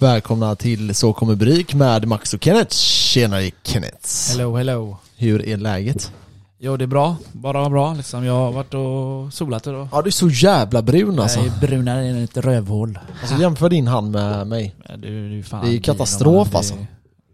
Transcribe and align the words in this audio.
Välkomna 0.00 0.56
till 0.56 0.94
Så 0.94 1.12
kommer 1.12 1.34
Bryk 1.34 1.74
med 1.74 2.08
Max 2.08 2.34
och 2.34 2.44
Kenneth. 2.44 2.76
Tjenare 2.76 3.50
Kenneth. 3.62 4.30
Hello, 4.30 4.56
hello. 4.56 4.96
Hur 5.16 5.48
är 5.48 5.56
läget? 5.56 6.12
Jo, 6.58 6.76
det 6.76 6.84
är 6.84 6.86
bra. 6.86 7.16
Bara 7.32 7.70
bra 7.70 7.94
liksom. 7.94 8.24
Jag 8.24 8.32
har 8.32 8.52
varit 8.52 8.74
och 8.74 9.34
solat 9.34 9.66
idag. 9.66 9.88
Ja 9.92 10.02
du 10.02 10.08
är 10.08 10.12
så 10.12 10.28
jävla 10.28 10.82
brun 10.82 11.18
alltså. 11.18 11.38
Jag 11.40 11.46
är 11.46 11.60
brunare 11.60 12.06
än 12.06 12.24
ett 12.24 12.36
rövhål. 12.36 12.98
alltså 13.20 13.36
jämför 13.36 13.68
din 13.68 13.86
hand 13.86 14.10
med 14.10 14.46
mig. 14.46 14.74
Ja, 14.88 14.96
du, 14.96 15.36
du, 15.36 15.42
fan, 15.42 15.64
Det 15.64 15.70
är 15.70 15.72
ju 15.72 15.80
katastrof, 15.80 16.50
det- 16.50 16.56
alltså. 16.56 16.74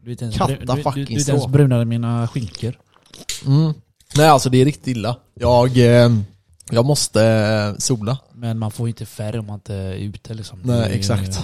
Du 0.05 0.17
Katta 0.17 0.47
du, 0.47 0.57
du, 0.57 0.83
fucking 0.83 1.05
du 1.05 1.15
är 1.15 1.19
inte 1.19 1.31
ens 1.31 1.47
brunare 1.47 1.83
än 1.83 1.89
mina 1.89 2.29
skinkor. 2.29 2.79
Mm. 3.47 3.75
Nej 4.17 4.29
alltså 4.29 4.51
det 4.51 4.61
är 4.61 4.65
riktigt 4.65 4.87
illa. 4.87 5.17
Jag, 5.35 5.79
eh, 6.05 6.11
jag 6.71 6.85
måste 6.85 7.25
eh, 7.25 7.79
sola. 7.79 8.19
Men 8.35 8.59
man 8.59 8.71
får 8.71 8.89
inte 8.89 9.07
färg 9.07 9.39
om 9.39 9.47
man 9.47 9.55
inte 9.55 9.75
är 9.75 9.95
ute 9.95 10.35
liksom. 10.35 10.59
Nej, 10.63 10.89
Det 10.89 10.95
exakt. 10.95 11.41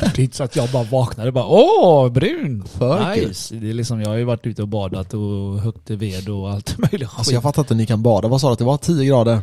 det 0.14 0.18
är 0.18 0.24
inte 0.24 0.36
så 0.36 0.44
att 0.44 0.56
jag 0.56 0.68
bara 0.70 0.82
vaknade 0.84 1.28
och 1.28 1.34
bara 1.34 1.46
åh, 1.46 2.12
brun! 2.12 2.64
För 2.78 3.16
nice! 3.16 3.54
Det 3.54 3.70
är 3.70 3.74
liksom, 3.74 4.00
jag 4.00 4.08
har 4.08 4.16
ju 4.16 4.24
varit 4.24 4.46
ute 4.46 4.62
och 4.62 4.68
badat 4.68 5.14
och 5.14 5.20
huggit 5.60 5.90
ved 5.90 6.28
och 6.28 6.50
allt 6.50 6.78
möjligt 6.92 7.08
Alltså 7.16 7.32
jag 7.32 7.42
fattar 7.42 7.62
inte, 7.62 7.74
ni 7.74 7.86
kan 7.86 8.02
bada. 8.02 8.28
Vad 8.28 8.40
sa 8.40 8.46
du 8.48 8.52
att 8.52 8.58
det 8.58 8.64
var? 8.64 8.76
10 8.76 9.04
grader? 9.04 9.40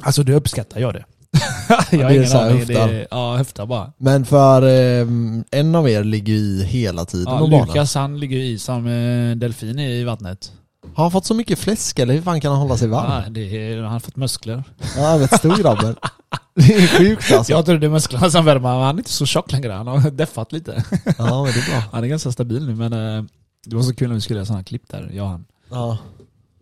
Alltså 0.00 0.22
du 0.22 0.34
uppskattar 0.34 0.80
jag 0.80 0.94
det. 0.94 1.04
jag 1.90 2.00
det 2.00 2.04
har 2.04 2.10
ingen 2.10 2.36
aning. 2.36 2.66
Det 2.66 2.74
höftar. 2.74 2.88
är, 2.88 3.06
ja, 3.10 3.36
höftar 3.36 3.66
bara. 3.66 3.92
Men 3.98 4.24
för 4.24 4.62
eh, 4.62 5.06
en 5.50 5.74
av 5.74 5.88
er 5.88 6.04
ligger 6.04 6.32
ju 6.32 6.38
i 6.38 6.64
hela 6.64 7.04
tiden 7.04 7.34
Ja, 7.34 7.40
och. 7.40 7.50
Lukas 7.50 7.94
han 7.94 8.20
ligger 8.20 8.38
i 8.38 8.58
som 8.58 8.86
en 8.86 9.38
delfin 9.38 9.78
i 9.78 10.04
vattnet. 10.04 10.52
Har 10.94 11.04
han 11.04 11.10
fått 11.10 11.26
så 11.26 11.34
mycket 11.34 11.58
fläsk 11.58 11.98
eller 11.98 12.14
hur 12.14 12.22
fan 12.22 12.40
kan 12.40 12.52
han 12.52 12.60
hålla 12.60 12.76
sig 12.76 12.88
varm? 12.88 13.10
Ja, 13.10 13.30
det 13.30 13.40
är, 13.72 13.82
han 13.82 13.92
har 13.92 14.00
fått 14.00 14.16
muskler. 14.16 14.64
Ja, 14.96 15.16
vet 15.16 15.38
stor 15.38 15.56
grabben. 15.62 15.96
Det 16.54 16.74
är 16.74 16.86
sjukt 16.98 17.32
alltså. 17.32 17.52
Jag 17.52 17.66
tror 17.66 17.78
det 17.78 17.86
är 17.86 17.90
musklerna 17.90 18.30
som 18.30 18.44
värmer, 18.44 18.68
han 18.68 18.94
är 18.96 18.98
inte 18.98 19.12
så 19.12 19.26
tjock 19.26 19.52
längre. 19.52 19.72
Han 19.72 19.86
har 19.86 20.10
deffat 20.10 20.52
lite. 20.52 20.84
Ja 21.18 21.44
men 21.44 21.52
det 21.52 21.58
är 21.60 21.70
bra. 21.70 21.82
Han 21.92 22.04
är 22.04 22.08
ganska 22.08 22.32
stabil 22.32 22.66
nu 22.66 22.74
men 22.74 22.92
eh, 22.92 23.24
det 23.66 23.76
var 23.76 23.82
så 23.82 23.94
kul 23.94 24.08
när 24.08 24.14
vi 24.14 24.20
skulle 24.20 24.38
göra 24.38 24.46
sådana 24.46 24.64
klipp 24.64 24.88
där, 24.88 25.10
jag 25.14 25.24
och 25.24 25.30
han. 25.30 25.44
Ja. 25.70 25.98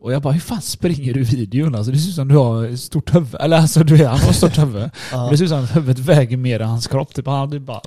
Och 0.02 0.12
jag 0.12 0.22
bara, 0.22 0.32
hur 0.32 0.40
fan 0.40 0.60
springer 0.60 1.14
du 1.14 1.20
i 1.20 1.24
videon? 1.24 1.74
Alltså 1.74 1.92
det 1.92 1.98
ser 1.98 2.08
ut 2.08 2.14
som 2.14 2.28
du 2.28 2.36
har 2.36 2.64
ett 2.64 2.80
stort 2.80 3.14
huvud. 3.14 3.34
Eller 3.40 3.56
alltså 3.56 3.84
du 3.84 4.02
är, 4.02 4.08
han 4.08 4.18
har 4.18 4.32
stort 4.32 4.58
huvud. 4.58 4.90
Ja. 5.12 5.28
Det 5.30 5.36
ser 5.36 5.44
ut 5.44 5.50
som 5.50 5.64
att 5.64 5.76
huvudet 5.76 5.98
väger 5.98 6.36
mer 6.36 6.60
än 6.60 6.68
hans 6.68 6.86
kropp. 6.86 7.14
Typ, 7.14 7.26
han 7.26 7.50
typ 7.50 7.62
bara 7.62 7.80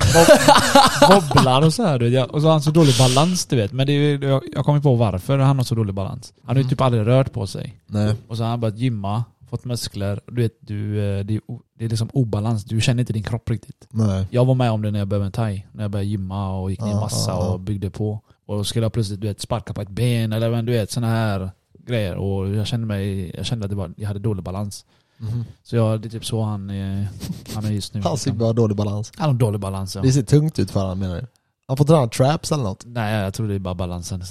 wobblar 1.08 1.62
och 1.66 1.74
så 1.74 1.82
här. 1.82 1.98
Du 1.98 2.10
vet. 2.10 2.30
Och 2.30 2.40
så 2.40 2.46
har 2.46 2.52
han 2.52 2.62
så 2.62 2.70
dålig 2.70 2.94
balans 2.98 3.46
du 3.46 3.56
vet. 3.56 3.72
Men 3.72 3.86
det 3.86 4.12
jag, 4.12 4.42
jag 4.54 4.64
kommer 4.64 4.80
på 4.80 4.94
varför 4.94 5.38
han 5.38 5.56
har 5.56 5.64
så 5.64 5.74
dålig 5.74 5.94
balans. 5.94 6.32
Han 6.44 6.56
har 6.56 6.62
ju 6.62 6.68
typ 6.68 6.80
aldrig 6.80 7.06
rört 7.06 7.32
på 7.32 7.46
sig. 7.46 7.80
Nej. 7.86 8.14
Och 8.28 8.36
så 8.36 8.42
har 8.42 8.50
han 8.50 8.60
börjat 8.60 8.78
gymma, 8.78 9.24
fått 9.50 9.64
muskler. 9.64 10.20
Du 10.26 10.42
vet, 10.42 10.58
du, 10.60 10.98
eh, 10.98 11.24
det, 11.24 11.34
är, 11.34 11.40
det 11.78 11.84
är 11.84 11.88
liksom 11.88 12.08
obalans. 12.12 12.64
Du 12.64 12.80
känner 12.80 13.00
inte 13.00 13.12
din 13.12 13.22
kropp 13.22 13.50
riktigt. 13.50 13.86
Nej. 13.90 14.26
Jag 14.30 14.44
var 14.44 14.54
med 14.54 14.70
om 14.70 14.82
det 14.82 14.90
när 14.90 14.98
jag 14.98 15.08
började 15.08 15.24
med 15.24 15.34
thai. 15.34 15.62
När 15.72 15.84
jag 15.84 15.90
började 15.90 16.08
gymma 16.08 16.58
och 16.58 16.70
gick 16.70 16.80
ner 16.80 16.90
Ja, 16.90 17.00
massa 17.00 17.30
ja, 17.30 17.44
ja. 17.44 17.52
och 17.52 17.60
byggde 17.60 17.90
på. 17.90 18.20
Och 18.46 18.66
skulle 18.66 18.84
jag 18.84 18.92
plötsligt 18.92 19.20
du 19.20 19.26
vet, 19.26 19.40
sparka 19.40 19.74
på 19.74 19.80
ett 19.82 19.88
ben 19.88 20.32
eller 20.32 20.62
du 20.62 20.72
vet 20.72 20.90
såna 20.90 21.06
här 21.06 21.50
grejer. 21.86 22.14
Och 22.14 22.48
jag 22.48 22.66
kände 22.66 22.86
mig, 22.86 23.32
jag 23.36 23.46
kände 23.46 23.64
att 23.64 23.70
det 23.70 23.76
var, 23.76 23.90
jag 23.96 24.08
hade 24.08 24.20
dålig 24.20 24.44
balans. 24.44 24.84
Mhm. 25.18 25.44
Så 25.62 25.76
jag, 25.76 26.00
det 26.00 26.08
är 26.08 26.10
typ 26.10 26.24
så 26.24 26.42
han, 26.42 26.70
eh, 26.70 27.06
han 27.54 27.64
är 27.64 27.70
just 27.70 27.94
nu. 27.94 28.00
Han 28.00 28.18
ser 28.18 28.32
bara 28.32 28.52
dålig 28.52 28.76
balans. 28.76 29.12
Han 29.16 29.30
har 29.30 29.34
dålig 29.34 29.60
balans 29.60 29.96
ja. 29.96 30.02
Det 30.02 30.12
ser 30.12 30.22
tungt 30.22 30.58
ut 30.58 30.70
för 30.70 30.80
honom 30.80 30.98
menar 30.98 31.16
du? 31.16 31.26
Han 31.68 31.76
får 31.76 31.84
träna 31.84 32.08
traps 32.08 32.52
eller 32.52 32.64
något? 32.64 32.82
Nej 32.86 33.14
jag 33.22 33.34
tror 33.34 33.48
det 33.48 33.54
är 33.54 33.58
bara 33.58 33.74
balansen. 33.74 34.22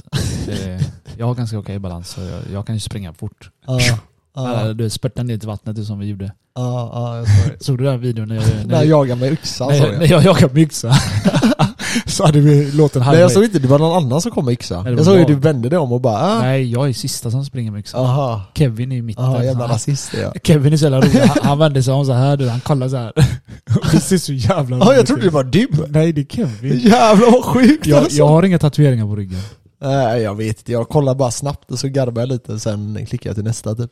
Jag 1.18 1.26
har 1.28 1.36
ganska 1.36 1.60
okej 1.60 1.80
balans 1.80 2.10
så 2.10 2.22
jag, 2.22 2.42
jag 2.54 2.66
kan 2.66 2.76
ju 2.76 2.80
springa 2.80 3.14
fort. 3.14 3.50
Eller 3.68 4.00
Ja, 4.36 4.74
Du 4.74 4.90
spurtar 4.90 5.24
ner 5.24 5.38
till 5.38 5.48
vattnet 5.48 5.86
som 5.86 6.00
vi 6.00 6.06
gjorde. 6.06 6.32
ja 6.56 7.18
jag 7.18 7.28
såg 7.64 7.78
du 7.78 7.84
den 7.84 8.00
videon 8.02 8.28
när 8.28 8.36
jag, 8.36 8.44
När 8.48 8.66
när, 8.66 8.76
jag 8.76 8.86
jagar 8.86 9.16
med 9.16 9.32
yxan 9.32 9.68
när, 9.68 9.76
jag, 9.76 10.00
när 10.00 10.08
jag 10.12 10.24
jagade 10.24 10.54
med 10.54 10.64
yxa? 10.64 10.90
så 12.16 12.26
hade 12.26 12.40
vi 12.40 12.72
låten 12.72 13.00
Nej 13.00 13.06
halvvägs. 13.06 13.22
jag 13.22 13.32
såg 13.32 13.44
inte, 13.44 13.60
det 13.60 13.68
var 13.68 13.80
någon 13.80 14.04
annan 14.04 14.22
som 14.22 14.32
kom 14.32 14.46
med 14.46 14.52
yxa. 14.52 14.82
Nej, 14.82 14.94
Jag 14.94 15.06
såg 15.06 15.18
hur 15.18 15.26
du 15.26 15.36
vände 15.36 15.70
dig 15.70 15.80
om 15.80 15.92
och 15.94 16.02
bara 16.02 16.18
ah. 16.18 16.40
Nej 16.42 16.72
jag 16.72 16.90
är 16.90 16.94
sista 16.94 17.32
som 17.32 17.46
springer 17.46 17.72
med 17.72 17.80
yxa. 17.80 17.98
Aha, 17.98 18.42
Kevin 18.56 18.92
är 18.92 18.96
i 18.96 19.02
mitten. 19.02 19.26
aha 19.26 19.44
jävla 19.44 19.68
rasist 19.68 20.14
jag. 20.22 20.40
Kevin 20.44 20.74
är 20.74 20.78
så 20.78 20.84
jävla 20.84 21.02
rolig. 21.02 21.20
Han, 21.20 21.38
han 21.44 21.58
vände 21.60 21.84
sig 21.84 21.94
om 21.94 22.06
så 22.06 22.14
här 22.14 22.38
du, 22.38 22.50
han 22.50 22.60
kollar 22.60 22.90
så 22.90 22.96
här. 22.98 23.14
det 23.92 24.00
ser 24.00 24.18
så 24.18 24.34
jävla 24.34 24.78
Ja 24.78 24.86
jag 24.86 24.94
roligt 24.96 25.08
trodde 25.08 25.24
det 25.24 25.30
var 25.30 25.44
du! 25.44 25.68
Nej 25.90 26.12
det 26.14 26.22
är 26.22 26.26
Kevin. 26.26 26.80
Jävlar 26.84 27.32
vad 27.32 27.44
sjukt 27.46 27.86
Jag, 27.88 28.00
alltså. 28.04 28.18
jag 28.18 28.28
har 28.28 28.44
inga 28.44 28.60
tatueringar 28.60 29.06
på 29.06 29.16
ryggen. 29.16 29.40
Nej 29.82 30.22
jag 30.22 30.36
vet 30.36 30.58
inte, 30.58 30.72
jag 30.72 30.90
kollar 30.90 31.16
bara 31.16 31.32
snabbt 31.32 31.72
och 31.72 31.80
så 31.80 31.88
garvar 31.88 32.22
jag 32.22 32.30
lite 32.30 32.60
sen 32.60 33.06
klickar 33.06 33.30
jag 33.30 33.36
till 33.36 33.44
nästa 33.44 33.76
typ. 33.76 33.92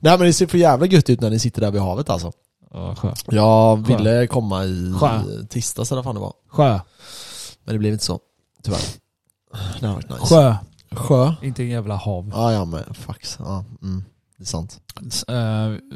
Nej 0.00 0.18
men 0.18 0.26
det 0.26 0.32
ser 0.32 0.46
för 0.46 0.58
jävla 0.58 0.86
gött 0.86 1.10
ut 1.10 1.20
när 1.20 1.30
ni 1.30 1.38
sitter 1.38 1.60
där 1.60 1.70
vid 1.70 1.80
havet 1.82 2.10
alltså. 2.10 2.32
Ja, 2.74 2.94
sjö. 2.98 3.12
Jag 3.30 3.86
Sjö. 3.86 3.96
ville 3.96 4.26
komma 4.26 4.64
i 4.64 4.92
Sjö. 5.00 5.08
tisdags 5.48 5.92
eller 5.92 6.02
vad 6.02 6.04
fan 6.04 6.14
det 6.14 6.20
var. 6.20 6.32
Sjö. 6.50 6.80
Men 7.64 7.74
det 7.74 7.78
blev 7.78 7.92
inte 7.92 8.04
så, 8.04 8.20
tyvärr. 8.62 8.80
Det 9.80 9.86
har 9.86 9.94
varit 9.94 10.08
nice. 10.10 10.20
Sjö. 10.34 10.54
Sjö? 10.90 11.34
Inte 11.42 11.62
en 11.62 11.68
jävla 11.68 11.96
hav. 11.96 12.30
Ja, 12.34 12.52
ja 12.52 12.64
men 12.64 12.94
fucks. 12.94 13.36
Ja, 13.40 13.64
mm. 13.82 14.04
Det 14.36 14.42
är 14.42 14.46
sant. 14.46 14.80
Uh, 15.30 15.34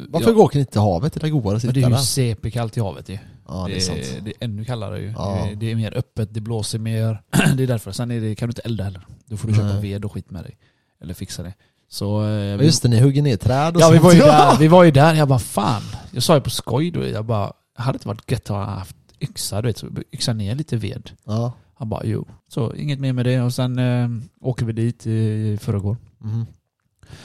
Varför 0.09 0.33
går 0.33 0.51
ni 0.55 0.61
inte 0.61 0.73
till 0.73 0.81
havet? 0.81 1.13
Det 1.13 1.27
är 1.27 1.31
godare 1.31 1.57
att 1.57 1.63
Men 1.65 1.73
sitta 1.73 1.73
det 1.73 1.81
är 1.81 1.89
ju 1.91 1.95
där. 1.97 2.03
CP-kallt 2.03 2.77
i 2.77 2.81
havet 2.81 3.09
ju. 3.09 3.19
Ja, 3.49 3.65
det 3.69 3.77
är 3.77 3.81
sant. 3.81 3.99
det 4.23 4.31
är 4.31 4.35
ännu 4.45 4.65
kallare 4.65 5.01
ju. 5.01 5.11
Ja. 5.17 5.39
Det, 5.45 5.51
är, 5.53 5.55
det 5.57 5.71
är 5.71 5.75
mer 5.75 5.97
öppet, 5.99 6.35
det 6.35 6.41
blåser 6.41 6.79
mer. 6.79 7.23
det 7.57 7.63
är 7.63 7.67
därför. 7.67 7.93
Sen 7.93 8.11
är 8.11 8.21
det, 8.21 8.35
kan 8.35 8.49
du 8.49 8.51
inte 8.51 8.63
elda 8.63 8.85
heller. 8.85 9.07
Då 9.27 9.37
får 9.37 9.49
du 9.49 9.55
köpa 9.55 9.67
Nej. 9.73 9.81
ved 9.83 10.05
och 10.05 10.13
skit 10.13 10.31
med 10.31 10.45
dig. 10.45 10.59
Eller 11.03 11.15
fixa 11.15 11.43
det. 11.43 11.55
Så... 11.91 12.25
eh, 12.25 12.29
Ja, 12.31 12.57
vi- 12.57 12.65
just 12.65 12.83
det, 12.83 12.89
ni 12.89 13.01
hugger 13.01 13.23
ner 13.23 13.37
träd 13.37 13.77
och 13.77 13.83
Ja 13.83 13.89
vi 13.91 13.99
sånt. 13.99 14.05
var 14.05 14.13
ju 14.13 14.19
där, 14.19 14.57
vi 14.59 14.69
var 14.69 14.85
ju 14.85 14.91
där, 14.91 15.15
jag 15.15 15.29
bara 15.29 15.39
fan. 15.39 15.83
Jag 16.11 16.23
sa 16.23 16.35
ju 16.35 16.41
på 16.41 16.51
skoj 16.51 16.91
då, 16.91 17.07
jag 17.07 17.25
bara, 17.25 17.53
hade 17.75 17.93
det 17.93 17.97
inte 17.97 18.09
varit 18.09 18.31
gött 18.31 18.41
att 18.43 18.49
ha 18.49 18.65
haft 18.65 18.97
yxa, 19.21 19.63
du 19.63 19.69
vet, 19.69 19.79
så 19.79 19.87
yxa 20.13 20.33
ner 20.33 20.55
lite 20.55 20.77
ved. 20.77 21.11
Ja. 21.25 21.53
Han 21.75 21.89
bara 21.89 22.05
jo. 22.05 22.27
Så 22.49 22.75
inget 22.75 23.01
mer 23.01 23.13
med 23.13 23.27
det 23.27 23.41
och 23.43 23.55
sen 23.55 23.79
eh, 23.79 24.09
åker 24.41 24.67
vi 24.67 24.73
dit 24.73 25.07
i 25.07 25.59
förrgår. 25.61 25.97
Mhm. 26.19 26.47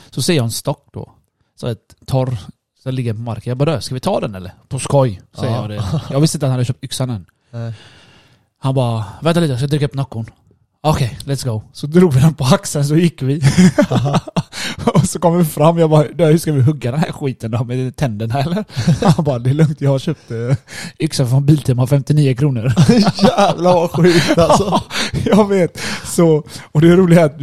Så 0.10 0.22
ser 0.22 0.34
jag 0.34 0.44
en 0.44 0.52
stock 0.52 0.88
då. 0.94 1.12
Så 1.56 1.68
ett 1.68 1.96
torr, 2.06 2.38
så 2.84 2.92
ligger 2.92 3.14
på 3.14 3.20
marken. 3.20 3.52
Jag 3.52 3.58
bara 3.58 3.82
ska 3.82 3.94
vi 3.96 4.00
ta 4.00 4.20
den 4.20 4.36
eller? 4.36 4.54
På 4.68 4.80
skoj, 4.80 5.22
säger 5.34 5.54
Ja. 5.54 5.62
jag 5.62 5.70
det. 5.70 6.02
Jag 6.10 6.20
visste 6.22 6.38
inte 6.38 6.46
att 6.46 6.50
han 6.50 6.52
hade 6.56 6.66
köpt 6.66 6.84
yxan 6.84 7.10
än. 7.10 7.26
Nej. 7.52 7.74
Han 8.58 8.76
bara, 8.76 9.06
vänta 9.22 9.40
lite 9.40 9.52
jag 9.52 9.60
ska 9.60 9.68
dricka 9.68 9.86
upp 9.86 9.94
Noccon. 9.94 10.26
Okej, 10.86 11.18
let's 11.26 11.46
go. 11.46 11.62
Så 11.74 11.88
drog 11.88 12.14
vi 12.14 12.20
den 12.20 12.34
på 12.34 12.44
axeln 12.44 12.86
så 12.86 12.96
gick 12.96 13.22
vi. 13.22 13.42
och 14.94 15.06
så 15.06 15.20
kom 15.20 15.38
vi 15.38 15.46
fram, 15.46 15.78
jag 15.78 15.90
bara, 15.90 16.08
"Du, 16.16 16.26
hur 16.26 16.38
ska 16.38 16.52
vi 16.52 16.62
hugga 16.62 16.92
den 16.92 17.00
här 17.00 17.12
skiten 17.12 17.52
då? 17.52 17.64
Med 17.64 17.96
tänderna 17.96 18.40
eller? 18.40 18.66
Han 19.16 19.26
bara, 19.26 19.40
det 19.40 19.50
är 19.50 19.54
lugnt, 19.54 19.82
jag 19.82 19.90
har 19.92 20.00
köpt 20.00 20.32
eh, 20.32 20.56
yxa 21.00 21.28
från 21.28 21.46
Biltema 21.46 21.88
59 21.88 22.36
kronor. 22.36 22.74
Jävlar 23.24 23.74
vad 23.74 23.92
sjukt 23.92 24.38
alltså. 24.38 24.82
jag 25.26 25.50
vet. 25.50 25.80
Så, 26.06 26.44
och 26.72 26.82
det 26.82 26.96
roliga 26.96 27.22
är 27.22 27.26
att 27.26 27.38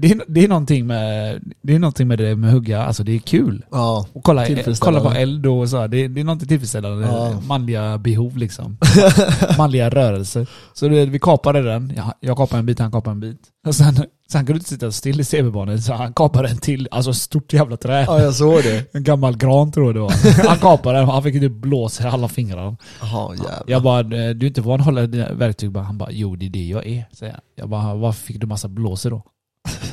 det 0.00 0.10
är, 0.10 0.20
det 0.28 0.44
är 0.44 0.48
någonting 0.48 0.86
med 0.86 1.40
det 1.62 1.74
är 1.74 1.78
någonting 1.78 2.08
med 2.08 2.18
det 2.18 2.36
med 2.36 2.52
hugga, 2.52 2.82
alltså 2.82 3.04
det 3.04 3.14
är 3.14 3.18
kul. 3.18 3.64
Ja. 3.70 4.06
Och 4.12 4.24
kolla, 4.24 4.44
Tillfredsställande. 4.46 5.00
kolla 5.00 5.14
på 5.14 5.20
eld 5.20 5.46
och 5.46 5.68
så. 5.68 5.86
Det, 5.86 6.08
det 6.08 6.20
är 6.20 6.24
något 6.24 6.48
tillfredsställande. 6.48 7.06
Ja. 7.06 7.40
Manliga 7.48 7.98
behov 7.98 8.36
liksom. 8.36 8.78
Manliga 9.58 9.90
rörelser. 9.90 10.46
Så 10.74 10.88
det, 10.88 11.06
vi 11.06 11.18
kapade 11.18 11.62
den. 11.62 11.92
Jag, 11.96 12.12
jag 12.20 12.36
kapade 12.36 12.58
en 12.60 12.66
bit, 12.66 12.78
han 12.78 12.92
kapade 12.92 13.10
en 13.14 13.20
bit. 13.20 13.40
Och 13.66 13.74
sen, 13.74 13.94
sen 14.32 14.46
kunde 14.46 14.52
du 14.52 14.56
inte 14.56 14.68
sitta 14.68 14.92
still 14.92 15.20
i 15.20 15.24
CB-banan 15.24 15.78
så 15.82 15.92
han 15.92 16.12
kapade 16.12 16.48
en 16.48 16.58
till. 16.58 16.88
Alltså 16.90 17.12
stort 17.12 17.52
jävla 17.52 17.76
trä. 17.76 18.04
ja, 18.06 18.20
jag 18.20 18.34
såg 18.34 18.62
det. 18.62 18.94
En 18.94 19.02
gammal 19.04 19.36
gran 19.36 19.72
tror 19.72 19.86
jag 19.86 19.94
det 19.94 20.00
var. 20.00 20.46
Han 20.48 20.58
kapade 20.58 20.98
den, 20.98 21.08
han 21.08 21.22
fick 21.22 21.40
typ 21.40 21.52
blås 21.52 22.00
i 22.00 22.04
alla 22.04 22.28
fingrar. 22.28 22.76
Jaha 23.00 23.34
jävlar. 23.34 23.62
Jag 23.66 23.82
bara, 23.82 24.02
du 24.02 24.16
är 24.16 24.44
inte 24.44 24.60
van 24.60 24.80
att 24.80 24.86
hålla 24.86 25.06
dina 25.06 25.32
verktyg? 25.32 25.76
Han 25.76 25.98
bara, 25.98 26.10
jo 26.12 26.36
det 26.36 26.46
är 26.46 26.50
det 26.50 26.66
jag 26.66 26.86
är. 26.86 27.04
Jag. 27.20 27.34
jag 27.56 27.68
bara, 27.68 27.94
varför 27.94 28.20
fick 28.22 28.40
du 28.40 28.46
massa 28.46 28.68
blåsor 28.68 29.10
då? 29.10 29.22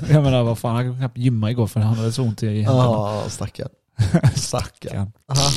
Jag 0.09 0.23
menar 0.23 0.44
vad 0.44 0.57
fan, 0.57 0.75
han 0.75 0.84
kunde 0.85 0.97
knappt 1.00 1.18
gymma 1.18 1.51
igår 1.51 1.68
för 1.68 1.79
han 1.79 1.96
hade 1.97 2.12
så 2.12 2.23
ont 2.23 2.44
i 2.44 2.47
händerna. 2.62 2.84
Ja, 2.84 3.23
stackarn. 3.29 3.69
Stackarn. 4.35 5.12
Aha. 5.31 5.50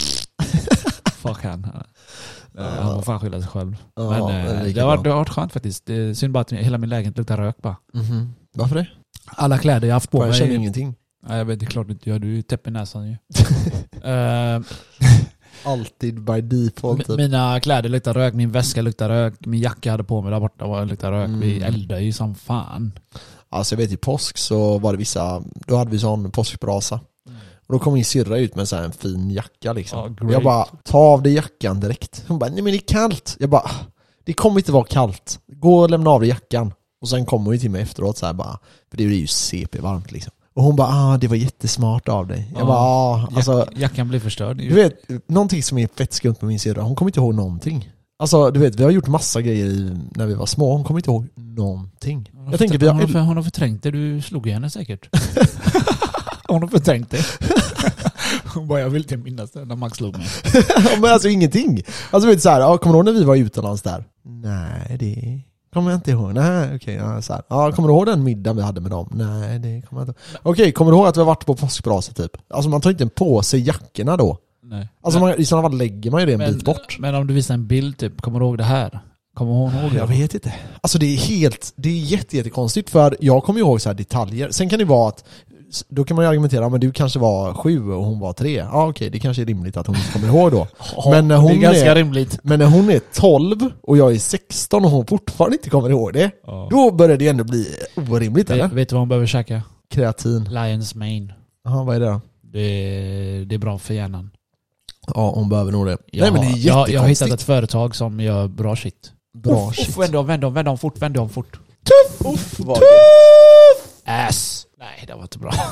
Fuck 1.12 1.43
han. 1.44 1.65
Eh, 2.59 2.65
Han 2.65 2.94
får 2.94 3.03
fan 3.03 3.21
skylla 3.21 3.41
sig 3.41 3.49
själv. 3.50 3.77
Ja, 3.97 4.11
Men 4.11 4.27
det 4.27 4.33
är 4.33 4.67
eh, 4.67 4.72
det 4.75 4.81
har, 4.81 5.03
det 5.05 5.11
har 5.11 5.17
varit 5.17 5.28
skönt 5.28 5.53
faktiskt. 5.53 5.87
Det 5.87 5.94
är 5.94 6.15
synd 6.15 6.33
bara 6.33 6.41
att 6.41 6.52
hela 6.52 6.79
min 6.79 6.91
lägenhet 6.91 7.19
luktar 7.19 7.37
rök 7.37 7.56
bara. 7.62 7.76
Mhm. 7.94 8.35
Varför 8.55 8.75
det? 8.76 8.87
Alla 9.26 9.58
kläder 9.58 9.88
jag 9.88 9.94
haft 9.94 10.11
på 10.11 10.26
Jag 10.26 10.35
känner 10.35 10.49
mig. 10.49 10.56
ingenting. 10.56 10.94
Ja, 11.29 11.37
jag 11.37 11.44
vet, 11.44 11.61
det 11.61 11.67
är 11.67 11.70
klart 11.70 11.87
du 11.87 11.93
inte 11.93 12.11
gör. 12.11 12.19
Du 12.19 12.31
är 12.32 12.37
ju 12.37 12.43
täpp 12.43 12.67
i 12.67 12.70
näsan 12.70 13.06
ju. 13.08 13.17
Eh, 14.11 14.61
Alltid 15.64 16.20
by 16.25 16.41
default 16.41 17.06
typ. 17.06 17.17
mina 17.17 17.61
kläder 17.61 17.88
luktar 17.88 18.14
rök, 18.14 18.35
min 18.35 18.50
väska 18.52 18.82
luktar 18.82 19.08
rök, 19.08 19.35
min 19.47 19.61
jacka 19.61 19.79
jag 19.82 19.93
hade 19.93 20.05
på 20.05 20.23
mig 20.23 20.31
där 20.31 20.41
borta 20.41 20.67
var 20.67 20.85
luktar 20.85 21.12
rök. 21.12 21.31
Vi 21.31 21.56
Mm. 21.56 21.75
eldar 21.75 21.99
ju 21.99 22.12
som 22.12 22.35
fan. 22.35 22.93
Alltså 23.50 23.75
jag 23.75 23.79
vet 23.79 23.93
i 23.93 23.97
påsk 23.97 24.39
så 24.39 24.79
var 24.79 24.93
det 24.93 24.99
vissa, 24.99 25.43
då 25.67 25.77
hade 25.77 25.91
vi 25.91 25.99
sån 25.99 26.31
påskbrasa. 26.31 27.00
Och 27.67 27.75
då 27.75 27.79
kom 27.79 27.95
min 27.95 28.05
syrra 28.05 28.39
ut 28.39 28.55
med 28.56 28.69
så 28.69 28.77
en 28.77 28.93
fin 28.93 29.31
jacka 29.31 29.73
liksom. 29.73 30.15
Great. 30.21 30.33
jag 30.33 30.43
bara, 30.43 30.65
ta 30.85 30.99
av 30.99 31.23
dig 31.23 31.33
jackan 31.35 31.81
direkt. 31.81 32.25
Hon 32.29 32.39
bara, 32.39 32.50
nej 32.50 32.62
men 32.62 32.73
det 32.73 32.79
är 32.79 32.89
kallt. 32.89 33.37
Jag 33.41 33.50
bara, 33.50 33.71
det 34.25 34.33
kommer 34.33 34.61
inte 34.61 34.73
vara 34.73 34.85
kallt. 34.85 35.41
Gå 35.53 35.79
och 35.79 35.91
lämna 35.91 36.11
av 36.11 36.21
dig 36.21 36.29
jackan. 36.29 36.73
Och 37.00 37.09
sen 37.09 37.27
kommer 37.27 37.45
hon 37.45 37.55
ju 37.55 37.61
till 37.61 37.71
mig 37.71 37.83
efteråt 37.83 38.19
så 38.19 38.27
här 38.27 38.33
bara, 38.33 38.59
för 38.91 38.97
det 38.97 39.05
är 39.05 39.09
ju 39.09 39.27
CP-varmt 39.27 40.12
liksom. 40.12 40.33
Och 40.55 40.65
hon 40.65 40.77
bara, 40.77 40.89
ah 40.89 41.19
det 41.19 41.29
var 41.29 41.37
jättesmart 41.37 42.09
av 42.09 42.27
dig. 42.27 42.49
Jag 42.53 42.62
Ja. 42.62 42.67
bara, 42.67 42.79
ah, 42.79 43.29
alltså 43.37 43.59
Jack, 43.59 43.69
jackan 43.79 44.09
blir 44.09 44.21
förstörd. 44.21 44.56
du 44.56 44.75
vet, 44.75 44.95
någonting 45.29 45.62
som 45.62 45.79
är 45.79 45.89
fett 45.97 46.12
skumt 46.12 46.35
med 46.41 46.49
min 46.49 46.61
syrra, 46.61 46.83
hon 46.83 46.97
kommer 46.97 47.09
inte 47.09 47.21
ihåg 47.21 47.35
någonting. 47.35 47.91
Alltså 48.20 48.50
du 48.50 48.61
vet, 48.61 48.81
vi 48.81 48.85
har 48.85 48.91
gjort 48.91 49.06
massa 49.06 49.43
grejer 49.43 49.67
i, 49.67 49.97
när 50.15 50.26
vi 50.26 50.35
var 50.35 50.47
små, 50.47 50.73
hon 50.73 50.85
kommer 50.85 51.00
inte 51.00 51.11
ihåg 51.11 51.29
någonting. 51.35 52.31
Hon 52.32 52.44
har 52.44 52.53
Jag 52.53 52.59
tänker 52.59 52.79
vi 52.79 52.87
har... 52.87 52.93
hon, 52.93 53.03
har 53.03 53.09
för, 53.09 53.20
hon 53.20 53.37
har 53.37 53.44
förträngt 53.44 53.82
det, 53.82 53.91
du 53.91 54.23
slog 54.23 54.49
henne 54.49 54.70
säkert. 54.70 55.09
hon 56.49 56.62
har 56.62 56.69
förträngt 56.69 57.11
det. 57.11 57.25
hon 58.55 58.69
bara, 58.69 58.81
jag 58.81 58.91
vill 58.91 59.03
inte 59.03 59.17
minnas 59.17 59.50
det 59.50 59.65
när 59.65 59.76
Max 59.76 59.97
slog 59.97 60.19
mig. 60.19 60.26
Men 61.00 61.12
alltså 61.12 61.29
ingenting. 61.29 61.82
Alltså 62.11 62.29
vet 62.29 62.37
du 62.37 62.41
såhär, 62.41 62.61
ja, 62.61 62.79
kommer 62.79 62.93
du 62.93 62.99
ihåg 62.99 63.05
när 63.05 63.12
vi 63.12 63.25
var 63.25 63.37
utomlands 63.37 63.82
där? 63.82 64.05
Nej, 64.25 64.97
det 65.00 65.43
kommer 65.73 65.91
jag 65.91 65.99
inte 65.99 66.11
ihåg. 66.11 66.35
Nej, 66.35 66.76
okej. 66.76 66.94
ja, 66.94 67.23
så 67.23 67.32
här. 67.32 67.43
ja, 67.49 67.73
kommer 67.73 67.88
du 67.88 67.94
ihåg 67.94 68.06
den 68.06 68.25
middagen 68.25 68.56
vi 68.56 68.62
hade 68.62 68.81
med 68.81 68.91
dem? 68.91 69.09
Nej, 69.14 69.59
det 69.59 69.82
kommer 69.88 70.03
jag 70.03 70.09
inte 70.09 70.21
ihåg. 70.32 70.41
Okej, 70.43 70.73
kommer 70.73 70.91
du 70.93 70.97
ihåg 70.97 71.06
att 71.06 71.17
vi 71.17 71.21
har 71.21 71.26
varit 71.26 71.47
på 71.47 71.55
påskbrasa 71.55 72.12
typ? 72.12 72.32
Alltså 72.50 72.71
man 72.71 72.81
tar 72.81 72.91
inte 72.91 73.06
på 73.06 73.43
sig 73.43 73.61
jackorna 73.61 74.17
då. 74.17 74.38
Nej. 74.69 74.88
Alltså 75.03 75.20
men, 75.20 75.29
man, 75.29 75.41
i 75.41 75.44
sådana 75.44 75.69
fall 75.69 75.79
lägger 75.79 76.11
man 76.11 76.20
ju 76.20 76.26
det 76.26 76.44
en 76.44 76.53
bit 76.55 76.65
bort. 76.65 76.97
men 76.99 77.15
om 77.15 77.26
du 77.26 77.35
visar 77.35 77.55
en 77.55 77.67
bild 77.67 77.99
typ, 77.99 78.20
kommer 78.20 78.41
du 78.41 78.47
ihåg 78.47 78.59
det 78.59 78.65
här? 78.65 79.00
Kommer 79.35 79.53
hon 79.53 79.75
ihåg 79.75 79.93
Jag 79.94 80.09
det? 80.09 80.15
vet 80.15 80.35
inte. 80.35 80.55
Alltså 80.81 80.99
det 80.99 81.06
är 81.06 81.17
helt, 81.17 81.73
det 81.76 81.88
är 81.88 81.99
jätte, 81.99 82.37
jättekonstigt 82.37 82.91
för 82.91 83.17
jag 83.20 83.43
kommer 83.44 83.61
ihåg 83.61 83.81
så 83.81 83.88
här 83.88 83.94
detaljer. 83.94 84.50
Sen 84.50 84.69
kan 84.69 84.79
det 84.79 84.85
vara 84.85 85.09
att 85.09 85.25
då 85.88 86.05
kan 86.05 86.15
man 86.15 86.25
ju 86.25 86.29
argumentera, 86.29 86.69
men 86.69 86.81
du 86.81 86.93
kanske 86.93 87.19
var 87.19 87.55
sju 87.55 87.91
och 87.93 88.05
hon 88.05 88.20
var 88.20 88.32
tre. 88.32 88.55
Ja 88.55 88.88
okej, 88.88 89.11
det 89.11 89.19
kanske 89.19 89.43
är 89.43 89.47
rimligt 89.47 89.76
att 89.76 89.87
hon 89.87 89.97
inte 89.97 90.12
kommer 90.12 90.29
ihåg 90.29 90.50
då. 90.53 90.67
Ja, 90.97 91.11
Men 91.11 91.29
när 91.29 91.35
det 91.35 91.41
hon 91.41 91.50
är 91.53 91.56
ganska 91.56 91.91
är- 91.91 91.94
rimligt. 91.94 92.38
Men 92.43 92.59
när 92.59 92.67
hon 92.67 92.91
är 92.91 93.00
12 93.14 93.71
och 93.82 93.97
jag 93.97 94.14
är 94.14 94.19
16 94.19 94.85
och 94.85 94.91
hon 94.91 95.06
fortfarande 95.06 95.56
inte 95.56 95.71
kommer 95.71 95.91
ihåg 95.91 96.12
det, 96.12 96.31
Ja. 96.47 96.69
då 96.71 96.91
börjar 96.93 97.17
det 97.17 97.29
ändå 97.29 97.44
bli 97.44 97.67
orimligt 97.97 98.50
eller? 98.50 98.62
Vet, 98.64 98.73
vet 98.73 98.88
du 98.88 98.94
vad 98.94 99.00
hon 99.00 99.09
behöver 99.09 99.26
käka? 99.26 99.62
Kreatin. 99.91 100.44
Lions 100.44 100.94
mane. 100.94 101.35
Jaha, 101.64 101.85
vad 101.85 101.97
är 101.97 102.00
det 102.00 102.06
då? 102.06 102.21
Det 102.43 102.61
är, 102.61 103.44
det 103.44 103.55
är 103.55 103.59
bra 103.59 103.79
för 103.79 103.94
hjärnan. 103.94 104.31
Ja, 105.14 105.31
hon 105.34 105.49
behöver 105.49 105.72
nog 105.72 105.87
det. 105.87 105.96
Jag, 106.06 106.22
Nej 106.22 106.32
men 106.32 106.40
det 106.40 106.46
är 106.69 106.72
har- 106.72 106.81
jag, 106.81 106.88
jag 106.90 107.00
har 107.00 107.08
hittat 107.08 107.31
ett 107.31 107.43
företag 107.43 107.96
som 107.96 108.20
gör 108.20 108.49
bra 108.49 108.76
shit. 108.76 109.12
Bra 109.38 109.69
uff, 109.69 109.76
shit. 109.76 109.88
Uff, 109.88 109.99
vänd 109.99 110.16
om, 110.16 110.26
vänd 110.26 110.44
om, 110.44 110.55
vänd 110.55 110.69
om 110.69 110.78
fort, 110.78 110.99
vänd 110.99 111.16
om 111.16 111.28
fort. 111.28 111.60
Uff, 112.34 112.55
vad 112.58 112.76
Tuff! 112.76 112.87
Ass! 114.05 114.66
Nej, 114.78 115.05
det 115.06 115.14
var 115.14 115.22
inte 115.22 115.38
bra. 115.38 115.52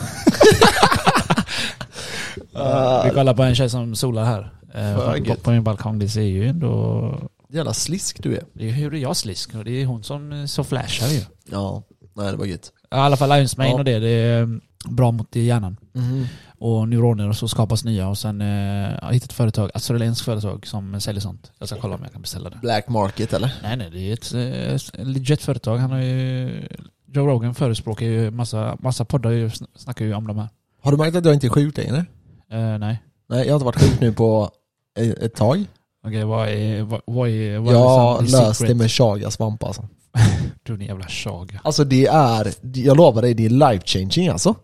Vi 3.05 3.11
kollar 3.11 3.35
på 3.35 3.43
en 3.43 3.55
tjej 3.55 3.71
som 3.71 3.95
solar 3.97 4.25
här. 4.25 4.41
Eh, 4.75 4.97
För 4.97 5.35
på, 5.43 5.51
min 5.51 5.65
balkong. 5.65 5.99
Det 5.99 6.09
ser 6.09 6.21
ju 6.23 6.49
ändå... 6.49 7.15
Jävla 7.49 7.75
slisk 7.75 8.23
du 8.23 8.37
är. 8.37 8.43
Det 8.53 8.69
är 8.69 8.73
hur 8.73 8.95
är 8.95 8.99
jag 8.99 9.17
slisk? 9.17 9.51
Det 9.65 9.83
är 9.83 9.87
hon 9.87 10.05
som 10.05 10.33
eh, 10.33 10.47
så 10.47 10.65
flashar 10.65 11.09
ju. 11.09 11.21
Ja, 11.51 11.83
nej 12.17 12.31
det 12.31 12.37
var 12.37 12.47
gött. 12.47 12.73
I 12.91 12.95
alla 12.95 13.17
fall 13.17 13.29
Lions 13.29 13.57
Mane 13.57 13.71
Ja. 13.71 13.75
och 13.79 13.85
det. 13.85 13.99
Det 13.99 14.09
är 14.09 14.43
eh, 14.43 14.49
bra 14.91 15.11
mot 15.13 15.37
hjärnan. 15.37 15.77
Mhm. 15.93 16.27
Och 16.59 16.89
neuroner 16.89 17.29
och 17.29 17.37
så 17.37 17.49
skapas 17.49 17.85
nya. 17.85 18.09
Och 18.09 18.19
sen 18.19 18.41
eh, 18.41 18.47
jag 18.95 19.01
har 19.03 19.13
hittat 19.13 19.31
ett 19.31 19.37
företag, 19.37 19.69
ett 19.69 19.75
australienskt 19.77 20.25
företag 20.25 20.67
som 20.67 21.01
säljer 21.01 21.21
sånt. 21.21 21.53
Jag 21.59 21.69
ska 21.69 21.81
kolla 21.81 21.95
om 21.95 22.01
jag 22.03 22.13
kan 22.13 22.23
beställa 22.23 22.51
det. 22.51 22.59
Black 22.63 22.89
market 22.89 23.33
eller? 23.33 23.55
Nej 23.63 23.77
nej, 23.77 23.91
det 23.91 24.01
är 24.01 24.13
ett 24.15 24.95
eh, 24.99 25.05
legit 25.07 25.43
företag. 25.43 25.79
Han 25.79 25.91
har 25.91 25.99
ju... 25.99 26.69
Joe 27.13 27.27
Rogan 27.27 27.55
förespråkar 27.55 28.07
ju 28.07 28.31
massa, 28.31 28.77
massa 28.81 29.05
poddar 29.05 29.31
ju, 29.31 29.49
sn- 29.49 29.67
snackar 29.77 30.05
ju 30.05 30.15
om 30.15 30.27
de 30.27 30.39
här. 30.39 30.49
Har 30.83 30.91
du 30.93 30.97
märkt 30.99 31.17
att 31.17 31.25
jag 31.25 31.35
inte 31.35 31.47
är 31.47 31.51
sjuk 31.51 31.77
längre? 31.77 31.99
Eh, 32.51 32.79
nej. 32.79 33.03
Nej, 33.29 33.47
jag 33.47 33.53
har 33.53 33.57
inte 33.57 33.65
varit 33.65 33.81
sjuk 33.81 34.01
nu 34.01 34.13
på 34.13 34.51
ett 34.99 35.19
ett 35.19 35.35
tag. 35.35 35.65
Okej, 36.07 36.25
vad 36.25 36.49
är... 36.49 36.83
Vad, 36.83 37.01
vad 37.07 37.29
är... 37.29 37.59
Vad 37.59 37.75
Jag 37.75 38.19
är 38.19 38.23
liksom 38.23 38.41
löste 38.41 38.67
det 38.67 38.75
med 38.75 38.91
chagasvamp 38.91 39.65
alltså. 39.65 39.89
Du 40.63 40.77
din 40.77 40.87
jävla 40.89 41.07
chaga. 41.07 41.61
Alltså 41.65 41.85
det 41.85 42.07
är, 42.07 42.53
jag 42.75 42.97
lovar 42.97 43.23
dig, 43.23 43.35
det 43.35 43.47
är 43.47 43.51
life 43.51 43.87
changing 43.87 44.29
alltså. 44.29 44.55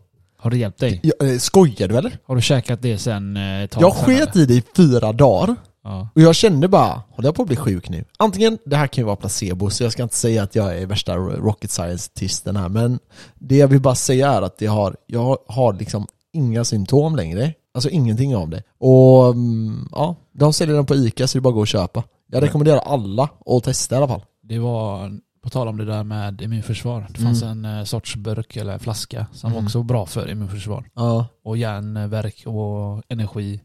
Har 0.42 0.50
det 0.50 0.56
hjälpt 0.56 0.78
dig? 0.78 1.00
Jag, 1.02 1.32
eh, 1.32 1.38
skojar 1.38 1.88
du 1.88 1.96
eller? 1.96 2.18
Har 2.26 2.36
du 2.36 2.42
käkat 2.42 2.82
det 2.82 2.98
sen 2.98 3.36
eh, 3.36 3.62
ett 3.62 3.70
tag 3.70 3.82
Jag 3.82 3.94
sket 3.94 4.36
i 4.36 4.46
det 4.46 4.54
i 4.54 4.62
fyra 4.76 5.12
dagar. 5.12 5.56
Ja. 5.84 6.08
Och 6.14 6.20
jag 6.20 6.34
kände 6.34 6.68
bara, 6.68 7.02
håller 7.10 7.28
jag 7.28 7.34
på 7.34 7.42
att 7.42 7.48
bli 7.48 7.56
sjuk 7.56 7.88
nu? 7.88 8.04
Antingen, 8.18 8.58
det 8.64 8.76
här 8.76 8.86
kan 8.86 9.02
ju 9.02 9.06
vara 9.06 9.16
placebo, 9.16 9.70
så 9.70 9.82
jag 9.82 9.92
ska 9.92 10.02
inte 10.02 10.16
säga 10.16 10.42
att 10.42 10.54
jag 10.54 10.78
är 10.78 10.86
värsta 10.86 11.16
rocket 11.16 11.70
scientisten 11.70 12.56
här, 12.56 12.68
men 12.68 12.98
det 13.34 13.56
jag 13.56 13.68
vill 13.68 13.80
bara 13.80 13.94
säga 13.94 14.30
är 14.30 14.42
att 14.42 14.58
det 14.58 14.66
har, 14.66 14.96
jag 15.06 15.38
har 15.46 15.72
liksom 15.72 16.06
inga 16.32 16.64
symptom 16.64 17.16
längre. 17.16 17.54
Alltså 17.74 17.90
ingenting 17.90 18.36
av 18.36 18.48
det. 18.48 18.62
Och 18.78 19.30
mm, 19.30 19.88
ja, 19.92 20.16
de 20.32 20.52
säljer 20.52 20.76
den 20.76 20.86
på 20.86 20.94
Ica 20.94 21.26
så 21.26 21.38
det 21.38 21.40
är 21.40 21.42
bara 21.42 21.48
att 21.48 21.54
gå 21.54 21.60
och 21.60 21.66
köpa. 21.66 22.02
Jag 22.32 22.42
rekommenderar 22.42 22.78
alla 22.78 23.28
att 23.46 23.64
testa 23.64 23.94
i 23.94 23.98
alla 23.98 24.08
fall. 24.08 24.22
Det 24.42 24.58
var, 24.58 25.18
på 25.42 25.50
tal 25.50 25.68
om 25.68 25.76
det 25.76 25.84
där 25.84 26.04
med 26.04 26.42
immunförsvar. 26.42 27.06
Det 27.10 27.20
fanns 27.20 27.42
en 27.42 27.64
eh, 27.64 27.84
sorts 27.84 28.16
burk 28.16 28.56
eller 28.56 28.78
flaska 28.78 29.26
som 29.32 29.50
Mm. 29.50 29.62
var 29.62 29.68
också 29.68 29.82
bra 29.82 30.06
för 30.06 30.30
immunförsvar. 30.30 30.84
Ja. 30.94 31.26
Och 31.44 31.56
hjärnverk 31.56 32.42
och 32.46 33.02
energi. 33.08 33.60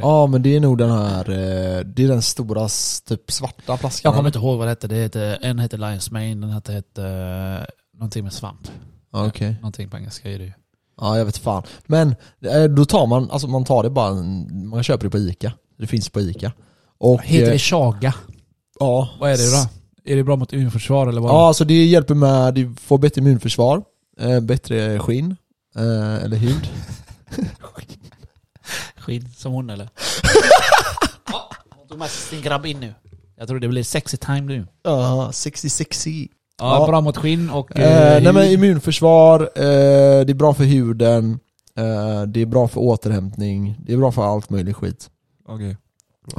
Ja, 0.00 0.26
men 0.26 0.42
det 0.42 0.56
är 0.56 0.60
nog 0.60 0.78
den 0.78 0.90
här, 0.90 1.30
eh, 1.30 1.80
det 1.84 2.04
är 2.04 2.08
den 2.08 2.22
stora 2.22 2.68
typ 3.06 3.30
svarta 3.30 3.76
flaskan. 3.76 4.08
Jag 4.10 4.16
kommer 4.16 4.28
inte 4.28 4.38
ihåg 4.38 4.58
vad 4.58 4.66
det 4.66 4.70
hette. 4.70 4.88
Det 4.88 4.94
hette 4.94 5.38
en 5.42 5.58
hette 5.58 5.76
Lions 5.76 6.10
Mane, 6.10 6.34
den 6.34 6.50
hette, 6.50 6.72
hette 6.72 7.04
eh, 7.04 7.66
någonting 7.98 8.24
med 8.24 8.32
svamp. 8.32 8.68
Ja, 9.12 9.26
Okej. 9.26 9.52
Någonting 9.60 9.90
på 9.90 9.96
engelska 9.96 10.30
är 10.30 10.38
det 10.38 10.44
ju. 10.44 10.52
Ja, 11.00 11.18
jag 11.18 11.24
vet 11.24 11.38
fan. 11.38 11.62
Men 11.86 12.14
då 12.76 12.84
tar 12.84 13.06
man, 13.06 13.30
alltså 13.30 13.48
man 13.48 13.64
tar 13.64 13.82
det 13.82 13.90
bara, 13.90 14.14
man 14.64 14.82
köper 14.82 15.04
det 15.04 15.10
på 15.10 15.18
Ica. 15.18 15.52
Det 15.78 15.86
finns 15.86 16.08
på 16.08 16.20
Ica. 16.20 16.52
Och, 16.98 17.22
Heter 17.22 17.52
det 17.52 17.58
chaga? 17.58 18.14
Ja. 18.80 19.08
Vad 19.20 19.30
är 19.30 19.36
det 19.36 19.62
då? 19.62 19.68
Är 20.08 20.16
det 20.16 20.24
bra 20.24 20.36
mot 20.36 20.52
immunförsvar 20.52 21.06
eller 21.06 21.20
vad? 21.20 21.30
Ja, 21.30 21.46
alltså 21.48 21.64
det 21.64 21.84
hjälper 21.84 22.14
med, 22.14 22.54
du 22.54 22.74
får 22.80 22.98
bättre 22.98 23.20
immunförsvar, 23.20 23.82
eh, 24.20 24.40
bättre 24.40 24.98
skinn, 24.98 25.36
eh, 25.76 26.24
eller 26.24 26.36
hud. 26.36 26.68
Skinn 28.96 29.28
som 29.36 29.52
hon 29.52 29.70
eller? 29.70 29.88
ja, 31.32 31.50
hon 31.76 31.88
tog 31.88 31.98
med 31.98 32.10
sig 32.10 32.28
sin 32.36 32.42
grabb 32.44 32.66
in 32.66 32.80
nu. 32.80 32.94
Jag 33.38 33.48
tror 33.48 33.58
det 33.58 33.68
blir 33.68 33.82
sexy 33.82 34.16
time 34.16 34.40
nu. 34.40 34.66
Ja, 34.82 35.30
sexy 35.32 35.68
sexy. 35.68 36.28
Ja, 36.58 36.80
Ja. 36.80 36.86
bra 36.86 37.00
mot 37.00 37.16
skinn 37.16 37.50
och... 37.50 37.78
Eh, 37.78 38.16
eh, 38.16 38.22
nej 38.22 38.32
men 38.32 38.50
immunförsvar, 38.50 39.40
eh, 39.40 40.24
det 40.24 40.32
är 40.32 40.34
bra 40.34 40.54
för 40.54 40.64
huden, 40.64 41.38
eh, 41.76 42.22
det 42.22 42.40
är 42.42 42.46
bra 42.46 42.68
för 42.68 42.80
återhämtning, 42.80 43.76
det 43.86 43.92
är 43.92 43.96
bra 43.96 44.12
för 44.12 44.22
allt 44.24 44.50
möjligt 44.50 44.76
skit. 44.76 45.10
Okej. 45.48 45.76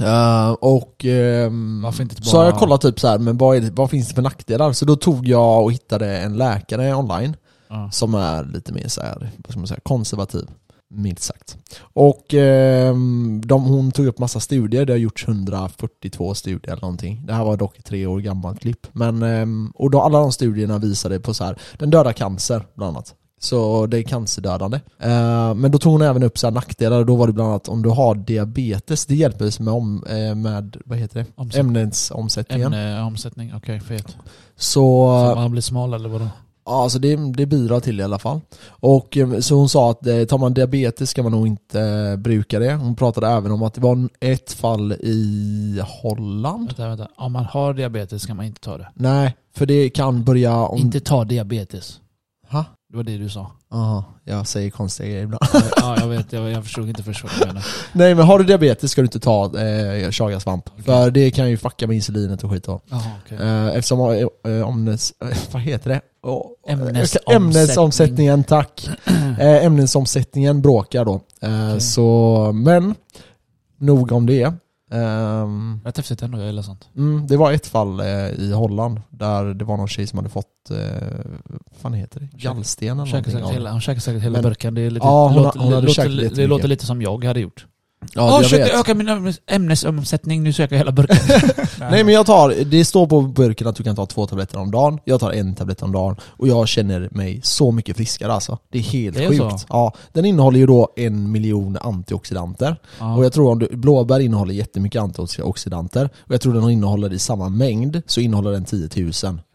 Eh, 0.01 0.51
och 0.51 1.05
ehm, 1.05 1.81
Varför 1.81 2.03
inte 2.03 2.23
så 2.23 2.37
har 2.37 2.43
jag 2.43 2.53
bara- 2.53 2.59
kollat 2.59 2.81
typ 2.81 2.99
så 2.99 3.07
här, 3.07 3.19
men 3.19 3.37
vad, 3.37 3.61
det, 3.61 3.71
vad 3.71 3.89
finns 3.89 4.07
det 4.07 4.13
för 4.15 4.21
nackdelar? 4.21 4.73
Så 4.73 4.85
då 4.85 4.95
tog 4.95 5.27
jag 5.27 5.63
och 5.63 5.71
hittade 5.71 6.17
en 6.17 6.37
läkare 6.37 6.93
online 6.95 7.35
Ja. 7.69 7.89
som 7.91 8.13
är 8.15 8.43
lite 8.43 8.73
mer 8.73 8.87
så 8.87 9.01
här, 9.01 9.31
vad 9.37 9.51
ska 9.51 9.59
man 9.59 9.67
säga, 9.67 9.79
konservativ. 9.83 10.47
Milt 10.93 11.19
sagt. 11.19 11.57
Och 11.81 12.33
ehm, 12.33 13.41
de, 13.45 13.63
hon 13.63 13.91
tog 13.91 14.05
upp 14.05 14.19
massa 14.19 14.39
studier, 14.39 14.85
det 14.85 14.93
har 14.93 14.97
gjorts 14.97 15.27
142 15.27 16.33
studier 16.33 16.71
eller 16.71 16.81
någonting. 16.81 17.21
Det 17.25 17.33
här 17.33 17.43
var 17.43 17.57
dock 17.57 17.77
ett 17.77 17.85
tre 17.85 18.05
år 18.05 18.19
gammalt 18.19 18.59
klipp. 18.59 18.87
Men, 18.91 19.23
ehm, 19.23 19.71
och 19.75 19.91
då 19.91 20.01
alla 20.01 20.19
de 20.19 20.31
studierna 20.31 20.77
visade 20.77 21.19
på 21.19 21.33
så 21.33 21.43
här, 21.43 21.57
den 21.77 21.89
dödar 21.89 22.13
cancer 22.13 22.65
bland 22.75 22.89
annat. 22.95 23.15
Så 23.41 23.85
det 23.85 23.97
är 23.97 24.03
cancerdödande. 24.03 24.79
Eh, 24.99 25.53
men 25.53 25.71
då 25.71 25.77
tog 25.77 25.91
hon 25.91 26.01
även 26.01 26.23
upp 26.23 26.37
så 26.37 26.47
här 26.47 26.51
nackdelar, 26.51 27.03
då 27.03 27.15
var 27.15 27.27
det 27.27 27.33
bland 27.33 27.49
annat 27.49 27.69
om 27.69 27.81
du 27.81 27.89
har 27.89 28.15
diabetes, 28.15 29.05
det 29.05 29.15
hjälper 29.15 29.63
med, 29.63 29.73
om, 29.73 30.03
eh, 30.09 30.35
med 30.35 30.77
vad 30.85 30.97
heter 30.97 31.19
det? 31.19 31.25
Omsätt- 31.35 31.59
Ämnesomsättningen. 31.59 32.73
Ämneomsättning, 32.73 33.53
okej 33.55 33.79
fet. 33.79 34.17
Så, 34.55 35.31
Så 35.33 35.35
man 35.35 35.51
blir 35.51 35.61
smal 35.61 35.93
eller 35.93 36.09
vadå? 36.09 36.27
Ja, 36.65 36.83
alltså 36.83 36.99
det, 36.99 37.15
det 37.33 37.45
bidrar 37.45 37.79
till 37.79 37.97
det 37.97 38.01
i 38.01 38.03
alla 38.03 38.19
fall. 38.19 38.41
Och 38.69 39.17
eh, 39.17 39.39
så 39.39 39.55
hon 39.55 39.69
sa 39.69 39.91
att 39.91 40.07
eh, 40.07 40.23
tar 40.23 40.37
man 40.37 40.53
diabetes 40.53 41.09
ska 41.09 41.23
man 41.23 41.31
nog 41.31 41.47
inte 41.47 41.81
eh, 41.81 42.15
bruka 42.15 42.59
det. 42.59 42.73
Hon 42.73 42.95
pratade 42.95 43.27
även 43.27 43.51
om 43.51 43.63
att 43.63 43.73
det 43.73 43.81
var 43.81 44.09
ett 44.19 44.51
fall 44.53 44.91
i 44.93 45.81
Holland. 46.01 46.67
Vänta, 46.67 46.87
vänta. 46.87 47.07
Om 47.17 47.31
man 47.31 47.45
har 47.45 47.73
diabetes 47.73 48.21
ska 48.21 48.33
man 48.33 48.45
inte 48.45 48.61
ta 48.61 48.77
det. 48.77 48.87
Nej, 48.93 49.35
för 49.55 49.65
det 49.65 49.89
kan 49.89 50.23
börja 50.23 50.55
om... 50.57 50.79
Inte 50.79 50.99
ta 50.99 51.23
diabetes. 51.23 51.99
Ha? 52.49 52.65
Det 52.91 52.97
var 52.97 53.03
det 53.03 53.17
du 53.17 53.29
sa. 53.29 53.51
Jaha, 53.71 54.03
jag 54.23 54.47
säger 54.47 54.69
konstiga 54.69 55.09
grejer 55.09 55.23
ibland. 55.23 55.43
ja, 55.75 55.97
jag 55.99 56.07
vet. 56.07 56.33
Jag, 56.33 56.49
jag 56.51 56.63
förstod 56.63 56.89
inte 56.89 57.03
först 57.03 57.23
vad 57.23 57.31
du 57.33 57.39
menade. 57.39 57.65
Nej 57.93 58.15
men 58.15 58.25
har 58.25 58.39
du 58.39 58.45
diabetes 58.45 58.91
ska 58.91 59.01
du 59.01 59.05
inte 59.05 59.19
ta 59.19 59.59
eh, 59.59 60.11
chagasvamp. 60.11 60.69
För 60.85 61.11
det 61.11 61.31
kan 61.31 61.49
ju 61.49 61.57
fucka 61.57 61.87
med 61.87 61.95
insulinet 61.95 62.43
och 62.43 62.51
skit 62.51 62.63
då. 62.63 62.81
Jaha, 62.89 63.01
okej. 63.25 63.37
Eh, 63.37 63.67
eftersom 63.67 64.29
eh, 64.45 64.67
omnes, 64.67 65.13
eh, 65.21 65.37
vad 65.51 65.61
heter 65.61 65.89
det? 65.89 66.01
Oh, 66.23 66.45
Ämnesomsättning. 66.67 67.35
Ämnesomsättningen, 67.35 68.43
tack. 68.43 68.89
Eh, 69.39 69.65
ämnesomsättningen 69.65 70.61
bråkar 70.61 71.05
då. 71.05 71.21
Eh, 71.41 71.67
Okej. 71.67 71.81
Så, 71.81 72.51
men 72.53 72.95
nog 73.77 74.11
om 74.11 74.25
det. 74.25 74.53
Ehm, 74.91 75.79
Rätt 75.85 75.97
häftigt 75.97 76.21
ändå, 76.21 76.37
jag 76.37 76.45
gillar 76.47 76.61
sånt. 76.63 76.89
mm, 76.95 77.27
det 77.27 77.37
var 77.37 77.51
ett 77.51 77.67
fall 77.67 77.99
eh, 77.99 78.27
i 78.29 78.51
Holland 78.53 79.01
där 79.09 79.53
det 79.53 79.65
var 79.65 79.77
någon 79.77 79.87
tjej 79.87 80.07
som 80.07 80.17
hade 80.19 80.29
fått, 80.29 80.71
eh, 80.71 80.77
vad 81.45 81.81
fan 81.81 81.93
heter 81.93 82.19
det? 82.19 82.29
Gallsten 82.37 82.87
eller 82.87 82.95
Hon 82.99 83.07
säkert 83.07 83.43
av 83.43 83.51
hela, 83.51 83.71
hon 83.71 83.81
käkar 83.81 84.01
säkert 84.01 84.23
hela 84.23 84.33
Men- 84.33 84.43
burken. 84.43 84.73
Det, 84.75 84.81
är 84.81 84.89
lite, 84.89 85.05
Ja, 85.05 85.27
hon 85.27 85.37
det, 85.37 85.43
låter, 85.43 85.59
har- 85.59 85.65
hon 85.65 85.73
hade 85.73 85.87
det, 85.87 85.93
käkat 85.93 86.11
låter, 86.11 86.17
det 86.19 86.23
jättemycket. 86.25 86.49
låter 86.49 86.67
lite 86.67 86.85
som 86.85 87.01
jag 87.01 87.23
hade 87.23 87.39
gjort. 87.39 87.65
Ja, 88.13 88.21
Åh 88.23 88.29
jag 88.41 88.45
shit, 88.45 88.59
vet. 88.59 88.67
jag 88.69 88.79
ökar 88.79 88.95
min 88.95 89.09
ämnes- 89.09 89.39
ämnesomsättning, 89.47 90.43
nu 90.43 90.53
söker 90.53 90.75
jag 90.75 90.77
hela 90.79 90.91
burken. 90.91 91.17
Nej 91.79 92.03
men 92.03 92.13
jag 92.13 92.25
tar, 92.25 92.53
det 92.65 92.85
står 92.85 93.07
på 93.07 93.21
burken 93.21 93.67
att 93.67 93.75
du 93.75 93.83
kan 93.83 93.95
ta 93.95 94.05
två 94.05 94.27
tabletter 94.27 94.59
om 94.59 94.71
dagen, 94.71 94.99
jag 95.05 95.19
tar 95.19 95.31
en 95.31 95.55
tablett 95.55 95.81
om 95.81 95.91
dagen 95.91 96.15
och 96.23 96.47
jag 96.47 96.67
känner 96.67 97.09
mig 97.11 97.39
så 97.43 97.71
mycket 97.71 97.97
friskare 97.97 98.33
alltså. 98.33 98.57
Det 98.71 98.77
är 98.77 98.81
helt 98.81 99.17
Det 99.17 99.23
är 99.23 99.29
sjukt. 99.29 99.59
så? 99.59 99.65
Ja, 99.69 99.93
den 100.13 100.25
innehåller 100.25 100.59
ju 100.59 100.65
då 100.65 100.93
en 100.95 101.31
miljon 101.31 101.77
antioxidanter. 101.81 102.75
Ja. 102.99 103.15
Och 103.15 103.25
jag 103.25 103.33
tror 103.33 103.51
om 103.51 103.59
du, 103.59 103.67
blåbär 103.77 104.19
innehåller 104.19 104.53
jättemycket 104.53 105.01
antioxidanter, 105.01 106.09
och 106.19 106.33
jag 106.33 106.41
tror 106.41 106.53
den 106.53 106.69
innehåller 106.69 107.13
i 107.13 107.19
samma 107.19 107.49
mängd, 107.49 108.01
så 108.05 108.21
innehåller 108.21 108.51
den 108.51 108.65
10 108.65 108.89
000. 108.95 109.11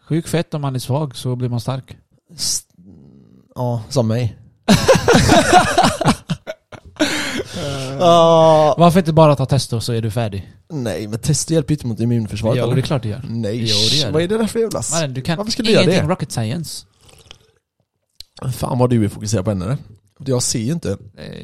Sjuk 0.09 0.27
fett 0.27 0.53
om 0.53 0.61
man 0.61 0.75
är 0.75 0.79
svag 0.79 1.15
så 1.15 1.35
blir 1.35 1.49
man 1.49 1.59
stark. 1.61 1.97
S- 2.35 2.61
Ja, 3.55 3.81
som 3.89 4.07
mig. 4.07 4.37
Ja, 7.99 8.75
Varför 8.77 8.99
inte 8.99 9.13
bara 9.13 9.35
ta 9.35 9.45
testo 9.45 9.81
så 9.81 9.93
är 9.93 10.01
du 10.01 10.11
färdig? 10.11 10.51
nej 10.69 11.07
men 11.07 11.19
test 11.19 11.49
hjälper 11.51 11.71
ju 11.71 11.75
inte 11.75 11.87
mot 11.87 11.99
immunförsvaret 11.99 12.63
Jo, 12.67 12.71
det 12.73 12.79
är 12.79 12.81
klart 12.81 13.03
det 13.03 13.09
gör. 13.09 13.21
Nej, 13.29 13.57
Jo, 13.59 13.75
det 13.91 13.95
gör 13.97 14.11
vad 14.11 14.21
det. 14.21 14.23
är 14.23 14.27
det 14.27 14.37
där 14.37 14.47
för 14.47 14.59
jävla... 14.59 14.81
Mannen, 14.93 15.13
du 15.13 15.21
kan 15.21 15.37
Varför 15.37 15.51
skulle 15.51 15.69
du 15.69 15.73
göra 15.73 15.85
det? 15.85 16.01
rocket 16.01 16.31
science. 16.31 16.85
Fan 18.53 18.79
vad 18.79 18.89
du 18.89 19.05
är 19.05 19.09
fokuserad 19.09 19.45
på 19.45 19.51
henne? 19.51 19.77
Jag 20.25 20.43
ser 20.43 20.59
ju 20.59 20.71
inte. 20.71 20.97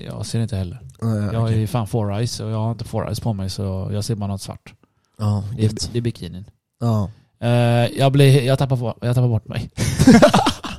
Jag 0.06 0.25
ser 0.25 0.39
inte 0.39 0.56
heller. 0.56 0.80
Nej, 1.01 1.30
Jag 1.34 1.44
okej. 1.44 1.60
ju 1.60 1.68
fan 1.68 1.88
four 1.88 2.13
eyes 2.18 2.39
och 2.39 2.50
jag 2.51 2.58
har 2.58 2.72
inte 2.72 2.84
four 2.86 3.06
eyes 3.08 3.20
på 3.20 3.34
mig 3.34 3.50
så 3.50 3.89
jag 3.94 4.03
ser 4.06 4.15
bara 4.15 4.27
något 4.27 4.41
svart. 4.41 4.74
Ja, 5.18 5.44
Det 5.58 5.65
är, 5.65 5.72
det 5.91 5.98
är 5.98 6.01
bikinin. 6.01 6.46
Ja. 6.80 7.10
Eh, 7.41 7.50
jag, 7.98 8.12
blir, 8.12 8.41
jag, 8.41 8.60
tappar, 8.60 8.77
jag 9.01 9.15
tappar 9.15 9.27
bort 9.27 9.48
mig. 9.48 9.70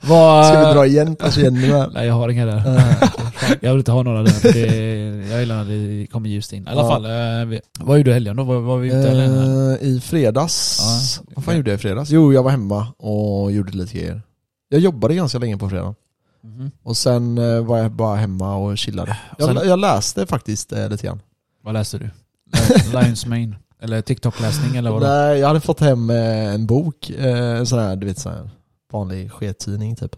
Vad, 0.00 0.46
Ska 0.46 0.68
vi 0.68 0.74
dra 0.74 0.86
igen 0.86 1.16
persiennerna? 1.16 1.90
Nej 1.94 2.06
jag 2.06 2.14
har 2.14 2.28
inga 2.28 2.46
där. 2.46 2.62
Jag 3.60 3.70
vill 3.70 3.78
inte 3.78 3.92
ha 3.92 4.02
några 4.02 4.22
där. 4.22 4.52
Det, 4.52 5.28
jag 5.30 5.40
gillar 5.40 5.64
när 5.64 5.98
det 6.00 6.06
kommer 6.06 6.28
ljust 6.28 6.52
in. 6.52 6.62
I 6.62 6.70
alla 6.70 6.82
Ja. 6.82 6.88
fall, 6.88 7.04
eh, 7.04 7.46
vi, 7.46 7.60
vad 7.80 7.98
gjorde 7.98 8.10
du 8.10 8.14
helgen 8.14 8.36
då? 8.36 8.44
Var, 8.44 8.60
var 8.60 8.78
vi 8.78 8.88
ute 8.88 9.08
eller? 9.10 9.70
Eh, 9.72 9.88
I 9.88 10.00
fredags, 10.00 10.78
Ja. 11.18 11.24
vad 11.36 11.44
fan 11.44 11.56
gjorde 11.56 11.70
jag 11.70 11.78
i 11.78 11.82
fredags? 11.82 12.10
Jo, 12.10 12.32
jag 12.32 12.42
var 12.42 12.50
hemma 12.50 12.86
och 12.98 13.52
gjorde 13.52 13.72
lite 13.72 13.98
grejer. 13.98 14.22
Jag 14.68 14.80
jobbade 14.80 15.14
ganska 15.14 15.38
länge 15.38 15.56
på 15.58 15.68
fredag. 15.68 15.94
Mhm. 16.44 16.70
Och 16.82 16.96
sen 16.96 17.38
eh, 17.38 17.60
var 17.64 17.78
jag 17.78 17.90
bara 17.90 18.16
hemma 18.16 18.56
och 18.56 18.78
chillade. 18.78 19.16
Jag, 19.38 19.48
Sen- 19.56 19.68
jag 19.68 19.78
läste 19.78 20.26
faktiskt 20.26 20.72
eh, 20.72 20.88
lite 20.88 21.06
grann. 21.06 21.20
Vad 21.64 21.74
läste 21.74 21.98
du? 21.98 22.10
Lions 22.92 23.26
Main? 23.26 23.56
Eller 23.82 24.02
TikTok-läsning 24.02 24.76
eller 24.76 24.90
vad? 24.90 25.02
Nej, 25.02 25.38
jag 25.38 25.48
hade 25.48 25.60
fått 25.60 25.80
hem 25.80 26.10
eh, 26.10 26.54
en 26.54 26.66
bok, 26.66 27.10
en 27.18 27.66
sån 27.66 27.78
här, 27.78 27.96
du 27.96 28.06
vet 28.06 28.18
sån 28.18 28.32
här 28.32 28.50
vanlig 28.92 29.32
skettidning 29.32 29.96
typ. 29.96 30.16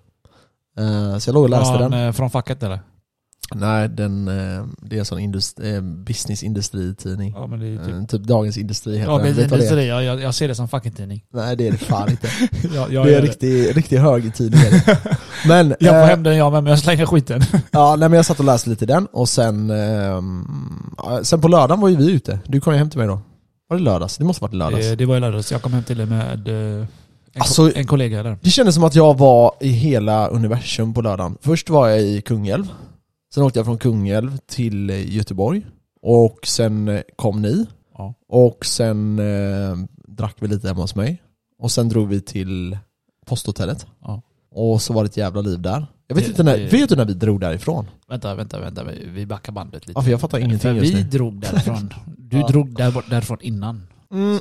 Eh, 0.78 1.18
så 1.18 1.28
jag 1.28 1.34
låg 1.34 1.44
och 1.44 1.50
läste 1.50 1.78
från, 1.78 1.90
den. 1.90 2.06
eh, 2.06 2.12
från 2.12 2.30
facket 2.30 2.62
eller? 2.62 2.80
Nej, 3.54 3.88
den, 3.88 4.28
eh, 4.28 4.64
det 4.82 4.96
är 4.96 4.98
en 4.98 5.04
sån 5.04 5.18
industri, 5.18 5.74
eh, 5.74 5.80
business 5.80 6.42
industritidning. 6.42 7.34
Ja 7.36 7.48
typ... 7.58 7.88
Eh, 7.88 8.04
typ 8.06 8.22
Dagens 8.22 8.56
Industri 8.58 8.98
heter 8.98 9.12
Ja, 9.12 9.18
den. 9.18 9.34
Vet 9.34 9.52
är? 9.52 9.76
det, 9.76 9.84
jag, 9.84 10.20
jag, 10.20 10.34
ser 10.34 10.48
det 10.48 10.54
som 10.54 10.68
fucking 10.68 10.92
tidning. 10.92 11.24
Nej 11.32 11.56
det 11.56 11.68
är 11.68 11.72
det 11.72 11.78
fan 11.78 12.10
inte. 12.10 12.28
jag, 12.74 12.92
jag, 12.92 13.06
det 13.06 13.14
är 13.14 13.18
en 13.18 13.26
riktig, 13.26 13.76
riktig 13.76 13.98
högertidning. 13.98 14.60
Men, 15.46 15.74
Jag 15.80 15.94
får 15.94 16.02
eh, 16.02 16.06
hem 16.06 16.22
den 16.22 16.36
jag 16.36 16.52
med, 16.52 16.62
men 16.64 16.70
jag 16.70 16.78
slänger 16.78 17.06
skiten. 17.06 17.40
ja, 17.70 17.96
nej, 17.96 18.08
men 18.08 18.16
jag 18.16 18.26
satt 18.26 18.38
och 18.38 18.44
läste 18.44 18.70
lite 18.70 18.84
i 18.84 18.86
den 18.86 19.06
och 19.06 19.28
sen, 19.28 19.68
ja, 20.96 21.20
sen 21.24 21.40
på 21.40 21.48
lördagen 21.48 21.80
var 21.80 21.88
ju 21.88 21.96
vi 21.96 22.12
ute. 22.12 22.38
Du 22.46 22.60
kom 22.60 22.72
ju 22.72 22.78
hem 22.78 22.90
till 22.90 22.98
mig 22.98 23.08
då. 23.08 23.20
Var 23.68 23.76
det 23.76 23.82
lördags? 23.82 24.18
Det 24.18 24.24
måste 24.24 24.42
varit 24.42 24.54
lördags. 24.54 24.86
Det, 24.86 24.96
det 24.96 25.06
var 25.06 25.16
i 25.16 25.20
lördags, 25.20 25.52
jag 25.52 25.62
kom 25.62 25.72
hem 25.72 25.82
till 25.82 25.96
dig 25.96 26.06
med 26.06 26.48
eh, 26.80 26.86
en, 27.32 27.40
Alltså- 27.40 27.76
en 27.76 27.86
kollega 27.86 28.22
där. 28.22 28.38
Det 28.42 28.50
kändes 28.50 28.74
som 28.74 28.84
att 28.84 28.94
jag 28.94 29.18
var 29.18 29.54
i 29.60 29.68
hela 29.68 30.28
universum 30.28 30.94
på 30.94 31.02
lördagen. 31.02 31.36
Först 31.40 31.70
var 31.70 31.88
jag 31.88 32.02
i 32.02 32.20
Kungälv. 32.22 32.68
Sen 33.34 33.42
åkte 33.42 33.58
jag 33.58 33.66
från 33.66 33.78
Kungälv 33.78 34.38
till 34.46 34.90
eh, 34.90 35.14
Göteborg. 35.16 35.66
Och 36.02 36.38
sen 36.46 36.88
eh, 36.88 37.00
kom 37.16 37.42
ni. 37.42 37.66
Ja. 37.98 38.14
Och 38.28 38.66
sen 38.66 39.18
eh, 39.18 39.76
drack 40.08 40.36
vi 40.40 40.48
lite 40.48 40.68
hemma 40.68 40.80
hos 40.80 40.94
mig. 40.94 41.22
Och 41.58 41.70
sen 41.72 41.88
drog 41.88 42.08
vi 42.08 42.20
till 42.20 42.78
posthotellet. 43.26 43.86
Ja. 44.02 44.22
Och 44.54 44.82
så 44.82 44.92
var 44.92 45.02
det 45.02 45.06
ett 45.08 45.16
jävla 45.16 45.40
liv 45.40 45.60
där. 45.60 45.86
Jag 46.08 46.16
vet 46.16 46.24
Det- 46.24 46.30
inte 46.30 46.42
när, 46.42 46.58
det- 46.58 46.64
vet 46.72 46.88
du 46.88 46.96
när 46.96 47.04
vi 47.04 47.14
drog 47.14 47.40
därifrån? 47.40 47.86
Vänta, 48.08 48.34
vänta, 48.34 48.60
vänta. 48.60 48.84
vi- 48.84 49.06
Vi 49.08 49.26
backar 49.26 49.52
bandet 49.52 49.86
lite. 49.86 49.98
Ja, 49.98 50.02
för 50.02 50.10
jag 50.10 50.20
fattar 50.20 50.38
ingenting 50.38 50.58
För 50.60 50.72
just 50.72 50.94
vi 50.94 51.02
nu. 51.02 51.08
drog 51.10 51.40
därifrån. 51.40 51.92
Du 52.18 52.36
Ja. 52.40 52.46
drog 52.46 52.74
där, 52.76 53.10
därifrån 53.10 53.38
innan. 53.40 53.86
Mm, 54.12 54.40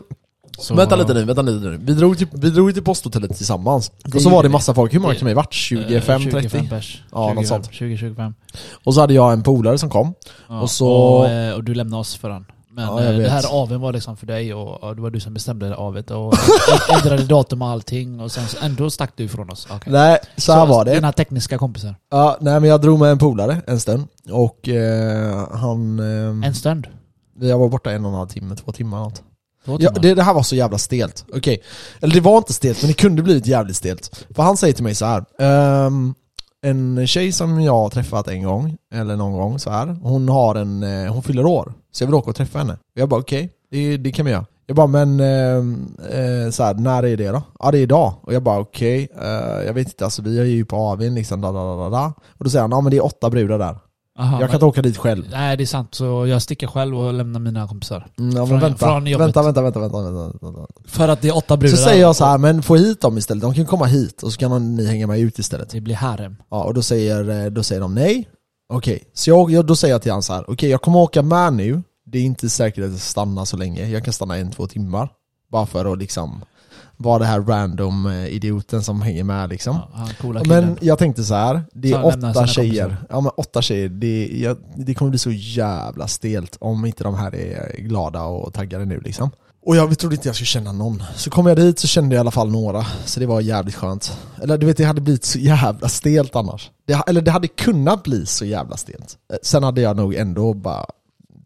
Så, 0.60 0.76
vänta 0.76 0.96
lite 0.96 1.14
nu, 1.14 1.24
vänta 1.26 1.42
lite 1.42 1.66
nu. 1.68 1.78
Vi 1.84 1.94
drog 1.94 2.18
till, 2.18 2.28
vi 2.34 2.50
drog 2.50 2.74
till 2.74 2.84
posthotellet 2.84 3.38
tillsammans. 3.38 3.92
Det 4.04 4.16
och 4.16 4.22
så 4.22 4.30
var 4.30 4.44
det 4.44 4.50
massa 4.50 4.74
folk. 4.74 4.94
Hur 4.94 5.00
många 5.00 5.14
Det- 5.14 5.20
kan 5.20 5.28
vi 5.28 5.34
varit? 5.34 5.54
25, 5.54 6.22
eh, 6.22 6.28
30? 6.32 6.42
25 6.50 6.68
pers. 6.70 7.04
Ja, 7.12 7.28
något 7.34 7.38
20, 7.38 7.46
sånt. 7.48 7.72
20-25. 7.72 8.34
Och 8.84 8.94
så 8.94 9.02
hade 9.02 9.14
jag 9.14 9.34
en 9.34 9.44
polare 9.44 9.78
som 9.78 9.90
kom. 9.90 10.14
Ja, 10.50 10.62
Och 10.62 10.70
så- 10.72 10.88
och, 10.92 11.30
eh, 11.30 11.54
och 11.54 11.64
du 11.64 11.74
lämnade 11.74 12.02
oss 12.02 12.16
för 12.16 12.30
den. 12.30 12.46
Men 12.72 12.86
Ja, 12.88 13.04
eh, 13.04 13.18
det 13.18 13.30
här 13.30 13.46
aven 13.62 13.82
var 13.82 13.94
liksom 13.94 14.18
för 14.18 14.26
dig 14.26 14.54
och, 14.54 14.84
och 14.84 14.96
det 14.96 15.02
var 15.02 15.10
du 15.10 15.20
som 15.20 15.34
bestämde 15.34 15.76
avet 15.76 16.12
och 16.12 16.34
ändrade 16.94 17.24
datum 17.24 17.62
och 17.62 17.68
allting 17.68 18.20
och 18.20 18.32
sen 18.32 18.48
så 18.48 18.58
ändå 18.66 18.90
stack 18.90 19.12
du 19.16 19.24
ifrån 19.24 19.50
oss. 19.50 19.68
Okej. 19.72 19.94
Nej, 19.94 20.18
så 20.38 20.54
här 20.54 20.66
var 20.66 20.86
det. 20.86 20.94
Dina 20.96 21.12
tekniska 21.12 21.58
kompisar. 21.58 21.96
Ja, 22.12 22.38
nej 22.42 22.60
men 22.60 22.70
jag 22.70 22.82
drog 22.82 23.00
med 23.00 23.12
en 23.12 23.18
polare 23.18 23.62
en 23.68 23.80
stund 23.80 24.08
och 24.32 24.70
eh, 24.70 25.48
han... 25.54 26.00
Eh, 26.00 26.48
En 26.48 26.56
stund. 26.56 26.88
Jag 27.42 27.58
var 27.60 27.70
borta 27.70 27.92
en 27.92 28.06
och 28.06 28.12
en 28.12 28.18
halv 28.18 28.28
timme, 28.28 28.56
två 28.56 28.72
timmar 28.72 29.00
något. 29.00 29.24
Två 29.66 29.78
Ja, 29.80 29.90
det, 29.92 30.14
det 30.16 30.24
här 30.24 30.34
var 30.34 30.44
så 30.44 30.56
jävla 30.56 30.78
stelt. 30.78 31.26
Okej. 31.36 31.62
Eller 32.02 32.14
det 32.14 32.22
var 32.22 32.38
inte 32.38 32.54
stelt, 32.54 32.82
men 32.82 32.88
det 32.88 32.94
kunde 32.94 33.22
blivit 33.22 33.48
jävligt 33.48 33.76
stelt. 33.76 34.26
För 34.36 34.44
han 34.44 34.58
säger 34.58 34.74
till 34.74 34.84
mig 34.84 34.96
så 34.96 35.06
här. 35.06 35.26
ehm, 35.40 36.14
en 36.62 37.08
tjej 37.08 37.32
som 37.32 37.62
jag 37.62 37.74
har 37.74 37.90
träffat 37.90 38.28
en 38.28 38.44
gång, 38.44 38.78
eller 38.94 39.16
någon 39.16 39.34
gång 39.34 39.60
så 39.60 39.70
här. 39.70 39.98
hon 40.02 40.30
har 40.30 40.56
en, 40.56 40.84
eh, 40.84 41.14
hon 41.14 41.24
fyller 41.24 41.46
år. 41.46 41.74
Så 41.92 42.04
jag 42.04 42.08
vill 42.08 42.16
åka 42.16 42.30
och 42.30 42.36
träffa 42.36 42.58
henne. 42.60 42.74
Och 42.74 43.02
jag 43.02 43.10
bara 43.10 43.20
okej, 43.20 43.50
det, 43.72 43.98
det 43.98 44.12
kan 44.12 44.26
vi 44.26 44.32
göra. 44.32 44.46
Jag 44.68 44.76
bara 44.76 44.88
men, 44.88 45.20
ehm, 45.20 45.96
eh, 46.10 46.52
så 46.52 46.64
här, 46.64 46.74
när 46.74 47.04
är 47.04 47.18
det 47.18 47.28
då? 47.30 47.42
Ja 47.60 47.72
det 47.72 47.78
är 47.78 47.82
idag. 47.82 48.14
Och 48.22 48.34
jag 48.34 48.44
bara 48.44 48.60
okej, 48.60 49.10
eh, 49.22 49.66
jag 49.66 49.74
vet 49.74 49.88
inte, 49.88 50.04
alltså 50.06 50.22
vi 50.22 50.40
är 50.40 50.44
ju 50.44 50.66
på 50.66 50.76
AWn 50.76 51.16
liksom, 51.16 51.42
da, 51.42 51.52
da, 51.52 51.76
da, 51.76 51.90
da. 51.90 52.14
Och 52.38 52.44
då 52.44 52.50
säger 52.50 52.62
han, 52.62 52.72
ja 52.72 52.82
men 52.82 52.92
det 52.92 52.98
är 52.98 53.06
åtta 53.06 53.30
brudar 53.30 53.60
där. 53.60 53.78
Aha, 54.20 54.40
jag 54.42 54.50
kan 54.50 54.56
inte 54.56 54.66
åka 54.66 54.82
dit 54.82 54.98
själv. 54.98 55.26
Nej 55.32 55.58
det 55.58 55.64
är 55.64 55.66
sant, 55.66 55.96
så 55.96 56.28
jag 56.28 56.42
sticker 56.42 56.68
själv 56.68 56.98
och 57.00 57.14
lämnar 57.14 57.40
mina 57.40 57.68
kompisar. 57.68 58.08
Mm, 58.20 58.36
ja, 58.38 58.48
Från- 58.48 58.60
vänta, 58.60 58.78
från 58.88 59.08
jobbet. 59.08 59.26
vänta, 59.28 59.42
vänta, 59.44 59.62
vänta, 59.62 59.80
vänta, 59.80 60.00
vänta, 60.02 60.38
vänta. 60.42 60.68
För 60.86 61.08
att 61.08 61.22
det 61.22 61.28
är 61.28 61.38
åtta 61.38 61.58
brudar. 61.58 61.78
Så 61.78 61.84
säger 61.84 62.02
jag 62.02 62.16
så 62.16 62.26
här, 62.26 62.38
men 62.38 62.64
få 62.64 62.76
hit 62.76 63.02
dem 63.02 63.18
istället, 63.18 63.42
de 63.42 63.54
kan 63.54 63.66
komma 63.66 63.86
hit 63.86 64.24
och 64.24 64.32
så 64.34 64.40
kan 64.40 64.76
ni 64.76 64.86
hänga 64.86 65.08
med 65.08 65.20
ut 65.20 65.40
istället. 65.40 65.70
Det 65.70 65.82
blir 65.82 65.96
harem. 65.96 66.36
Ja, 66.52 66.64
och 66.64 66.74
då 66.74 66.82
säger, 66.82 67.46
eh, 67.46 67.52
då 67.52 67.64
säger 67.64 67.82
de 67.82 67.96
nej. 67.96 68.30
Okej, 68.74 69.04
så 69.14 69.30
jag, 69.30 69.52
jag, 69.52 69.66
då 69.66 69.76
säger 69.76 69.94
jag 69.94 70.02
till 70.02 70.12
han 70.12 70.24
så 70.24 70.34
här, 70.34 70.46
okej 70.50 70.70
jag 70.70 70.82
kommer 70.82 71.00
åka 71.00 71.22
med 71.22 71.54
nu, 71.54 71.84
det 72.06 72.18
är 72.18 72.24
inte 72.24 72.50
säkert 72.50 72.84
att 72.86 72.92
jag 72.92 73.00
stannar 73.00 73.46
så 73.46 73.58
länge, 73.58 73.88
jag 73.88 74.04
kan 74.04 74.14
stanna 74.14 74.38
en, 74.38 74.52
två 74.52 74.68
timmar. 74.68 75.10
Bara 75.52 75.66
för 75.66 75.94
att 75.94 76.00
liksom 76.00 76.42
vara 77.02 77.20
det 77.20 77.26
här 77.26 77.42
random 77.42 78.06
eh, 78.06 78.28
idioten 78.28 78.84
som 78.84 79.02
hänger 79.02 79.24
med 79.24 79.50
liksom. 79.50 79.78
Ja. 80.24 80.44
Men 80.46 80.78
jag 80.82 80.98
tänkte 81.00 81.24
så 81.24 81.34
här, 81.34 81.62
det 81.74 81.92
är 81.92 82.06
åtta 82.06 82.48
tjejer. 82.48 82.84
kompisar. 82.84 83.06
Ja 83.10 83.22
men 83.22 83.32
åtta 83.38 83.62
tjejer, 83.62 83.90
det, 83.90 84.28
jag, 84.28 84.58
det 84.76 84.94
kommer 84.94 85.10
bli 85.10 85.20
så 85.20 85.32
jävla 85.32 86.08
stelt 86.08 86.58
om 86.60 86.86
inte 86.86 87.04
de 87.04 87.16
här 87.16 87.36
är 87.36 87.78
glada 87.78 88.24
och 88.24 88.54
taggade 88.54 88.86
nu 88.86 89.00
liksom. 89.00 89.32
Och 89.66 89.76
jag 89.76 90.00
trodde 90.00 90.16
inte 90.16 90.28
jag 90.28 90.36
skulle 90.36 90.46
känna 90.46 90.72
någon. 90.72 91.04
Så 91.16 91.30
kom 91.30 91.48
jag 91.48 91.58
dit 91.58 91.80
så 91.80 91.88
kände 91.88 92.16
jag 92.16 92.20
i 92.20 92.22
alla 92.22 92.32
fall 92.32 92.52
några, 92.52 92.86
så 93.06 93.20
det 93.20 93.26
var 93.26 93.42
jävligt 93.42 93.76
skönt. 93.76 94.18
Eller 94.42 94.58
du 94.58 94.66
vet, 94.66 94.78
det 94.78 94.84
hade 94.84 95.02
blivit 95.02 95.26
så 95.26 95.40
jävla 95.40 95.90
stelt 95.90 96.36
annars. 96.36 96.72
Det, 96.88 97.04
eller 97.08 97.22
det 97.22 97.32
hade 97.32 97.48
kunnat 97.48 98.04
bli 98.04 98.26
så 98.26 98.46
jävla 98.46 98.78
stelt. 98.78 99.18
Eh, 99.34 99.38
Sen 99.44 99.64
hade 99.64 99.82
jag 99.82 99.98
nog 99.98 100.16
ändå 100.16 100.54
bara 100.54 100.86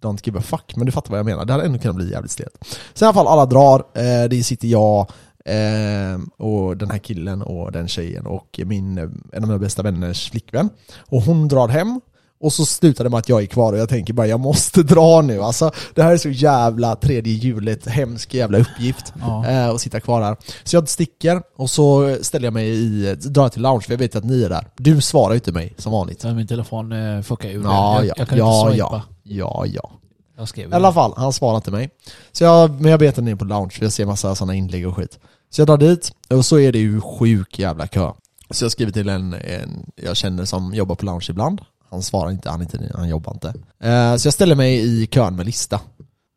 Don't 0.01 0.19
give 0.23 0.39
a 0.39 0.41
fuck, 0.41 0.75
men 0.75 0.85
du 0.85 0.91
fattar 0.91 1.09
vad 1.09 1.19
jag 1.19 1.25
menar. 1.25 1.45
Det 1.45 1.53
hade 1.53 1.65
ändå 1.65 1.79
kunnat 1.79 1.95
bli 1.95 2.11
jävligt 2.11 2.31
stelt. 2.31 2.65
Så 2.93 3.05
i 3.05 3.07
alla 3.07 3.13
fall, 3.13 3.27
alla 3.27 3.45
drar. 3.45 3.83
Eh, 3.93 4.29
det 4.29 4.43
sitter 4.43 4.67
jag, 4.67 5.11
eh, 5.45 6.45
och 6.47 6.77
den 6.77 6.91
här 6.91 6.97
killen 6.97 7.41
och 7.41 7.71
den 7.71 7.87
tjejen 7.87 8.25
och 8.25 8.59
min, 8.65 8.97
en 8.97 9.43
av 9.43 9.47
mina 9.47 9.59
bästa 9.59 9.81
vänners 9.83 10.31
flickvän. 10.31 10.69
Och 11.09 11.21
hon 11.21 11.47
drar 11.47 11.67
hem. 11.67 12.01
Och 12.39 12.53
så 12.53 12.65
slutar 12.65 13.03
det 13.03 13.09
med 13.09 13.17
att 13.17 13.29
jag 13.29 13.41
är 13.41 13.45
kvar 13.45 13.73
och 13.73 13.79
jag 13.79 13.89
tänker 13.89 14.13
bara 14.13 14.27
jag 14.27 14.39
måste 14.39 14.83
dra 14.93 15.21
nu. 15.21 15.41
Alltså 15.41 15.71
det 15.95 16.03
här 16.03 16.11
är 16.11 16.17
så 16.17 16.29
jävla 16.29 16.95
tredje 16.95 17.33
hjulet, 17.33 17.87
hemsk 17.87 18.33
jävla 18.33 18.57
uppgift. 18.57 19.13
Ja. 19.19 19.47
Eh, 19.47 19.69
och 19.69 19.81
sitta 19.81 19.99
kvar 19.99 20.21
här. 20.21 20.37
Så 20.63 20.75
jag 20.75 20.89
sticker 20.89 21.41
och 21.55 21.69
så 21.69 22.17
ställer 22.21 22.45
jag 22.45 22.53
mig 22.53 22.69
i, 22.69 23.15
drar 23.15 23.49
till 23.49 23.61
lounge 23.61 23.81
för 23.81 23.91
jag 23.91 23.97
vet 23.97 24.15
att 24.15 24.23
ni 24.23 24.43
är 24.43 24.49
där. 24.49 24.67
Du 24.77 25.01
svarar 25.01 25.29
ju 25.29 25.35
inte 25.35 25.51
mig 25.51 25.73
som 25.77 25.91
vanligt. 25.91 26.21
Så 26.21 26.33
min 26.33 26.47
telefon 26.47 26.91
eh, 26.91 27.21
fuckar 27.21 27.49
ur. 27.49 27.63
Ja, 27.63 27.95
jag, 27.95 28.05
ja, 28.05 28.13
jag 28.17 28.27
kan 28.27 28.37
ja, 28.37 28.67
inte 28.67 28.77
ja, 28.77 28.89
swipa. 28.89 29.03
ja, 29.23 29.65
ja. 29.67 29.91
Jag 30.37 30.47
skrev 30.47 30.69
I 30.69 30.73
alla 30.73 30.93
fall, 30.93 31.13
han 31.17 31.33
svarar 31.33 31.55
inte 31.55 31.71
mig. 31.71 31.89
Så 32.31 32.43
jag, 32.43 32.81
men 32.81 32.91
jag 32.91 32.97
vet 32.97 33.17
att 33.17 33.23
ni 33.23 33.31
är 33.31 33.35
på 33.35 33.45
lounge 33.45 33.69
för 33.69 33.83
jag 33.83 33.93
ser 33.93 34.05
massa 34.05 34.35
sådana 34.35 34.55
inlägg 34.55 34.87
och 34.87 34.95
skit. 34.95 35.19
Så 35.53 35.61
jag 35.61 35.67
drar 35.67 35.77
dit 35.77 36.11
och 36.29 36.45
så 36.45 36.59
är 36.59 36.71
det 36.71 36.79
ju 36.79 37.01
sjuk 37.01 37.59
jävla 37.59 37.87
kö. 37.87 38.11
Så 38.49 38.65
jag 38.65 38.71
skriver 38.71 38.91
till 38.91 39.09
en, 39.09 39.33
en 39.33 39.91
jag 39.95 40.17
känner 40.17 40.45
som 40.45 40.73
jobbar 40.73 40.95
på 40.95 41.05
lounge 41.05 41.27
ibland. 41.29 41.61
Han 41.89 42.01
svarar 42.01 42.31
inte, 42.31 42.49
han, 42.49 42.61
inte, 42.61 42.91
han 42.95 43.09
jobbar 43.09 43.33
inte. 43.33 43.47
Eh, 43.83 44.15
så 44.15 44.27
jag 44.27 44.33
ställer 44.33 44.55
mig 44.55 44.79
i 44.79 45.07
kön 45.07 45.35
med 45.35 45.45
lista. 45.45 45.79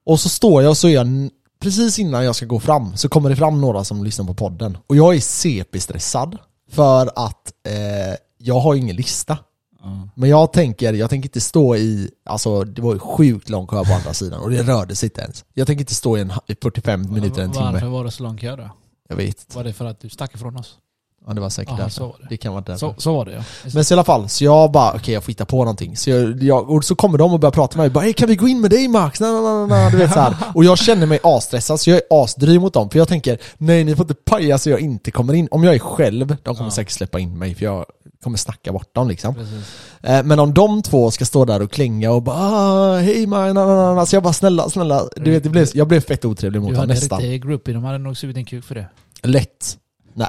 Och 0.06 0.20
så 0.20 0.28
står 0.28 0.62
jag 0.62 0.70
och 0.70 0.76
så 0.76 0.88
är 0.88 0.94
jag, 0.94 1.30
precis 1.60 1.98
innan 1.98 2.24
jag 2.24 2.36
ska 2.36 2.46
gå 2.46 2.60
fram, 2.60 2.96
så 2.96 3.08
kommer 3.08 3.30
det 3.30 3.36
fram 3.36 3.60
några 3.60 3.84
som 3.84 4.04
lyssnar 4.04 4.26
på 4.26 4.34
podden. 4.34 4.78
Och 4.86 4.96
jag 4.96 5.14
är 5.14 5.20
CP-stressad 5.20 6.38
för 6.70 7.10
att 7.16 7.52
eh, 7.68 8.16
jag 8.38 8.60
har 8.60 8.74
ingen 8.74 8.96
lista. 8.96 9.38
Ja. 9.82 10.08
Men 10.14 10.30
jag 10.30 10.52
tänker, 10.52 10.92
jag 10.92 11.10
tänker 11.10 11.28
inte 11.28 11.40
stå 11.40 11.76
i, 11.76 12.10
alltså 12.24 12.64
det 12.64 12.82
var 12.82 12.92
ju 12.92 12.98
sjukt 12.98 13.50
lång 13.50 13.66
kö 13.66 13.84
på 13.84 13.92
andra 13.92 14.14
sidan 14.14 14.40
och 14.40 14.50
det 14.50 14.62
rörde 14.62 14.96
sig 14.96 15.06
inte 15.06 15.20
ens. 15.20 15.44
Jag 15.54 15.66
tänker 15.66 15.82
inte 15.82 15.94
stå 15.94 16.18
i, 16.18 16.20
en, 16.20 16.32
i 16.46 16.54
45 16.62 17.12
minuter, 17.12 17.42
en 17.42 17.52
Varför 17.52 17.78
timme. 17.78 17.92
var 17.92 18.04
det 18.04 18.10
så 18.10 18.22
lång 18.22 18.36
kö 18.36 18.56
då? 18.56 18.70
Jag 19.08 19.16
vet 19.16 19.40
inte. 19.40 19.56
Var 19.56 19.64
det 19.64 19.72
för 19.72 19.84
att 19.84 20.00
du 20.00 20.08
stack 20.08 20.34
ifrån 20.34 20.56
oss? 20.56 20.78
Ja 21.26 21.34
det 21.34 21.40
var 21.40 21.50
säkert 21.50 21.70
Aha, 21.72 21.78
därför. 21.78 21.90
så 21.94 22.06
var 22.06 22.16
det. 22.20 22.26
Det 22.28 22.36
kan 22.36 22.52
vara 22.52 22.64
därför. 22.66 22.78
Så, 22.78 22.94
så 22.98 23.14
var 23.14 23.24
det 23.24 23.32
ja. 23.32 23.42
Men 23.74 23.84
så 23.84 23.92
i 23.92 23.94
alla 23.94 24.04
fall, 24.04 24.28
så 24.28 24.44
jag 24.44 24.72
bara 24.72 24.92
okej 24.92 25.14
jag 25.14 25.24
får 25.24 25.28
hitta 25.30 25.44
på 25.44 25.56
någonting. 25.58 25.96
Så, 25.96 26.10
jag, 26.10 26.42
jag, 26.42 26.70
och 26.70 26.84
så 26.84 26.94
kommer 26.94 27.18
de 27.18 27.32
och 27.32 27.40
börjar 27.40 27.52
prata 27.52 27.76
med 27.76 27.84
mig, 27.84 27.90
bara 27.90 28.04
hej 28.04 28.12
kan 28.12 28.28
vi 28.28 28.36
gå 28.36 28.48
in 28.48 28.60
med 28.60 28.70
dig 28.70 28.88
Max? 28.88 29.20
Na, 29.20 29.26
na, 29.40 29.66
na, 29.66 29.90
du 29.90 29.96
vet 29.96 30.12
så 30.12 30.20
här. 30.20 30.34
Och 30.54 30.64
jag 30.64 30.78
känner 30.78 31.06
mig 31.06 31.18
asstressad 31.22 31.80
så 31.80 31.90
jag 31.90 31.96
är 31.96 32.02
asdryg 32.24 32.60
mot 32.60 32.74
dem, 32.74 32.90
för 32.90 32.98
jag 32.98 33.08
tänker 33.08 33.38
nej 33.58 33.84
ni 33.84 33.96
får 33.96 34.04
inte 34.04 34.14
paja 34.14 34.58
så 34.58 34.70
jag 34.70 34.80
inte 34.80 35.10
kommer 35.10 35.34
in. 35.34 35.48
Om 35.50 35.64
jag 35.64 35.74
är 35.74 35.78
själv, 35.78 36.26
de 36.42 36.54
kommer 36.54 36.70
Ja. 36.70 36.74
säkert 36.74 36.92
släppa 36.92 37.18
in 37.18 37.38
mig 37.38 37.54
för 37.54 37.64
jag 37.64 37.84
kommer 38.22 38.38
snacka 38.38 38.72
bort 38.72 38.94
dem 38.94 39.08
liksom. 39.08 39.34
Precis. 39.34 39.64
Eh, 40.02 40.22
Men 40.24 40.38
om 40.40 40.54
de 40.54 40.82
två 40.82 41.10
ska 41.10 41.24
stå 41.24 41.44
där 41.44 41.62
och 41.62 41.70
klänga 41.72 42.12
och 42.12 42.22
bara 42.22 42.36
ah, 42.36 42.98
hej 42.98 43.26
man, 43.26 43.54
na, 43.54 43.66
na, 43.66 43.74
na, 43.76 43.94
na. 43.94 44.06
så 44.06 44.16
jag 44.16 44.22
bara 44.22 44.32
snälla, 44.32 44.70
snälla, 44.70 45.02
du 45.16 45.30
vet 45.30 45.42
det 45.42 45.48
blev, 45.48 45.68
jag 45.74 45.88
blev 45.88 46.00
fett 46.00 46.24
otrevlig 46.24 46.60
mot 46.60 46.68
Du 46.68 46.74
dem 46.74 46.80
hade 46.80 46.92
en 46.92 46.96
nästan. 47.00 47.20
riktig 47.20 47.42
groupie, 47.42 47.74
de 47.74 47.84
hade 47.84 47.98
nog 47.98 48.16
sugit 48.16 48.36
en 48.36 48.44
kuk 48.44 48.64
för 48.64 48.74
det. 48.74 48.86
Lätt. 49.22 49.78
Nej. 50.16 50.28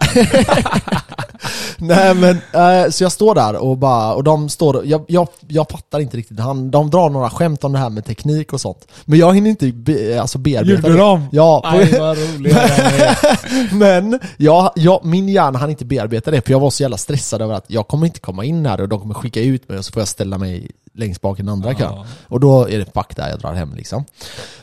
Nej 1.78 2.16
men, 2.16 2.38
eh, 2.54 2.90
så 2.90 3.04
jag 3.04 3.12
står 3.12 3.36
där 3.36 3.56
och 3.56 3.78
bara, 3.78 4.14
och 4.14 4.24
de 4.24 4.50
står, 4.50 4.86
jag, 4.86 5.06
jag, 5.08 5.28
jag 5.48 5.70
fattar 5.70 6.00
inte 6.00 6.18
riktigt, 6.18 6.40
Han, 6.40 6.72
de 6.72 6.90
drar 6.90 7.10
några 7.10 7.30
skämt 7.30 7.64
om 7.64 7.74
det 7.74 7.80
här 7.80 7.90
med 7.90 8.06
teknik 8.06 8.54
och 8.54 8.62
sånt. 8.62 8.88
Men 9.06 9.20
jag 9.20 9.36
hinner 9.36 9.50
inte 9.50 9.72
be, 9.72 10.22
alltså 10.22 10.38
bearbeta 10.38 10.90
det. 10.90 10.98
de? 10.98 11.28
Ja, 11.32 11.62
Aj 11.66 12.00
vad 12.00 12.18
men 13.80 14.20
jag, 14.38 14.72
jag, 14.76 15.06
min 15.06 15.30
hjärna 15.30 15.60
hann 15.60 15.70
inte 15.70 15.86
bearbeta 15.86 16.32
det 16.32 16.42
för 16.42 16.52
jag 16.52 16.60
var 16.60 16.70
så 16.70 16.84
jävla 16.84 16.98
stressad 16.98 17.42
över 17.42 17.54
att 17.54 17.66
jag 17.68 17.88
kommer 17.88 18.06
inte 18.06 18.20
komma 18.20 18.46
in 18.46 18.66
här 18.66 18.82
och 18.82 18.90
de 18.90 19.00
kommer 19.00 19.14
skicka 19.14 19.42
ut 19.42 19.70
mig 19.70 19.78
och 19.78 19.86
så 19.86 19.92
får 19.92 20.02
jag 20.02 20.08
ställa 20.08 20.38
mig 20.38 20.72
längst 20.98 21.22
bak 21.22 21.40
i 21.40 21.42
den 21.42 21.50
andra 21.50 21.74
kön. 21.74 21.94
Ja. 21.96 22.06
Och 22.28 22.40
då 22.40 22.70
är 22.70 22.80
det 22.80 22.86
fuck 22.94 23.16
där 23.16 23.30
jag 23.30 23.40
drar 23.40 23.54
hem 23.54 23.76
liksom. 23.76 24.06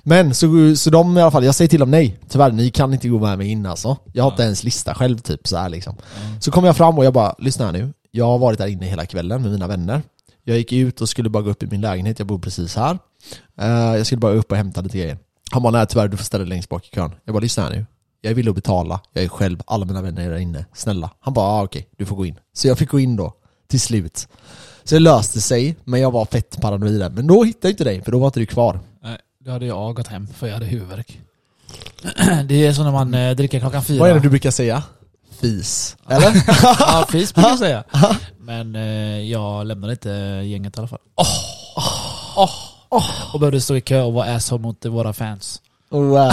Men 0.03 0.35
så, 0.35 0.77
så 0.77 0.91
de 0.91 1.19
i 1.19 1.21
alla 1.21 1.31
fall, 1.31 1.45
jag 1.45 1.55
säger 1.55 1.69
till 1.69 1.81
dem 1.81 1.91
nej, 1.91 2.19
tyvärr 2.29 2.53
ni 2.53 2.71
kan 2.71 2.93
inte 2.93 3.09
gå 3.09 3.19
med 3.19 3.39
mig 3.39 3.49
in 3.49 3.67
alltså. 3.67 3.97
Jag 4.13 4.25
har 4.25 4.31
inte 4.31 4.43
ens 4.43 4.65
lista 4.65 4.95
själv 4.95 5.19
typ 5.19 5.49
så 5.49 5.57
här 5.57 5.69
liksom. 5.69 5.97
Så 6.41 6.51
kommer 6.51 6.69
jag 6.69 6.77
fram 6.77 6.99
och 6.99 7.05
jag 7.05 7.13
bara, 7.13 7.35
lyssna 7.39 7.65
här 7.65 7.73
nu. 7.73 7.93
Jag 8.11 8.25
har 8.25 8.39
varit 8.39 8.59
där 8.59 8.67
inne 8.67 8.87
hela 8.87 9.07
kvällen 9.07 9.43
med 9.43 9.51
mina 9.51 9.67
vänner. 9.67 10.03
Jag 10.45 10.57
gick 10.57 10.73
ut 10.73 11.01
och 11.01 11.09
skulle 11.09 11.31
bara 11.31 11.43
gå 11.43 11.51
upp 11.51 11.63
i 11.63 11.67
min 11.67 11.81
lägenhet, 11.81 12.19
jag 12.19 12.29
bor 12.29 12.39
precis 12.39 12.77
här. 12.77 12.99
Eh, 13.61 13.97
jag 13.97 14.07
skulle 14.07 14.19
bara 14.21 14.33
upp 14.33 14.51
och 14.51 14.57
hämta 14.57 14.81
lite 14.81 14.99
grejer. 14.99 15.19
Han 15.51 15.63
bara, 15.63 15.71
nej 15.71 15.87
tyvärr 15.87 16.09
du 16.09 16.17
får 16.17 16.25
ställa 16.25 16.45
dig 16.45 16.49
längst 16.49 16.69
bak 16.69 16.87
i 16.87 16.91
kön. 16.95 17.13
Jag 17.25 17.35
bara, 17.35 17.41
lyssna 17.41 17.63
här 17.63 17.71
nu. 17.71 17.87
Jag 18.21 18.31
är 18.31 18.35
villig 18.35 18.51
att 18.51 18.57
betala, 18.57 19.01
jag 19.13 19.25
är 19.25 19.29
själv, 19.29 19.63
alla 19.67 19.85
mina 19.85 20.03
vänner 20.03 20.23
är 20.27 20.31
där 20.31 20.39
inne. 20.39 20.65
Snälla. 20.75 21.11
Han 21.21 21.35
bara, 21.35 21.47
ah, 21.47 21.63
okej, 21.63 21.89
du 21.97 22.07
får 22.07 22.17
gå 22.17 22.27
in. 22.27 22.39
Så 22.53 22.69
jag 22.69 22.79
fick 22.79 22.91
gå 22.91 23.01
in 23.01 23.17
då, 23.17 23.33
till 23.69 23.81
slut. 23.81 24.29
Så 24.85 24.95
det 24.95 24.99
löste 25.01 25.41
sig, 25.41 25.77
men 25.85 26.01
jag 26.01 26.11
var 26.11 26.25
fett 26.25 26.61
paranoid 26.61 27.01
där. 27.01 27.11
Men 27.11 27.27
då 27.27 27.45
hittade 27.45 27.69
jag 27.69 27.73
inte 27.73 27.85
dig, 27.85 28.03
för 28.03 28.13
då 28.13 28.19
var 28.19 28.27
inte 28.27 28.41
du 28.41 28.47
kvar. 28.47 28.81
Nej, 29.03 29.19
då 29.45 29.51
hade 29.51 29.67
jag 29.67 29.95
gått 29.95 30.07
hem 30.07 30.27
för 30.27 30.47
jag 30.47 30.55
hade 30.55 30.67
huvudvärk. 30.67 31.21
Det 32.49 32.67
är 32.67 32.73
så 32.73 32.85
när 32.85 32.93
man 32.93 33.15
eh, 33.15 33.37
dricker 33.37 33.61
klockan 33.61 33.85
fyra. 33.85 34.01
Vad 34.01 34.11
är 34.11 34.15
det 34.15 34.21
du 34.21 34.29
brukar 34.31 34.51
säga? 34.51 34.83
Fis. 35.41 35.97
Eller? 36.09 36.33
Ja, 36.79 37.07
fis 37.11 37.35
brukar 37.35 37.51
jag 37.51 37.59
säga. 37.59 37.85
Men 38.39 38.77
eh, 38.77 39.21
jag 39.31 39.67
lämnade 39.67 39.93
inte 39.93 40.11
gänget 40.45 40.77
i 40.77 40.81
alla 40.81 40.89
fall. 40.89 40.99
Åh! 41.17 42.51
Åh! 42.91 43.35
Och 43.35 43.41
behövde 43.41 43.61
stå 43.61 43.77
i 43.77 43.81
kö 43.81 44.03
och 44.03 44.13
vara 44.13 44.35
asshole 44.35 44.63
mot 44.63 44.85
våra 44.85 45.13
fans. 45.13 45.61
Wow. 46.03 46.33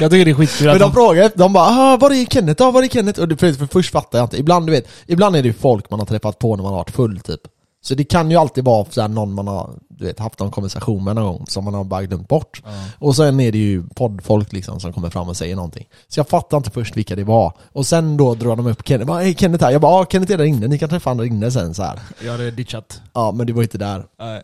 Jag 0.00 0.10
tycker 0.10 0.24
det 0.24 0.30
är 0.30 0.34
skitkul 0.34 0.66
Men 0.66 0.78
de 0.78 0.92
frågar, 0.92 1.30
de 1.34 1.52
bara 1.52 1.64
ah, 1.64 1.96
var 1.96 2.10
är 2.10 2.24
Kenneth? 2.24 2.62
Ah, 2.62 2.70
var 2.70 2.82
är 2.82 2.88
Kenneth? 2.88 3.20
Och 3.20 3.28
det, 3.28 3.36
för, 3.36 3.52
för 3.52 3.66
först 3.66 3.92
fattar 3.92 4.18
jag 4.18 4.24
inte. 4.26 4.36
Ibland, 4.36 4.66
du 4.66 4.70
vet, 4.70 4.88
ibland 5.06 5.36
är 5.36 5.42
det 5.42 5.48
ju 5.48 5.54
folk 5.54 5.90
man 5.90 6.00
har 6.00 6.06
träffat 6.06 6.38
på 6.38 6.56
när 6.56 6.62
man 6.62 6.72
har 6.72 6.78
varit 6.78 6.90
full 6.90 7.20
typ. 7.20 7.40
Så 7.82 7.94
det 7.94 8.04
kan 8.04 8.30
ju 8.30 8.36
alltid 8.36 8.64
vara 8.64 8.86
så 8.90 9.08
någon 9.08 9.32
man 9.34 9.46
har 9.46 9.70
du 9.88 10.06
vet, 10.06 10.18
haft 10.18 10.38
någon 10.38 10.50
konversation 10.50 11.04
med 11.04 11.14
någon 11.14 11.24
gång 11.24 11.46
som 11.46 11.64
man 11.64 11.74
har 11.74 11.84
bara 11.84 12.02
glömt 12.02 12.28
bort. 12.28 12.62
Ja. 12.64 12.70
Och 12.98 13.16
sen 13.16 13.40
är 13.40 13.52
det 13.52 13.58
ju 13.58 13.82
poddfolk 13.88 14.52
liksom 14.52 14.80
som 14.80 14.92
kommer 14.92 15.10
fram 15.10 15.28
och 15.28 15.36
säger 15.36 15.56
någonting. 15.56 15.88
Så 16.08 16.20
jag 16.20 16.28
fattar 16.28 16.56
inte 16.56 16.70
först 16.70 16.96
vilka 16.96 17.16
det 17.16 17.24
var. 17.24 17.52
Och 17.72 17.86
sen 17.86 18.16
då 18.16 18.34
drar 18.34 18.56
de 18.56 18.66
upp 18.66 18.88
Kenneth, 18.88 19.06
bara, 19.06 19.22
hej 19.22 19.34
Kenneth 19.34 19.64
här. 19.64 19.72
Jag 19.72 19.80
bara, 19.80 19.92
ah, 19.92 20.06
Kenneth 20.10 20.32
är 20.32 20.38
där 20.38 20.44
inne, 20.44 20.68
ni 20.68 20.78
kan 20.78 20.88
träffa 20.88 21.10
honom 21.10 21.26
där 21.26 21.34
inne 21.34 21.50
sen 21.50 21.74
så 21.74 21.82
här. 21.82 22.00
Jag 22.24 22.32
hade 22.32 22.50
ditchat. 22.50 23.00
Ja 23.12 23.32
men 23.32 23.46
det 23.46 23.52
var 23.52 23.62
inte 23.62 23.78
där. 23.78 24.04
Nej. 24.18 24.42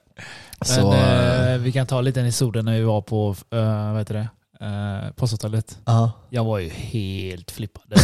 Så, 0.65 0.91
Men 0.91 1.53
eh, 1.53 1.59
vi 1.59 1.73
kan 1.73 1.87
ta 1.87 2.01
lite 2.01 2.21
en 2.21 2.27
historia 2.27 2.63
när 2.63 2.73
vi 2.73 2.83
var 2.83 3.01
på, 3.03 3.29
uh, 3.55 3.91
vad 3.93 3.99
heter 3.99 4.15
det? 4.15 4.29
Uh, 4.65 5.13
posthotellet. 5.13 5.79
ja. 5.85 6.13
Jag 6.31 6.45
var 6.45 6.59
ju 6.59 6.69
helt 6.69 7.51
flippad. 7.51 7.83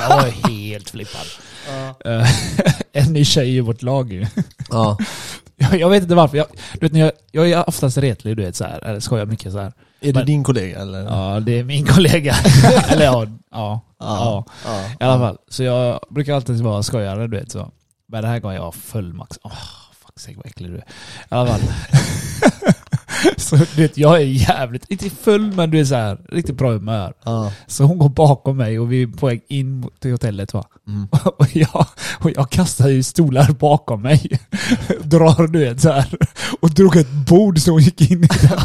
jag 0.00 0.08
var 0.08 0.26
ju 0.26 0.32
helt 0.52 0.90
flippad. 0.90 1.26
Eh, 2.04 2.28
en 2.92 3.12
ny 3.12 3.24
tjej 3.24 3.56
i 3.56 3.60
vårt 3.60 3.82
lag 3.82 4.12
ju. 4.12 4.26
ja. 4.70 4.98
Jag, 5.56 5.80
jag 5.80 5.88
vet 5.90 6.02
inte 6.02 6.14
varför. 6.14 6.36
Jag, 6.36 6.46
du 6.72 6.78
vet, 6.80 6.92
när 6.92 7.00
jag, 7.00 7.12
jag 7.30 7.50
är 7.50 7.68
oftast 7.68 7.98
retlig, 7.98 8.36
du 8.36 8.42
vet 8.44 8.56
så 8.56 8.64
här, 8.64 8.84
eller 8.84 9.00
skojar 9.00 9.26
mycket 9.26 9.52
så 9.52 9.58
här. 9.58 9.72
Är 10.00 10.06
det 10.06 10.12
Men- 10.12 10.26
din 10.26 10.44
kollega 10.44 10.78
eller? 10.80 11.02
Ja, 11.02 11.40
det 11.40 11.58
är 11.58 11.64
min 11.64 11.86
kollega. 11.86 12.34
eller 12.88 13.04
ja, 13.04 13.26
ja, 13.50 13.80
ja. 13.98 14.44
ja. 14.64 14.80
I 15.00 15.04
alla 15.04 15.18
fall. 15.18 15.38
Så 15.48 15.62
jag 15.62 16.00
brukar 16.10 16.34
alltid 16.34 16.60
vara 16.60 16.82
skojare, 16.82 17.26
du 17.26 17.38
vet 17.38 17.52
så. 17.52 17.70
Men 18.08 18.22
den 18.22 18.30
här 18.30 18.38
gången 18.38 18.56
jag 18.56 18.64
var 18.64 18.72
full 18.72 19.12
max. 19.12 19.38
Åh, 19.42 19.52
sake 20.20 20.36
vad 20.36 20.46
äcklig 20.46 20.70
du 20.70 20.76
är. 20.76 20.80
I 20.80 20.84
alla 21.28 21.46
fall. 21.46 21.60
så 23.36 23.56
du 23.56 23.64
vet, 23.82 23.98
jag 23.98 24.16
är 24.16 24.24
jävligt, 24.24 24.90
inte 24.90 25.10
full 25.10 25.52
men 25.52 25.70
du 25.70 25.80
är 25.80 25.84
så 25.84 25.94
här, 25.94 26.18
riktigt 26.28 26.56
bra 26.56 26.72
humör. 26.72 27.14
ja. 27.24 27.52
Så 27.66 27.84
hon 27.84 27.98
går 27.98 28.08
bakom 28.08 28.56
mig 28.56 28.78
och 28.78 28.92
vi 28.92 29.02
är 29.02 29.06
på 29.06 29.26
väg 29.26 29.44
in 29.48 29.88
till 30.00 30.10
hotellet 30.10 30.54
va. 30.54 30.64
Mm. 30.88 31.08
Och 31.38 31.56
jag, 31.56 31.86
och 32.20 32.30
jag 32.36 32.50
kastar 32.50 32.88
ju 32.88 33.02
stolar 33.02 33.52
bakom 33.52 34.02
mig. 34.02 34.40
Drar 35.02 35.46
du 35.46 35.58
vet 35.58 35.80
så 35.80 35.92
här. 35.92 36.16
Och 36.60 36.70
drog 36.70 36.96
ett 36.96 37.10
bord 37.10 37.58
så 37.58 37.70
hon 37.70 37.82
gick 37.82 38.10
in 38.10 38.24
i 38.24 38.26
den. 38.26 38.58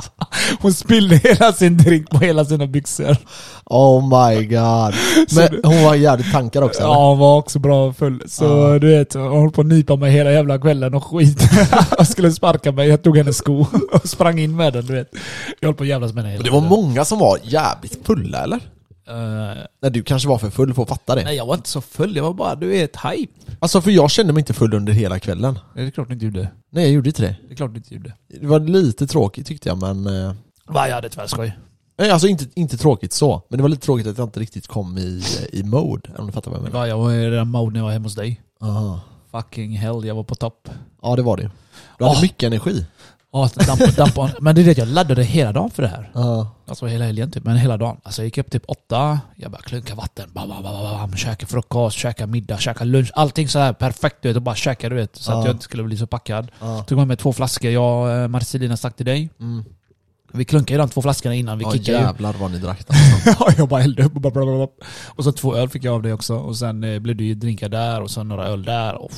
Hon 0.60 0.72
spillde 0.72 1.16
hela 1.16 1.52
sin 1.52 1.76
drink 1.76 2.10
på 2.10 2.18
hela 2.18 2.44
sina 2.44 2.66
byxor. 2.66 3.16
Oh 3.64 4.02
my 4.02 4.44
god. 4.44 4.94
Men 5.36 5.60
hon 5.64 5.84
var 5.84 5.94
jävligt 5.94 6.32
tankad 6.32 6.64
också 6.64 6.80
eller? 6.82 6.90
Ja, 6.90 7.08
hon 7.08 7.18
var 7.18 7.36
också 7.38 7.58
bra 7.58 7.92
full. 7.92 8.22
Så 8.26 8.44
Ja. 8.44 8.78
du 8.78 8.86
vet, 8.98 9.14
hon 9.14 9.40
höll 9.40 9.50
på 9.50 9.60
att 9.60 9.66
nypa 9.66 9.96
mig 9.96 10.10
hela 10.12 10.32
jävla 10.32 10.58
kvällen 10.58 10.94
och 10.94 11.04
skit. 11.04 11.48
Jag 11.98 12.06
skulle 12.08 12.32
sparka 12.32 12.72
mig, 12.72 12.88
jag 12.88 13.02
tog 13.02 13.16
hennes 13.16 13.36
sko 13.36 13.66
och 13.92 14.08
sprang 14.08 14.38
in 14.38 14.56
med 14.56 14.72
den 14.72 14.86
du 14.86 14.92
vet. 14.94 15.10
Jag 15.60 15.68
höll 15.68 15.74
på 15.74 15.82
att 15.82 15.88
jävlas 15.88 16.12
med 16.12 16.24
henne 16.24 16.32
hela 16.32 16.44
Det 16.44 16.50
var 16.50 16.60
tiden. 16.60 16.70
många 16.70 17.04
som 17.04 17.18
var 17.18 17.38
jävligt 17.42 18.06
fulla 18.06 18.42
eller? 18.42 18.60
Eh, 19.08 19.62
Nej 19.82 19.90
du 19.90 20.02
kanske 20.02 20.28
var 20.28 20.38
för 20.38 20.50
full 20.50 20.74
för 20.74 20.82
att 20.82 20.88
fatta 20.88 21.14
det. 21.14 21.24
nej 21.24 21.36
jag 21.36 21.46
var 21.46 21.54
inte 21.54 21.68
så 21.68 21.80
full, 21.80 22.16
jag 22.16 22.22
var 22.24 22.34
bara 22.34 22.54
du 22.54 22.66
vet 22.66 22.96
hype. 22.96 23.32
Alltså 23.58 23.80
för 23.80 23.90
jag 23.90 24.10
kände 24.10 24.32
mig 24.32 24.40
inte 24.40 24.52
full 24.54 24.74
under 24.74 24.92
hela 24.92 25.18
kvällen. 25.18 25.58
Det 25.74 25.82
är 25.82 25.90
klart 25.90 26.08
du 26.08 26.14
inte 26.14 26.24
gjorde. 26.26 26.48
Nej 26.70 26.84
jag 26.84 26.92
gjorde 26.92 27.08
inte 27.08 27.22
det. 27.22 27.36
Det 27.48 27.52
är 27.54 27.56
klart 27.56 27.70
du 27.72 27.76
inte 27.78 27.94
gjorde. 27.94 28.12
Det 28.40 28.46
var 28.46 28.60
lite 28.60 29.06
tråkigt 29.06 29.46
tyckte 29.46 29.68
jag 29.68 29.78
men... 29.78 30.06
eh, 30.06 30.32
Va, 30.68 30.88
jag 30.88 30.94
hade 30.94 31.08
tvärskoj. 31.08 31.56
Nej 31.98 32.10
alltså 32.10 32.28
inte, 32.28 32.44
inte 32.54 32.76
tråkigt 32.76 33.12
så, 33.12 33.42
men 33.48 33.56
det 33.56 33.62
var 33.62 33.68
lite 33.68 33.84
tråkigt 33.84 34.06
att 34.06 34.18
jag 34.18 34.26
inte 34.26 34.40
riktigt 34.40 34.66
kom 34.66 34.98
i, 34.98 35.22
i 35.52 35.62
mode, 35.62 36.10
om 36.18 36.26
du 36.26 36.32
fattar 36.32 36.50
vad 36.50 36.60
jag 36.60 36.64
menar. 36.64 36.78
Va, 36.78 36.88
jag 36.88 36.98
var 36.98 37.12
i 37.12 37.30
den 37.30 37.48
mode 37.48 37.72
när 37.72 37.80
jag 37.80 37.84
var 37.84 37.92
hemma 37.92 38.04
hos 38.04 38.14
dig. 38.14 38.40
Aha. 38.60 39.00
Fucking 39.32 39.76
hell, 39.76 40.04
jag 40.04 40.14
var 40.14 40.22
på 40.24 40.34
topp. 40.34 40.68
Ja 41.02 41.16
det 41.16 41.22
var 41.22 41.36
det 41.36 41.50
Du 41.98 42.04
hade 42.04 42.20
mycket 42.22 42.42
energi. 42.46 42.86
Ja, 43.36 43.64
damp, 43.66 43.96
damp, 43.96 44.30
men 44.40 44.54
det 44.54 44.60
är 44.60 44.64
det, 44.64 44.78
jag 44.78 44.88
laddade 44.88 45.22
hela 45.24 45.52
dagen 45.52 45.70
för 45.70 45.82
det 45.82 45.88
här. 45.88 46.10
Ja. 46.14 46.48
Alltså 46.68 46.86
hela 46.86 47.04
helgen 47.04 47.30
typ, 47.30 47.44
men 47.44 47.56
hela 47.56 47.76
dagen. 47.76 47.96
Alltså 48.02 48.22
jag 48.22 48.24
gick 48.26 48.38
upp 48.38 48.50
typ 48.50 48.62
åtta, 48.68 49.20
jag 49.36 49.50
bara 49.50 49.62
klunka 49.62 49.94
vatten, 49.94 50.28
bam, 50.32 50.48
bam, 50.48 50.62
bam, 50.62 50.72
bam, 50.82 51.16
käka 51.16 51.46
frukost, 51.46 51.98
käka 51.98 52.26
middag, 52.26 52.58
käka 52.58 52.84
lunch. 52.84 53.10
Allting 53.14 53.48
så 53.48 53.58
här 53.58 53.72
perfekt 53.72 54.16
du 54.22 54.28
vet, 54.28 54.36
och 54.36 54.42
bara 54.42 54.54
käka 54.54 54.88
du 54.88 54.94
vet. 54.96 55.16
Så 55.16 55.32
Ja. 55.32 55.38
att 55.38 55.44
jag 55.44 55.54
inte 55.54 55.64
skulle 55.64 55.82
bli 55.82 55.96
så 55.96 56.06
packad. 56.06 56.50
Ja. 56.60 56.82
Tog 56.82 56.98
med 56.98 57.06
mig 57.08 57.16
två 57.16 57.32
flaskor, 57.32 57.70
jag 57.70 58.24
och 58.24 58.30
Marcelina 58.30 58.76
stack 58.76 58.96
till 58.96 59.06
dig. 59.06 59.30
Mm. 59.40 59.64
Vi 60.32 60.44
klunkade 60.44 60.74
i 60.74 60.78
de 60.78 60.88
två 60.88 61.02
flaskorna 61.02 61.34
innan 61.34 61.58
vi 61.58 61.64
Ja 61.64 61.72
kickade 61.72 61.98
ju. 61.98 62.04
jävlar 62.04 62.32
vad 62.40 62.50
ni 62.50 62.58
drack 62.58 62.78
alltså. 62.88 63.30
Ja, 63.44 63.52
jag 63.58 63.68
bara 63.68 63.80
hällde 63.80 64.04
upp 64.04 64.14
och 64.14 64.20
bara. 64.20 64.68
Och 65.06 65.24
så 65.24 65.32
två 65.32 65.56
öl 65.56 65.68
fick 65.68 65.84
jag 65.84 65.94
av 65.94 66.02
dig 66.02 66.12
också. 66.12 66.34
Och 66.36 66.56
sen 66.56 66.84
eh, 66.84 66.98
blev 66.98 67.16
det 67.16 67.24
ju 67.24 67.34
drinkar 67.34 67.68
där 67.68 68.00
och 68.02 68.10
så 68.10 68.22
några 68.22 68.46
öl 68.46 68.62
där. 68.64 68.94
Och 68.94 69.10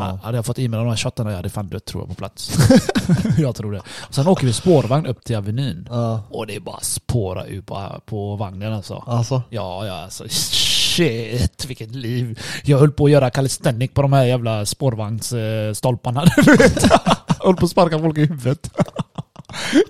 Ja. 0.00 0.18
Hade 0.22 0.38
jag 0.38 0.46
fått 0.46 0.58
i 0.58 0.68
mig 0.68 0.78
de 0.78 0.88
här 0.88 0.96
shottarna 0.96 1.30
jag 1.30 1.36
hade 1.36 1.50
fan 1.50 1.68
dött 1.68 1.84
tror 1.84 2.02
jag 2.02 2.08
på 2.08 2.14
plats. 2.14 2.56
jag 3.38 3.54
tror 3.54 3.72
det. 3.72 3.78
Och 3.80 4.14
sen 4.14 4.28
åker 4.28 4.46
vi 4.46 4.52
spårvagn 4.52 5.06
upp 5.06 5.24
till 5.24 5.36
Avenyn. 5.36 5.88
Ja. 5.90 6.22
Och 6.30 6.46
det 6.46 6.56
är 6.56 6.60
bara 6.60 6.80
spåra 6.80 7.44
ut 7.44 7.66
på, 7.66 8.02
på 8.06 8.36
vagnen 8.36 8.72
alltså. 8.72 9.04
Alltså. 9.06 9.42
Ja, 9.50 9.86
ja 9.86 10.02
alltså 10.02 10.24
shit 10.28 11.64
vilket 11.66 11.94
liv. 11.94 12.40
Jag 12.64 12.78
höll 12.78 12.92
på 12.92 13.04
att 13.04 13.10
göra 13.10 13.30
calisthenic 13.30 13.90
på 13.94 14.02
de 14.02 14.12
här 14.12 14.24
jävla 14.24 14.66
spårvagnsstolparna. 14.66 16.24
Jag 17.38 17.48
höll 17.48 17.56
på 17.56 17.64
att 17.64 17.70
sparka 17.70 17.98
folk 17.98 18.18
i 18.18 18.20
huvudet. 18.20 18.70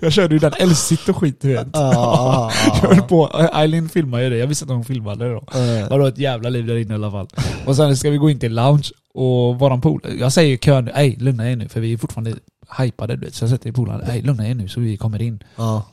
Jag 0.01 0.13
körde 0.13 0.35
ju 0.35 0.39
den 0.39 0.53
L-sit 0.59 1.09
och 1.09 1.17
skit 1.17 1.41
du 1.41 1.47
vet. 1.47 1.67
Ja, 1.73 2.51
Jag 2.81 2.89
höll 2.89 3.01
på, 3.01 3.29
Eileen 3.53 3.89
filmade 3.89 4.23
ju 4.23 4.29
det, 4.29 4.37
jag 4.37 4.47
visste 4.47 4.65
att 4.65 4.71
hon 4.71 4.85
filmade 4.85 5.25
det 5.25 5.33
då. 5.33 5.97
var 5.97 6.07
ett 6.07 6.17
jävla 6.17 6.49
liv 6.49 6.65
där 6.65 6.75
inne 6.75 6.93
i 6.93 6.95
alla 6.95 7.11
fall. 7.11 7.27
Och 7.65 7.75
sen 7.75 7.97
ska 7.97 8.09
vi 8.09 8.17
gå 8.17 8.29
in 8.29 8.39
till 8.39 8.55
lounge 8.55 8.91
och 9.15 9.59
våran 9.59 9.81
pool. 9.81 10.01
Jag 10.19 10.33
säger 10.33 10.53
i 10.53 10.57
kön, 10.57 10.89
ej 10.93 11.15
lugna 11.19 11.51
er 11.51 11.55
nu 11.55 11.69
för 11.69 11.79
vi 11.79 11.93
är 11.93 11.97
fortfarande 11.97 12.35
hypade 12.77 13.15
du 13.15 13.25
vet. 13.25 13.35
Så 13.35 13.43
jag 13.43 13.49
sätter 13.49 13.69
i 13.69 13.73
poolen, 13.73 14.01
ej 14.01 14.21
lugna 14.21 14.47
er 14.47 14.55
nu 14.55 14.67
så 14.67 14.79
vi 14.79 14.97
kommer 14.97 15.21
in. 15.21 15.43
Ja. 15.55 15.85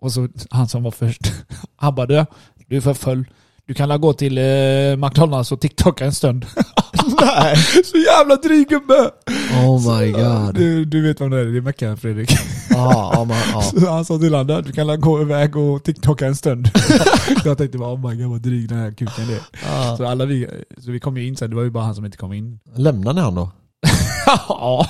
Och 0.00 0.12
så 0.12 0.28
han 0.50 0.68
som 0.68 0.82
var 0.82 0.90
först, 0.90 1.32
han 1.76 1.94
bara 1.94 2.06
du, 2.06 2.26
du 2.68 2.76
är 2.76 2.80
för 2.80 2.94
full. 2.94 3.24
Du 3.66 3.74
kan 3.74 3.88
la 3.88 3.96
gå 3.98 4.12
till 4.12 4.38
eh, 4.38 4.96
McDonalds 4.96 5.52
och 5.52 5.60
TikToka 5.60 6.04
en 6.04 6.12
stund. 6.12 6.46
Nej. 7.20 7.56
Så 7.84 7.96
jävla 7.98 8.36
dryg 8.36 8.68
gubbe! 8.68 9.10
Oh 9.66 9.98
my 9.98 10.12
god. 10.12 10.54
Du, 10.54 10.84
du 10.84 11.02
vet 11.02 11.20
vem 11.20 11.30
det 11.30 11.40
är, 11.40 11.44
det 11.44 11.58
är 11.58 11.60
Meckan 11.60 11.96
Fredrik. 11.96 12.30
Ja, 12.70 13.10
ja, 13.14 13.24
men, 13.24 13.36
ja. 13.52 13.62
Så 13.80 13.90
han 13.90 14.04
sa 14.04 14.18
till 14.18 14.34
honom, 14.34 14.62
du 14.66 14.72
kan 14.72 15.00
gå 15.00 15.22
iväg 15.22 15.56
och 15.56 15.82
TikToka 15.84 16.26
en 16.26 16.36
stund. 16.36 16.70
så 17.42 17.48
jag 17.48 17.58
tänkte 17.58 17.78
bara, 17.78 17.94
oh 17.94 18.10
my 18.10 18.16
god 18.22 18.30
vad 18.30 18.40
dryg 18.40 18.68
den 18.68 18.78
här 18.78 18.90
kuken 18.90 19.24
är. 19.30 19.38
ja. 19.66 19.96
Så 19.96 20.06
alla 20.06 20.24
vi, 20.24 20.46
så 20.78 20.90
vi 20.90 21.00
kom 21.00 21.16
ju 21.16 21.26
in 21.26 21.36
sen, 21.36 21.50
det 21.50 21.56
var 21.56 21.62
ju 21.62 21.70
bara 21.70 21.84
han 21.84 21.94
som 21.94 22.04
inte 22.04 22.16
kom 22.18 22.32
in. 22.32 22.58
Lämnade 22.76 23.14
ni 23.16 23.20
han 23.24 23.34
då? 23.34 23.50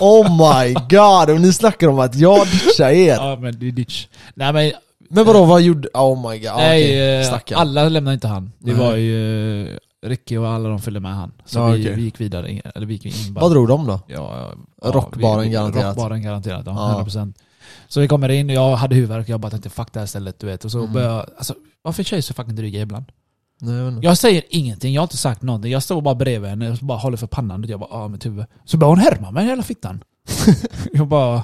Oh 0.00 0.30
my 0.30 0.74
god, 0.90 1.34
och 1.34 1.40
ni 1.40 1.52
snackar 1.52 1.88
om 1.88 1.98
att 1.98 2.14
jag 2.14 2.46
ditchar 2.46 2.88
er. 2.90 3.14
ja 3.14 3.38
men 3.40 3.58
det 3.58 3.68
är 3.68 3.72
ditch. 3.72 4.06
Nej 4.34 4.52
men, 4.52 4.72
Men 5.10 5.24
vadå, 5.24 5.44
vad 5.44 5.62
gjorde... 5.62 5.88
Oh 5.94 6.30
my 6.30 6.38
god, 6.38 6.52
nej, 6.56 6.82
okej. 7.32 7.54
eh, 7.54 7.60
alla 7.60 7.88
lämnade 7.88 8.14
inte 8.14 8.28
han. 8.28 8.52
Det 8.58 8.72
Nej. 8.72 8.80
var 8.86 8.96
ju 8.96 9.62
eh, 9.68 9.76
Ricky 10.04 10.36
och 10.36 10.48
alla 10.48 10.68
de 10.68 10.78
följde 10.78 11.00
med 11.00 11.14
han. 11.14 11.32
Så 11.44 11.58
Ja, 11.58 11.66
vi, 11.66 11.82
okej. 11.82 11.94
vi 11.96 12.02
gick 12.02 12.20
vidare, 12.20 12.50
in- 12.52 12.62
eller 12.74 12.86
vi 12.86 12.94
gick 12.94 13.06
in 13.26 13.34
bara. 13.34 13.40
Vad 13.40 13.50
drog 13.52 13.68
de 13.68 13.86
då? 13.86 14.00
Ja, 14.06 14.52
Rockbaren 14.82 15.40
vi- 15.40 15.46
vi- 15.46 15.52
garanterat. 15.52 15.96
Rockbaren 15.96 16.22
garanterat, 16.22 16.62
ja, 16.66 16.72
Ja. 16.72 17.04
100%. 17.04 17.34
Så 17.88 18.00
vi 18.00 18.08
kommer 18.08 18.28
in 18.28 18.50
och 18.50 18.56
jag 18.56 18.76
hade 18.76 18.94
huvudvärk 18.94 19.28
jag 19.28 19.40
bara 19.40 19.50
tänkte 19.50 19.70
fuck 19.70 19.92
det 19.92 19.98
här 19.98 20.06
stället 20.06 20.38
du 20.38 20.46
vet. 20.46 20.64
Och 20.64 20.70
så 20.70 20.78
Mm. 20.78 20.92
började 20.92 21.14
jag, 21.14 21.26
alltså 21.36 21.54
varför 21.82 22.02
är 22.02 22.04
tjejer 22.04 22.22
så 22.22 22.34
fucking 22.34 22.56
dryga 22.56 22.80
ibland? 22.80 23.04
Nej, 23.60 23.74
jag 23.74 23.84
vet 23.84 23.92
inte. 23.94 24.06
Jag 24.06 24.18
säger 24.18 24.42
ingenting, 24.50 24.94
jag 24.94 25.02
har 25.02 25.04
inte 25.04 25.16
sagt 25.16 25.42
någonting. 25.42 25.72
Jag 25.72 25.82
står 25.82 26.02
bara 26.02 26.14
bredvid 26.14 26.50
henne 26.50 26.70
och 26.70 26.78
så 26.78 26.84
bara 26.84 26.98
håller 26.98 27.16
för 27.16 27.26
pannan. 27.26 27.60
vet. 27.60 27.70
Jag 27.70 27.80
bara 27.80 27.90
ah 28.04 28.08
mitt 28.08 28.26
huvud. 28.26 28.44
Så 28.64 28.76
börjar 28.76 28.88
hon 28.88 28.98
härma 28.98 29.30
mig 29.30 29.46
hela 29.46 29.62
fittan. 29.62 30.04
jag 30.92 31.06
bara... 31.08 31.42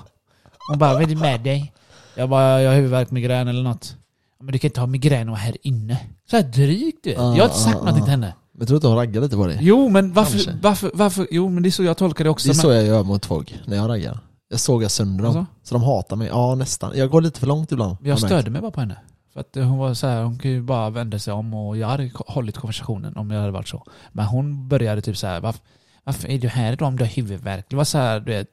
Hon 0.70 0.78
bara 0.78 0.92
vad 0.94 1.02
är 1.02 1.06
det 1.06 1.16
med 1.16 1.40
dig? 1.40 1.72
Jag 2.16 2.28
bara 2.30 2.62
jag 2.62 2.70
har 2.70 2.76
huvudvärk, 2.76 3.10
migrän 3.10 3.48
eller 3.48 3.62
något. 3.62 3.96
Men 4.42 4.52
du 4.52 4.58
kan 4.58 4.68
inte 4.68 4.80
ha 4.80 4.86
migrän 4.86 5.28
och 5.28 5.32
vara 5.32 5.40
här 5.40 5.56
inne. 5.62 6.00
Så 6.30 6.36
här 6.36 6.42
drygt 6.42 7.04
du 7.04 7.10
vet. 7.10 7.18
Jag 7.18 7.24
har 7.26 7.44
inte 7.44 7.58
sagt 7.58 7.76
Ah, 7.76 7.78
ah, 7.78 7.82
någonting 7.82 8.02
ah. 8.02 8.04
till 8.04 8.10
henne. 8.10 8.34
Men 8.60 8.66
tror 8.66 8.74
du 8.74 8.76
inte 8.76 8.86
hon 8.86 8.96
raggar 8.96 9.20
lite 9.20 9.36
på 9.36 9.46
dig? 9.46 9.58
Jo 9.60 9.88
men 9.88 10.12
varför, 10.12 10.32
Kanske. 10.32 10.58
varför, 10.62 10.90
varför, 10.94 11.26
jo 11.30 11.48
men 11.48 11.62
det 11.62 11.68
är 11.68 11.70
så 11.70 11.82
jag 11.82 11.96
tolkar 11.96 12.24
det 12.24 12.30
också. 12.30 12.48
Det 12.48 12.52
är 12.52 12.54
men, 12.54 12.62
så 12.62 12.72
jag 12.72 12.84
gör 12.84 13.04
mot 13.04 13.26
folk, 13.26 13.58
när 13.66 13.76
jag 13.76 13.88
raggar. 13.88 14.18
Jag 14.48 14.60
sågar 14.60 14.88
sönder 14.88 15.24
dem. 15.24 15.36
Alltså? 15.36 15.52
Så 15.62 15.74
de 15.74 15.82
hatar 15.82 16.16
mig. 16.16 16.28
Ja, 16.28 16.54
nästan. 16.54 16.92
Jag 16.94 17.10
går 17.10 17.20
lite 17.20 17.40
för 17.40 17.46
långt 17.46 17.72
ibland. 17.72 17.96
Jag 18.02 18.18
störde 18.18 18.50
mig 18.50 18.60
bara 18.60 18.70
på 18.70 18.80
henne. 18.80 18.96
För 19.32 19.40
att 19.40 19.54
hon 19.54 19.78
var 19.78 19.94
så 19.94 20.06
här, 20.06 20.22
hon 20.22 20.38
kan 20.38 20.50
ju 20.50 20.62
bara 20.62 20.90
vända 20.90 21.18
sig 21.18 21.32
om 21.32 21.54
och 21.54 21.76
jag 21.76 21.88
hade 21.88 22.10
hållit 22.14 22.56
konversationen 22.58 23.16
om 23.16 23.30
jag 23.30 23.40
hade 23.40 23.52
varit 23.52 23.68
så. 23.68 23.86
Men 24.12 24.26
hon 24.26 24.68
började 24.68 25.02
typ 25.02 25.16
så 25.16 25.26
här, 25.26 25.40
varför, 25.40 25.60
varför 26.04 26.28
är 26.28 26.38
du 26.38 26.48
här 26.48 26.76
då 26.76 26.84
om 26.84 26.96
du 26.96 27.04
har 27.04 27.10
huvudvärk? 27.10 27.66
Det 27.70 27.76
var 27.76 27.84
så 27.84 27.98
här, 27.98 28.20
du 28.20 28.32
vet. 28.32 28.48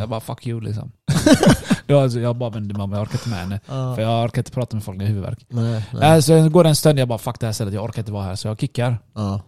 Jag 0.00 0.08
bara 0.08 0.20
fuck 0.20 0.46
you 0.46 0.60
liksom. 0.60 0.92
alltså, 1.88 2.20
jag 2.20 2.36
bara 2.36 2.50
vände 2.50 2.74
mig 2.74 2.82
om, 2.82 2.92
jag 2.92 3.02
orkar 3.02 3.14
inte 3.14 3.28
med 3.28 3.38
henne. 3.38 3.60
För 3.66 4.00
jag 4.02 4.24
orkar 4.24 4.40
inte 4.40 4.50
prata 4.50 4.76
med 4.76 4.84
folk 4.84 4.98
när 4.98 5.04
jag 5.04 5.10
har 5.10 5.14
huvudvärk. 5.14 5.46
Nej, 5.48 5.86
nej. 5.92 6.16
Äh, 6.16 6.20
så 6.20 6.48
går 6.48 6.64
det 6.64 6.68
en 6.70 6.76
stund, 6.76 6.98
jag 6.98 7.08
bara 7.08 7.18
fuck 7.18 7.40
det 7.40 7.46
här 7.46 7.52
stället, 7.52 7.74
jag 7.74 7.84
orkar 7.84 8.02
inte 8.02 8.12
vara 8.12 8.24
här. 8.24 8.36
Så 8.36 8.48
jag 8.48 8.60
kickar. 8.60 8.98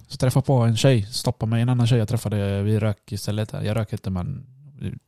Så 0.08 0.16
träffar 0.16 0.38
jag 0.38 0.46
på 0.46 0.52
en 0.52 0.76
tjej, 0.76 1.02
stoppar 1.02 1.46
mig, 1.46 1.62
en 1.62 1.68
annan 1.68 1.86
tjej 1.86 1.98
jag 1.98 2.08
träffade, 2.08 2.62
vi 2.62 2.78
rök 2.78 3.12
istället. 3.12 3.52
Jag 3.52 3.76
rök 3.76 3.92
inte 3.92 4.10
men 4.10 4.46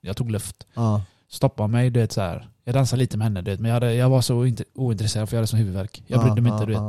jag 0.00 0.16
tog 0.16 0.30
luft. 0.30 0.66
Ja. 0.74 1.02
Stoppade 1.30 1.68
mig, 1.68 1.90
du 1.90 2.00
vet 2.00 2.12
så 2.12 2.20
här. 2.20 2.48
Jag 2.64 2.74
dansade 2.74 3.00
lite 3.00 3.18
med 3.18 3.24
henne 3.24 3.42
du 3.42 3.50
vet, 3.50 3.60
men 3.60 3.68
jag, 3.68 3.74
hade, 3.74 3.94
jag 3.94 4.10
var 4.10 4.20
så 4.20 4.52
ointresserad 4.74 5.28
för 5.28 5.36
jag 5.36 5.38
hade 5.38 5.46
sån 5.46 5.58
huvudvärk. 5.58 6.02
Jag 6.06 6.20
brydde 6.20 6.40
mig 6.40 6.52
inte 6.52 6.64
du 6.66 6.72
vet. 6.72 6.82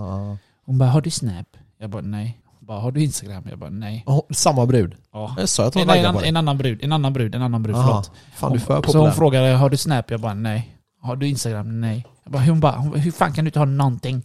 Hon 0.65 0.77
bara 0.77 0.89
'Har 0.89 1.01
du 1.01 1.09
Snap?' 1.09 1.57
Jag 1.77 1.89
bara 1.89 2.01
'Nej' 2.01 2.33
bara 2.65 2.79
'Har 2.79 2.91
du 2.91 3.03
Instagram?' 3.03 3.43
Jag 3.49 3.59
bara 3.59 3.69
'Nej' 3.69 4.03
Och 4.05 4.27
Samma 4.31 4.65
brud? 4.65 4.95
ja. 5.13 5.35
Jag 5.37 5.49
sa 5.49 5.65
att 5.67 5.73
hon 5.73 5.89
en, 5.89 6.05
en, 6.05 6.23
en, 6.23 6.37
annan 6.37 6.57
brud, 6.57 6.83
en 6.83 6.91
annan 6.91 7.13
brud, 7.13 7.35
en 7.35 7.41
annan 7.41 7.63
brud, 7.63 7.75
Aha. 7.75 7.87
förlåt. 7.87 8.11
Fan 8.35 8.51
du 8.51 8.57
är 8.57 8.61
för 8.61 8.73
Hon, 8.75 8.83
så 8.91 8.99
hon 8.99 9.13
frågade 9.13 9.53
'Har 9.55 9.69
du 9.69 9.77
Snap?' 9.77 10.11
Jag 10.11 10.19
bara 10.21 10.33
'Nej' 10.33 10.61
Har 11.01 11.15
du 11.15 11.27
Instagram? 11.27 11.81
Nej. 11.81 12.05
Jag 12.23 12.33
bara, 12.33 12.43
hon 12.43 12.59
bara, 12.59 12.75
hon, 12.75 12.99
hur 12.99 13.11
fan 13.11 13.33
kan 13.33 13.45
du 13.45 13.49
inte 13.49 13.59
ha 13.59 13.65
någonting? 13.65 14.23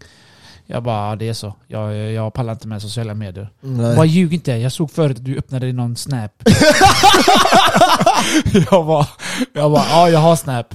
Jag 0.66 0.82
bara, 0.82 1.16
det 1.16 1.28
är 1.28 1.32
så. 1.34 1.54
Jag, 1.66 1.96
jag 1.96 2.34
pallar 2.34 2.52
inte 2.52 2.68
med 2.68 2.82
sociala 2.82 3.14
medier. 3.14 3.50
Hon 3.60 3.76
Nej. 3.76 3.96
bara, 3.96 4.06
ljug 4.06 4.34
inte. 4.34 4.52
Jag 4.52 4.72
såg 4.72 4.90
förut 4.90 5.16
att 5.16 5.24
du 5.24 5.38
öppnade 5.38 5.72
någon 5.72 5.96
Snap. 5.96 6.32
jag 8.70 8.86
bara, 8.86 9.06
jag 9.52 9.70
bara, 9.72 9.84
ja 9.90 10.08
jag 10.08 10.20
har 10.20 10.36
Snap. 10.36 10.74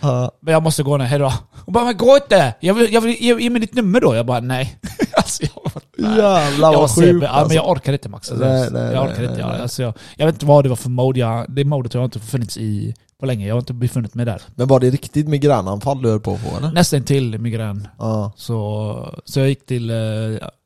Ja. 0.00 0.30
Men 0.40 0.52
jag 0.54 0.62
måste 0.62 0.82
gå 0.82 0.96
nu, 0.96 1.04
hejdå. 1.04 1.32
Hon 1.64 1.72
bara, 1.72 1.84
men 1.84 1.96
gå 1.96 2.16
inte! 2.16 2.54
Jag 2.60 2.74
vill, 2.74 2.92
jag 2.92 3.00
vill, 3.00 3.16
ge, 3.20 3.40
ge 3.40 3.50
mig 3.50 3.60
ditt 3.60 3.74
nummer 3.74 4.00
då. 4.00 4.14
Jag 4.14 4.26
bara, 4.26 4.40
nej. 4.40 4.78
alltså, 5.16 5.42
jag, 5.42 5.52
bara, 5.54 5.70
nej. 5.74 5.81
Jävlar 5.98 6.72
jag 6.72 6.80
vad 6.80 6.90
sjukt 6.90 7.06
ja, 7.08 7.12
men 7.12 7.24
alltså. 7.26 7.54
jag 7.54 7.68
orkar 7.68 7.92
inte 7.92 8.08
Max. 8.08 8.30
Alltså, 8.30 8.46
Nej, 8.46 8.68
nej, 8.70 8.82
jag 8.82 8.90
nej, 8.92 8.98
orkar 9.12 9.22
inte. 9.22 9.32
nej, 9.34 9.40
Jag, 9.40 9.48
nej. 9.48 9.60
alltså, 9.62 9.82
jag, 9.82 9.94
jag 10.16 10.26
vet 10.26 10.34
inte 10.34 10.46
vad 10.46 10.64
det 10.64 10.68
var 10.68 10.76
för 10.76 10.90
mode. 10.90 11.20
Jag, 11.20 11.46
det 11.48 11.64
modet 11.64 11.92
har 11.94 12.00
jag 12.00 12.06
inte 12.06 12.18
befunnits 12.18 12.56
i 12.58 12.94
på 13.20 13.26
länge. 13.26 13.46
Jag 13.46 13.54
har 13.54 13.60
inte 13.60 13.72
befunnit 13.72 14.14
mig 14.14 14.26
där. 14.26 14.42
Men 14.54 14.68
var 14.68 14.80
det 14.80 14.90
riktigt 14.90 15.28
migränanfall 15.28 16.02
du 16.02 16.08
höll 16.10 16.20
på 16.20 16.38
på 16.38 16.56
eller? 16.58 16.72
Nästan 16.72 17.02
till 17.02 17.38
migrän. 17.38 17.88
Ja. 17.98 18.32
Så, 18.36 19.20
så 19.24 19.40
jag 19.40 19.48
gick 19.48 19.66
till, 19.66 19.90
eh, 19.90 19.96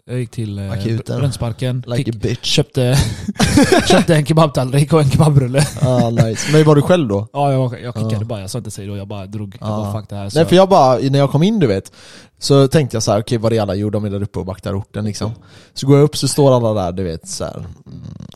jag 0.08 0.18
gick 0.18 0.30
till 0.30 0.58
eh, 0.58 0.72
Akuten. 0.72 1.18
Brunnsparken. 1.18 1.84
Like 1.86 2.10
a 2.10 2.12
Kick- 2.14 2.22
bitch. 2.22 2.44
köpte, 2.44 2.96
köpte 3.88 4.14
en 4.14 4.26
kebabtallrik 4.26 4.92
och 4.92 5.00
en 5.02 5.10
kebabrulle. 5.10 5.66
Ja, 5.80 6.10
nice. 6.10 6.52
Men 6.52 6.64
var 6.64 6.74
du 6.74 6.82
själv 6.82 7.08
då? 7.08 7.28
Ja, 7.32 7.52
jag, 7.52 7.62
jag 7.82 7.94
kickade 7.94 8.14
Ja. 8.16 8.24
bara. 8.24 8.40
Jag 8.40 8.50
sa 8.50 8.58
inte 8.58 8.70
säg 8.70 8.86
då. 8.86 8.96
Jag 8.96 9.08
bara 9.08 9.26
drog. 9.26 9.56
Jag 9.60 9.68
Ja. 9.70 9.76
bara 9.76 9.92
fuck 10.00 10.08
det 10.10 10.16
här. 10.16 10.28
Så 10.28 10.38
Nej 10.38 10.46
för 10.48 10.56
jag 10.56 10.68
bara, 10.68 10.98
när 10.98 11.18
jag 11.18 11.30
kom 11.30 11.42
in 11.42 11.58
du 11.58 11.66
vet 11.66 11.92
Så 12.38 12.68
tänkte 12.68 12.96
jag 12.96 13.02
så 13.02 13.12
här, 13.12 13.20
okej 13.20 13.38
vad 13.38 13.52
är 13.52 13.60
alla? 13.60 13.74
Jo 13.74 13.90
de 13.90 14.04
är 14.04 14.10
där 14.10 14.22
uppe 14.22 14.38
och 14.38 14.46
vaktar 14.46 14.78
orten 14.78 15.04
liksom 15.04 15.30
Så 15.74 15.86
går 15.86 15.96
jag 15.96 16.04
upp 16.04 16.16
så 16.16 16.28
står 16.28 16.56
alla 16.56 16.82
där 16.82 16.92
du 16.92 17.02
vet 17.02 17.28
så 17.28 17.44
här. 17.44 17.56
Mm. 17.56 17.66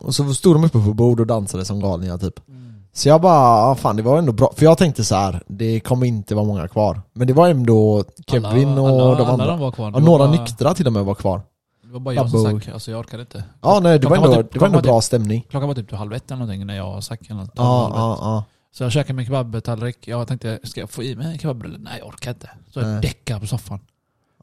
Och 0.01 0.15
så 0.15 0.35
stod 0.35 0.55
de 0.55 0.65
uppe 0.65 0.79
på 0.79 0.95
bord 0.95 1.21
och 1.21 1.27
dansade 1.27 1.65
som 1.65 1.81
galningar 1.81 2.19
typ 2.19 2.35
Så 2.93 3.09
jag 3.09 3.21
bara, 3.21 3.35
ah, 3.71 3.75
fan 3.75 3.97
det 3.97 4.03
var 4.03 4.19
ändå 4.19 4.33
bra 4.33 4.53
För 4.57 4.65
jag 4.65 4.79
tänkte 4.79 5.05
så 5.05 5.15
här, 5.15 5.43
det 5.47 5.81
kommer 5.81 6.07
inte 6.07 6.35
vara 6.35 6.45
många 6.45 6.69
kvar 6.69 7.01
Men 7.15 7.27
det 7.27 7.33
var 7.33 7.49
ändå 7.49 8.05
Kevin 8.31 8.69
alla, 8.69 8.81
och 8.81 8.89
alla, 8.89 9.15
de 9.15 9.23
alla 9.23 9.29
andra 9.33 9.47
de 9.47 9.59
var 9.61 9.71
kvar. 9.73 9.85
ja, 9.87 9.91
Det 9.91 9.95
var 9.95 10.01
Några 10.01 10.27
bara- 10.29 10.41
nyktra 10.41 10.75
till 10.75 10.87
och 10.87 10.93
med 10.93 11.05
var 11.05 11.15
kvar 11.15 11.41
Det 11.91 11.95
var 11.95 12.01
bara 12.01 12.15
jag 12.15 12.31
som 12.31 12.41
stack. 12.61 12.75
Alltså 12.75 12.91
jag 12.91 13.01
orkade 13.01 13.21
inte. 13.23 13.45
Ja 13.61 13.81
nej 13.83 13.99
det 13.99 14.07
var 14.09 14.17
ändå, 14.17 14.35
typ- 14.43 14.53
det 14.53 14.59
var 14.59 14.67
ändå 14.67 14.81
bra 14.81 15.01
stämning 15.01 15.47
Klockan 15.51 15.69
var 15.69 15.75
typ 15.75 15.91
halv 15.93 16.13
ett 16.13 16.31
eller 16.31 16.39
någonting 16.39 16.67
när 16.67 16.77
jag 16.77 17.05
stack. 17.05 17.21
Eller 17.31 17.41
något, 17.41 17.51
Ja, 17.55 17.91
ja, 17.95 18.19
ja 18.21 18.45
Så 18.73 18.83
jag 18.83 18.93
käkade 18.93 19.13
min 19.15 19.27
kebabtallrik. 19.27 20.09
Jag 20.09 20.29
tänkte, 20.29 20.59
ska 20.63 20.81
jag 20.81 20.91
få 20.91 21.03
i 21.03 21.17
mig 21.17 21.27
en 21.27 21.39
kebabrulle? 21.39 21.79
Nej 21.79 21.99
jag 21.99 22.09
orkar 22.09 22.31
inte. 22.31 22.51
Så 22.71 22.81
jag 22.81 23.03
däckade 23.03 23.41
på 23.41 23.47
soffan. 23.47 23.81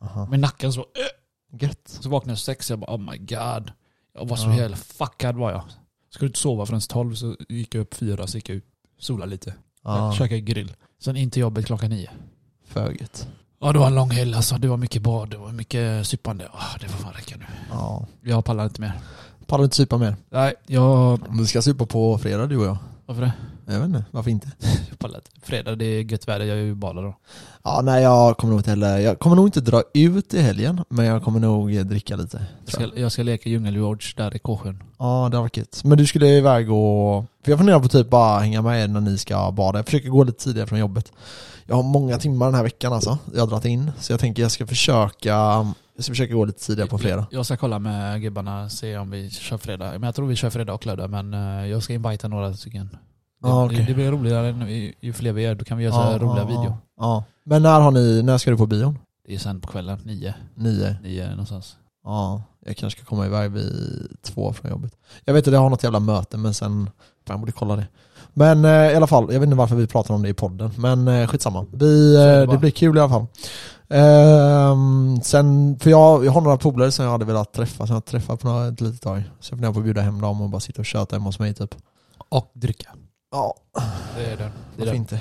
Aha. 0.02 0.26
Med 0.26 0.40
nacken 0.40 0.74
så. 0.74 0.80
Äh, 0.80 1.60
Gött 1.62 1.80
så 1.84 2.10
vaknade 2.10 2.32
jag 2.32 2.40
sex. 2.40 2.70
Jag 2.70 2.80
bara 2.80 2.96
oh 2.96 3.00
my 3.12 3.18
god. 3.18 3.72
Jag 4.14 4.28
var 4.28 4.36
så 4.36 4.48
Ja. 4.50 4.56
jävla 4.58 4.78
fuckad 4.78 5.36
var 5.36 5.52
jag. 5.52 5.64
Skulle 6.10 6.28
inte 6.30 6.40
sova 6.40 6.66
förrän 6.66 6.82
tolv 6.82 7.16
så 7.16 7.36
gick 7.50 7.76
jag 7.76 7.82
upp 7.82 7.94
fyra 7.94 8.28
så 8.28 8.38
gick 8.38 8.50
jag 8.50 8.56
ut. 8.56 8.66
Sola 9.00 9.26
lite. 9.26 9.54
Ja, 9.84 10.14
Käkade 10.14 10.42
grill. 10.42 10.74
Sen 11.00 11.16
in 11.18 11.32
till 11.32 11.42
jobbet 11.42 11.66
klockan 11.66 11.90
nio. 11.90 12.10
för 12.66 12.92
gött 12.92 13.28
Ja 13.62 13.74
det 13.74 13.80
var 13.80 13.88
en 13.88 13.96
lång 13.96 14.10
helg 14.10 14.34
alltså. 14.36 14.58
Det 14.58 14.68
var 14.68 14.78
mycket 14.78 15.02
bad. 15.02 15.30
Det 15.30 15.38
var 15.38 15.52
mycket 15.52 16.08
suppande. 16.08 16.48
Ah, 16.54 16.78
det 16.82 16.88
får 16.88 16.98
fan 17.04 17.14
räcka 17.14 17.36
nu. 17.38 17.46
Ja 17.72 18.06
Jag 18.22 18.46
pallar 18.46 18.64
inte 18.64 18.82
mer. 18.82 18.92
Pallar 19.46 19.64
inte 19.64 19.76
supa 19.76 19.98
mer? 19.98 20.16
Nej, 20.30 20.54
jag... 20.68 21.20
Vi 21.40 21.48
ska 21.48 21.62
supa 21.62 21.86
på 21.86 22.18
fredag 22.18 22.48
du 22.48 22.58
och 22.58 22.66
jag 22.66 22.78
Varför 23.06 23.22
det? 23.22 23.34
Jag 23.66 23.80
vet 23.80 23.86
inte, 23.86 24.06
varför 24.12 24.32
inte? 24.32 24.48
Jag 24.90 25.00
pallar 25.00 25.16
inte. 25.16 25.48
Fredag, 25.48 25.76
det 25.76 25.86
är 25.86 26.12
gött 26.12 26.28
väder. 26.28 26.46
Jag 26.46 26.58
är 26.58 26.62
ju 26.62 26.76
badar 26.76 27.04
då. 27.04 27.16
Ja, 27.64 27.82
nej 27.84 28.04
jag 28.04 28.38
kommer 28.38 28.52
nog 28.52 28.60
inte 28.60 28.70
heller, 28.70 28.98
jag 28.98 29.20
kommer 29.20 29.36
nog 29.36 29.48
inte 29.48 29.62
dra 29.62 29.84
ut 29.94 30.34
i 30.34 30.42
helgen, 30.42 30.84
men 30.90 31.06
jag 31.06 31.24
kommer 31.24 31.40
nog 31.40 31.86
dricka 31.86 32.16
lite. 32.16 32.46
Jag 32.66 32.74
ska, 32.74 33.00
jag 33.00 33.12
ska 33.12 33.24
leka 33.24 33.50
djungelgeorge 33.50 34.14
där 34.18 34.36
i 34.36 34.40
Kåsjön. 34.40 34.84
Ja, 34.98 35.30
det 35.32 35.38
var 35.38 35.50
kul. 35.50 35.66
Men 35.84 35.98
du 35.98 36.06
skulle 36.06 36.28
iväg 36.28 36.72
och... 36.72 37.26
För 37.44 37.52
jag 37.52 37.58
funderar 37.58 37.80
på 37.80 37.88
typ 37.88 38.10
bara 38.10 38.40
hänga 38.40 38.62
med 38.62 38.84
er 38.84 38.88
när 38.88 39.02
ni 39.02 39.18
ska 39.18 39.52
bada. 39.52 39.80
Jag 39.80 39.86
försöker 39.86 40.10
gå 40.10 40.24
lite 40.24 40.44
tidigare 40.44 40.68
från 40.68 40.80
jobbet. 40.80 41.12
Jag 41.68 41.76
har 41.76 41.84
många 41.84 42.18
timmar 42.18 42.46
den 42.46 42.56
här 42.56 42.64
veckan 42.64 42.94
alltså, 42.94 43.18
jag 43.34 43.40
har 43.42 43.48
dragit 43.48 43.66
in. 43.66 43.92
Så 44.00 44.14
jag 44.14 44.20
tänker 44.20 44.42
jag 44.42 44.52
ska 44.52 44.68
försöka, 44.68 45.30
jag 45.30 45.74
ska 46.04 46.12
försöka 46.12 46.34
gå 46.34 46.46
lite 46.46 46.60
tidigare 46.66 46.90
på 46.90 46.98
fredag. 46.98 47.28
Jag 47.32 47.46
ska 47.46 47.58
kolla 47.58 47.80
med 47.80 48.22
gubbarna, 48.22 48.70
se 48.70 48.98
om 48.98 49.10
vi 49.12 49.30
kör 49.30 49.58
fredag. 49.58 49.92
Men 49.92 50.04
jag 50.04 50.16
tror 50.16 50.28
vi 50.28 50.36
kör 50.36 50.50
fredag 50.50 50.74
och 50.74 50.86
lördag, 50.86 51.10
men 51.10 51.34
eh, 51.34 51.66
jag 51.68 51.84
ska 51.84 51.94
invita 51.94 52.28
några 52.28 52.54
stycken. 52.54 52.90
Det, 53.42 53.48
Ja, 53.50 53.66
okej. 53.66 53.86
det, 53.88 53.94
blir 53.94 54.12
roligare 54.12 54.72
ju- 54.72 54.94
ju 55.02 55.14
fler 55.14 55.34
vi 55.34 55.46
är, 55.46 55.56
då 55.56 55.66
kan 55.66 55.78
vi 55.78 55.84
göra 55.84 55.94
så 55.94 56.02
här 56.02 56.20
roliga 56.20 56.46
video. 56.46 56.64
Ja, 56.66 56.78
ja. 56.98 57.24
Men 57.44 57.62
när 57.62 57.80
har 57.80 57.92
ni, 57.92 58.22
när 58.24 58.38
ska 58.38 58.52
du 58.52 58.58
på 58.58 58.66
bion? 58.66 59.00
Det 59.28 59.34
är 59.36 59.40
sen 59.40 59.62
på 59.62 59.68
kvällen, 59.68 60.00
nio, 60.04 60.34
Nio? 60.56 60.96
nio 61.04 61.30
någonstans. 61.30 61.76
Ja, 62.04 62.44
jag 62.66 62.78
kanske 62.78 63.00
ska 63.00 63.10
komma 63.10 63.26
iväg 63.26 63.52
vid 63.52 64.08
två 64.22 64.54
från 64.54 64.72
jobbet. 64.72 64.94
Jag 65.26 65.34
vet 65.34 65.48
att 65.48 65.54
jag 65.54 65.60
har 65.60 65.70
något 65.70 65.84
jävla 65.84 66.00
möte 66.00 66.38
men 66.38 66.54
sen, 66.54 66.86
fan 67.28 67.34
jag 67.34 67.40
borde 67.40 67.52
kolla 67.52 67.76
det. 67.76 67.88
Men 68.38 68.66
eh, 68.66 68.72
i 68.92 68.96
alla 68.96 69.08
fall, 69.08 69.24
jag 69.34 69.40
vet 69.40 69.48
inte 69.48 69.56
varför 69.58 69.76
vi 69.76 69.88
pratar 69.88 70.14
om 70.14 70.22
det 70.22 70.30
i 70.30 70.34
podden, 70.34 70.72
men 70.78 71.08
eh, 71.08 71.28
skitsamma. 71.28 71.66
Vi, 71.74 72.16
eh, 72.16 72.52
det 72.52 72.58
blir 72.58 72.72
kul 72.72 72.98
i 72.98 73.00
alla 73.00 73.10
fall. 73.10 73.26
Ehm, 73.90 75.20
sen, 75.24 75.80
för 75.80 75.90
jag, 75.90 76.26
jag 76.26 76.32
har 76.32 76.42
några 76.42 76.58
polare 76.58 76.92
som 76.92 77.06
jag 77.06 77.12
hade 77.12 77.26
velat 77.26 77.54
träffa, 77.54 77.88
som 77.88 77.94
jag 77.94 78.06
träffat 78.06 78.40
på 78.42 78.48
några, 78.48 78.68
ett 78.68 78.82
litet 78.82 79.02
tag. 79.02 79.24
Så 79.40 79.52
jag 79.52 79.58
funderar 79.58 79.74
på 79.74 79.80
att 79.80 79.84
bjuda 79.86 80.02
hem 80.02 80.22
dem 80.22 80.42
och 80.42 80.50
bara 80.50 80.60
sitta 80.60 80.82
och 80.82 80.86
köta 80.86 81.16
hemma 81.16 81.26
hos 81.26 81.40
mig 81.40 81.54
typ. 81.54 81.76
Och 82.30 82.52
dricka. 82.54 82.90
Ja, 83.32 83.56
Det 84.18 84.26
är 84.26 84.30
det. 84.30 84.36
det, 84.38 84.44
är 84.44 84.52
varför 84.78 84.92
det. 84.92 84.98
inte? 84.98 85.20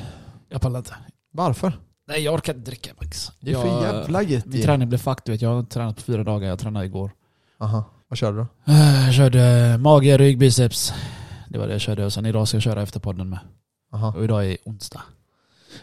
Jag 0.49 0.61
pallar 0.61 0.79
inte. 0.79 0.95
Varför? 1.33 1.79
Nej 2.09 2.21
jag 2.23 2.35
orkar 2.35 2.55
inte 2.55 2.71
dricka 2.71 2.91
Max. 3.01 3.31
Det 3.41 3.51
är 3.53 3.55
för 3.61 3.69
Jag- 3.69 3.83
jävla 3.83 4.23
gött 4.23 4.47
Min 4.47 4.63
träning 4.63 4.89
blev 4.89 4.99
fucked, 4.99 5.23
du 5.25 5.33
vet. 5.33 5.43
Jag 5.43 5.55
har 5.55 5.63
tränat 5.63 5.97
på 5.97 6.03
fyra 6.03 6.25
dagar, 6.25 6.49
jag 6.49 6.59
tränade 6.59 6.87
igår. 6.87 7.11
Aha, 7.61 7.85
vad 8.09 8.19
kör 8.19 8.33
du 8.33 8.39
då? 8.39 8.73
Eh, 8.73 9.05
Jag 9.05 9.15
körde 9.15 9.77
mage, 9.79 10.19
rygg, 10.19 10.39
biceps. 10.39 10.93
Det 11.57 11.61
var 11.61 11.67
det 11.67 11.75
jag 11.75 11.81
körde 11.81 12.05
och 12.05 12.13
sen 12.13 12.27
idag 12.27 12.49
ska 12.49 12.57
jag 12.57 12.63
köra 12.63 12.83
efter 12.83 13.01
podden 13.01 13.29
med. 13.29 13.39
Aha. 13.93 14.15
Och 14.17 14.25
idag 14.25 14.47
är 14.47 14.57
onsdag. 14.65 15.03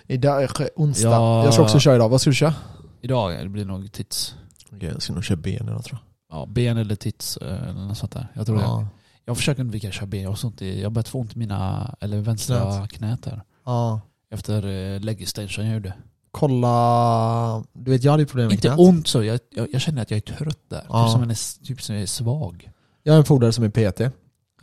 Idag 0.08 0.44
är 0.44 0.70
onsdag. 0.76 1.10
Ja. 1.10 1.44
Jag 1.44 1.54
ska 1.54 1.64
också 1.64 1.80
köra 1.80 1.96
idag, 1.96 2.10
vad 2.10 2.22
ska 2.22 2.30
du 2.30 2.36
köra? 2.36 2.54
Idag 3.02 3.40
det 3.40 3.50
blir 3.50 3.66
nog 3.66 3.92
tits. 3.92 4.36
Okej, 4.72 4.90
jag 4.90 5.02
ska 5.02 5.14
nog 5.14 5.24
köra 5.24 5.36
ben 5.36 5.68
idag 5.68 5.84
tror 5.84 6.00
jag. 6.30 6.38
Ja, 6.38 6.46
ben 6.46 6.78
eller 6.78 6.96
tits 6.96 7.38
eh, 7.38 7.64
eller 7.64 7.88
något 7.88 7.98
sånt 7.98 8.12
där. 8.12 8.28
Jag 8.34 8.46
tror 8.46 8.56
det. 8.56 8.62
Ja. 8.62 8.88
Jag 9.26 9.38
försöker 9.38 9.62
undvika 9.62 9.88
att 9.88 9.94
köra 9.94 10.06
ben. 10.06 10.22
Jag 10.22 10.30
har, 10.30 10.36
sånt 10.36 10.62
i, 10.62 10.80
jag 10.80 10.86
har 10.86 10.92
börjat 10.92 11.08
få 11.08 11.20
ont 11.20 11.36
i 11.36 11.40
mina, 11.40 11.96
eller 12.00 12.18
vänstra 12.18 12.88
knät 12.88 13.26
här. 13.26 13.42
Ja. 13.66 14.02
Efter 14.32 14.68
eh, 14.68 15.00
leg 15.00 15.22
extension 15.22 15.66
jag 15.66 15.74
gjorde. 15.74 15.94
Kolla... 16.32 17.64
Du 17.74 17.92
vet 17.92 18.04
jag 18.04 18.12
hade 18.12 18.26
problem 18.26 18.48
med 18.48 18.54
Inte 18.54 18.68
knät. 18.68 18.80
ont 18.80 19.08
så, 19.08 19.24
jag, 19.24 19.40
jag, 19.50 19.68
jag 19.72 19.82
känner 19.82 20.02
att 20.02 20.12
jag 20.12 20.18
är 20.18 20.36
trött 20.36 20.70
där. 20.70 20.86
Ja. 20.90 21.06
Typ 21.06 21.12
som 21.12 21.24
en 21.24 21.30
är, 21.30 21.66
typ 21.66 21.82
som 21.82 21.96
är 21.96 22.06
svag. 22.06 22.70
Jag 23.04 23.14
har 23.14 23.18
en 23.18 23.24
polare 23.26 23.54
som 23.54 23.64
är 23.64 23.70
PT. 23.70 24.14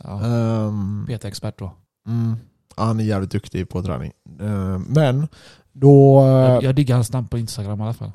Ja. 0.03 0.25
Ehm, 0.25 1.05
PT-expert 1.09 1.59
då. 1.59 1.71
mm, 2.07 2.35
ja, 2.77 2.83
han 2.83 2.99
är 2.99 3.03
jävligt 3.03 3.31
duktig 3.31 3.69
på 3.69 3.83
träning. 3.83 4.11
Ehm, 4.41 4.81
men 4.89 5.27
då... 5.73 6.21
Jag, 6.27 6.63
jag 6.63 6.75
diggar 6.75 6.95
hans 6.95 7.11
namn 7.11 7.27
på 7.27 7.37
Instagram 7.37 7.79
i 7.79 7.83
alla 7.83 7.93
fall. 7.93 8.11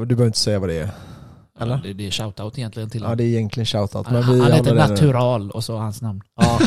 Du 0.00 0.06
behöver 0.06 0.26
inte 0.26 0.38
säga 0.38 0.58
vad 0.58 0.68
det 0.68 0.78
är. 0.78 0.90
Eller? 1.60 1.76
Det, 1.82 1.92
det 1.92 2.06
är 2.06 2.10
shoutout 2.10 2.58
egentligen 2.58 2.90
till 2.90 3.00
Ja 3.00 3.06
honom. 3.06 3.16
det 3.18 3.24
är 3.24 3.28
egentligen 3.28 3.66
shoutout. 3.66 4.10
Men 4.10 4.22
han, 4.22 4.40
han 4.40 4.52
heter. 4.52 4.74
Natural 4.74 5.50
och 5.50 5.64
så 5.64 5.76
hans 5.76 6.02
namn. 6.02 6.22
Ja. 6.40 6.58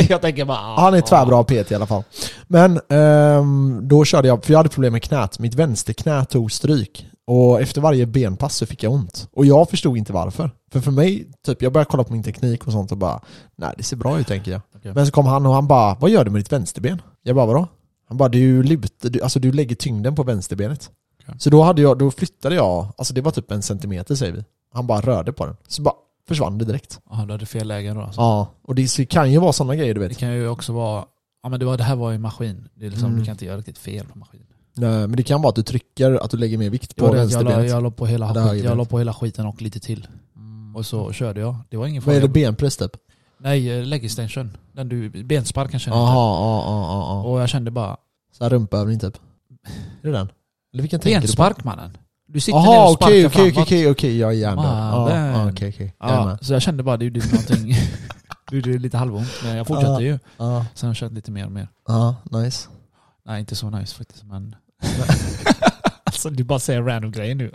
jag 0.08 0.20
tänker 0.22 0.44
bara... 0.44 0.58
ah, 0.58 0.80
Han 0.80 0.94
är 0.94 1.00
tvärbra 1.00 1.44
PT 1.44 1.72
i 1.72 1.74
alla 1.74 1.86
fall. 1.86 2.02
Men 2.46 2.80
ehm, 2.88 3.80
då 3.88 4.04
körde 4.04 4.28
jag, 4.28 4.44
för 4.44 4.52
jag 4.52 4.58
hade 4.58 4.68
problem 4.68 4.92
med 4.92 5.02
knät. 5.02 5.38
Mitt 5.38 5.54
vänsterknä 5.54 6.24
tog 6.24 6.52
stryk. 6.52 7.06
Och 7.30 7.60
efter 7.60 7.80
varje 7.80 8.06
benpass 8.06 8.56
så 8.56 8.66
fick 8.66 8.82
jag 8.82 8.92
ont. 8.92 9.28
Och 9.32 9.46
jag 9.46 9.70
förstod 9.70 9.96
inte 9.98 10.12
varför. 10.12 10.50
För 10.72 10.80
för 10.80 10.90
mig, 10.90 11.28
typ, 11.46 11.62
jag 11.62 11.72
började 11.72 11.90
kolla 11.90 12.04
på 12.04 12.12
min 12.12 12.22
teknik 12.22 12.66
och 12.66 12.72
sånt 12.72 12.92
och 12.92 12.98
bara 12.98 13.20
Nej 13.56 13.74
det 13.76 13.82
ser 13.82 13.96
bra 13.96 14.20
ut 14.20 14.26
tänker 14.26 14.50
jag. 14.50 14.60
Okej. 14.76 14.92
Men 14.94 15.06
så 15.06 15.12
kom 15.12 15.26
han 15.26 15.46
och 15.46 15.52
han 15.54 15.66
bara 15.66 15.94
Vad 15.94 16.10
gör 16.10 16.24
du 16.24 16.30
med 16.30 16.40
ditt 16.40 16.52
vänsterben? 16.52 17.02
Jag 17.22 17.36
bara 17.36 17.46
vadå? 17.46 17.66
Han 18.08 18.16
bara 18.16 18.28
du 18.28 18.62
lutar, 18.62 19.08
du, 19.08 19.22
alltså 19.22 19.38
du 19.40 19.52
lägger 19.52 19.76
tyngden 19.76 20.14
på 20.14 20.22
vänsterbenet. 20.22 20.90
Okej. 21.22 21.34
Så 21.38 21.50
då, 21.50 21.62
hade 21.62 21.82
jag, 21.82 21.98
då 21.98 22.10
flyttade 22.10 22.54
jag, 22.54 22.86
alltså 22.98 23.14
det 23.14 23.20
var 23.20 23.30
typ 23.30 23.50
en 23.50 23.62
centimeter 23.62 24.14
säger 24.14 24.32
vi. 24.32 24.44
Han 24.74 24.86
bara 24.86 25.00
rörde 25.00 25.32
på 25.32 25.46
den. 25.46 25.56
Så 25.68 25.82
bara 25.82 25.94
försvann 26.28 26.58
det 26.58 26.64
direkt. 26.64 27.00
Ja, 27.10 27.24
du 27.26 27.32
hade 27.32 27.46
fel 27.46 27.68
lägen 27.68 27.96
då 27.96 28.02
alltså. 28.02 28.20
Ja, 28.20 28.48
och 28.64 28.74
det 28.74 28.96
det 28.96 29.06
kan 29.06 29.32
ju 29.32 29.38
vara 29.38 29.52
sådana 29.52 29.76
grejer 29.76 29.94
du 29.94 30.00
Det 30.00 30.08
vet. 30.08 30.18
kan 30.18 30.32
ju 30.34 30.48
också 30.48 30.72
vara... 30.72 31.04
Ja 31.42 31.48
men 31.48 31.60
det, 31.60 31.66
var, 31.66 31.76
det 31.76 31.84
här 31.84 31.96
var 31.96 32.10
ju 32.12 32.18
maskin. 32.18 32.68
Det 32.74 32.86
är 32.86 32.90
liksom, 32.90 33.06
Mm. 33.08 33.18
Du 33.18 33.24
kan 33.24 33.32
inte 33.32 33.44
göra 33.44 33.56
riktigt 33.58 33.78
fel 33.78 34.06
på 34.06 34.18
maskin. 34.18 34.40
Nej, 34.78 34.90
men 35.08 35.12
det 35.12 35.22
kan 35.22 35.42
vara 35.42 35.48
att 35.50 35.56
du 35.56 35.62
trycker, 35.62 36.24
att 36.24 36.30
du 36.30 36.36
lägger 36.36 36.58
mer 36.58 36.70
vikt 36.70 36.96
på 36.96 37.04
det 37.04 37.06
jag, 37.06 37.14
la, 37.16 37.20
vänsterbenet. 37.22 37.70
jag, 37.70 37.82
la 37.82 37.90
på 37.90 38.06
hela, 38.06 38.28
skit, 38.28 38.36
jag 38.36 38.56
jag 38.72 38.76
la 38.76 38.84
på 38.84 38.98
hela 38.98 39.14
skiten 39.14 39.46
och 39.46 39.62
lite 39.62 39.80
till. 39.80 40.06
Och 40.74 40.86
så 40.86 41.12
körde 41.12 41.40
jag. 41.40 41.56
Det 41.68 41.76
var 41.76 41.86
ingen 41.86 42.02
Vad 42.02 42.14
är 42.14 42.20
fara. 42.20 42.28
det, 42.28 42.32
benpress 42.32 42.76
typ? 42.76 42.90
Nej, 43.40 43.78
eh, 43.78 43.84
leg 43.84 44.04
extension. 44.04 44.56
Den 44.72 44.88
du, 44.88 45.08
bensparken 45.24 45.80
känner 45.80 45.96
jag 45.96 46.06
ja, 46.06 46.64
ja. 46.68 47.22
Och 47.22 47.40
jag 47.40 47.48
kände 47.48 47.70
bara, 47.70 47.96
Så 48.32 48.44
här 48.44 48.50
rumpövning 48.50 48.98
typ? 48.98 49.16
Är 50.02 50.06
det 50.06 50.12
den? 50.12 50.28
Eller 50.72 50.82
vilken 50.82 51.00
tänker 51.00 51.20
du 51.20 51.20
på? 51.20 51.26
benspark 51.26 51.64
mannen. 51.64 51.98
Du 52.26 52.40
sitter 52.40 52.58
ner 52.58 52.66
Jaha 52.66 52.88
och 52.88 52.94
sparkar 52.94 53.12
okej 53.14 53.26
okej 53.26 53.30
framåt. 53.52 53.52
okej 53.52 53.62
okej 53.66 53.90
okej, 53.90 54.18
jag 54.18 54.30
är 54.30 54.34
hjärndöd. 54.34 54.64
Ah, 54.66 55.48
Okej 55.48 55.68
okej. 55.68 55.94
Jag 56.00 56.44
så 56.44 56.52
jag 56.52 56.62
kände 56.62 56.82
bara, 56.82 56.96
det 56.96 57.04
gjorde 57.04 57.20
någonting. 57.32 57.74
det 58.50 58.56
gjorde 58.56 58.78
lite 58.78 58.96
halvont. 58.96 59.28
Men 59.44 59.56
jag 59.56 59.66
fortsatte 59.66 59.88
Ja. 59.92 60.00
ju. 60.00 60.18
Ja, 60.36 60.66
Sen 60.74 60.86
har 60.86 60.90
jag 60.90 60.96
kört 60.96 61.12
lite 61.12 61.30
mer 61.30 61.46
och 61.46 61.52
mer. 61.52 61.68
ja, 61.88 62.14
nice. 62.30 62.68
Nej, 63.26 63.40
inte 63.40 63.54
så 63.56 63.70
nice 63.70 63.94
faktiskt 63.94 64.24
men... 64.24 64.56
alltså 66.04 66.30
du 66.30 66.44
bara 66.44 66.58
säger 66.58 66.82
random 66.82 67.12
grejer 67.12 67.34
nu. 67.34 67.50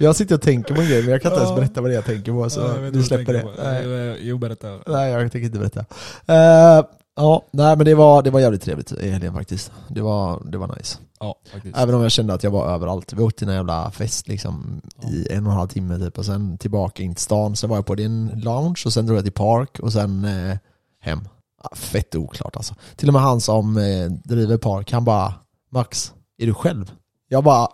Jag 0.00 0.16
sitter 0.16 0.34
och 0.34 0.42
tänker 0.42 0.74
på 0.74 0.80
en 0.80 0.88
grej 0.88 1.02
men 1.02 1.10
jag 1.10 1.22
kan 1.22 1.32
inte 1.32 1.44
ens 1.44 1.56
berätta 1.56 1.80
vad 1.80 1.90
det 1.90 1.94
är 1.94 1.96
jag 1.96 2.04
tänker 2.04 2.32
på 2.32 2.50
så 2.50 2.90
du 2.92 3.02
släpper 3.02 3.32
det. 3.32 3.46
Nej. 3.58 4.18
Jo, 4.20 4.38
berätta. 4.38 4.68
Nej 4.86 5.12
jag 5.12 5.32
tänker 5.32 5.46
inte 5.46 5.58
berätta. 5.58 5.84
Eh, 6.26 6.84
ja, 7.16 7.42
nej 7.50 7.76
men 7.76 7.84
det 7.84 7.94
var, 7.94 8.22
det 8.22 8.30
var 8.30 8.40
jävligt 8.40 8.62
trevligt 8.62 8.92
i 8.92 9.10
helgen 9.10 9.34
faktiskt. 9.34 9.72
Det 9.88 10.00
var, 10.00 10.42
det 10.44 10.58
var 10.58 10.76
nice. 10.76 10.98
Ja, 11.20 11.34
faktiskt. 11.52 11.76
Även 11.76 11.94
om 11.94 12.02
jag 12.02 12.12
kände 12.12 12.34
att 12.34 12.42
jag 12.44 12.50
var 12.50 12.68
överallt. 12.74 13.12
Vi 13.12 13.22
åkte 13.22 13.38
till 13.38 13.48
en 13.48 13.54
jävla 13.54 13.90
fest 13.90 14.28
liksom 14.28 14.80
i 15.12 15.32
en 15.32 15.46
och 15.46 15.52
en 15.52 15.58
halv 15.58 15.68
timme 15.68 15.98
typ 15.98 16.18
och 16.18 16.26
sen 16.26 16.58
tillbaka 16.58 17.02
in 17.02 17.14
till 17.14 17.24
stan. 17.24 17.56
Sen 17.56 17.70
var 17.70 17.76
jag 17.76 17.86
på 17.86 17.94
din 17.94 18.26
lounge 18.26 18.82
och 18.86 18.92
sen 18.92 19.06
drog 19.06 19.18
jag 19.18 19.24
till 19.24 19.32
park 19.32 19.78
och 19.80 19.92
sen 19.92 20.24
eh, 20.24 20.56
hem. 21.00 21.20
Ja, 21.62 21.76
fett 21.76 22.14
oklart 22.14 22.56
alltså. 22.56 22.74
Till 22.96 23.08
och 23.08 23.12
med 23.12 23.22
han 23.22 23.40
som 23.40 23.76
eh, 23.76 24.06
driver 24.24 24.56
park, 24.56 24.92
han 24.92 25.04
bara 25.04 25.34
Max, 25.72 26.12
är 26.38 26.46
du 26.46 26.54
själv? 26.54 26.92
Jag 27.28 27.44
bara 27.44 27.68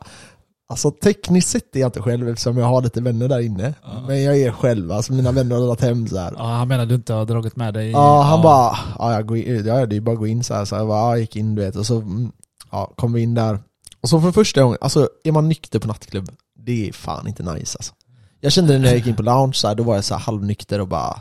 Alltså 0.68 0.90
tekniskt 0.90 1.48
sett 1.48 1.76
är 1.76 1.80
jag 1.80 1.88
inte 1.88 2.02
själv 2.02 2.28
eftersom 2.28 2.58
jag 2.58 2.66
har 2.66 2.82
lite 2.82 3.00
vänner 3.00 3.28
där 3.28 3.40
inne. 3.40 3.74
Ja. 3.82 4.04
Men 4.06 4.22
jag 4.22 4.38
är 4.38 4.52
själv, 4.52 4.92
alltså 4.92 5.12
mina 5.12 5.32
vänner 5.32 5.56
har 5.56 5.62
dragit 5.62 5.80
hem 5.80 6.08
så 6.08 6.18
här. 6.18 6.34
Ja, 6.36 6.44
han 6.44 6.68
menar 6.68 6.86
du 6.86 6.94
inte 6.94 7.12
har 7.12 7.24
dragit 7.24 7.56
med 7.56 7.74
dig? 7.74 7.90
Ja, 7.90 8.22
han 8.22 8.42
bara, 8.42 8.78
ja, 8.98 9.12
jag 9.12 9.26
går 9.26 9.36
in, 9.36 9.66
ja, 9.66 9.86
det 9.86 9.96
är 9.96 10.00
bara 10.00 10.12
att 10.12 10.18
gå 10.18 10.26
in 10.26 10.44
så 10.44 10.54
här. 10.54 10.64
Så 10.64 10.74
jag 10.74 10.86
bara, 10.86 10.98
ja, 10.98 11.10
jag 11.10 11.20
gick 11.20 11.36
in 11.36 11.54
du 11.54 11.62
vet, 11.62 11.76
och 11.76 11.86
så 11.86 12.00
mm, 12.00 12.32
ja, 12.70 12.92
kom 12.96 13.12
vi 13.12 13.20
in 13.20 13.34
där. 13.34 13.58
Och 14.00 14.08
så 14.08 14.20
för 14.20 14.32
första 14.32 14.62
gången, 14.62 14.78
alltså 14.80 15.08
är 15.24 15.32
man 15.32 15.48
nykter 15.48 15.78
på 15.78 15.88
nattklubb, 15.88 16.30
det 16.58 16.88
är 16.88 16.92
fan 16.92 17.28
inte 17.28 17.42
nice 17.42 17.78
alltså. 17.78 17.94
Jag 18.40 18.52
kände 18.52 18.72
det 18.72 18.78
när 18.78 18.86
jag 18.88 18.96
gick 18.96 19.06
in 19.06 19.16
på 19.16 19.22
lounge, 19.22 19.54
så 19.54 19.68
här, 19.68 19.74
då 19.74 19.82
var 19.82 19.94
jag 19.94 20.04
så 20.04 20.14
här 20.14 20.20
halvnykter 20.20 20.80
och 20.80 20.88
bara, 20.88 21.20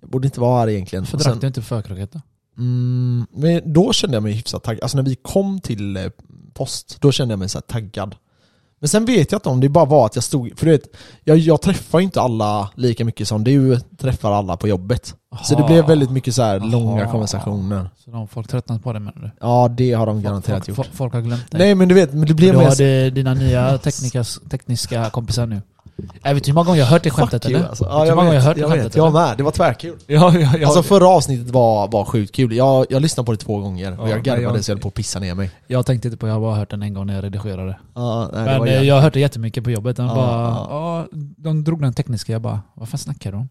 jag 0.00 0.10
borde 0.10 0.26
inte 0.26 0.40
vara 0.40 0.60
här 0.60 0.68
egentligen. 0.68 1.06
Varför 1.12 1.30
drack 1.30 1.40
du 1.40 1.46
inte 1.46 1.62
förkröket 1.62 2.12
då? 2.12 2.20
Mm, 2.58 3.26
men 3.32 3.72
då 3.72 3.92
kände 3.92 4.16
jag 4.16 4.22
mig 4.22 4.32
hyfsat 4.32 4.62
taggad, 4.62 4.82
alltså 4.82 4.96
när 4.96 5.04
vi 5.04 5.14
kom 5.14 5.60
till 5.60 5.96
eh, 5.96 6.04
post, 6.54 6.96
då 7.00 7.12
kände 7.12 7.32
jag 7.32 7.38
mig 7.38 7.48
så 7.48 7.58
här 7.58 7.62
taggad. 7.62 8.14
Men 8.80 8.88
sen 8.88 9.04
vet 9.04 9.32
jag 9.32 9.38
inte 9.38 9.48
om 9.48 9.60
det 9.60 9.68
bara 9.68 9.84
var 9.84 10.06
att 10.06 10.14
jag 10.14 10.24
stod, 10.24 10.58
för 10.58 10.66
du 10.66 10.72
vet, 10.72 10.96
jag, 11.24 11.38
jag 11.38 11.62
träffar 11.62 12.00
inte 12.00 12.20
alla 12.20 12.70
lika 12.74 13.04
mycket 13.04 13.28
som 13.28 13.44
du 13.44 13.80
träffar 13.98 14.32
alla 14.32 14.56
på 14.56 14.68
jobbet. 14.68 15.14
Så 15.42 15.54
det 15.54 15.60
Aha. 15.60 15.66
blev 15.66 15.86
väldigt 15.86 16.10
mycket 16.10 16.34
så 16.34 16.42
här 16.42 16.60
långa 16.60 17.02
Aha. 17.02 17.12
konversationer. 17.12 17.90
Så 18.04 18.10
de 18.10 18.28
folk 18.28 18.48
tröttnat 18.48 18.82
på 18.82 18.92
det 18.92 19.00
menar 19.00 19.20
du? 19.22 19.30
Ja, 19.40 19.68
det 19.76 19.92
har 19.92 20.06
de 20.06 20.22
garanterat 20.22 20.66
folk, 20.66 20.68
gjort. 20.68 20.76
folk, 20.76 20.94
folk 20.94 21.12
har 21.12 21.20
glömt 21.20 21.50
dig? 21.50 21.58
Nej 21.58 21.74
men 21.74 21.88
du 21.88 21.94
vet, 21.94 22.12
men 22.12 22.20
det 22.20 22.26
du 22.26 22.34
blev 22.34 22.54
mer... 22.54 22.64
hade 22.64 23.10
dina 23.10 23.34
nya 23.34 23.78
teknikas, 23.78 24.40
tekniska 24.50 25.10
kompisar 25.10 25.46
nu. 25.46 25.62
Jag 26.22 26.34
vet 26.34 26.44
du 26.44 26.50
hur 26.50 26.54
många 26.54 26.64
gånger 26.66 26.78
jag 26.78 26.86
har 26.86 26.90
hört 26.92 27.02
det 27.02 27.10
skämtet 27.10 27.42
Fuck 27.42 27.50
you, 27.52 27.58
eller? 27.60 27.68
alltså. 27.68 27.84
Ja, 27.84 28.06
jag 28.06 28.16
gånger 28.16 28.30
vet, 28.30 28.40
har 28.42 28.48
hört 28.48 28.54
det 28.56 28.60
jag 28.60 28.70
skämtet 28.70 28.86
vet. 28.86 28.96
Jag 28.96 29.08
eller? 29.08 29.26
med, 29.28 29.36
det 29.36 29.42
var 29.42 29.50
tvärkul. 29.50 29.96
Ja, 30.06 30.38
ja, 30.38 30.50
ja. 30.58 30.66
Alltså 30.66 30.82
förra 30.82 31.08
avsnittet 31.08 31.50
var, 31.50 31.88
var 31.88 32.04
sjukt 32.04 32.34
kul. 32.34 32.52
Jag, 32.56 32.86
jag 32.90 33.02
lyssnade 33.02 33.24
på 33.26 33.32
det 33.32 33.38
två 33.38 33.58
gånger 33.58 34.00
och 34.00 34.06
Ja, 34.08 34.10
jag 34.10 34.22
garvade 34.22 34.56
jag- 34.58 34.64
så 34.64 34.70
jag 34.70 34.76
höll 34.76 34.82
på 34.82 34.88
att 34.88 34.94
pissa 34.94 35.18
ner 35.18 35.34
mig. 35.34 35.50
jag 35.66 35.86
tänkte 35.86 36.08
inte 36.08 36.18
på, 36.18 36.28
jag 36.28 36.32
har 36.34 36.40
bara 36.40 36.54
hört 36.54 36.70
den 36.70 36.82
en 36.82 36.94
gång 36.94 37.06
när 37.06 37.14
jag 37.14 37.24
redigerade. 37.24 37.76
Ja, 37.94 38.28
nej, 38.32 38.44
det 38.44 38.50
Men 38.50 38.58
var 38.58 38.66
eh, 38.66 38.82
jag 38.82 38.94
har 38.94 39.02
hört 39.02 39.12
det 39.14 39.20
jättemycket 39.20 39.64
på 39.64 39.70
jobbet. 39.70 39.96
De 39.96 40.06
bara, 40.08 40.16
ja. 40.16 40.66
ja, 40.70 41.18
de 41.36 41.64
drog 41.64 41.82
den 41.82 41.92
tekniska, 41.94 42.32
jag 42.32 42.42
bara, 42.42 42.60
vad 42.74 42.88
fan 42.88 42.98
snackar 42.98 43.32
du 43.32 43.38
om? 43.38 43.48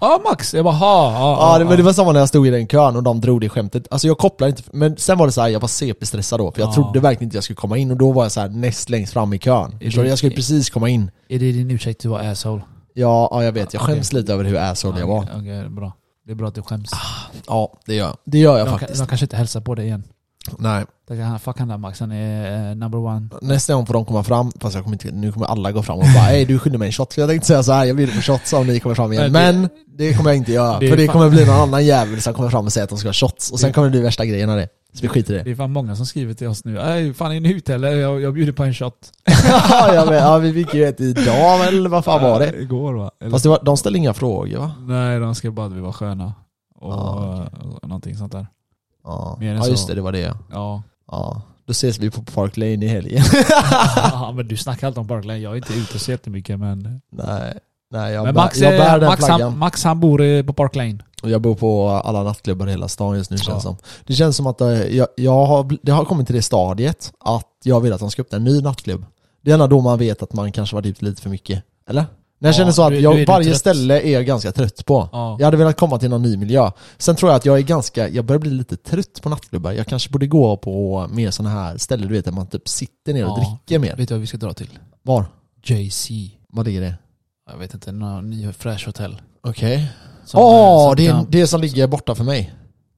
Ja 0.00 0.20
Max! 0.30 0.54
Jag 0.54 0.64
bara, 0.64 0.74
ha, 0.74 1.12
Ja, 1.52 1.58
det, 1.58 1.64
men 1.64 1.76
det 1.76 1.82
var 1.82 1.92
samma 1.92 2.12
när 2.12 2.20
jag 2.20 2.28
stod 2.28 2.46
i 2.46 2.50
den 2.50 2.66
kön 2.66 2.96
och 2.96 3.02
de 3.02 3.20
drog 3.20 3.40
det 3.40 3.48
skämtet. 3.48 3.86
Alltså 3.90 4.06
jag 4.06 4.18
kopplade 4.18 4.50
inte, 4.50 4.62
men 4.72 4.96
sen 4.96 5.18
var 5.18 5.26
det 5.26 5.32
så 5.32 5.40
här, 5.40 5.48
jag 5.48 5.60
var 5.60 5.68
CP-stressad 5.68 6.38
då, 6.38 6.52
för 6.52 6.60
jag 6.60 6.68
Ja. 6.68 6.74
trodde 6.74 7.00
verkligen 7.00 7.24
inte 7.26 7.36
jag 7.36 7.44
skulle 7.44 7.56
komma 7.56 7.76
in 7.78 7.90
och 7.90 7.96
då 7.96 8.12
var 8.12 8.22
jag 8.24 8.32
så 8.32 8.40
här 8.40 8.48
näst 8.48 8.88
längst 8.90 9.12
fram 9.12 9.32
i 9.32 9.38
kön. 9.38 9.76
Det- 9.80 9.86
Jag 10.08 10.18
skulle 10.18 10.34
precis 10.34 10.70
komma 10.70 10.88
in. 10.88 11.10
Är 11.28 11.38
det 11.38 11.52
din 11.52 11.70
ursäkt 11.70 12.00
du 12.02 12.08
var 12.08 12.20
asshole? 12.20 12.62
Ja, 12.94 13.28
ja 13.32 13.44
jag 13.44 13.52
vet, 13.52 13.74
jag 13.74 13.82
skäms 13.82 14.12
lite 14.12 14.32
över 14.32 14.44
hur 14.44 14.56
asshole 14.56 15.00
jag 15.00 15.06
var. 15.06 15.18
Okej, 15.22 15.34
okej, 15.40 15.68
bra. 15.68 15.92
Det 16.26 16.32
är 16.32 16.36
bra 16.36 16.48
att 16.48 16.54
du 16.54 16.62
skäms. 16.62 16.90
Ja, 17.46 17.72
det 17.86 17.94
gör 17.94 18.06
jag. 18.06 18.16
Det 18.26 18.38
gör 18.38 18.58
jag 18.58 18.66
de, 18.66 18.78
faktiskt. 18.78 19.00
de 19.00 19.06
kanske 19.06 19.24
inte 19.24 19.36
hälsar 19.36 19.60
på 19.60 19.74
dig 19.74 19.86
igen. 19.86 20.04
Nej. 20.58 20.84
Det 21.08 21.16
kan- 21.16 21.38
Fuck 21.40 21.58
han 21.58 21.68
där 21.68 21.76
Max, 21.76 22.00
han 22.00 22.12
är 22.12 22.70
eh, 22.70 22.76
number 22.76 22.98
one. 22.98 23.28
Nästa 23.42 23.74
gång 23.74 23.86
får 23.86 23.94
de 23.94 24.04
komma 24.04 24.22
fram, 24.24 24.52
fast 24.60 24.74
jag 24.74 24.84
kommer 24.84 24.94
inte, 24.94 25.10
nu 25.10 25.32
kommer 25.32 25.46
alla 25.46 25.72
gå 25.72 25.82
fram 25.82 25.98
och 25.98 26.04
bara 26.14 26.30
Ey 26.32 26.44
du 26.44 26.58
skyller 26.58 26.78
mig 26.78 26.86
en 26.86 26.92
shot, 26.92 27.16
jag 27.16 27.28
tänkte 27.28 27.46
säga 27.46 27.62
så 27.62 27.72
här, 27.72 27.84
jag 27.84 27.96
bjuder 27.96 28.14
på 28.14 28.20
shots 28.22 28.52
om 28.52 28.66
ni 28.66 28.80
kommer 28.80 28.94
fram 28.94 29.12
igen. 29.12 29.32
Men 29.32 29.60
Men 29.60 29.70
det 29.96 30.14
kommer 30.14 30.30
jag 30.30 30.36
inte 30.36 30.52
göra, 30.52 30.78
Det 30.78 30.88
för 30.88 30.96
det 30.96 31.06
kommer 31.06 31.30
bli 31.30 31.46
någon 31.46 31.54
annan 31.60 31.84
jävel 31.86 32.20
som 32.22 32.34
kommer 32.34 32.50
fram 32.50 32.66
och 32.66 32.72
säger 32.72 32.84
att 32.84 32.90
de 32.90 32.98
ska 32.98 33.08
ha 33.08 33.12
shots, 33.12 33.50
och 33.50 33.60
sen 33.60 33.72
kommer 33.72 33.86
det 33.88 33.90
bli 33.90 34.00
värsta 34.00 34.24
grejen 34.26 34.50
av 34.50 34.56
det. 34.56 34.68
Så 34.92 35.02
vi 35.02 35.08
skiter 35.08 35.34
i 35.34 35.36
det. 35.36 35.42
Det 35.42 35.50
är 35.50 35.54
fan 35.54 35.72
många 35.72 35.96
som 35.96 36.06
skriver 36.06 36.34
till 36.34 36.46
oss 36.46 36.64
nu. 36.64 36.78
Ey, 36.80 37.12
fan 37.14 37.32
är 37.32 37.40
ni 37.40 37.52
ute 37.52 37.74
eller? 37.74 37.88
Jag, 37.96 38.20
jag 38.20 38.34
bjuder 38.34 38.52
på 38.52 38.64
en 38.64 38.74
shot. 38.74 38.94
ja, 39.70 39.94
jag 39.94 40.06
vet, 40.06 40.20
ja, 40.20 40.38
vi 40.38 40.52
fick 40.52 40.74
ju 40.74 40.84
ett 40.84 41.00
idag 41.00 41.66
eller 41.68 41.88
vad 41.88 42.04
fan 42.04 42.22
var 42.22 42.40
det? 42.40 42.56
Igår 42.60 42.92
va? 42.94 43.10
Eller, 43.20 43.30
Fast 43.30 43.42
det 43.42 43.48
var, 43.48 43.60
de 43.64 43.76
ställde 43.76 43.98
inga 43.98 44.14
frågor 44.14 44.58
va? 44.58 44.72
Nej, 44.80 45.20
de 45.20 45.34
skrev 45.34 45.52
bara 45.52 45.66
att 45.66 45.72
vi 45.72 45.80
var 45.80 45.92
sköna. 45.92 46.32
Och 46.80 46.92
Ja, 46.92 47.46
eh, 47.62 47.88
någonting 47.88 48.16
sånt 48.16 48.32
där. 48.32 48.46
Ja, 49.04 49.38
ja 49.40 49.66
just 49.66 49.86
det, 49.88 49.94
det 49.94 50.00
var 50.00 50.12
det 50.12 50.34
Ja. 50.50 50.82
Ja, 51.10 51.42
då 51.66 51.70
ses 51.70 51.98
vi 51.98 52.10
på 52.10 52.22
Park 52.22 52.56
Lane 52.56 52.84
i 52.84 52.88
helgen. 52.88 53.24
ja 53.96 54.32
men 54.36 54.48
du 54.48 54.56
snackar 54.56 54.86
alltid 54.86 54.98
om 54.98 55.08
Parkland. 55.08 55.38
Jag 55.40 55.52
är 55.52 55.56
inte 55.56 55.74
ute 55.74 55.98
så 55.98 56.10
jättemycket 56.10 56.58
men... 56.58 57.00
nej, 57.12 57.58
nej 57.90 58.12
jag, 58.12 58.24
men 58.24 58.34
Max, 58.34 58.58
jag 58.58 58.72
bär 58.78 58.98
den 58.98 59.08
Max, 59.08 59.24
flaggan. 59.24 59.40
han, 59.50 59.58
Max 59.58 59.84
han 59.84 60.00
bor 60.00 60.22
eh, 60.22 60.42
på 60.42 60.52
Park 60.52 60.76
Lane. 60.76 60.98
Jag 61.22 61.40
bor 61.40 61.54
på 61.54 61.88
alla 61.88 62.22
nattklubbar 62.22 62.66
i 62.66 62.70
hela 62.70 62.88
stan 62.88 63.16
just 63.16 63.30
nu 63.30 63.36
Ja. 63.36 63.44
känns 63.44 63.62
som. 63.62 63.76
Det 64.06 64.14
känns 64.14 64.36
som 64.36 64.46
att 64.46 64.60
eh, 64.60 64.68
jag, 64.68 65.08
jag 65.16 65.46
har, 65.46 65.76
det 65.82 65.92
har 65.92 66.04
kommit 66.04 66.26
till 66.26 66.36
det 66.36 66.42
stadiet 66.42 67.12
att 67.20 67.46
jag 67.62 67.80
vill 67.80 67.92
att 67.92 68.00
de 68.00 68.10
ska 68.10 68.22
öppna 68.22 68.36
en 68.36 68.44
ny 68.44 68.60
nattklubb. 68.60 69.04
Det 69.42 69.50
är 69.50 69.54
enda 69.54 69.66
då 69.66 69.80
man 69.80 69.98
vet 69.98 70.22
att 70.22 70.32
man 70.32 70.52
kanske 70.52 70.76
varit 70.76 70.86
ute 70.86 71.04
lite 71.04 71.22
för 71.22 71.30
mycket. 71.30 71.62
Eller? 71.88 72.04
När 72.42 72.48
jag 72.48 72.54
Ja, 72.54 72.56
känner 72.58 72.72
så 72.72 72.82
att 72.82 73.00
jag, 73.00 73.16
du 73.16 73.24
varje 73.24 73.44
trött. 73.46 73.58
ställe 73.58 74.00
är 74.00 74.12
jag 74.12 74.26
ganska 74.26 74.52
trött 74.52 74.86
på. 74.86 75.08
Ja. 75.12 75.36
Jag 75.38 75.44
hade 75.46 75.56
velat 75.56 75.76
komma 75.76 75.98
till 75.98 76.10
någon 76.10 76.22
ny 76.22 76.36
miljö. 76.36 76.70
Sen 76.98 77.16
tror 77.16 77.30
jag 77.30 77.36
att 77.36 77.44
jag 77.46 77.58
är 77.58 77.62
ganska, 77.62 78.08
jag 78.08 78.24
börjar 78.24 78.38
bli 78.40 78.50
lite 78.50 78.76
trött 78.76 79.22
på 79.22 79.28
nattklubbar. 79.28 79.72
Jag 79.72 79.86
kanske 79.86 80.10
borde 80.10 80.26
gå 80.26 80.56
på 80.56 81.06
mer 81.10 81.30
sådana 81.30 81.54
här 81.54 81.76
ställen 81.78 82.08
du 82.08 82.14
vet 82.14 82.24
där 82.24 82.32
man 82.32 82.46
typ 82.46 82.68
sitter 82.68 83.12
ner 83.14 83.24
och 83.24 83.30
Ja. 83.30 83.58
dricker 83.66 83.78
mer. 83.78 83.96
Vet 83.96 84.08
du 84.08 84.14
vad 84.14 84.20
vi 84.20 84.26
ska 84.26 84.36
dra 84.36 84.52
till? 84.52 84.78
Var? 85.02 85.24
JC. 85.64 86.10
Vad 86.48 86.66
ligger 86.66 86.80
det? 86.80 86.94
Jag 87.50 87.58
vet 87.58 87.74
inte, 87.74 87.92
någon 87.92 88.30
ny 88.30 88.52
fräsch 88.52 88.86
hotell. 88.86 89.20
Okej. 89.42 89.90
Åh, 90.34 90.82
eh, 90.82 90.86
som 90.88 90.96
det, 90.96 91.06
är 91.06 91.26
det 91.40 91.46
som 91.46 91.60
ligger 91.60 91.86
borta 91.86 92.14
för 92.14 92.24
mig. 92.24 92.54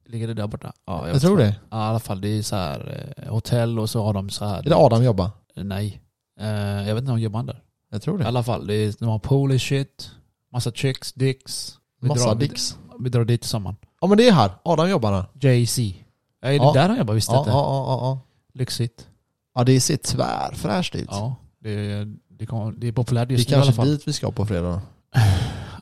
Ligger 0.09 0.27
det 0.27 0.33
där 0.33 0.47
borta? 0.47 0.73
Ja, 0.87 1.07
Jag, 1.07 1.13
vet 1.13 1.21
tror 1.21 1.37
det. 1.37 1.55
Ja, 1.69 1.85
i 1.85 1.89
alla 1.89 1.99
fall. 1.99 2.21
Det 2.21 2.27
är 2.37 2.41
så 2.41 2.55
här 2.55 3.07
eh, 3.17 3.29
hotell 3.33 3.79
och 3.79 3.89
så 3.89 4.03
har 4.03 4.13
de 4.13 4.29
så 4.29 4.45
här... 4.45 4.59
Är 4.59 4.63
det 4.63 4.75
Adam 4.75 5.03
jobbar? 5.03 5.29
Nej. 5.55 6.01
Eh, 6.39 6.47
jag 6.87 6.95
vet 6.95 7.01
inte 7.01 7.11
om 7.11 7.19
jobbar 7.19 7.43
där. 7.43 7.61
Jag 7.93 8.01
tror 8.01 8.19
I 8.19 8.21
det. 8.23 8.27
alla 8.27 8.43
fall, 8.43 8.67
det 8.67 8.73
är, 8.75 8.93
de 8.99 9.05
har 9.09 9.19
pool 9.19 9.59
shit, 9.59 10.11
massa 10.53 10.71
chicks, 10.71 11.13
dicks. 11.13 11.73
Vi 12.01 12.07
Massa 12.07 12.25
drar, 12.25 12.35
dicks. 12.35 12.77
Vi 12.99 13.09
drar 13.09 13.25
dit 13.25 13.41
tillsammans. 13.41 13.77
Ja 14.01 14.07
men 14.07 14.17
det 14.17 14.27
är 14.27 14.31
här, 14.31 14.51
Adam 14.63 14.89
jobbar 14.89 15.11
här. 15.13 15.25
JC. 15.49 15.79
Är 15.79 16.49
det 16.49 16.55
Ja. 16.55 16.71
där 16.73 16.89
han 16.89 16.97
jobbar? 16.97 17.13
Visst 17.13 17.29
Ja, 17.31 17.39
inte? 17.39 17.49
ja, 17.49 17.55
ja, 17.57 17.85
ja, 17.87 17.99
ja. 18.07 18.19
Lyxigt. 18.59 19.07
ja, 19.55 19.63
det 19.63 19.79
ser 19.81 19.97
tvärfräscht 19.97 20.95
ut. 20.95 21.07
Ja. 21.11 21.35
Det 21.63 21.71
är, 21.91 22.15
det, 22.29 22.45
kommer, 22.45 22.71
det 22.71 22.87
är 22.87 22.91
populärt 22.91 23.27
det 23.27 23.33
just 23.33 23.47
är 23.47 23.51
nu 23.51 23.55
i 23.55 23.55
alla 23.55 23.65
kanske 23.65 23.81
fall. 23.81 23.89
dit 23.91 24.07
vi 24.07 24.13
ska 24.13 24.31
på 24.31 24.45
fredag. 24.45 24.81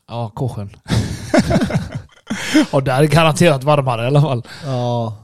Ja, 0.07 0.29
Kåsjön. 0.29 0.69
Och 2.71 2.83
där 2.83 3.03
är 3.03 3.07
garanterat 3.07 3.63
varmare 3.63 4.03
i 4.03 4.07
alla 4.07 4.21
fall. 4.21 4.43
Ja. 4.65 5.15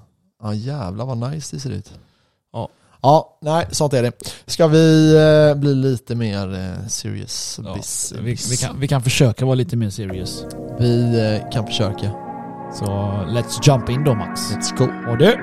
Ja 0.43 0.53
jävlar 0.53 1.05
vad 1.05 1.17
nice 1.31 1.55
det 1.55 1.59
ser 1.59 1.69
ut. 1.69 1.93
Ja. 3.01 3.37
Nej 3.41 3.67
sånt 3.71 3.93
är 3.93 4.03
det. 4.03 4.11
Ska 4.45 4.67
vi 4.67 5.15
eh, 5.49 5.59
bli 5.59 5.75
lite 5.75 6.15
mer 6.15 6.53
eh, 6.53 6.87
serious 6.87 7.59
Ja, 7.65 7.73
business? 7.75 8.13
vi, 8.21 8.37
vi, 8.49 8.57
kan, 8.57 8.79
vi 8.79 8.87
kan 8.87 9.03
försöka 9.03 9.45
vara 9.45 9.55
lite 9.55 9.75
mer 9.75 9.89
serious. 9.89 10.43
Vi 10.79 11.19
eh, 11.43 11.49
kan 11.51 11.65
försöka. 11.67 12.11
Så 12.79 12.85
let's 13.27 13.59
jump 13.63 13.89
in 13.89 14.03
då 14.03 14.15
Max. 14.15 14.41
Let's 14.51 14.77
go. 14.77 15.11
Och 15.11 15.17
du? 15.17 15.37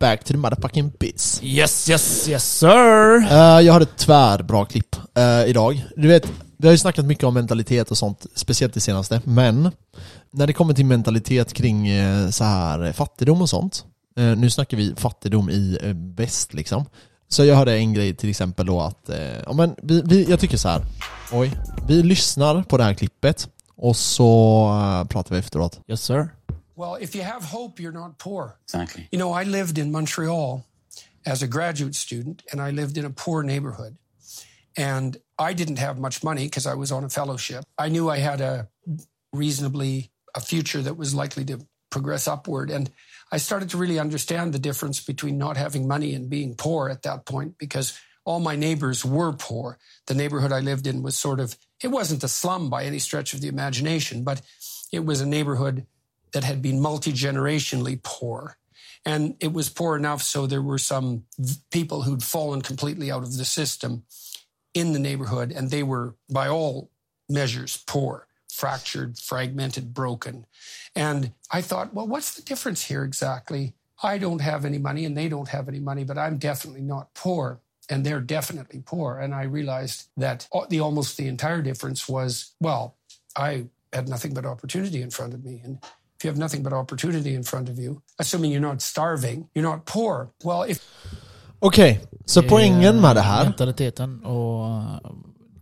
Back 0.00 0.24
to 0.24 0.32
the 0.32 0.38
motherfucking 0.38 0.92
biz. 1.00 1.40
Yes, 1.42 1.88
yes, 1.90 2.28
yes 2.28 2.58
sir! 2.58 3.16
Eh, 3.30 3.60
jag 3.60 3.72
har 3.72 3.80
ett 3.80 3.96
tvärbra 3.96 4.66
klipp 4.66 4.87
eh, 5.18 5.50
idag. 5.50 5.84
Du 5.96 6.08
vet, 6.08 6.32
vi 6.56 6.66
har 6.66 6.72
ju 6.72 6.78
snackat 6.78 7.04
mycket 7.04 7.24
om 7.24 7.34
mentalitet 7.34 7.90
och 7.90 7.98
sånt, 7.98 8.26
speciellt 8.34 8.74
det 8.74 8.80
senaste. 8.80 9.20
Men 9.24 9.70
när 10.30 10.46
det 10.46 10.52
kommer 10.52 10.74
till 10.74 10.86
mentalitet 10.86 11.52
kring 11.52 11.88
eh, 11.88 12.30
så 12.30 12.44
här 12.44 12.92
fattigdom 12.92 13.42
och 13.42 13.48
sånt. 13.48 13.84
Eh, 14.16 14.36
nu 14.36 14.50
snackar 14.50 14.76
vi 14.76 14.94
fattigdom 14.96 15.50
i 15.50 15.78
eh, 15.82 15.94
väst 15.94 16.54
liksom. 16.54 16.84
Så 17.28 17.44
jag 17.44 17.56
hörde 17.56 17.76
en 17.76 17.94
grej 17.94 18.14
till 18.14 18.30
exempel 18.30 18.66
då 18.66 18.80
att, 18.80 19.08
eh, 19.08 19.40
ja 19.46 19.52
men 19.52 19.74
vi, 19.82 20.02
vi, 20.04 20.24
jag 20.24 20.40
tycker 20.40 20.56
så 20.56 20.68
här. 20.68 20.82
oj, 21.32 21.52
vi 21.88 22.02
lyssnar 22.02 22.62
på 22.62 22.76
det 22.76 22.84
här 22.84 22.94
klippet 22.94 23.48
och 23.76 23.96
så 23.96 24.64
eh, 24.68 25.08
pratar 25.08 25.34
vi 25.34 25.38
efteråt. 25.38 25.80
Yes 25.88 26.02
sir. 26.02 26.28
Well, 26.76 26.96
if 27.00 27.16
you 27.16 27.24
have 27.24 27.44
hope, 27.44 27.82
you're 27.82 27.92
not 27.92 28.18
poor. 28.18 28.50
Exactly. 28.64 29.08
You 29.10 29.18
know, 29.20 29.42
I 29.42 29.44
lived 29.44 29.78
in 29.78 29.90
Montreal 29.90 30.62
as 31.26 31.42
a 31.42 31.46
graduate 31.46 31.94
student, 31.94 32.42
and 32.52 32.68
I 32.68 32.72
lived 32.72 32.96
in 32.96 33.04
a 33.04 33.12
poor 33.16 33.42
neighborhood. 33.42 33.96
And 34.78 35.16
I 35.36 35.54
didn't 35.54 35.80
have 35.80 35.98
much 35.98 36.22
money 36.22 36.44
because 36.44 36.64
I 36.64 36.74
was 36.74 36.92
on 36.92 37.02
a 37.02 37.08
fellowship. 37.08 37.64
I 37.76 37.88
knew 37.88 38.08
I 38.08 38.18
had 38.18 38.40
a 38.40 38.68
reasonably 39.32 40.12
a 40.36 40.40
future 40.40 40.80
that 40.82 40.96
was 40.96 41.16
likely 41.16 41.44
to 41.46 41.66
progress 41.90 42.28
upward. 42.28 42.70
And 42.70 42.88
I 43.32 43.38
started 43.38 43.70
to 43.70 43.76
really 43.76 43.98
understand 43.98 44.52
the 44.52 44.58
difference 44.60 45.00
between 45.00 45.36
not 45.36 45.56
having 45.56 45.88
money 45.88 46.14
and 46.14 46.30
being 46.30 46.54
poor 46.54 46.88
at 46.88 47.02
that 47.02 47.26
point 47.26 47.58
because 47.58 47.98
all 48.24 48.38
my 48.38 48.54
neighbors 48.54 49.04
were 49.04 49.32
poor. 49.32 49.78
The 50.06 50.14
neighborhood 50.14 50.52
I 50.52 50.60
lived 50.60 50.86
in 50.86 51.02
was 51.02 51.16
sort 51.16 51.40
of, 51.40 51.56
it 51.82 51.88
wasn't 51.88 52.22
a 52.22 52.28
slum 52.28 52.70
by 52.70 52.84
any 52.84 53.00
stretch 53.00 53.34
of 53.34 53.40
the 53.40 53.48
imagination, 53.48 54.22
but 54.22 54.42
it 54.92 55.04
was 55.04 55.20
a 55.20 55.26
neighborhood 55.26 55.86
that 56.32 56.44
had 56.44 56.62
been 56.62 56.80
multi 56.80 57.12
generationally 57.12 58.00
poor. 58.00 58.58
And 59.04 59.34
it 59.40 59.52
was 59.52 59.70
poor 59.70 59.96
enough 59.96 60.22
so 60.22 60.46
there 60.46 60.62
were 60.62 60.78
some 60.78 61.24
people 61.72 62.02
who'd 62.02 62.22
fallen 62.22 62.62
completely 62.62 63.10
out 63.10 63.24
of 63.24 63.36
the 63.36 63.44
system 63.44 64.04
in 64.78 64.92
the 64.92 64.98
neighborhood, 64.98 65.52
and 65.52 65.70
they 65.70 65.82
were, 65.82 66.14
by 66.30 66.48
all 66.48 66.90
measures, 67.28 67.82
poor, 67.86 68.26
fractured, 68.52 69.18
fragmented, 69.18 69.92
broken. 69.94 70.46
And 70.94 71.32
I 71.50 71.60
thought, 71.60 71.94
well, 71.94 72.06
what's 72.06 72.34
the 72.34 72.42
difference 72.42 72.84
here 72.84 73.04
exactly? 73.04 73.74
I 74.02 74.18
don't 74.18 74.40
have 74.40 74.64
any 74.64 74.78
money, 74.78 75.04
and 75.04 75.16
they 75.16 75.28
don't 75.28 75.48
have 75.48 75.68
any 75.68 75.80
money, 75.80 76.04
but 76.04 76.18
I'm 76.18 76.38
definitely 76.38 76.82
not 76.82 77.14
poor. 77.14 77.60
And 77.90 78.04
they're 78.04 78.20
definitely 78.20 78.82
poor. 78.84 79.18
And 79.18 79.34
I 79.34 79.44
realized 79.44 80.08
that 80.18 80.46
the 80.68 80.80
almost 80.80 81.16
the 81.16 81.26
entire 81.26 81.62
difference 81.62 82.06
was, 82.08 82.52
well, 82.60 82.96
I 83.34 83.66
had 83.92 84.08
nothing 84.08 84.34
but 84.34 84.44
opportunity 84.44 85.00
in 85.00 85.10
front 85.10 85.32
of 85.32 85.42
me. 85.42 85.62
And 85.64 85.78
if 86.16 86.24
you 86.24 86.28
have 86.28 86.36
nothing 86.36 86.62
but 86.62 86.74
opportunity 86.74 87.34
in 87.34 87.44
front 87.44 87.68
of 87.70 87.78
you, 87.78 88.02
assuming 88.18 88.50
you're 88.50 88.60
not 88.60 88.82
starving, 88.82 89.48
you're 89.54 89.64
not 89.64 89.86
poor. 89.86 90.30
Well, 90.44 90.64
if 90.64 90.84
Okej, 91.60 92.00
så 92.24 92.42
poängen 92.42 93.00
med 93.00 93.16
det 93.16 93.20
här 93.20 93.44
Mentaliteten 93.44 94.24
och 94.24 94.68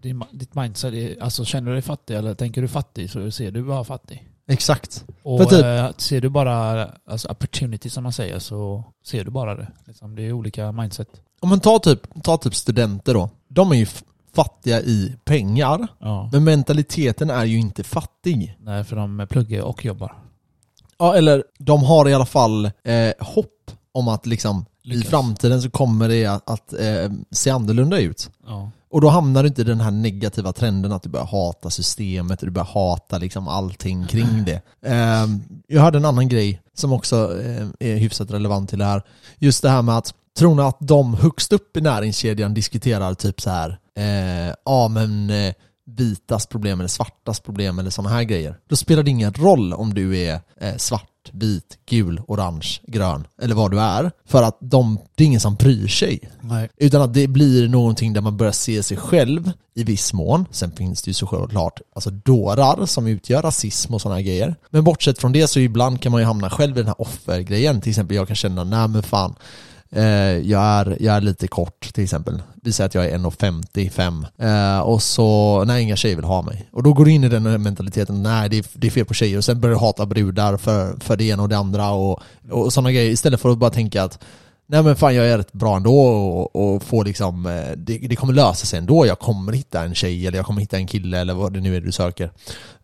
din, 0.02 0.22
ditt 0.32 0.54
mindset. 0.54 0.94
är- 0.94 1.22
Alltså 1.22 1.44
känner 1.44 1.66
du 1.68 1.72
dig 1.72 1.82
fattig 1.82 2.14
eller 2.16 2.34
tänker 2.34 2.62
du 2.62 2.68
fattig 2.68 3.10
så 3.10 3.30
ser 3.30 3.50
du 3.50 3.62
bara 3.64 3.84
fattig. 3.84 4.28
Exakt. 4.48 5.04
Och 5.22 5.48
typ- 5.50 5.64
eh, 5.64 5.90
ser 5.96 6.20
du 6.20 6.28
bara 6.28 6.88
alltså 7.08 7.28
opportunity 7.28 7.90
som 7.90 8.02
man 8.02 8.12
säger 8.12 8.38
så 8.38 8.84
ser 9.06 9.24
du 9.24 9.30
bara 9.30 9.54
det. 9.54 9.68
Liksom, 9.86 10.16
det 10.16 10.22
är 10.22 10.32
olika 10.32 10.72
mindset. 10.72 11.08
Om 11.40 11.48
man 11.48 11.60
tar 11.60 11.78
typ, 11.78 12.22
ta 12.24 12.36
typ 12.36 12.54
studenter 12.54 13.14
då. 13.14 13.30
De 13.48 13.72
är 13.72 13.76
ju 13.76 13.86
fattiga 14.34 14.80
i 14.80 15.16
pengar, 15.24 15.86
Ja. 15.98 16.28
men 16.32 16.44
mentaliteten 16.44 17.30
är 17.30 17.44
ju 17.44 17.58
inte 17.58 17.84
fattig. 17.84 18.56
Nej, 18.60 18.84
för 18.84 18.96
de 18.96 19.26
pluggar 19.30 19.62
och 19.62 19.84
jobbar. 19.84 20.16
Ja, 20.98 21.14
eller 21.16 21.44
de 21.58 21.82
har 21.82 22.08
i 22.08 22.14
alla 22.14 22.26
fall 22.26 22.64
eh, 22.64 23.12
hopp 23.20 23.70
om 23.92 24.08
att 24.08 24.26
liksom 24.26 24.64
i 24.86 24.90
Lyckas. 24.90 25.10
framtiden 25.10 25.62
så 25.62 25.70
kommer 25.70 26.08
det 26.08 26.26
att, 26.26 26.50
att 26.50 26.72
eh, 26.72 27.10
se 27.30 27.50
annorlunda 27.50 27.98
ut. 27.98 28.30
Ja. 28.46 28.70
Och 28.90 29.00
då 29.00 29.08
hamnar 29.08 29.42
du 29.42 29.48
inte 29.48 29.60
i 29.60 29.64
den 29.64 29.80
här 29.80 29.90
negativa 29.90 30.52
trenden 30.52 30.92
att 30.92 31.02
du 31.02 31.08
börjar 31.08 31.26
hata 31.26 31.70
systemet 31.70 32.40
och 32.40 32.46
du 32.46 32.52
börjar 32.52 32.66
hata 32.66 33.18
liksom 33.18 33.48
allting 33.48 34.06
kring 34.06 34.44
det. 34.44 34.62
Eh, 34.86 35.26
jag 35.66 35.82
hörde 35.82 35.98
en 35.98 36.04
annan 36.04 36.28
grej 36.28 36.60
som 36.74 36.92
också 36.92 37.40
eh, 37.40 37.66
är 37.80 37.96
hyfsat 37.96 38.30
relevant 38.30 38.70
till 38.70 38.78
det 38.78 38.84
här. 38.84 39.02
Just 39.38 39.62
det 39.62 39.70
här 39.70 39.82
med 39.82 39.96
att 39.96 40.14
tror 40.38 40.54
ni 40.54 40.62
att 40.62 40.76
de 40.80 41.14
högst 41.14 41.52
upp 41.52 41.76
i 41.76 41.80
näringskedjan 41.80 42.54
diskuterar 42.54 43.14
typ 43.14 43.40
så 43.40 43.50
här, 43.50 43.78
eh, 43.96 44.54
ja 44.64 44.88
men 44.88 45.30
eh, 45.30 45.54
vitas 45.86 46.46
problem 46.46 46.80
eller 46.80 46.88
svartas 46.88 47.40
problem 47.40 47.78
eller 47.78 47.90
sådana 47.90 48.14
här 48.14 48.22
grejer. 48.22 48.58
Då 48.68 48.76
spelar 48.76 49.02
det 49.02 49.10
ingen 49.10 49.34
roll 49.34 49.72
om 49.72 49.94
du 49.94 50.18
är 50.18 50.40
eh, 50.60 50.76
svart, 51.26 51.42
vit, 51.42 51.78
gul, 51.88 52.20
orange, 52.26 52.80
grön 52.86 53.26
eller 53.42 53.54
vad 53.54 53.70
du 53.70 53.80
är. 53.80 54.10
För 54.24 54.42
att 54.42 54.58
de, 54.60 54.98
det 55.14 55.24
är 55.24 55.26
ingen 55.26 55.40
som 55.40 55.54
bryr 55.54 55.88
sig. 55.88 56.20
Nej. 56.40 56.68
Utan 56.76 57.02
att 57.02 57.14
det 57.14 57.28
blir 57.28 57.68
någonting 57.68 58.12
där 58.12 58.20
man 58.20 58.36
börjar 58.36 58.52
se 58.52 58.82
sig 58.82 58.96
själv 58.96 59.52
i 59.74 59.84
viss 59.84 60.12
mån. 60.12 60.46
Sen 60.50 60.70
finns 60.70 61.02
det 61.02 61.10
ju 61.10 61.14
såklart 61.14 61.80
alltså 61.94 62.10
dårar 62.10 62.86
som 62.86 63.06
utgör 63.06 63.42
rasism 63.42 63.94
och 63.94 64.00
sådana 64.00 64.22
grejer. 64.22 64.56
Men 64.70 64.84
bortsett 64.84 65.18
från 65.18 65.32
det 65.32 65.48
så 65.48 65.60
ibland 65.60 66.00
kan 66.00 66.12
man 66.12 66.20
ju 66.20 66.26
hamna 66.26 66.50
själv 66.50 66.76
i 66.76 66.80
den 66.80 66.86
här 66.86 67.00
offergrejen. 67.00 67.80
Till 67.80 67.90
exempel 67.90 68.16
jag 68.16 68.26
kan 68.26 68.36
känna, 68.36 68.64
nej 68.64 68.88
men 68.88 69.02
fan, 69.02 69.34
Eh, 69.90 70.04
jag, 70.50 70.62
är, 70.62 70.96
jag 71.00 71.16
är 71.16 71.20
lite 71.20 71.48
kort 71.48 71.94
till 71.94 72.04
exempel. 72.04 72.42
Vi 72.62 72.72
säger 72.72 72.86
att 72.86 72.94
jag 72.94 73.06
är 73.06 73.18
1,55 73.18 74.76
eh, 74.76 74.80
och 74.80 75.02
så, 75.02 75.64
nej 75.64 75.82
inga 75.82 75.96
tjejer 75.96 76.16
vill 76.16 76.24
ha 76.24 76.42
mig. 76.42 76.68
Och 76.72 76.82
då 76.82 76.92
går 76.92 77.04
du 77.04 77.10
in 77.10 77.24
i 77.24 77.28
den 77.28 77.62
mentaliteten, 77.62 78.22
nej 78.22 78.48
det 78.48 78.58
är, 78.58 78.64
det 78.72 78.86
är 78.86 78.90
fel 78.90 79.04
på 79.04 79.14
tjejer 79.14 79.38
och 79.38 79.44
sen 79.44 79.60
börjar 79.60 79.74
du 79.74 79.80
hata 79.80 80.06
brudar 80.06 80.56
för, 80.56 80.96
för 81.00 81.16
det 81.16 81.24
ena 81.24 81.42
och 81.42 81.48
det 81.48 81.58
andra 81.58 81.90
och, 81.90 82.22
och 82.50 82.72
sådana 82.72 82.92
grejer. 82.92 83.10
Istället 83.10 83.40
för 83.40 83.50
att 83.50 83.58
bara 83.58 83.70
tänka 83.70 84.02
att 84.02 84.18
Nej 84.68 84.82
men 84.82 84.96
fan 84.96 85.14
jag 85.14 85.26
är 85.26 85.38
rätt 85.38 85.52
bra 85.52 85.76
ändå 85.76 86.00
och, 86.00 86.56
och 86.56 86.82
får 86.82 87.04
liksom, 87.04 87.46
eh, 87.46 87.76
det, 87.76 87.98
det 87.98 88.16
kommer 88.16 88.32
lösa 88.32 88.66
sig 88.66 88.78
ändå. 88.78 89.06
Jag 89.06 89.18
kommer 89.18 89.52
hitta 89.52 89.82
en 89.82 89.94
tjej 89.94 90.26
eller 90.26 90.38
jag 90.38 90.46
kommer 90.46 90.60
hitta 90.60 90.76
en 90.76 90.86
kille 90.86 91.18
eller 91.18 91.34
vad 91.34 91.52
det 91.52 91.60
nu 91.60 91.76
är 91.76 91.80
du 91.80 91.92
söker. 91.92 92.30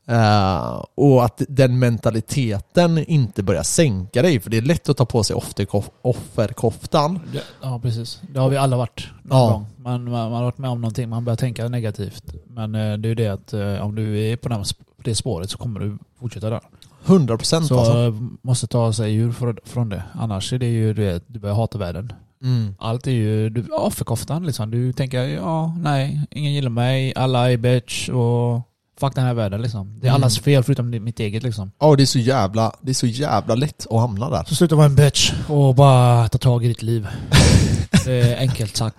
Eh, 0.07 0.85
och 0.95 1.25
att 1.25 1.43
den 1.49 1.79
mentaliteten 1.79 2.99
inte 2.99 3.43
börjar 3.43 3.63
sänka 3.63 4.23
dig, 4.23 4.41
för 4.41 4.51
det 4.51 4.57
är 4.57 4.63
lätt 4.63 4.89
att 4.89 4.97
ta 4.97 5.05
på 5.05 5.25
sig 5.25 5.37
offerkof- 5.37 5.91
offerkoftan. 6.03 7.21
Ja, 7.63 7.81
precis. 7.83 8.21
Det 8.33 8.41
har 8.41 8.49
vi 8.49 8.57
alla 8.57 8.77
varit 8.77 9.07
någon 9.23 9.39
Ja. 9.39 9.49
gång. 9.53 9.67
Man, 9.77 10.05
man, 10.05 10.13
man 10.13 10.33
har 10.33 10.43
varit 10.43 10.59
med 10.59 10.71
om 10.71 10.81
någonting, 10.81 11.09
man 11.09 11.25
börjar 11.25 11.37
tänka 11.37 11.69
negativt. 11.69 12.35
Men 12.47 12.75
eh, 12.75 12.81
det 12.99 13.07
är 13.07 13.11
ju 13.11 13.15
det 13.15 13.29
att 13.29 13.53
eh, 13.53 13.87
om 13.87 13.95
du 13.95 14.21
är 14.21 14.37
på 14.37 14.49
den, 14.49 14.65
det 15.05 15.15
spåret 15.15 15.51
så 15.51 15.59
kommer 15.59 15.81
du 15.81 15.99
fortsätta 16.21 16.51
där. 16.51 16.61
100% 17.07 17.63
Så 17.63 17.79
alltså. 17.79 18.15
måste 18.43 18.67
ta 18.67 18.93
sig 18.93 19.15
ur 19.17 19.33
för, 19.33 19.57
från 19.65 19.89
det. 19.89 20.03
Annars 20.15 20.53
är 20.53 20.59
det 20.59 20.67
ju 20.67 20.95
det, 20.95 21.25
du 21.27 21.39
börjar 21.39 21.55
hata 21.57 21.79
världen. 21.79 22.13
Mm. 22.43 22.75
Allt 22.79 23.07
är 23.07 23.11
ju 23.11 23.51
du, 23.51 23.67
offerkoftan 23.69 24.47
liksom. 24.47 24.71
Du 24.71 24.93
tänker 24.93 25.25
ja, 25.25 25.77
nej, 25.79 26.27
ingen 26.31 26.53
gillar 26.53 26.71
mig, 26.71 27.13
alla 27.17 27.53
är 27.53 27.57
bitch 27.57 28.09
och 28.09 28.61
fuck 29.07 29.15
den 29.15 29.25
här 29.25 29.35
världen 29.35 29.63
liksom. 29.63 30.01
Det 30.01 30.07
är 30.07 30.11
Mm. 30.11 30.23
allas 30.23 30.39
fel 30.39 30.63
förutom 30.65 30.91
mitt 30.91 31.21
eget 31.21 31.43
liksom. 31.43 31.71
Ja, 31.81 31.97
det 31.97 32.03
är 32.03 32.07
så 32.07 32.19
jävla, 32.19 32.73
det 32.83 32.91
är 32.91 32.95
så 32.95 33.07
jävla 33.07 33.55
lätt 33.55 33.87
att 33.91 34.01
hamna 34.01 34.31
där. 34.31 34.45
Så 34.49 34.55
sluta 34.55 34.75
vara 34.77 34.87
en 34.87 34.95
bitch 34.95 35.33
och 35.49 35.75
bara 35.75 36.29
ta 36.29 36.39
tag 36.39 36.65
i 36.65 36.69
ditt 36.69 36.83
liv. 36.83 37.09
det 38.05 38.13
är 38.13 38.37
enkelt 38.39 38.77
sagt. 38.77 38.97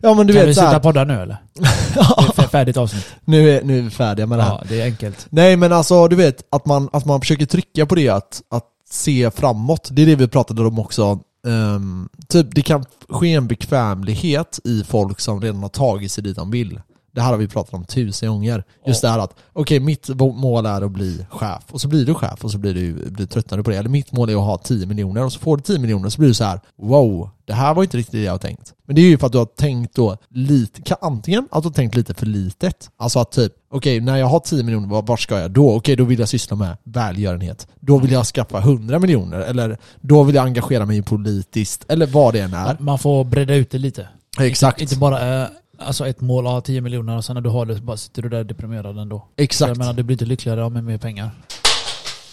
Ja 0.00 0.14
men 0.14 0.26
du 0.26 0.32
kan 0.32 0.40
vi 0.40 0.46
vet 0.46 0.56
sluta 0.56 0.68
såhär, 0.70 0.80
podda 0.80 1.04
nu 1.04 1.14
eller? 1.14 1.36
Det 2.36 2.42
är 2.42 2.48
färdigt 2.48 2.76
avsnitt. 2.76 3.06
nu 3.24 3.50
är, 3.50 3.62
nu 3.62 3.78
är 3.78 3.82
vi 3.82 3.90
färdiga 3.90 4.26
med 4.26 4.38
det 4.38 4.42
här. 4.42 4.50
Ja, 4.50 4.62
det 4.68 4.80
är 4.80 4.84
enkelt. 4.84 5.26
Nej 5.30 5.56
men 5.56 5.72
alltså 5.72 6.08
du 6.08 6.16
vet, 6.16 6.42
att 6.50 6.66
man, 6.66 6.88
att 6.92 7.04
man 7.04 7.20
försöker 7.20 7.46
trycka 7.46 7.86
på 7.86 7.94
det 7.94 8.08
att, 8.08 8.42
att 8.50 8.64
se 8.90 9.30
framåt. 9.30 9.88
Det 9.92 10.02
är 10.02 10.06
det 10.06 10.16
vi 10.16 10.28
pratade 10.28 10.62
om 10.66 10.78
också. 10.78 11.20
Ehm, 11.46 12.08
typ 12.28 12.46
det 12.54 12.62
kan 12.62 12.84
ske 13.08 13.34
en 13.34 13.46
bekvämlighet 13.46 14.58
i 14.64 14.84
folk 14.84 15.20
som 15.20 15.40
redan 15.40 15.62
har 15.62 15.68
tagit 15.68 16.12
sig 16.12 16.24
dit 16.24 16.36
de 16.36 16.50
vill. 16.50 16.80
Det 17.18 17.22
här 17.22 17.30
har 17.30 17.36
vi 17.38 17.48
pratat 17.48 17.74
om 17.74 17.84
tusen 17.84 18.28
gånger. 18.28 18.64
Just 18.86 19.02
det 19.02 19.08
här 19.08 19.18
att, 19.18 19.34
okej 19.52 19.80
mitt 19.80 20.08
bo- 20.08 20.32
mål 20.32 20.66
är 20.66 20.82
att 20.82 20.90
bli 20.90 21.26
chef, 21.30 21.62
och 21.70 21.80
så 21.80 21.88
blir 21.88 22.06
du 22.06 22.14
chef 22.14 22.44
och 22.44 22.50
så 22.50 22.58
blir 22.58 22.74
du, 22.74 23.10
blir 23.10 23.26
tröttnad 23.26 23.64
på 23.64 23.70
det. 23.70 23.76
Eller 23.76 23.88
mitt 23.90 24.12
mål 24.12 24.28
är 24.30 24.34
att 24.34 24.40
ha 24.40 24.58
10 24.58 24.86
miljoner, 24.86 25.24
och 25.24 25.32
så 25.32 25.38
får 25.38 25.56
du 25.56 25.62
10 25.62 25.78
miljoner 25.78 26.08
så 26.08 26.18
blir 26.18 26.28
du 26.28 26.34
så 26.34 26.44
här: 26.44 26.60
wow, 26.82 27.30
det 27.46 27.52
här 27.54 27.74
var 27.74 27.82
inte 27.82 27.96
riktigt 27.96 28.12
det 28.12 28.22
jag 28.22 28.32
har 28.32 28.38
tänkt. 28.38 28.74
Men 28.86 28.96
det 28.96 29.00
är 29.02 29.06
ju 29.06 29.18
för 29.18 29.26
att 29.26 29.32
du 29.32 29.38
har 29.38 29.44
tänkt 29.46 29.94
då 29.94 30.16
lite, 30.30 30.82
kan- 30.82 30.96
antingen 31.00 31.48
att 31.50 31.62
du 31.62 31.68
har 31.68 31.74
tänkt 31.74 31.94
lite 31.96 32.14
för 32.14 32.26
litet. 32.26 32.90
Alltså 32.98 33.18
att 33.18 33.30
typ, 33.32 33.52
okej 33.72 34.00
när 34.00 34.16
jag 34.16 34.26
har 34.26 34.40
10 34.40 34.62
miljoner, 34.62 34.88
var- 34.88 35.02
vart 35.02 35.20
ska 35.20 35.38
jag 35.40 35.50
då? 35.50 35.74
Okej 35.76 35.96
då 35.96 36.04
vill 36.04 36.18
jag 36.18 36.28
syssla 36.28 36.56
med 36.56 36.76
välgörenhet. 36.84 37.66
Då 37.80 37.98
vill 37.98 38.12
jag 38.12 38.26
skaffa 38.26 38.58
100 38.58 38.98
miljoner, 38.98 39.40
eller 39.40 39.78
då 40.00 40.22
vill 40.22 40.34
jag 40.34 40.44
engagera 40.44 40.86
mig 40.86 41.02
politiskt, 41.02 41.84
eller 41.88 42.06
vad 42.06 42.34
det 42.34 42.40
än 42.40 42.54
är. 42.54 42.76
Man 42.80 42.98
får 42.98 43.24
bredda 43.24 43.54
ut 43.54 43.70
det 43.70 43.78
lite. 43.78 44.08
Exakt. 44.40 44.80
Inte 44.80 44.96
bara 44.96 45.42
eh, 45.42 45.48
alltså 45.78 46.06
ett 46.08 46.20
mål 46.20 46.46
av 46.46 46.60
10 46.60 46.80
miljoner 46.80 47.16
och 47.16 47.24
sen 47.24 47.34
när 47.34 47.40
du 47.40 47.50
har 47.50 47.66
det 47.66 47.74
bara 47.80 47.96
sitter 47.96 48.22
du 48.22 48.28
där 48.28 48.44
deprimerad 48.44 48.98
ändå. 48.98 49.28
Exakt. 49.36 49.68
Jag 49.68 49.76
menar, 49.78 49.92
du 49.92 50.02
blir 50.02 50.14
inte 50.14 50.24
lyckligare 50.24 50.64
av 50.64 50.72
med 50.72 50.84
mer 50.84 50.98
pengar. 50.98 51.30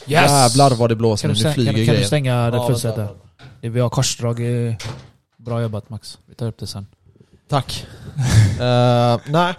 Jävlar 0.06 0.76
vad 0.76 0.90
det 0.90 0.96
blåser 0.96 1.28
nu, 1.28 1.34
nu 1.44 1.54
flyger 1.54 1.74
kan, 1.74 1.86
kan 1.86 1.96
du 1.96 2.04
stänga 2.04 2.52
det 2.52 2.58
Ja, 2.58 2.68
fullsätet? 2.68 3.10
Vi 3.62 3.80
har 3.80 3.90
korsdrag. 3.90 4.40
Bra 5.38 5.62
jobbat 5.62 5.90
Max. 5.90 6.18
Vi 6.26 6.36
tar 6.36 6.48
upp 6.48 6.58
det 6.60 6.68
sen. 6.68 6.88
Tack. 7.50 7.86
Eh, 8.60 9.18
nej. 9.28 9.54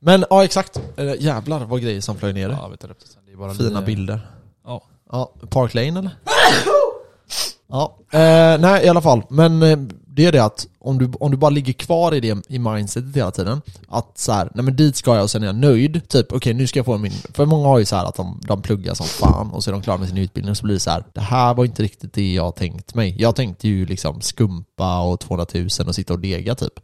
Men 0.00 0.24
ja 0.30 0.44
exakt. 0.44 0.80
Uh, 0.98 1.14
jävlar 1.22 1.64
vad 1.64 1.82
grejer 1.82 2.00
som 2.00 2.16
flög 2.16 2.34
ner. 2.34 2.48
Ja, 2.48 2.68
vi 2.68 2.76
tar 2.76 2.90
upp 2.90 3.00
det 3.00 3.06
sen. 3.06 3.22
Det 3.26 3.32
är 3.32 3.36
bara 3.36 3.54
Fina 3.54 3.68
lite- 3.68 3.82
bilder. 3.82 4.20
Ja. 4.66 4.82
Ja, 5.12 5.32
Park 5.50 5.74
Lane 5.74 5.98
eller? 5.98 6.10
ja, 7.68 7.96
eh, 8.12 8.60
nej 8.60 8.84
i 8.84 8.88
alla 8.88 9.00
fall. 9.00 9.22
Men 9.28 9.62
det 10.18 10.24
är 10.26 10.32
det 10.32 10.44
att 10.44 10.66
om 10.78 10.98
du, 10.98 11.10
om 11.20 11.30
du 11.30 11.36
bara 11.36 11.50
ligger 11.50 11.72
kvar 11.72 12.14
i 12.14 12.20
det 12.20 12.36
i 12.48 12.58
mindsetet 12.58 13.16
hela 13.16 13.30
tiden 13.30 13.62
Att 13.88 14.18
så 14.18 14.32
här, 14.32 14.50
nej 14.54 14.64
men 14.64 14.76
dit 14.76 14.96
ska 14.96 15.14
jag 15.14 15.22
och 15.22 15.30
sen 15.30 15.42
är 15.42 15.46
jag 15.46 15.54
nöjd. 15.54 16.08
Typ 16.08 16.32
okej 16.32 16.54
nu 16.54 16.66
ska 16.66 16.78
jag 16.78 16.86
få 16.86 16.98
min 16.98 17.12
För 17.34 17.46
många 17.46 17.68
har 17.68 17.78
ju 17.78 17.84
så 17.84 17.96
här 17.96 18.04
att 18.04 18.14
de, 18.14 18.40
de 18.46 18.62
pluggar 18.62 18.94
som 18.94 19.06
fan 19.06 19.50
och 19.50 19.64
så 19.64 19.70
är 19.70 19.72
de 19.72 19.82
klara 19.82 19.98
med 19.98 20.08
sin 20.08 20.18
utbildning 20.18 20.50
och 20.50 20.56
så 20.56 20.64
blir 20.64 20.74
det 20.74 20.80
så 20.80 20.90
här. 20.90 21.04
Det 21.12 21.20
här 21.20 21.54
var 21.54 21.64
inte 21.64 21.82
riktigt 21.82 22.12
det 22.12 22.32
jag 22.32 22.56
tänkt 22.56 22.94
mig. 22.94 23.16
Jag 23.18 23.36
tänkte 23.36 23.68
ju 23.68 23.86
liksom 23.86 24.20
skumpa 24.20 25.00
och 25.00 25.20
200 25.20 25.46
000 25.54 25.68
och 25.86 25.94
sitta 25.94 26.12
och 26.12 26.20
dega 26.20 26.54
typ. 26.54 26.80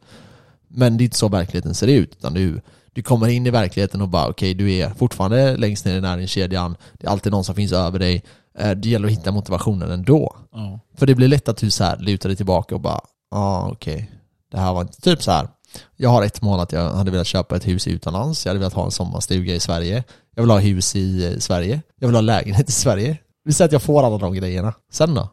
Men 0.69 0.97
det 0.97 1.03
är 1.03 1.05
inte 1.05 1.17
så 1.19 1.29
verkligheten 1.29 1.75
ser 1.75 1.87
ut 1.87 2.13
utan 2.19 2.35
du 2.35 2.61
du 2.93 3.03
kommer 3.03 3.29
in 3.29 3.47
i 3.47 3.51
verkligheten 3.51 4.01
och 4.01 4.09
bara 4.09 4.29
okej, 4.29 4.55
du 4.55 4.73
är 4.73 4.91
fortfarande 4.91 5.57
längst 5.57 5.85
ner 5.85 5.97
i 5.97 6.01
näringskedjan. 6.01 6.77
Det 6.93 7.07
är 7.07 7.11
alltid 7.11 7.33
någon 7.33 7.45
som 7.45 7.55
finns 7.55 7.73
över 7.73 7.99
dig. 7.99 8.23
Eh, 8.59 8.71
Det 8.71 8.89
gäller 8.89 9.07
att 9.07 9.13
hitta 9.13 9.33
motivationen 9.33 9.91
ändå. 9.91 10.37
Ja. 10.53 10.81
För 10.97 11.07
det 11.07 11.15
blir 11.15 11.29
lätt 11.29 11.49
att 11.49 11.57
du 11.57 11.71
så 11.71 11.85
här 11.85 11.99
lutar 11.99 12.29
dig 12.29 12.37
tillbaka 12.37 12.75
och 12.75 12.81
bara 12.81 13.01
Ja 13.35 13.41
ah, 13.41 13.71
okej 13.73 14.11
Det 14.51 14.59
här 14.59 14.75
var 14.75 14.81
inte 14.83 15.01
typ 15.01 15.23
så 15.23 15.31
här. 15.31 15.49
Jag 15.97 16.11
har 16.11 16.23
ett 16.23 16.43
mål 16.43 16.61
att 16.61 16.73
jag 16.73 16.91
hade 16.91 17.11
velat 17.11 17.27
köpa 17.27 17.57
ett 17.57 17.69
hus 17.69 17.87
utomlands 17.87 18.47
Jag 18.47 18.51
hade 18.51 18.59
velat 18.59 18.73
ha 18.75 18.85
en 18.85 18.91
sommarstuga 18.91 19.55
i 19.55 19.61
Sverige 19.61 20.05
Jag 20.35 20.43
vill 20.43 20.51
ha 20.51 20.59
hus 20.59 20.97
i 20.97 21.33
eh, 21.33 21.39
Sverige 21.39 21.83
Jag 22.01 22.09
vill 22.09 22.15
ha 22.15 22.21
lägenhet 22.21 22.69
i 22.69 22.73
Sverige 22.73 23.19
Vi 23.45 23.53
säger 23.53 23.69
att 23.69 23.73
jag 23.73 23.83
får 23.83 24.03
alla 24.03 24.19
de 24.19 24.35
grejerna 24.35 24.75
Sen 24.93 25.15
då? 25.15 25.29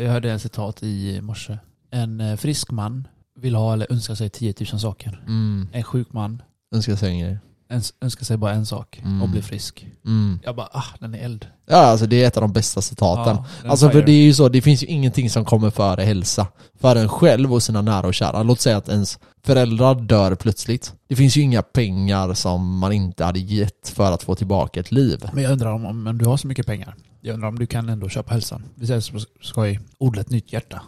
Jag 0.00 0.10
hörde 0.10 0.30
en 0.32 0.40
citat 0.40 0.82
i 0.82 1.20
morse. 1.20 1.58
En 1.90 2.20
eh, 2.20 2.36
frisk 2.36 2.70
man 2.70 3.08
vill 3.40 3.54
ha 3.54 3.72
eller 3.72 3.92
önskar 3.92 4.14
sig 4.14 4.30
10 4.30 4.54
000 4.72 4.80
saker. 4.80 5.24
Mm, 5.26 5.68
En 5.72 5.82
sjuk 5.84 6.12
man 6.12 6.42
önskar 6.74 6.96
säga 6.96 7.12
en 7.12 7.18
grej 7.18 7.38
önskar 8.00 8.24
sig 8.24 8.36
bara 8.36 8.52
en 8.52 8.66
sak 8.66 9.00
Mm. 9.04 9.22
och 9.22 9.28
bli 9.28 9.42
frisk. 9.42 9.86
mm. 10.04 10.38
Jag 10.44 10.56
bara 10.56 10.68
ah, 10.72 10.84
den 11.00 11.14
är 11.14 11.18
eld. 11.18 11.46
Ja 11.66 11.76
alltså 11.76 12.06
det 12.06 12.22
är 12.22 12.26
ett 12.28 12.36
av 12.36 12.40
de 12.40 12.52
bästa 12.52 12.82
citaten 12.82 13.36
Ja, 13.64 13.70
Alltså 13.70 13.90
för 13.90 14.02
det 14.02 14.12
är 14.12 14.22
ju 14.22 14.34
så, 14.34 14.48
det 14.48 14.62
finns 14.62 14.82
ju 14.82 14.86
ingenting 14.86 15.30
som 15.30 15.44
kommer 15.44 15.70
före 15.70 16.02
hälsa. 16.02 16.46
För 16.80 16.96
en 16.96 17.08
själv 17.08 17.52
och 17.54 17.62
sina 17.62 17.82
nära 17.82 18.06
och 18.06 18.14
kära. 18.14 18.42
Låt 18.42 18.60
säga 18.60 18.76
att 18.76 18.88
ens 18.88 19.18
föräldrar 19.44 19.94
dör 19.94 20.34
plötsligt. 20.34 20.94
Det 21.08 21.16
finns 21.16 21.36
ju 21.36 21.40
inga 21.42 21.62
pengar 21.62 22.34
som 22.34 22.78
man 22.78 22.92
inte 22.92 23.24
hade 23.24 23.38
gett 23.38 23.88
för 23.88 24.12
att 24.12 24.22
få 24.22 24.34
tillbaka 24.34 24.80
ett 24.80 24.92
liv. 24.92 25.28
Men 25.32 25.42
jag 25.42 25.52
undrar 25.52 25.72
om, 25.72 25.86
om, 25.86 26.06
om 26.06 26.18
du 26.18 26.24
har 26.24 26.36
så 26.36 26.46
mycket 26.46 26.66
pengar. 26.66 26.94
Jag 27.20 27.34
undrar 27.34 27.48
om 27.48 27.58
du 27.58 27.66
kan 27.66 27.88
ändå 27.88 28.08
köpa 28.08 28.32
hälsan. 28.34 28.62
Vi 28.74 28.86
säger 28.86 29.00
så 29.00 29.18
skoj. 29.42 29.80
Odla 29.98 30.20
ett 30.20 30.30
nytt 30.30 30.52
hjärta. 30.52 30.82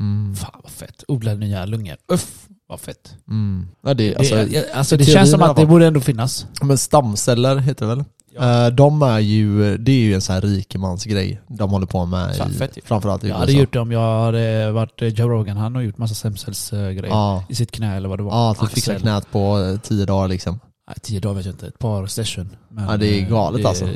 Mm. 0.00 0.34
Fan 0.34 0.60
vad 0.62 0.72
fett. 0.72 1.04
Odla 1.08 1.34
nya 1.34 1.64
lungor. 1.66 1.96
Uff, 2.12 2.46
vad 2.74 2.80
fett. 2.80 3.14
Mm. 3.28 3.68
Ja, 3.82 3.94
det, 3.94 4.16
alltså, 4.16 4.34
det, 4.34 4.46
jag- 4.46 4.64
alltså, 4.74 4.96
det 4.96 5.04
teorin 5.04 5.14
känns 5.18 5.30
som 5.30 5.42
att 5.42 5.56
det 5.56 5.66
borde 5.66 5.86
ändå 5.86 6.00
finnas. 6.00 6.46
Men 6.62 6.78
stamceller 6.78 7.56
heter 7.56 7.86
det 7.86 7.94
väl? 7.94 8.04
Ja. 8.36 8.66
Eh, 8.66 8.72
De 8.74 9.02
är 9.02 9.18
ju, 9.18 9.76
det 9.78 9.92
är 9.92 9.96
ju 10.00 10.14
en 10.14 10.20
sån 10.20 10.34
här 10.34 10.40
rikemansgrej 10.42 11.40
de 11.48 11.70
håller 11.70 11.86
på 11.86 12.04
med 12.06 12.36
i, 12.50 12.52
fett 12.54 12.78
framförallt 12.84 13.24
i 13.24 13.28
Jag 13.28 13.34
USA. 13.34 13.40
hade 13.40 13.52
gjort 13.52 13.72
det 13.72 13.78
om 13.80 13.92
jag 13.92 14.24
hade 14.24 14.72
varit 14.72 15.02
Joe 15.18 15.28
Rogan. 15.28 15.56
Han 15.56 15.74
har 15.74 15.82
gjort 15.82 15.98
massa 15.98 16.14
stemcellsgrejer 16.14 17.04
Ja, 17.06 17.44
i 17.48 17.54
sitt 17.54 17.70
knä 17.70 17.96
eller 17.96 18.08
vad 18.08 18.18
det 18.18 18.22
var. 18.22 18.32
ja 18.32 18.50
att 18.50 18.72
fixa 18.72 18.94
knät 18.94 19.30
på 19.32 19.58
eh, 19.60 19.80
tio 19.80 20.04
dagar 20.06 20.28
liksom. 20.28 20.60
Nej, 20.88 20.96
tio 21.02 21.20
dagar 21.20 21.34
vet 21.34 21.46
jag 21.46 21.52
inte. 21.54 21.66
Ett 21.66 21.78
par 21.78 22.06
session. 22.06 22.56
Men, 22.70 22.84
Ja, 22.84 22.96
det 22.96 23.06
är 23.06 23.22
eh, 23.22 23.28
galet 23.28 23.62
det, 23.62 23.68
alltså. 23.68 23.88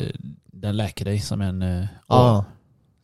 Den 0.53 0.77
läker 0.77 1.05
dig 1.05 1.21
som 1.21 1.41
en... 1.41 1.61
Ja. 2.09 2.45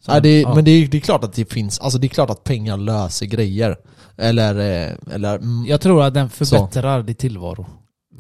som 0.05 0.15
Ja, 0.15 0.21
det, 0.21 0.41
ja. 0.41 0.55
Men 0.55 0.65
det 0.65 0.71
är, 0.71 0.89
det 0.89 0.97
är 0.97 1.01
klart 1.01 1.25
att 1.25 1.33
det 1.33 1.53
finns, 1.53 1.79
alltså 1.81 1.99
det 1.99 2.07
är 2.07 2.09
klart 2.09 2.31
att 2.31 2.45
pengar 2.45 2.77
löser 2.77 3.27
grejer. 3.27 3.77
Eller, 4.17 4.55
eh, 4.55 5.15
eller 5.15 5.37
mm, 5.37 5.67
Jag 5.67 5.81
tror 5.81 6.05
att 6.05 6.15
den 6.15 6.31
förbättrar 6.31 7.03
din 7.03 7.15
tillvaro. 7.15 7.67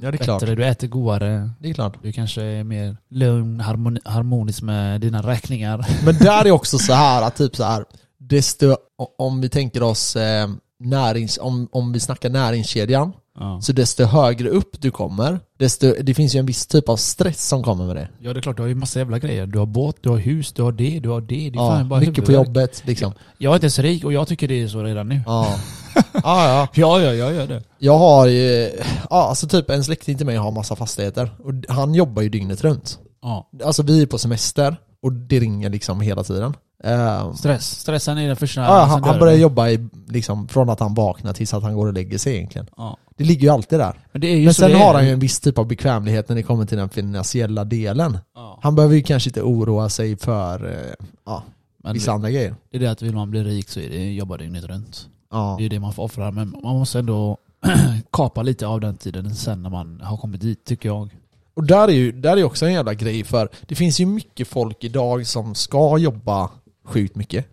ja 0.01 0.11
det 0.11 0.17
är 0.17 0.25
klart. 0.25 0.41
Bättre, 0.41 0.55
du 0.55 0.65
äter 0.65 0.89
godare. 0.89 1.51
Det 1.61 1.71
är 1.71 1.75
klart. 1.75 1.97
Du 2.03 2.13
kanske 2.13 2.43
är 2.43 2.65
mer 2.65 2.97
lugn, 3.11 3.61
harmoni, 3.61 4.01
harmonisk 4.05 4.63
med 4.63 5.01
dina 5.01 5.23
räkningar. 5.23 5.87
Men 6.05 6.19
där 6.19 6.45
är 6.45 6.51
också 6.51 6.79
så 6.79 6.93
här 6.93 7.23
att 7.23 7.37
typ 7.37 7.57
så 7.57 7.65
här, 7.65 7.85
desto, 8.19 8.77
om 9.19 9.41
vi 9.41 9.49
tänker 9.49 9.83
oss 9.83 10.17
eh, 10.17 10.49
närings, 10.81 11.39
om, 11.43 11.69
om 11.73 11.93
vi 11.93 12.01
snackar 12.01 12.31
näringskedjan, 12.31 13.13
Ja. 13.39 13.61
så 13.61 13.73
desto 13.73 14.05
högre 14.05 14.49
upp 14.49 14.81
du 14.83 14.91
kommer, 14.91 15.41
desto, 15.59 15.95
det 16.03 16.15
finns 16.15 16.35
ju 16.35 16.39
en 16.39 16.47
viss 16.47 16.67
typ 16.67 16.89
av 16.89 16.97
stress 16.97 17.49
som 17.49 17.63
kommer 17.63 17.87
med 17.87 17.97
det. 17.97 18.09
ja 18.21 18.33
det 18.33 18.39
är 18.39 18.43
klart, 18.43 18.57
du 18.57 18.63
har 18.63 18.69
ju 18.69 18.75
massa 18.75 18.99
jävla 18.99 19.19
grejer. 19.19 19.47
Du 19.47 19.59
har 19.59 19.67
båt, 19.67 19.97
du 20.01 20.09
har 20.09 20.17
hus, 20.17 20.53
du 20.53 20.63
har 20.63 20.73
det, 20.73 21.01
du 21.01 21.09
har 21.09 21.21
det. 21.21 21.27
Det 21.51 21.59
är 21.59 21.79
Ja, 21.79 21.85
bara 21.85 22.01
mycket 22.01 22.25
på 22.25 22.33
huvudvärk. 22.33 22.47
jobbet 22.47 22.83
liksom. 22.87 23.13
Jag 23.39 23.51
är 23.51 23.55
inte 23.55 23.65
ens 23.65 23.79
rik 23.79 24.05
och 24.05 24.13
jag 24.13 24.29
tycker 24.29 24.49
det 24.49 24.63
är 24.63 24.69
så 24.69 24.83
redan 24.83 25.09
nu. 25.09 25.21
Ja. 25.27 25.55
ja, 25.95 26.03
ja. 26.23 26.69
Ja, 26.75 27.01
ja, 27.01 27.13
jag 27.15 27.35
gör 27.35 27.47
det. 27.47 27.63
Jag 27.79 27.99
har 27.99 28.27
ju, 28.27 28.71
ja 29.11 29.29
alltså 29.29 29.49
typ 29.49 29.71
en 29.71 29.85
släkting 29.85 30.17
till 30.17 30.27
mig 30.27 30.37
har 30.37 30.51
massa 30.51 30.77
fastigheter. 30.77 31.31
Och 31.45 31.75
han 31.75 31.95
jobbar 31.95 32.23
ju 32.23 32.29
dygnet 32.29 32.65
runt. 32.65 32.99
Ja. 33.23 33.49
Alltså 33.65 33.83
vi 33.83 34.03
är 34.03 34.07
på 34.07 34.19
semester 34.19 34.77
och 35.03 35.13
det 35.13 35.41
ringer 35.41 35.71
liksom 35.71 36.01
hela 36.01 36.25
tiden. 36.25 36.55
Eh, 36.85 37.33
Stress. 37.33 37.81
Stressen 37.81 38.19
är 38.19 38.27
den 38.27 38.37
första 38.37 38.61
ja, 38.61 38.85
han, 38.85 39.05
han 39.05 39.19
börjar 39.19 39.35
jobba 39.37 39.69
i, 39.69 39.89
liksom, 40.09 40.49
från 40.49 40.71
att 40.71 40.81
han 40.81 40.95
vaknar 40.95 41.33
tills 41.33 41.55
att 41.55 41.63
han 41.63 41.75
går 41.75 41.87
och 41.87 41.93
lägger 41.95 42.19
sig 42.19 42.37
egentligen. 42.37 42.67
Ja. 42.77 42.97
Det 43.17 43.25
ligger 43.25 43.43
ju 43.43 43.49
alltid 43.49 43.79
där. 43.79 43.95
Men 44.13 44.45
Men 44.45 44.55
sen 44.55 44.75
har 44.75 44.95
han 44.95 45.07
ju 45.07 45.13
en 45.13 45.19
viss 45.19 45.41
typ 45.41 45.59
av 45.59 45.67
bekvämlighet 45.67 46.29
när 46.29 46.37
det 46.37 46.43
kommer 46.43 46.67
till 46.67 46.79
den 46.79 46.89
finansiella 46.89 47.65
delen. 47.65 48.19
Ja. 48.35 48.59
Han 48.63 48.75
behöver 48.75 48.95
ju 48.95 49.03
kanske 49.03 49.31
inte 49.31 49.43
oroa 49.43 49.89
sig 49.89 50.17
för 50.17 50.67
eh, 50.67 51.07
ja, 51.27 51.43
Men 51.83 51.95
vissa 51.95 52.11
det, 52.11 52.15
andra 52.15 52.31
grejer. 52.31 52.55
det 52.71 52.77
är 52.77 52.81
det 52.81 52.91
att 52.91 53.03
vill 53.03 53.15
man 53.15 53.31
bli 53.31 53.45
rik 53.45 53.69
så 53.69 53.81
är 53.81 53.89
det 53.89 54.13
jobba 54.13 54.37
dygnet 54.37 54.65
runt. 54.65 55.09
Ja. 55.31 55.57
Det 55.59 55.65
är 55.65 55.69
det 55.69 55.81
man 55.81 55.93
får 55.93 56.03
offra. 56.03 56.31
Men 56.31 56.57
man 56.63 56.77
måste 56.79 56.99
ändå 56.99 57.39
kapa 58.13 58.43
lite 58.43 58.67
av 58.67 58.81
den 58.81 58.97
tiden 58.97 59.35
sen 59.35 59.63
när 59.63 59.71
man 59.71 60.01
har 60.01 60.17
kommit 60.17 60.41
dit, 60.41 60.65
tycker 60.65 60.89
jag. 60.89 61.17
Och 61.55 61.65
där 61.65 61.89
är 61.89 61.93
ju 61.93 62.13
där 62.13 62.37
är 62.37 62.45
också 62.45 62.67
en 62.67 62.73
jävla 62.73 62.95
grej 62.95 63.25
för 63.25 63.49
det 63.67 63.75
finns 63.75 64.01
ju 64.01 64.07
mycket 64.07 64.49
folk 64.49 64.85
idag 64.85 65.27
som 65.27 65.55
ska 65.55 65.99
jobba 65.99 66.51
sjukt 66.85 67.17
mycket. 67.17 67.47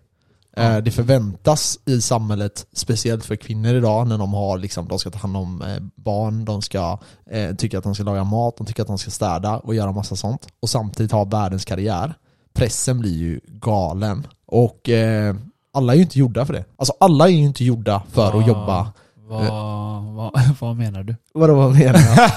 Eh, 0.56 0.76
Det 0.78 0.90
förväntas 0.90 1.78
i 1.86 2.00
samhället, 2.00 2.66
speciellt 2.72 3.24
för 3.24 3.36
kvinnor 3.36 3.74
idag, 3.74 4.08
när 4.08 4.18
de 4.18 4.34
har 4.34 4.58
liksom, 4.58 4.88
de 4.88 4.98
ska 4.98 5.10
ta 5.10 5.18
hand 5.18 5.36
om 5.36 5.62
eh, 5.62 5.82
barn, 5.96 6.44
de 6.44 6.62
ska 6.62 6.98
eh, 7.30 7.54
tycka 7.54 7.78
att 7.78 7.84
de 7.84 7.94
ska 7.94 8.04
laga 8.04 8.24
mat, 8.24 8.56
de 8.56 8.66
tycker 8.66 8.82
att 8.82 8.88
de 8.88 8.98
ska 8.98 9.10
städa 9.10 9.58
och 9.58 9.74
göra 9.74 9.92
massa 9.92 10.16
sånt. 10.16 10.46
Och 10.62 10.70
samtidigt 10.70 11.12
ha 11.12 11.24
världens 11.24 11.64
karriär. 11.64 12.14
Pressen 12.54 13.00
blir 13.00 13.16
ju 13.18 13.40
galen. 13.46 14.26
Och 14.46 14.88
eh, 14.88 15.34
alla 15.74 15.92
är 15.92 15.96
ju 15.96 16.02
inte 16.02 16.18
gjorda 16.18 16.46
för 16.46 16.52
det. 16.52 16.64
Alltså 16.76 16.92
alla 17.00 17.24
är 17.24 17.32
ju 17.32 17.42
inte 17.42 17.64
gjorda 17.64 18.02
för 18.12 18.38
att 18.40 18.46
jobba. 18.46 18.92
Vad, 19.28 20.04
vad, 20.14 20.32
vad 20.60 20.76
menar 20.76 21.02
du? 21.02 21.16
Vadå 21.34 21.54
vad 21.54 21.72
menar 21.74 22.00
jag? 22.00 22.30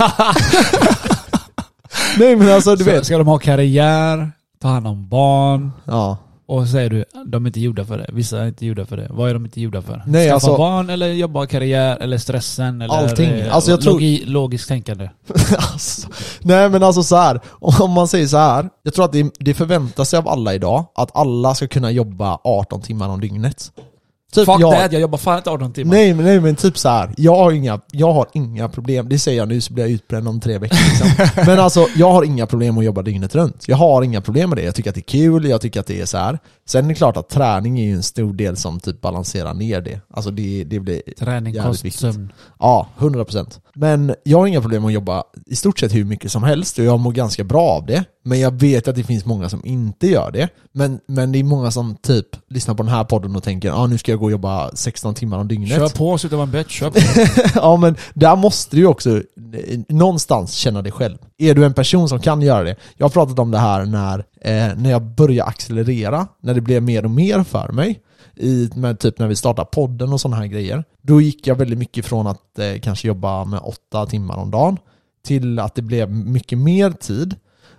Nej 2.19 2.35
men 2.35 2.49
alltså 2.55 2.75
du 2.75 2.83
ska, 2.83 2.91
vet. 2.93 3.05
ska 3.05 3.17
de 3.17 3.27
ha 3.27 3.37
karriär, 3.39 4.31
ta 4.61 4.67
hand 4.67 4.87
om 4.87 5.07
barn 5.07 5.71
Ja. 5.85 6.17
Och 6.47 6.67
säger 6.67 6.89
du 6.89 7.05
de 7.25 7.45
är 7.45 7.49
inte 7.49 7.59
gjorda 7.59 7.85
för 7.85 7.97
det. 7.97 8.09
Vissa 8.13 8.39
är 8.41 8.47
inte 8.47 8.65
gjorda 8.65 8.85
för 8.85 8.97
det. 8.97 9.07
Vad 9.09 9.29
är 9.29 9.33
de 9.33 9.45
inte 9.45 9.61
gjorda 9.61 9.81
för? 9.81 10.03
Nej, 10.07 10.25
Skaffa 10.25 10.33
alltså- 10.33 10.57
barn 10.57 10.89
eller 10.89 11.07
jobba 11.07 11.45
karriär 11.45 11.97
eller 11.97 12.17
stressen 12.17 12.81
eller 12.81 12.93
Allting. 12.93 13.29
eh, 13.29 13.55
Alltså, 13.55 13.71
jag 13.71 13.81
tror- 13.81 13.93
logi, 13.93 14.23
logiskt 14.25 14.67
tänkande. 14.67 15.09
alltså, 15.57 16.07
nej 16.41 16.69
men 16.69 16.83
alltså 16.83 17.03
så 17.03 17.15
här. 17.15 17.39
om 17.59 17.91
man 17.91 18.07
säger 18.07 18.27
så 18.27 18.37
här. 18.37 18.69
jag 18.83 18.93
tror 18.93 19.05
att 19.05 19.11
det, 19.11 19.31
det 19.39 19.53
förväntas 19.53 20.09
sig 20.09 20.19
av 20.19 20.27
alla 20.27 20.53
idag 20.53 20.85
att 20.95 21.15
alla 21.15 21.55
ska 21.55 21.67
kunna 21.67 21.91
jobba 21.91 22.39
18 22.43 22.81
timmar 22.81 23.09
om 23.09 23.21
dygnet. 23.21 23.71
Typ 24.33 24.45
Fuck 24.45 24.61
jag, 24.61 24.73
that, 24.73 24.91
jag 24.91 25.01
jobbar 25.01 25.17
fan 25.17 25.37
inte 25.37 25.49
18 25.49 25.73
timmar. 25.73 25.95
Nej 25.95 26.13
men, 26.13 26.25
nej 26.25 26.39
men 26.39 26.55
typ 26.55 26.77
så 26.77 26.89
här. 26.89 27.13
Jag 27.17 27.35
har, 27.35 27.51
inga, 27.51 27.79
jag 27.91 28.13
har 28.13 28.27
inga 28.33 28.69
problem, 28.69 29.09
det 29.09 29.19
säger 29.19 29.37
jag 29.37 29.47
nu 29.47 29.61
så 29.61 29.73
blir 29.73 29.83
jag 29.83 29.91
utbränd 29.91 30.27
om 30.27 30.39
tre 30.39 30.57
veckor 30.57 30.77
liksom. 30.89 31.25
Men 31.45 31.59
alltså, 31.59 31.87
jag 31.95 32.11
har 32.11 32.23
inga 32.23 32.47
problem 32.47 32.77
att 32.77 32.85
jobba 32.85 33.01
dygnet 33.01 33.35
runt. 33.35 33.67
Jag 33.67 33.77
har 33.77 34.01
inga 34.03 34.21
problem 34.21 34.49
med 34.49 34.57
det, 34.57 34.63
jag 34.63 34.75
tycker 34.75 34.89
att 34.89 34.95
det 34.95 35.01
är 35.01 35.19
kul, 35.19 35.45
jag 35.45 35.61
tycker 35.61 35.79
att 35.79 35.87
det 35.87 36.01
är 36.01 36.05
så 36.05 36.17
här. 36.17 36.39
Sen 36.67 36.85
är 36.85 36.89
det 36.89 36.95
klart 36.95 37.17
att 37.17 37.29
träning 37.29 37.79
är 37.79 37.83
ju 37.83 37.93
en 37.93 38.03
stor 38.03 38.33
del 38.33 38.57
som 38.57 38.79
typ 38.79 39.01
balanserar 39.01 39.53
ner 39.53 39.81
det. 39.81 40.01
Alltså 40.13 40.31
det, 40.31 40.63
det 40.63 40.79
blir 40.79 41.01
Träning, 41.19 41.61
kost, 41.61 41.85
viktigt. 41.85 42.01
sömn. 42.01 42.31
Ja, 42.59 42.87
100%. 42.97 43.59
Men 43.73 44.15
jag 44.23 44.37
har 44.37 44.47
inga 44.47 44.61
problem 44.61 44.85
att 44.85 44.93
jobba 44.93 45.23
i 45.45 45.55
stort 45.55 45.79
sett 45.79 45.93
hur 45.93 46.05
mycket 46.05 46.31
som 46.31 46.43
helst 46.43 46.79
och 46.79 46.85
jag 46.85 46.99
mår 46.99 47.11
ganska 47.11 47.43
bra 47.43 47.69
av 47.69 47.85
det. 47.85 48.05
Men 48.23 48.39
jag 48.39 48.51
vet 48.51 48.87
att 48.87 48.95
det 48.95 49.03
finns 49.03 49.25
många 49.25 49.49
som 49.49 49.65
inte 49.65 50.07
gör 50.07 50.31
det. 50.31 50.49
Men, 50.71 50.99
men 51.07 51.31
det 51.31 51.39
är 51.39 51.43
många 51.43 51.71
som 51.71 51.95
typ 51.95 52.27
lyssnar 52.49 52.75
på 52.75 52.83
den 52.83 52.91
här 52.91 53.03
podden 53.03 53.35
och 53.35 53.43
tänker 53.43 53.71
ah, 53.71 53.87
nu 53.87 53.97
ska 53.97 54.11
jag 54.11 54.14
gå 54.15 54.25
och 54.25 54.31
jobba 54.31 54.71
16 54.73 55.15
timmar 55.15 55.37
om 55.37 55.47
dygnet. 55.47 55.69
Kör 55.69 55.89
på, 55.89 56.17
sluta 56.17 56.35
vara 56.35 56.45
en 56.45 56.51
bitch. 56.51 56.79
Kör 56.79 56.89
på. 56.89 56.99
ja 57.59 57.77
men 57.77 57.95
där 58.13 58.35
måste 58.35 58.75
du 58.75 58.81
ju 58.81 58.87
också 58.87 59.21
någonstans 59.89 60.53
känna 60.53 60.81
dig 60.81 60.91
själv. 60.91 61.17
Är 61.37 61.53
du 61.53 61.65
en 61.65 61.73
person 61.73 62.09
som 62.09 62.19
kan 62.19 62.41
göra 62.41 62.63
det? 62.63 62.75
Jag 62.97 63.05
har 63.05 63.09
pratat 63.09 63.39
om 63.39 63.51
det 63.51 63.57
här 63.57 63.85
när, 63.85 64.19
eh, 64.19 64.77
när 64.77 64.91
jag 64.91 65.01
började 65.01 65.49
accelerera, 65.49 66.27
när 66.41 66.53
det 66.53 66.61
blev 66.61 66.83
mer 66.83 67.05
och 67.05 67.11
mer 67.11 67.43
för 67.43 67.71
mig. 67.71 68.01
I, 68.37 68.69
med 68.75 68.99
typ 68.99 69.19
när 69.19 69.27
vi 69.27 69.35
startade 69.35 69.67
podden 69.71 70.13
och 70.13 70.21
sådana 70.21 70.37
här 70.37 70.45
grejer. 70.45 70.83
Då 71.01 71.21
gick 71.21 71.47
jag 71.47 71.55
väldigt 71.55 71.79
mycket 71.79 72.05
från 72.05 72.27
att 72.27 72.59
eh, 72.59 72.79
kanske 72.81 73.07
jobba 73.07 73.45
med 73.45 73.59
åtta 73.63 74.05
timmar 74.05 74.37
om 74.37 74.51
dagen 74.51 74.77
till 75.25 75.59
att 75.59 75.75
det 75.75 75.81
blev 75.81 76.11
mycket 76.11 76.57
mer 76.57 76.91
tid 76.91 77.35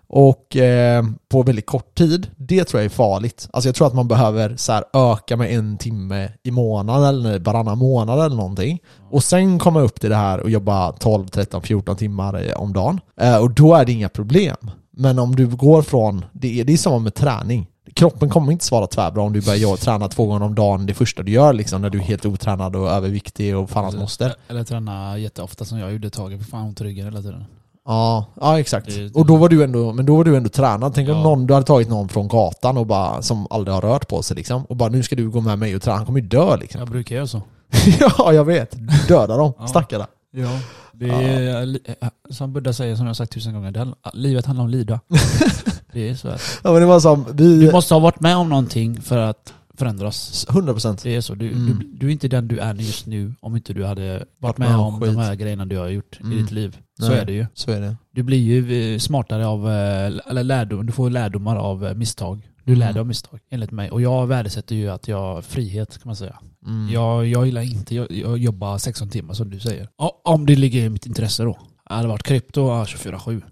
och 0.09 0.57
eh, 0.57 1.05
på 1.29 1.43
väldigt 1.43 1.67
kort 1.67 1.95
tid. 1.95 2.31
Det 2.37 2.65
tror 2.65 2.81
jag 2.81 2.85
är 2.85 2.95
farligt. 2.95 3.49
Alltså 3.53 3.69
jag 3.69 3.75
tror 3.75 3.87
att 3.87 3.95
man 3.95 4.09
behöver 4.09 4.57
så 4.57 4.73
här, 4.73 4.85
öka 4.93 5.37
med 5.37 5.53
en 5.55 5.79
timme 5.79 6.33
i 6.43 6.51
månaden 6.51 7.05
eller 7.05 7.39
varannan 7.39 7.79
månad 7.79 8.25
eller 8.25 8.37
någonting. 8.37 8.79
Och 9.11 9.25
sen 9.25 9.59
komma 9.59 9.81
upp 9.81 10.01
till 10.01 10.11
det 10.11 10.17
här 10.17 10.41
och 10.41 10.51
jobba 10.51 10.93
12, 10.93 11.27
13, 11.27 11.63
14 11.63 11.97
timmar 11.97 12.59
om 12.61 12.73
dagen. 12.73 13.01
Eh, 13.21 13.37
och 13.37 13.51
då 13.51 13.75
är 13.75 13.85
det 13.85 13.93
inga 13.93 14.09
problem. 14.09 14.71
Men 14.91 15.19
om 15.19 15.37
du 15.37 15.47
går 15.47 15.83
från, 15.83 16.25
det 16.33 16.61
är, 16.61 16.65
det 16.65 16.73
är 16.73 16.77
samma 16.77 16.99
med 16.99 17.15
träning. 17.15 17.67
Kroppen 17.95 18.29
kommer 18.29 18.53
inte 18.53 18.65
svara 18.65 18.87
tvärbra 18.87 19.23
om 19.23 19.33
du 19.33 19.41
börjar 19.41 19.77
träna 19.77 20.09
två 20.09 20.27
gånger 20.27 20.43
om 20.43 20.55
dagen 20.55 20.87
det 20.87 20.95
första 20.95 21.23
du 21.23 21.33
gör 21.33 21.53
liksom 21.53 21.83
när 21.83 21.91
du 21.91 21.99
är 21.99 22.03
helt 22.03 22.27
otränad 22.27 22.77
och 22.77 22.91
överviktig 22.91 23.57
och 23.57 23.71
fan 23.71 23.85
hans 23.85 23.97
moster. 23.97 24.35
Eller 24.49 24.65
träna 24.65 25.19
jätteofta 25.19 25.65
som 25.65 25.79
jag 25.79 25.93
gjorde 25.93 26.07
ett 26.07 26.13
tag. 26.13 26.39
Fick 26.39 26.51
fan 26.51 26.67
ont 26.67 26.81
i 26.81 26.85
ryggen 26.85 27.05
hela 27.05 27.23
tiden. 27.23 27.45
Ja, 27.87 28.27
ja 28.41 28.61
exakt. 28.61 28.87
Det- 28.87 29.15
Och 29.15 29.27
då 29.27 29.37
var 29.37 29.49
du 29.49 29.65
ändå, 29.65 29.93
men 29.93 30.07
då 30.07 30.17
var 30.17 30.25
du 30.25 30.37
ändå 30.37 30.49
tränad. 30.49 30.95
Tänk 30.95 31.09
om 31.09 31.17
Ja. 31.17 31.23
någon, 31.23 31.47
du 31.47 31.55
hade 31.55 31.67
tagit 31.67 31.89
någon 31.89 32.09
från 32.09 32.29
gatan 32.29 32.79
och 32.79 32.87
bara, 32.87 33.23
som 33.23 33.47
aldrig 33.51 33.75
har 33.75 33.81
rört 33.81 34.09
på 34.09 34.23
sig 34.23 34.37
liksom. 34.37 34.65
Och 34.65 34.77
bara 34.77 34.89
nu 34.89 35.03
ska 35.03 35.17
du 35.17 35.31
gå 35.31 35.41
med 35.41 35.59
mig 35.59 35.77
och 35.77 35.83
träna, 35.83 35.97
han 35.97 36.07
kommer 36.07 36.21
ju 36.21 36.27
dö 36.27 36.57
liksom. 36.57 36.79
Jag 36.79 36.89
brukar 36.89 37.17
göra 37.17 37.27
så. 37.27 37.43
ja, 38.19 38.33
jag 38.33 38.45
vet. 38.45 38.77
Döda 39.09 39.37
dem, 39.37 39.53
Ja. 39.59 39.67
stackare. 39.67 40.07
Ja. 40.31 40.49
Det 40.93 41.09
är, 41.11 41.67
li- 41.67 41.81
som 42.31 42.53
Buddha 42.53 42.73
säger, 42.73 42.97
som 42.97 43.05
jag 43.07 43.11
har 43.11 43.15
sagt 43.15 43.33
tusen 43.33 43.53
gånger, 43.55 43.71
det, 43.71 43.87
livet 44.13 44.47
handlar 44.47 44.65
om 44.65 44.71
lida. 44.71 45.01
det 45.93 46.09
är 46.09 46.15
så 46.15 46.29
att 46.29 46.41
Ja 46.65 46.73
men 46.73 46.81
det 46.81 46.87
var 46.87 47.01
som, 47.01 47.25
Du 47.33 47.59
vi... 47.59 47.73
måste 47.73 47.95
ha 47.95 47.99
varit 48.01 48.21
med 48.21 48.37
om 48.37 48.49
någonting 48.49 49.03
för 49.03 49.19
att 49.19 49.53
förändras. 49.77 50.47
100% 50.49 51.03
Det 51.03 51.17
är 51.17 51.21
så. 51.21 51.35
Du, 51.35 51.49
Mm. 51.53 51.67
du, 51.79 51.87
du 51.99 52.07
är 52.07 52.11
inte 52.11 52.29
den 52.29 52.49
du 52.49 52.59
är 52.59 52.75
just 52.75 53.07
nu 53.07 53.35
om 53.41 53.57
inte 53.57 53.73
du 53.73 53.85
hade 53.85 54.25
varit 54.39 54.59
med 54.59 54.77
om 54.77 55.01
skit. 55.01 55.13
de 55.15 55.17
här 55.21 55.35
grejerna 55.35 55.65
du 55.67 55.79
har 55.79 55.89
gjort 55.89 56.21
Mm. 56.21 56.33
i 56.33 56.43
ditt 56.43 56.51
liv. 56.51 56.77
Så 57.01 57.09
Nej. 57.09 57.19
är 57.19 57.25
det 57.25 57.33
ju. 57.33 57.47
så 57.55 57.71
är 57.71 57.81
det. 57.81 57.97
Du 58.11 58.23
blir 58.23 58.39
ju 58.39 58.93
eh, 58.95 58.99
smartare 58.99 59.47
av, 59.47 59.69
eh, 59.69 60.07
eller 60.31 60.45
lärdom, 60.45 60.87
du 60.87 60.93
får 60.93 61.11
lärdomar 61.11 61.57
av 61.57 61.87
eh, 61.87 61.95
misstag. 61.95 62.49
Du 62.65 62.75
lär 62.77 62.83
Mm. 62.87 62.95
dig 62.95 63.01
av 63.01 63.07
misstag, 63.07 63.41
enligt 63.51 63.71
mig. 63.71 63.91
Och 63.91 64.01
jag 64.01 64.27
värdesätter 64.27 64.75
ju 64.77 64.89
att 64.89 65.09
jag 65.09 65.45
frihet, 65.45 65.91
kan 65.99 66.09
man 66.09 66.17
säga. 66.17 66.39
Mm. 66.67 66.89
Jag, 66.93 67.27
jag 67.27 67.47
gillar 67.47 67.63
inte 67.63 67.95
jag, 67.95 68.13
jag 68.13 68.39
jobba 68.39 68.79
16 68.79 69.09
timmar 69.11 69.35
som 69.35 69.51
du 69.51 69.61
säger. 69.61 69.89
Om 70.25 70.47
det 70.47 70.57
ligger 70.57 70.81
i 70.85 70.89
mitt 70.89 71.07
intresse 71.07 71.43
då. 71.45 71.59
Hade 71.85 72.03
det 72.03 72.09
varit 72.09 72.23
krypto, 72.23 72.61
ja, 72.61 72.85
24-7. 72.85 73.43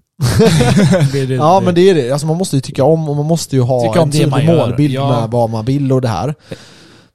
Det, 1.13 1.27
det, 1.27 1.35
Ja 1.35 1.61
men 1.65 1.75
det 1.75 1.91
är 1.91 1.95
det, 1.95 2.11
alltså 2.11 2.27
man 2.27 2.37
måste 2.37 2.57
ju 2.57 2.61
tycka 2.61 2.85
om 2.85 3.09
och 3.09 3.17
man 3.17 3.27
måste 3.27 3.57
ju 3.57 3.63
ha 3.63 3.89
om 3.89 3.99
en 3.99 4.11
det 4.11 4.19
tydlig 4.19 4.47
målbild 4.47 4.95
Ja. 4.95 5.21
med 5.21 5.31
vad 5.31 5.51
man 5.51 5.65
vill 5.65 5.93
och 5.93 6.01
det 6.01 6.09
här. 6.09 6.35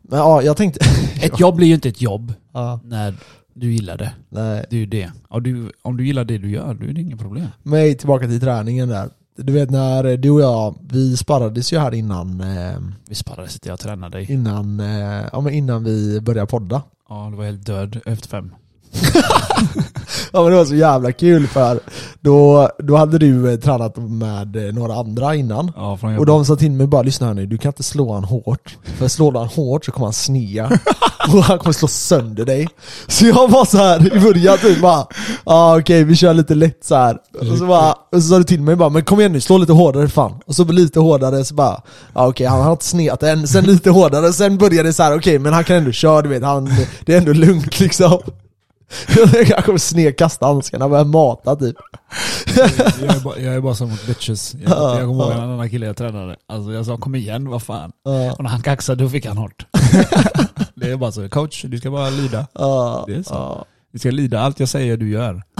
Men 0.01 0.19
ja, 0.19 0.41
jag 0.41 0.57
tänkte... 0.57 0.85
Ett 1.21 1.39
jobb 1.39 1.55
blir 1.55 1.67
ju 1.67 1.73
inte 1.73 1.89
ett 1.89 2.01
jobb 2.01 2.33
ja, 2.53 2.79
när 2.83 3.13
du 3.53 3.73
gillar 3.73 3.97
det. 3.97 4.11
nej. 4.29 4.65
Det 4.69 4.75
är 4.75 4.79
ju 4.79 4.85
det. 4.85 5.11
Och 5.29 5.41
du, 5.41 5.71
om 5.81 5.97
du 5.97 6.05
gillar 6.07 6.23
det 6.23 6.37
du 6.37 6.51
gör, 6.51 6.73
då 6.73 6.85
är 6.87 6.93
det 6.93 7.01
inget 7.01 7.19
problem. 7.19 7.47
Men 7.63 7.95
tillbaka 7.97 8.27
till 8.27 8.39
träningen 8.39 8.89
där. 8.89 9.09
Du 9.37 9.53
vet 9.53 9.69
när 9.69 10.17
du 10.17 10.29
och 10.29 10.41
jag, 10.41 10.75
vi 10.91 11.17
sparrades 11.17 11.73
ju 11.73 11.79
här 11.79 11.93
innan, 11.93 12.41
eh, 12.41 12.77
Vi 13.07 13.15
sparrade 13.15 13.47
sitter 13.49 13.69
jag 13.69 13.79
tränar 13.79 14.09
dig. 14.09 14.31
innan, 14.31 14.79
eh, 14.79 15.25
ja, 15.33 15.41
men 15.41 15.53
innan 15.53 15.83
vi 15.83 16.21
började 16.21 16.47
podda. 16.47 16.81
Ja, 17.09 17.27
du 17.31 17.37
var 17.37 17.45
helt 17.45 17.65
död 17.65 17.99
efter 18.05 18.29
fem. 18.29 18.51
Ja 20.31 20.41
men 20.41 20.51
det 20.51 20.57
var 20.57 20.65
så 20.65 20.75
jävla 20.75 21.11
kul 21.11 21.47
för 21.47 21.79
då, 22.21 22.69
då 22.79 22.95
hade 22.97 23.17
du 23.17 23.51
eh, 23.53 23.59
tränat 23.59 23.97
med 23.97 24.55
eh, 24.55 24.73
några 24.73 24.93
andra 24.93 25.35
innan. 25.35 25.71
Ja, 25.75 25.97
från 25.97 26.17
Och 26.17 26.25
de 26.25 26.45
sa 26.45 26.55
till 26.55 26.71
mig 26.71 26.87
bara 26.87 27.01
lyssna 27.01 27.27
här 27.27 27.33
nu, 27.33 27.45
du 27.45 27.57
kan 27.57 27.69
inte 27.69 27.83
slå 27.83 28.13
han 28.13 28.23
hårt. 28.23 28.77
För 28.97 29.07
slår 29.07 29.31
du 29.31 29.39
han 29.39 29.47
hårt 29.47 29.85
så 29.85 29.91
kommer 29.91 30.05
han 30.05 30.13
snea. 30.13 30.79
och 31.33 31.43
han 31.43 31.59
kommer 31.59 31.73
slå 31.73 31.87
sönder 31.87 32.45
dig. 32.45 32.67
Så 33.07 33.25
jag 33.25 33.47
var 33.47 33.65
så 33.65 33.77
här 33.77 34.17
i 34.17 34.19
början 34.19 34.57
typ 34.57 34.81
bara, 34.81 35.07
ah, 35.43 35.77
okej 35.77 36.03
vi 36.03 36.15
kör 36.15 36.33
lite 36.33 36.55
lätt 36.55 36.85
så 36.85 36.95
här. 36.95 37.17
Och 37.39 37.57
så, 37.57 37.65
bara, 37.65 37.91
och 37.91 37.97
så 38.11 38.21
sa 38.21 38.37
du 38.37 38.43
till 38.43 38.61
mig 38.61 38.75
bara, 38.75 38.89
men 38.89 39.03
kom 39.03 39.19
igen 39.19 39.31
nu, 39.31 39.41
slå 39.41 39.57
lite 39.57 39.73
hårdare 39.73 40.07
fan. 40.07 40.39
Och 40.45 40.55
så 40.55 40.63
lite 40.63 40.99
hårdare 40.99 41.45
så 41.45 41.55
bara, 41.55 41.81
ah, 42.13 42.27
okej 42.27 42.47
han 42.47 42.61
har 42.61 42.71
inte 42.71 42.85
sneat 42.85 43.23
än. 43.23 43.47
Sen 43.47 43.63
lite 43.65 43.89
hårdare, 43.89 44.33
sen 44.33 44.57
började 44.57 44.89
det 44.89 44.93
så 44.93 45.03
här, 45.03 45.17
okej 45.17 45.39
men 45.39 45.53
han 45.53 45.63
kan 45.63 45.75
ändå 45.75 45.91
köra 45.91 46.21
du 46.21 46.29
vet, 46.29 46.43
han, 46.43 46.69
det 47.05 47.13
är 47.13 47.17
ändå 47.17 47.33
lugnt 47.33 47.79
liksom. 47.79 48.19
Jag 49.49 49.65
kommer 49.65 49.79
snedkasta 49.79 50.45
handskarna 50.45 50.85
och 50.85 50.91
börja 50.91 51.03
mata 51.03 51.55
typ. 51.55 51.75
jag, 52.55 53.15
är 53.15 53.23
bara, 53.23 53.39
jag 53.39 53.55
är 53.55 53.59
bara 53.61 53.75
som 53.75 53.89
mot 53.89 54.07
bitches. 54.07 54.53
Jag, 54.53 54.71
Ja, 54.71 54.99
jag 54.99 55.07
kommer 55.07 55.23
ihåg 55.23 55.31
en 55.31 55.39
annan 55.39 55.69
kille 55.69 55.85
jag 55.85 55.97
tränade. 55.97 56.35
Alltså 56.47 56.71
jag 56.71 56.85
sa 56.85 56.97
kom 56.97 57.15
igen, 57.15 57.49
vad 57.49 57.61
fan. 57.63 57.91
Och 58.37 58.43
när 58.43 58.49
han 58.49 58.61
kaxade 58.61 59.03
då 59.03 59.09
fick 59.09 59.25
han 59.25 59.37
hårt. 59.37 59.65
det 60.75 60.91
är 60.91 60.97
bara 60.97 61.11
så, 61.11 61.29
coach 61.29 61.65
du 61.67 61.77
ska 61.77 61.91
bara 61.91 62.09
lyda. 62.09 62.47
Det 63.07 63.15
är 63.15 63.23
så. 63.23 63.65
Du 63.91 63.99
ska 63.99 64.11
lyda 64.11 64.39
allt 64.39 64.59
jag 64.59 64.69
säger 64.69 64.97
du 64.97 65.09
gör. 65.09 65.43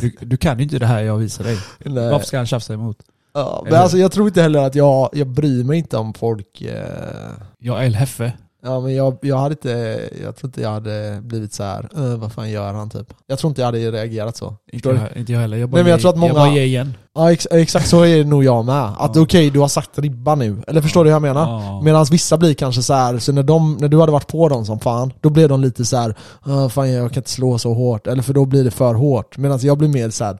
Du, 0.00 0.16
du 0.20 0.36
kan 0.36 0.58
ju 0.58 0.62
inte 0.64 0.78
det 0.78 0.86
här 0.86 1.02
jag 1.02 1.16
visar 1.16 1.44
dig. 1.44 1.58
Nej. 1.78 2.10
Varför 2.10 2.26
ska 2.26 2.36
han 2.36 2.46
tjafsa 2.46 2.74
emot? 2.74 2.96
Ja, 3.34 3.62
men 3.64 3.74
alltså 3.74 3.98
jag 3.98 4.12
tror 4.12 4.28
inte 4.28 4.42
heller 4.42 4.66
att 4.66 4.74
jag, 4.74 5.10
jag 5.12 5.26
bryr 5.26 5.64
mig 5.64 5.78
inte 5.78 5.96
om 5.96 6.14
folk 6.14 6.60
eh, 6.62 7.30
Jag 7.58 7.80
är 7.82 7.86
El 7.86 7.94
Heffe. 7.94 8.32
Ja 8.66 8.80
men 8.80 8.94
jag, 8.94 9.18
jag 9.22 9.36
hade 9.38 9.52
inte, 9.52 10.00
jag 10.24 10.36
tror 10.36 10.48
inte 10.48 10.60
jag 10.60 10.70
hade 10.70 11.18
blivit 11.22 11.52
så 11.52 11.62
här. 11.62 11.88
"Äh, 11.96 12.16
vad 12.16 12.32
fan 12.32 12.50
gör 12.50 12.72
han 12.72 12.90
typ? 12.90 13.06
Jag 13.26 13.38
tror 13.38 13.48
inte 13.48 13.60
jag 13.60 13.66
hade 13.66 13.90
reagerat 13.90 14.36
så. 14.36 14.54
Inte 14.72 14.88
jag, 14.88 14.98
inte 15.16 15.32
jag 15.32 15.40
heller. 15.40 15.56
Jag 15.56 15.68
bara, 15.68 15.76
Nej, 15.76 15.84
men 15.84 15.90
jag 15.90 16.00
tror 16.00 16.10
att 16.10 16.16
många- 16.18 16.26
jag 16.28 16.36
bara 16.36 16.54
ger 16.54 16.62
igen. 16.62 16.94
Ja 17.14 17.32
ex, 17.32 17.46
exakt 17.50 17.88
så 17.88 18.02
är 18.02 18.16
det 18.16 18.24
nog 18.24 18.44
jag 18.44 18.64
med. 18.64 18.84
Att 18.98 19.16
Ja. 19.16 19.22
okej, 19.22 19.50
du 19.50 19.58
har 19.60 19.68
sagt 19.68 19.98
ribba 19.98 20.34
nu. 20.34 20.62
Eller 20.66 20.80
förstår 20.82 21.04
du 21.04 21.10
hur 21.10 21.14
jag 21.14 21.22
menar? 21.22 21.50
Ja. 21.50 21.80
Medan 21.82 22.04
vissa 22.10 22.36
blir 22.38 22.54
kanske 22.54 22.82
så 22.82 22.94
här, 22.94 23.18
så 23.18 23.32
när, 23.32 23.42
de, 23.42 23.76
när 23.80 23.88
du 23.88 24.00
hade 24.00 24.12
varit 24.12 24.28
på 24.28 24.48
dem 24.48 24.64
som 24.66 24.80
fan, 24.80 25.12
då 25.20 25.30
blev 25.30 25.48
de 25.48 25.60
lite 25.60 25.84
så 25.84 25.96
här, 25.96 26.14
"Äh, 26.46 26.68
fan 26.68 26.92
jag 26.92 27.10
kan 27.12 27.20
inte 27.20 27.30
slå 27.30 27.58
så 27.58 27.74
hårt. 27.74 28.06
Eller 28.06 28.22
för 28.22 28.32
då 28.34 28.44
blir 28.44 28.64
det 28.64 28.70
för 28.70 28.94
hårt. 28.94 29.36
Medan 29.38 29.58
jag 29.62 29.78
blir 29.78 29.88
mer 29.88 30.10
så 30.10 30.24
här, 30.24 30.38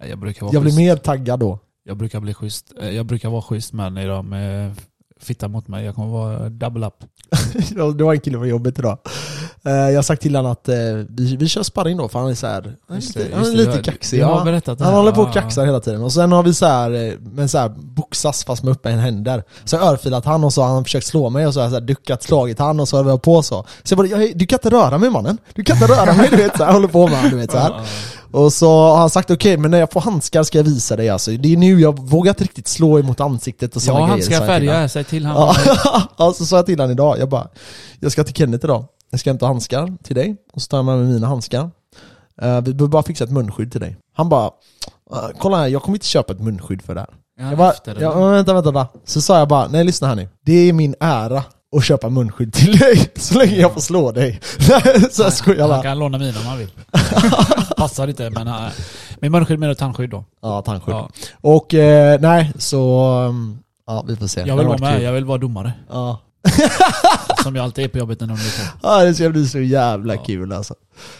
Nej, 0.00 0.10
Jag 0.10 0.18
brukar 0.18 0.46
vara 0.46 0.52
jag 0.54 0.62
blir 0.62 0.76
mer 0.76 0.96
taggad 0.96 1.40
då. 1.40 1.58
Jag 1.84 1.96
brukar 1.96 2.20
bli 2.20 2.34
schysst. 2.34 2.72
Eh, 2.82 2.90
Jag 2.90 3.06
brukar 3.06 3.28
vara 3.28 3.42
schysst 3.42 3.72
med 3.72 3.92
när 3.92 4.08
de 4.08 4.32
eh, 4.32 4.72
fittar 5.20 5.48
mot 5.48 5.68
mig. 5.68 5.84
Jag 5.84 5.94
kommer 5.94 6.08
vara 6.08 6.48
double 6.48 6.86
up. 6.86 6.94
det 7.98 8.04
var 8.04 8.14
en 8.14 8.20
kille 8.20 8.38
på 8.38 8.46
jobbet 8.46 8.78
idag. 8.78 8.98
Eh, 9.64 9.72
Jag 9.72 9.94
har 9.94 10.02
sagt 10.02 10.22
till 10.22 10.36
honom 10.36 10.52
att 10.52 10.68
eh, 10.68 10.74
vi, 11.08 11.36
vi 11.36 11.48
kör 11.48 11.62
sparring 11.62 11.96
då, 11.96 12.08
för 12.08 12.18
han 12.18 12.28
är 12.30 12.34
så 12.34 12.46
här, 12.46 12.76
Just 12.94 13.14
det, 13.14 13.26
han 13.34 13.44
är 13.44 13.50
det. 13.50 13.56
lite 13.56 13.76
Du- 13.76 13.82
kaxig. 13.82 14.18
Ja. 14.20 14.42
berättat 14.44 14.78
det 14.78 14.84
Han 14.84 14.94
håller 14.94 15.12
på 15.12 15.22
och 15.22 15.32
kaxar 15.32 15.66
hela 15.66 15.80
tiden. 15.80 16.02
Och 16.02 16.12
sen 16.12 16.32
har 16.32 16.42
vi 16.42 16.54
så 16.54 16.66
här, 16.66 16.90
eh, 17.08 17.12
men 17.20 17.48
så 17.48 17.58
här 17.58 17.68
boxas 17.78 18.44
fast 18.44 18.62
med 18.62 18.72
öppna 18.72 18.90
händer. 18.90 19.42
Så 19.64 19.76
jag 19.76 19.82
örfilat 19.84 20.24
han 20.24 20.44
och 20.44 20.52
så 20.52 20.62
har 20.62 20.68
han 20.68 20.84
försökt 20.84 21.06
slå 21.06 21.30
mig 21.30 21.46
och 21.46 21.54
så 21.54 21.60
har 21.60 21.64
jag 21.64 21.70
så 21.72 21.76
här 21.80 21.86
duckat, 21.86 22.22
slagit 22.22 22.58
han 22.58 22.80
och 22.80 22.88
så 22.88 22.96
har 22.96 23.04
vi 23.12 23.18
på 23.18 23.42
så. 23.42 23.64
Så 23.82 23.92
jag 23.94 23.98
bara, 24.10 24.18
du 24.34 24.46
kan 24.46 24.56
inte 24.56 24.70
röra 24.70 24.98
mig 24.98 25.10
mannen. 25.10 25.38
Du 25.54 25.64
kan 25.64 25.76
inte 25.76 25.88
röra 25.92 26.12
mig, 26.14 26.28
du 26.30 26.36
vet 26.36 26.56
så 26.56 26.64
här, 26.64 26.72
håller 26.72 26.88
på 26.88 27.08
med 27.08 27.18
han, 27.18 27.30
du 27.30 27.36
vet 27.36 27.50
så 27.50 27.58
här. 27.58 27.80
Ja, 28.32 28.38
Och 28.38 28.52
så 28.52 28.68
har 28.70 28.96
han 28.98 29.10
sagt 29.10 29.30
okej, 29.30 29.56
men 29.56 29.70
när 29.70 29.78
jag 29.78 29.92
får 29.92 30.00
handskar 30.00 30.42
ska 30.42 30.58
jag 30.58 30.64
visa 30.64 30.96
dig 30.96 31.08
alltså. 31.08 31.30
Det 31.30 31.52
är 31.52 31.56
nu 31.56 31.80
jag 31.80 31.98
vågar 32.08 32.30
inte 32.32 32.44
riktigt 32.44 32.68
slå 32.68 32.98
emot 32.98 33.20
ansiktet 33.20 33.76
och 33.76 33.82
ja. 33.82 33.86
sådana 33.86 34.00
ja, 34.00 34.06
han 34.06 34.18
grejer. 34.18 34.24
ska 34.30 34.36
sa 34.38 34.52
jag 34.52 34.60
till 34.60 34.68
färga 34.68 34.88
sig 34.88 35.04
till 35.04 35.26
han. 35.26 35.36
Ja, 35.36 35.54
ja, 36.18 36.32
så 36.38 36.46
sa 36.46 36.56
jag 36.56 36.66
till 36.66 36.78
honom 36.80 36.90
idag, 36.92 37.18
jag 37.18 37.28
bara 37.28 37.48
Jag 38.00 38.12
ska 38.12 38.24
till 38.24 38.34
Kenneth 38.34 38.64
idag, 38.64 38.84
jag 39.10 39.20
ska 39.20 39.30
hämta 39.30 39.46
handskar 39.46 39.92
till 40.02 40.16
dig 40.16 40.36
och 40.52 40.62
så 40.62 40.68
tar 40.68 40.78
jag 40.78 40.84
med 40.84 40.98
mig 40.98 41.06
mina 41.06 41.26
handskar. 41.26 41.70
Eh, 42.42 42.60
Vi 42.60 42.74
behöver 42.74 42.86
bara 42.86 43.02
fixa 43.02 43.24
ett 43.24 43.30
munskydd 43.30 43.72
till 43.72 43.80
dig. 43.80 43.96
Han 44.16 44.28
bara 44.28 44.46
"Eh, 45.12 45.28
Kolla 45.38 45.56
här, 45.56 45.66
jag 45.66 45.82
kommer 45.82 45.96
inte 45.96 46.06
köpa 46.06 46.32
ett 46.32 46.40
munskydd 46.40 46.82
för 46.82 46.94
det 46.94 47.00
här. 47.00 47.10
Ja, 47.40 47.48
Jag 47.48 47.58
bara, 47.58 47.72
ja, 48.00 48.14
men 48.20 48.30
vänta, 48.32 48.54
vänta, 48.54 48.70
vänta. 48.70 48.98
Så 49.04 49.20
sa 49.20 49.38
jag 49.38 49.48
bara, 49.48 49.68
nej 49.68 49.84
lyssna 49.84 50.08
här 50.08 50.14
nu. 50.14 50.28
Det 50.46 50.52
är 50.68 50.72
min 50.72 50.94
ära 51.00 51.42
att 51.76 51.84
köpa 51.84 52.08
munskydd 52.08 52.52
till 52.52 52.78
dig 52.78 53.10
så 53.16 53.38
länge 53.38 53.56
jag 53.56 53.72
får 53.74 53.80
slå 53.80 54.12
dig 54.12 54.40
Så 55.10 55.22
jag 55.22 55.32
skojar 55.32 55.68
Han 55.68 55.82
kan 55.82 55.98
låna 55.98 56.18
mina 56.18 56.38
om 56.40 56.46
han 56.46 56.58
vill. 56.58 56.70
Passar 57.76 58.08
inte 58.08 58.30
men... 58.30 58.48
Uh, 58.48 58.68
med 59.20 59.30
munskydd 59.32 59.58
menar 59.58 59.68
du 59.68 59.74
tandskydd 59.74 60.10
då? 60.10 60.24
Ja, 60.42 60.62
tandskydd 60.62 60.94
Ja. 60.94 61.10
Och 61.40 61.74
eh, 61.74 62.20
nej, 62.20 62.52
så 62.58 63.10
um, 63.28 63.58
Ja, 63.86 64.04
vi 64.08 64.16
får 64.16 64.26
se 64.26 64.42
Jag 64.46 64.56
vill 64.56 64.66
vara 64.66 64.78
med, 64.78 64.94
kul. 64.94 65.02
jag 65.02 65.12
vill 65.12 65.24
vara 65.24 65.38
domare. 65.38 65.72
Ja. 65.90 66.18
som 67.42 67.56
jag 67.56 67.62
alltid 67.64 67.84
är 67.84 67.88
på 67.88 67.98
jobbet 67.98 68.20
när 68.20 68.26
de 68.26 68.32
är 68.34 68.36
på. 68.36 68.78
Ja 68.82 69.04
det 69.04 69.14
ska 69.14 69.30
bli 69.30 69.46
så 69.48 69.58
jävla 69.60 70.14
Ja. 70.14 70.22
kul 70.24 70.52
alltså. 70.52 70.74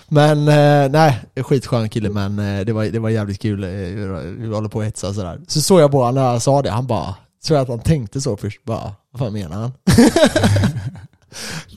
Men 0.09 0.49
eh, 0.49 0.91
nej, 0.91 1.19
skitskön 1.43 1.89
kille 1.89 2.09
men 2.11 2.39
eh, 2.39 2.65
det, 2.65 2.73
var, 2.73 2.85
det 2.85 2.99
var 2.99 3.09
jävligt 3.09 3.43
kul 3.43 3.65
eh, 3.65 3.71
vi 3.71 4.55
håller 4.55 4.69
på 4.69 4.81
att 4.81 4.87
hetsa 4.87 5.09
och 5.09 5.15
sådär. 5.15 5.41
Så 5.49 5.61
såg 5.61 5.81
jag 5.81 5.91
på 5.91 5.99
honom 5.99 6.15
när 6.15 6.33
jag 6.33 6.43
sa 6.43 6.63
det, 6.63 6.71
han 6.71 6.87
bara, 6.87 7.15
tror 7.47 7.57
jag 7.57 7.63
att 7.63 7.69
han 7.69 7.79
tänkte 7.81 8.21
så 8.21 8.37
först 8.37 8.65
bara, 8.65 8.95
vad 9.11 9.19
fan 9.21 9.33
menar 9.33 9.57
han? 9.57 9.73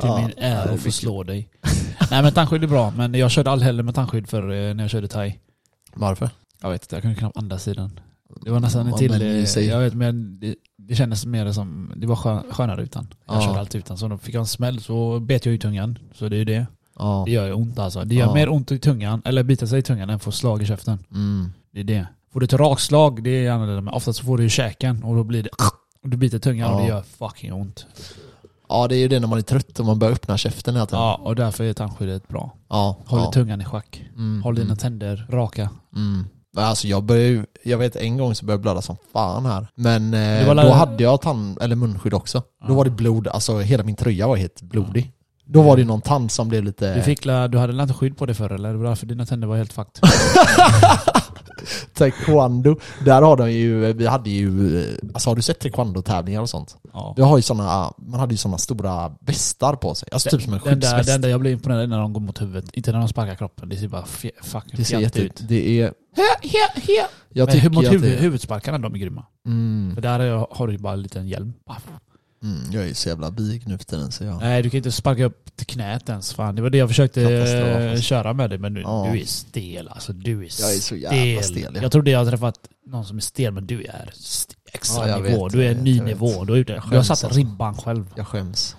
Det 0.01 0.07
är 0.07 0.21
min 0.21 0.33
ära 0.37 0.61
att 0.73 0.79
få 0.79 0.91
slå 0.91 1.23
dig. 1.23 1.49
Nej 2.11 2.21
men 2.23 2.31
tandskydd 2.33 2.63
är 2.63 2.67
bra, 2.67 2.91
men 2.97 3.13
jag 3.13 3.31
körde 3.31 3.51
aldrig 3.51 3.65
heller 3.65 3.83
med 3.83 3.95
tandskydd 3.95 4.29
för 4.29 4.51
eh, 4.51 4.73
när 4.73 4.83
jag 4.83 4.91
körde 4.91 5.07
thai. 5.07 5.39
Varför? 5.93 6.29
Jag 6.61 6.69
vet 6.69 6.83
inte, 6.83 6.95
jag 6.95 7.01
kunde 7.01 7.17
knappt 7.17 7.37
andas 7.37 7.67
i 7.67 7.73
den. 7.73 7.99
Det 8.41 8.51
var 8.51 8.59
nästan 8.59 8.87
Ja, 8.89 8.97
till, 8.97 9.11
men 9.11 9.21
eh, 9.21 9.59
jag 9.59 9.79
vet 9.79 9.93
men 9.93 10.39
det, 10.39 10.55
det 10.77 10.95
kändes 10.95 11.25
mer 11.25 11.51
som, 11.51 11.93
det 11.95 12.07
var 12.07 12.15
skön, 12.15 12.43
skönare 12.51 12.83
utan. 12.83 13.07
Jag 13.27 13.35
Ja. 13.35 13.41
körde 13.41 13.59
alltid 13.59 13.79
utan, 13.79 13.97
så 13.97 14.07
då 14.07 14.17
fick 14.17 14.35
jag 14.35 14.39
en 14.39 14.47
smäll 14.47 14.81
så 14.81 15.19
bet 15.19 15.45
jag 15.45 15.55
i 15.55 15.57
tungan. 15.57 15.97
Så 16.13 16.29
det 16.29 16.35
är 16.35 16.37
ju 16.37 16.45
det. 16.45 16.65
Ja. 16.99 17.23
Det 17.25 17.31
gör 17.31 17.45
ju 17.45 17.53
ont 17.53 17.79
alltså. 17.79 18.03
Det 18.03 18.15
gör 18.15 18.25
Ja. 18.27 18.33
mer 18.33 18.49
ont 18.49 18.71
i 18.71 18.79
tungan, 18.79 19.21
eller 19.25 19.43
bita 19.43 19.67
sig 19.67 19.79
i 19.79 19.81
tungan 19.81 20.09
än 20.09 20.19
få 20.19 20.31
slag 20.31 20.61
i 20.61 20.65
käften. 20.65 20.99
Mm. 21.11 21.53
Det 21.73 21.79
är 21.79 21.83
det. 21.83 22.07
Får 22.33 22.39
du 22.39 22.43
ett 22.43 22.53
rakslag, 22.53 23.23
det 23.23 23.45
är 23.45 23.51
annorlunda. 23.51 23.81
Men 23.81 23.93
oftast 23.93 24.19
får 24.19 24.37
du 24.37 24.45
i 24.45 24.49
käken 24.49 25.03
och 25.03 25.15
då 25.15 25.23
blir 25.23 25.43
det 25.43 25.49
och 26.03 26.09
du 26.09 26.17
biter 26.17 26.39
tungan 26.39 26.73
och 26.73 26.79
Ja. 26.81 26.83
det 26.83 26.89
gör 26.89 27.01
fucking 27.01 27.53
ont. 27.53 27.85
ja 28.69 28.87
det 28.87 28.95
är 28.95 28.99
ju 28.99 29.07
det 29.07 29.19
när 29.19 29.27
man 29.27 29.37
är 29.37 29.41
trött 29.43 29.79
och 29.79 29.85
man 29.85 29.99
börjar 29.99 30.13
öppna 30.13 30.37
käften 30.37 30.73
hela 30.75 30.85
tiden. 30.85 30.99
Ja, 30.99 31.15
och 31.23 31.35
därför 31.35 31.63
är 31.63 31.73
tandskyddet 31.73 32.27
bra. 32.27 32.53
ja. 32.69 32.97
Håller 33.05 33.23
ja. 33.23 33.31
tungan 33.31 33.61
i 33.61 33.65
schack. 33.65 34.03
Mm, 34.15 34.43
Håll 34.43 34.55
dina 34.55 34.65
mm, 34.65 34.77
tänder 34.77 35.27
raka. 35.29 35.69
mm. 35.95 36.25
Alltså 36.57 36.87
jag 36.87 37.03
började 37.03 37.27
ju, 37.27 37.45
jag 37.63 37.77
vet 37.77 37.95
en 37.95 38.17
gång 38.17 38.35
så 38.35 38.45
började 38.45 38.57
jag 38.57 38.61
blöda 38.61 38.81
som 38.81 38.97
fan 39.13 39.45
här. 39.45 39.67
Men 39.75 40.13
eh, 40.13 40.55
då 40.55 40.71
hade 40.71 41.03
jag 41.03 41.21
tand, 41.21 41.57
eller 41.61 41.75
munskydd 41.75 42.13
också. 42.13 42.39
Då 42.39 42.67
Ja. 42.67 42.73
var 42.73 42.85
det 42.85 42.91
blod, 42.91 43.27
alltså 43.27 43.59
hela 43.59 43.83
min 43.83 43.95
tröja 43.95 44.27
var 44.27 44.35
helt 44.35 44.61
blodig. 44.61 45.11
Då 45.53 45.61
var 45.61 45.75
det 45.75 45.81
ju 45.81 45.87
någon 45.87 46.01
tand 46.01 46.31
som 46.31 46.49
blev 46.49 46.63
lite... 46.63 46.95
Du, 46.95 47.01
fick, 47.01 47.25
la- 47.25 47.47
du 47.47 47.57
hade 47.57 47.81
inte 47.83 47.93
skydd 47.93 48.17
på 48.17 48.25
det 48.25 48.33
förr 48.33 48.51
eller? 48.51 48.71
Det 48.71 48.77
var 48.77 48.85
därför 48.85 49.05
dina 49.05 49.25
tänder 49.25 49.47
var 49.47 49.57
helt 49.57 49.73
fucked. 49.73 50.03
Taekwondo, 51.93 52.75
där 53.05 53.21
har 53.21 53.37
de 53.37 53.51
ju, 53.51 53.93
vi 53.93 54.07
hade 54.07 54.29
ju, 54.29 54.83
alltså 55.13 55.29
har 55.29 55.35
du 55.35 55.41
sett 55.41 55.59
taekwondo-tävlingar 55.59 56.41
och 56.41 56.49
sånt? 56.49 56.75
Ja. 56.93 57.13
Vi 57.17 57.23
har 57.23 57.37
ju 57.37 57.41
såna, 57.41 57.93
man 57.97 58.19
hade 58.19 58.33
ju 58.33 58.37
såna 58.37 58.57
stora 58.57 59.11
västar 59.19 59.75
på 59.75 59.95
sig, 59.95 60.09
alltså 60.11 60.29
typ 60.29 60.41
som 60.41 60.53
en 60.53 60.59
Den 60.63 60.79
där, 60.79 60.87
skyddsväst. 60.87 61.07
den 61.09 61.21
där 61.21 61.29
jag 61.29 61.39
blir 61.39 61.51
imponerad 61.51 61.81
är 61.83 61.87
när 61.87 61.99
de 61.99 62.13
går 62.13 62.21
mot 62.21 62.41
huvudet. 62.41 62.69
Inte 62.73 62.91
när 62.91 62.99
de 62.99 63.07
sparkar 63.07 63.35
kroppen. 63.35 63.69
Det 63.69 63.77
ser 63.77 63.87
bara 63.87 64.05
fucking 64.05 64.71
det 64.77 64.85
ser 64.85 64.99
jätte 64.99 65.19
ut. 65.21 65.41
det 65.47 65.81
är... 65.81 65.93
Jag 67.33 67.45
Men 67.45 67.55
tycker 67.55 67.69
mot 67.69 67.85
huvud, 67.91 68.01
det, 68.11 68.17
huvudsparkarna, 68.17 68.77
de 68.77 68.93
är 68.93 68.97
grymma. 68.99 69.25
mm, 69.45 69.91
För 69.95 70.01
där 70.01 70.19
är- 70.19 70.47
har 70.51 70.67
du 70.67 70.73
ju 70.73 70.79
bara 70.79 70.93
en 70.93 71.01
liten 71.01 71.27
hjälm. 71.27 71.53
Mm, 72.43 72.71
jag 72.71 72.83
är 72.83 72.87
ju 72.87 72.93
så 72.93 73.09
jävla 73.09 73.31
big 73.31 73.67
nu 73.67 73.77
för 73.77 73.85
tiden 73.85 74.11
så 74.11 74.23
jag... 74.23 74.39
Nej, 74.39 74.63
du 74.63 74.69
kan 74.69 74.77
inte 74.77 74.91
sparka 74.91 75.25
upp 75.25 75.55
till 75.55 75.65
knät 75.67 76.09
ens. 76.09 76.33
Fan. 76.33 76.55
Det 76.55 76.61
var 76.61 76.69
det 76.69 76.77
jag 76.77 76.89
försökte 76.89 77.21
Katastrof, 77.23 77.89
alltså. 77.91 78.03
köra 78.03 78.33
med 78.33 78.49
dig, 78.49 78.59
men 78.59 78.73
du, 78.73 78.81
Ja. 78.81 79.09
du 79.13 79.21
är 79.21 79.25
stel 79.25 79.87
alltså. 79.87 80.13
Du 80.13 80.31
är 80.31 80.49
Jag 80.61 80.73
är 80.75 80.79
så 80.79 80.95
jävla 80.95 81.41
stel, 81.43 81.71
ja. 81.75 81.81
Jag 81.81 81.91
trodde 81.91 82.11
jag 82.11 82.19
hade 82.19 82.31
träffat 82.31 82.55
någon 82.87 83.05
som 83.05 83.17
är 83.17 83.21
stel, 83.21 83.53
men 83.53 83.67
du 83.67 83.83
är 83.83 84.09
extra 84.73 85.09
Ja, 85.09 85.17
nivå. 85.19 85.43
vet, 85.43 85.53
du 85.53 85.65
är 85.65 85.71
en 85.71 85.77
ny 85.83 86.01
nivå. 86.01 86.43
Du, 86.45 86.53
är 86.53 86.57
ute. 86.57 86.73
Jag 86.73 86.83
du 86.89 86.95
har 86.95 87.03
satt 87.03 87.23
alltså. 87.23 87.39
ribban 87.39 87.73
själv. 87.77 88.05
Jag 88.15 88.27
skäms. 88.27 88.75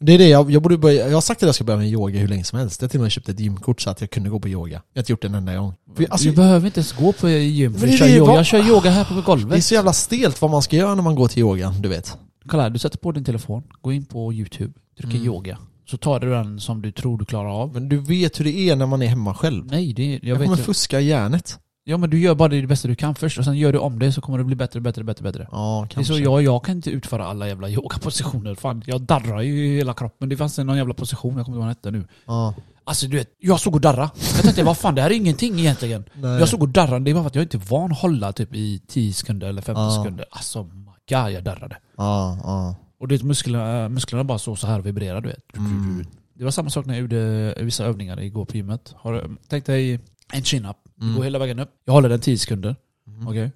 Det 0.00 0.12
är 0.12 0.18
det, 0.18 0.28
jag, 0.28 0.50
jag 0.50 0.62
borde 0.62 0.78
börja, 0.78 1.08
jag 1.08 1.14
har 1.16 1.20
sagt 1.20 1.42
att 1.42 1.46
jag 1.46 1.54
ska 1.54 1.64
börja 1.64 1.78
med 1.78 1.88
yoga 1.88 2.18
hur 2.20 2.28
länge 2.28 2.44
som 2.44 2.58
helst. 2.58 2.80
Jag 2.82 2.86
har 2.86 2.90
till 2.90 3.00
och 3.00 3.02
med 3.02 3.12
köpt 3.12 3.28
ett 3.28 3.40
gymkort 3.40 3.80
så 3.80 3.90
att 3.90 4.00
jag 4.00 4.10
kunde 4.10 4.30
gå 4.30 4.40
på 4.40 4.48
yoga. 4.48 4.72
Jag 4.92 4.98
har 4.98 5.02
inte 5.02 5.12
gjort 5.12 5.22
det 5.22 5.28
en 5.28 5.34
enda 5.34 5.56
gång. 5.56 5.74
För, 5.96 6.06
alltså, 6.10 6.28
du 6.28 6.32
behöver 6.36 6.66
inte 6.66 6.80
ens 6.80 6.92
gå 6.92 7.12
på 7.12 7.28
gym 7.28 7.74
för 7.74 7.80
Men 7.80 7.90
att 7.90 7.98
köra 7.98 8.08
det, 8.08 8.14
yoga. 8.16 8.30
vad- 8.30 8.38
Jag 8.38 8.46
kör 8.46 8.68
yoga 8.68 8.90
här 8.90 9.04
på 9.04 9.14
det 9.14 9.20
är 9.20 9.22
golvet. 9.24 9.64
så 9.64 9.74
jävla 9.74 9.92
stelt 9.92 10.40
vad 10.42 10.50
man 10.50 10.62
ska 10.62 10.76
göra 10.76 10.94
när 10.94 11.02
man 11.02 11.14
går 11.14 11.28
till 11.28 11.38
yogan, 11.38 11.82
du 11.82 11.88
vet. 11.88 12.16
Kolla 12.48 12.62
här, 12.62 12.70
du 12.70 12.78
sätter 12.78 12.98
på 12.98 13.12
din 13.12 13.24
telefon, 13.24 13.62
gå 13.80 13.92
in 13.92 14.04
på 14.04 14.32
youtube, 14.32 14.72
trycker 14.98 15.14
Mm. 15.16 15.26
yoga. 15.26 15.58
Så 15.86 15.96
tar 15.96 16.20
du 16.20 16.30
den 16.30 16.60
som 16.60 16.82
du 16.82 16.92
tror 16.92 17.18
du 17.18 17.24
klarar 17.24 17.50
av. 17.62 17.72
Men 17.74 17.88
du 17.88 17.96
vet 17.98 18.40
hur 18.40 18.44
det 18.44 18.54
är 18.70 18.76
när 18.76 18.86
man 18.86 19.02
är 19.02 19.06
hemma 19.06 19.34
själv. 19.34 19.66
Nej, 19.66 19.92
det, 19.92 20.10
jag, 20.12 20.20
Jag, 20.22 20.36
vet 20.36 20.44
kommer 20.44 20.56
fuska 20.62 21.00
hjärnet. 21.00 21.58
Ja 21.86 21.96
men 21.96 22.10
du 22.10 22.20
gör 22.20 22.34
bara 22.34 22.48
det 22.48 22.66
bästa 22.66 22.88
du 22.88 22.94
kan 22.94 23.14
först 23.14 23.38
och 23.38 23.44
sen 23.44 23.58
gör 23.58 23.72
du 23.72 23.78
om 23.78 23.98
det 23.98 24.12
så 24.12 24.20
kommer 24.20 24.38
det 24.38 24.44
bli 24.44 24.56
bättre, 24.56 24.80
bättre, 24.80 25.04
bättre, 25.04 25.22
bättre. 25.22 25.48
Ja, 25.52 25.80
Det 25.88 25.92
är 25.92 25.94
kanske. 25.94 26.14
så 26.14 26.20
jag, 26.20 26.42
jag 26.42 26.64
kan 26.64 26.76
inte 26.76 26.90
utföra 26.90 27.26
alla 27.26 27.48
jävla 27.48 27.68
yogapositioner. 27.68 28.54
Fan, 28.54 28.82
jag 28.86 29.02
darrar 29.02 29.40
ju 29.40 29.66
i 29.66 29.76
hela 29.76 29.94
kroppen. 29.94 30.28
Det 30.28 30.36
fanns 30.36 30.58
någon 30.58 30.76
jävla 30.76 30.94
position, 30.94 31.36
jag 31.36 31.44
kommer 31.46 31.58
inte 31.70 31.88
ihåg 31.88 31.90
vad 31.90 31.92
den 31.92 32.00
hette 32.02 32.08
nu. 32.12 32.14
Ja. 32.26 32.54
Alltså 32.84 33.06
du 33.06 33.16
vet, 33.16 33.28
jag 33.38 33.60
såg 33.60 33.74
och 33.74 33.80
darra. 33.80 34.10
Jag 34.34 34.42
tänkte 34.42 34.62
vad 34.62 34.78
fan 34.78 34.94
det 34.94 35.02
här 35.02 35.10
är 35.10 35.14
ingenting 35.14 35.58
egentligen. 35.58 36.04
Nej. 36.14 36.30
Jag 36.38 36.48
såg 36.48 36.62
och 36.62 36.68
darra, 36.68 36.98
det 36.98 37.10
är 37.10 37.14
bara 37.14 37.22
för 37.24 37.28
att 37.28 37.34
jag 37.34 37.44
inte 37.44 37.56
är 37.56 37.68
van 37.70 37.92
att 37.92 37.98
hålla 37.98 38.32
typ 38.32 38.54
i 38.54 38.80
10 38.88 39.12
sekunder 39.12 39.48
eller 39.48 39.62
15 39.62 39.84
Ja. 39.84 39.90
sekunder. 39.90 40.26
Alltså 40.30 40.70
god, 41.08 41.30
jag 41.32 41.44
darrade. 41.44 41.76
Ja, 41.96 42.38
ja. 42.42 42.76
Och 42.98 43.08
du 43.08 43.14
vet 43.14 43.22
musklerna, 43.24 43.88
musklerna 43.88 44.24
bara 44.24 44.38
så, 44.38 44.56
så 44.56 44.66
här 44.66 44.82
du 44.82 45.28
vet. 45.28 45.56
Mm. 45.56 46.04
Det 46.34 46.44
var 46.44 46.50
samma 46.50 46.70
sak 46.70 46.86
när 46.86 46.94
jag 46.94 47.00
gjorde 47.00 47.54
vissa 47.60 47.84
övningar 47.84 48.20
igår 48.20 48.44
på 48.44 48.56
gymmet. 48.56 48.94
Har, 48.96 49.12
du- 49.12 49.36
tänk 49.48 49.66
dig 49.66 50.00
en 50.32 50.42
chin-up. 50.42 50.76
Du 50.94 51.04
Mm. 51.04 51.16
går 51.16 51.24
hela 51.24 51.38
vägen 51.38 51.58
upp. 51.58 51.70
Jag 51.84 51.92
håller 51.92 52.08
den 52.08 52.20
10 52.20 52.38
sekunder. 52.38 52.76
Mm. 53.06 53.28
Okay. 53.28 53.50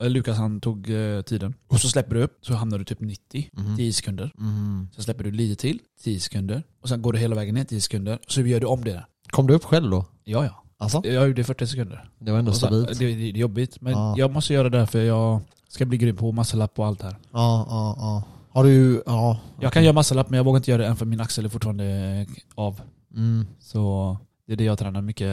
Lukas 0.00 0.36
han 0.38 0.60
tog 0.60 0.90
eh, 0.90 1.22
tiden. 1.22 1.54
Och 1.68 1.80
så 1.80 1.88
släpper 1.88 2.14
du 2.14 2.22
upp, 2.22 2.38
så 2.42 2.54
hamnar 2.54 2.78
du 2.78 2.84
typ 2.84 3.00
90. 3.00 3.50
Mm. 3.58 3.76
10 3.76 3.92
sekunder. 3.92 4.32
Mm. 4.38 4.88
Sen 4.94 5.04
släpper 5.04 5.24
du 5.24 5.30
lite 5.30 5.60
till, 5.62 5.78
10 6.04 6.20
sekunder. 6.20 6.62
Och 6.82 6.88
sen 6.88 7.02
går 7.02 7.12
du 7.12 7.18
hela 7.18 7.34
vägen 7.36 7.54
ner 7.54 7.64
10 7.64 7.80
sekunder. 7.80 8.18
Så 8.28 8.40
gör 8.40 8.60
du 8.60 8.66
om 8.66 8.84
det 8.84 8.92
där. 8.92 9.06
Kom 9.30 9.46
du 9.46 9.54
upp 9.54 9.64
själv 9.64 9.90
då? 9.90 10.04
Ja, 10.24 10.44
ja. 10.44 10.64
Alltså? 10.78 11.02
Jag 11.04 11.28
gjorde 11.28 11.44
40 11.44 11.66
sekunder. 11.66 12.08
Det 12.18 12.32
var 12.32 12.38
ändå 12.38 12.52
sen, 12.52 12.72
det, 12.72 12.80
stabilt. 12.94 12.98
det, 12.98 13.14
det 13.32 13.38
är 13.38 13.40
jobbigt. 13.40 13.80
Men 13.80 13.92
Ja. 13.92 14.14
jag 14.18 14.30
måste 14.32 14.54
göra 14.54 14.68
det 14.68 14.86
för 14.86 15.00
jag 15.02 15.40
ska 15.72 15.84
bli 15.86 15.98
grym 15.98 16.16
på 16.16 16.32
muscle-up 16.32 16.78
och 16.78 16.86
allt 16.86 17.02
här. 17.02 17.16
Ja, 17.32 17.66
ja, 17.68 17.94
ja. 17.98 18.22
Har 18.52 18.64
du, 18.64 19.02
ja. 19.06 19.38
Jag 19.60 19.72
kan 19.72 19.84
göra 19.84 19.92
muscle-up 19.94 20.30
men 20.30 20.36
jag 20.36 20.44
vågar 20.44 20.56
inte 20.56 20.70
göra 20.70 20.82
det 20.82 20.88
än 20.88 20.96
för 20.96 21.06
min 21.06 21.20
axel 21.20 21.44
är 21.44 21.48
fortfarande 21.48 22.26
av. 22.54 22.80
Mm. 23.16 23.46
Så 23.60 24.16
det 24.46 24.52
är 24.52 24.56
det 24.56 24.64
jag 24.64 24.78
tränar 24.78 25.00
mycket. 25.02 25.28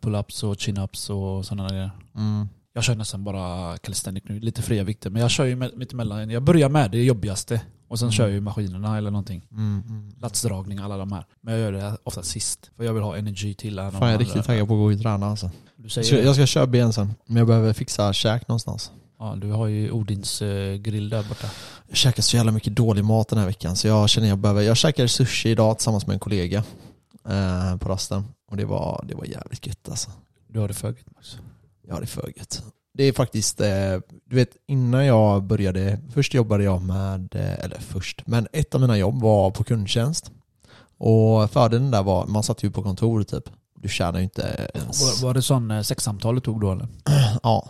Pull-ups 0.00 0.44
och 0.44 0.54
chin-ups 0.56 1.10
och 1.10 1.44
sådana 1.46 1.68
grejer. 1.68 1.90
Mm. 2.16 2.48
Jag 2.74 2.84
kör 2.84 2.94
nästan 2.94 3.24
bara 3.24 3.76
calisthenic 3.78 4.24
nu, 4.26 4.40
lite 4.40 4.62
fria 4.62 4.84
vikter. 4.84 5.10
Men 5.10 5.22
jag 5.22 5.30
kör 5.30 5.44
ju 5.44 5.56
mittemellan. 5.76 6.30
Jag 6.30 6.42
börjar 6.42 6.68
med 6.68 6.90
det 6.90 7.04
jobbigaste. 7.04 7.60
Och 7.88 7.98
sen 7.98 8.06
Mm. 8.06 8.12
kör 8.12 8.24
jag 8.24 8.32
ju 8.32 8.40
maskinerna 8.40 8.98
eller 8.98 9.10
någonting. 9.10 9.46
Mm. 9.50 9.82
Mm. 9.88 10.12
Latsdragning, 10.20 10.78
alla 10.78 10.96
de 10.96 11.12
här. 11.12 11.26
Men 11.40 11.54
jag 11.54 11.62
gör 11.62 11.72
det 11.72 11.96
ofta 12.04 12.22
sist. 12.22 12.70
För 12.76 12.84
jag 12.84 12.92
vill 12.94 13.02
ha 13.02 13.16
energy 13.16 13.54
till 13.54 13.76
Fan 13.76 13.92
jag 14.00 14.10
är 14.12 14.18
riktigt 14.18 14.44
taggad 14.44 14.68
på 14.68 14.74
att 14.74 14.78
gå 14.78 14.84
och 14.92 15.00
träna 15.02 15.26
alltså. 15.26 15.50
Du 15.76 15.82
Jag 15.82 15.90
säger 15.92 16.06
ska, 16.06 16.16
det. 16.16 16.22
jag 16.22 16.34
ska 16.34 16.46
köra 16.46 16.66
ben 16.66 16.92
sen, 16.92 17.14
men 17.26 17.36
jag 17.36 17.46
behöver 17.46 17.72
fixa 17.72 18.12
käk 18.12 18.48
någonstans. 18.48 18.90
Ja, 19.22 19.34
du 19.36 19.50
har 19.50 19.66
ju 19.66 19.90
Odins 19.90 20.42
eh, 20.42 20.76
grill 20.76 21.08
där 21.08 21.22
borta. 21.22 21.46
Jag 21.88 21.96
käkar 21.96 22.22
så 22.22 22.36
jävla 22.36 22.52
mycket 22.52 22.76
dålig 22.76 23.04
mat 23.04 23.28
den 23.28 23.38
här 23.38 23.46
veckan 23.46 23.76
så 23.76 23.86
jag 23.86 24.08
känner 24.08 24.28
jag 24.28 24.38
behöver, 24.38 24.62
jag 24.62 24.76
käkade 24.76 25.08
sushi 25.08 25.50
idag 25.50 25.78
tillsammans 25.78 26.06
med 26.06 26.14
en 26.14 26.20
kollega 26.20 26.64
eh, 27.28 27.76
på 27.76 27.88
rasten. 27.88 28.24
Och 28.50 28.56
det 28.56 28.64
var, 28.64 29.04
det 29.08 29.14
var 29.14 29.24
jävligt 29.24 29.66
gött 29.66 29.88
alltså. 29.88 30.10
Du 30.48 30.60
har 30.60 30.68
det 30.68 30.74
för 30.74 30.88
gött, 30.88 31.14
Max. 31.14 31.36
Ja 31.88 31.96
det 31.96 32.04
är 32.04 32.06
för 32.06 32.32
gött. 32.36 32.62
Det 32.94 33.04
är 33.04 33.12
faktiskt, 33.12 33.60
eh, 33.60 33.98
du 34.30 34.36
vet 34.36 34.56
innan 34.66 35.06
jag 35.06 35.42
började, 35.42 35.98
först 36.14 36.34
jobbade 36.34 36.64
jag 36.64 36.82
med, 36.82 37.34
eh, 37.34 37.64
eller 37.64 37.78
först, 37.78 38.22
men 38.26 38.48
ett 38.52 38.74
av 38.74 38.80
mina 38.80 38.98
jobb 38.98 39.20
var 39.20 39.50
på 39.50 39.64
kundtjänst. 39.64 40.30
Och 40.98 41.50
fördelen 41.50 41.90
där 41.90 42.02
var, 42.02 42.26
man 42.26 42.42
satt 42.42 42.62
ju 42.62 42.70
på 42.70 42.82
kontor 42.82 43.22
typ. 43.22 43.44
Du 43.78 43.88
tjänar 43.88 44.18
ju 44.18 44.24
inte 44.24 44.70
ens... 44.74 45.22
Var, 45.22 45.26
var 45.26 45.34
det 45.34 45.42
sån 45.42 45.84
sexsamtal 45.84 46.34
du 46.34 46.40
tog 46.40 46.60
då 46.60 46.72
eller? 46.72 46.88
Ja. 47.42 47.68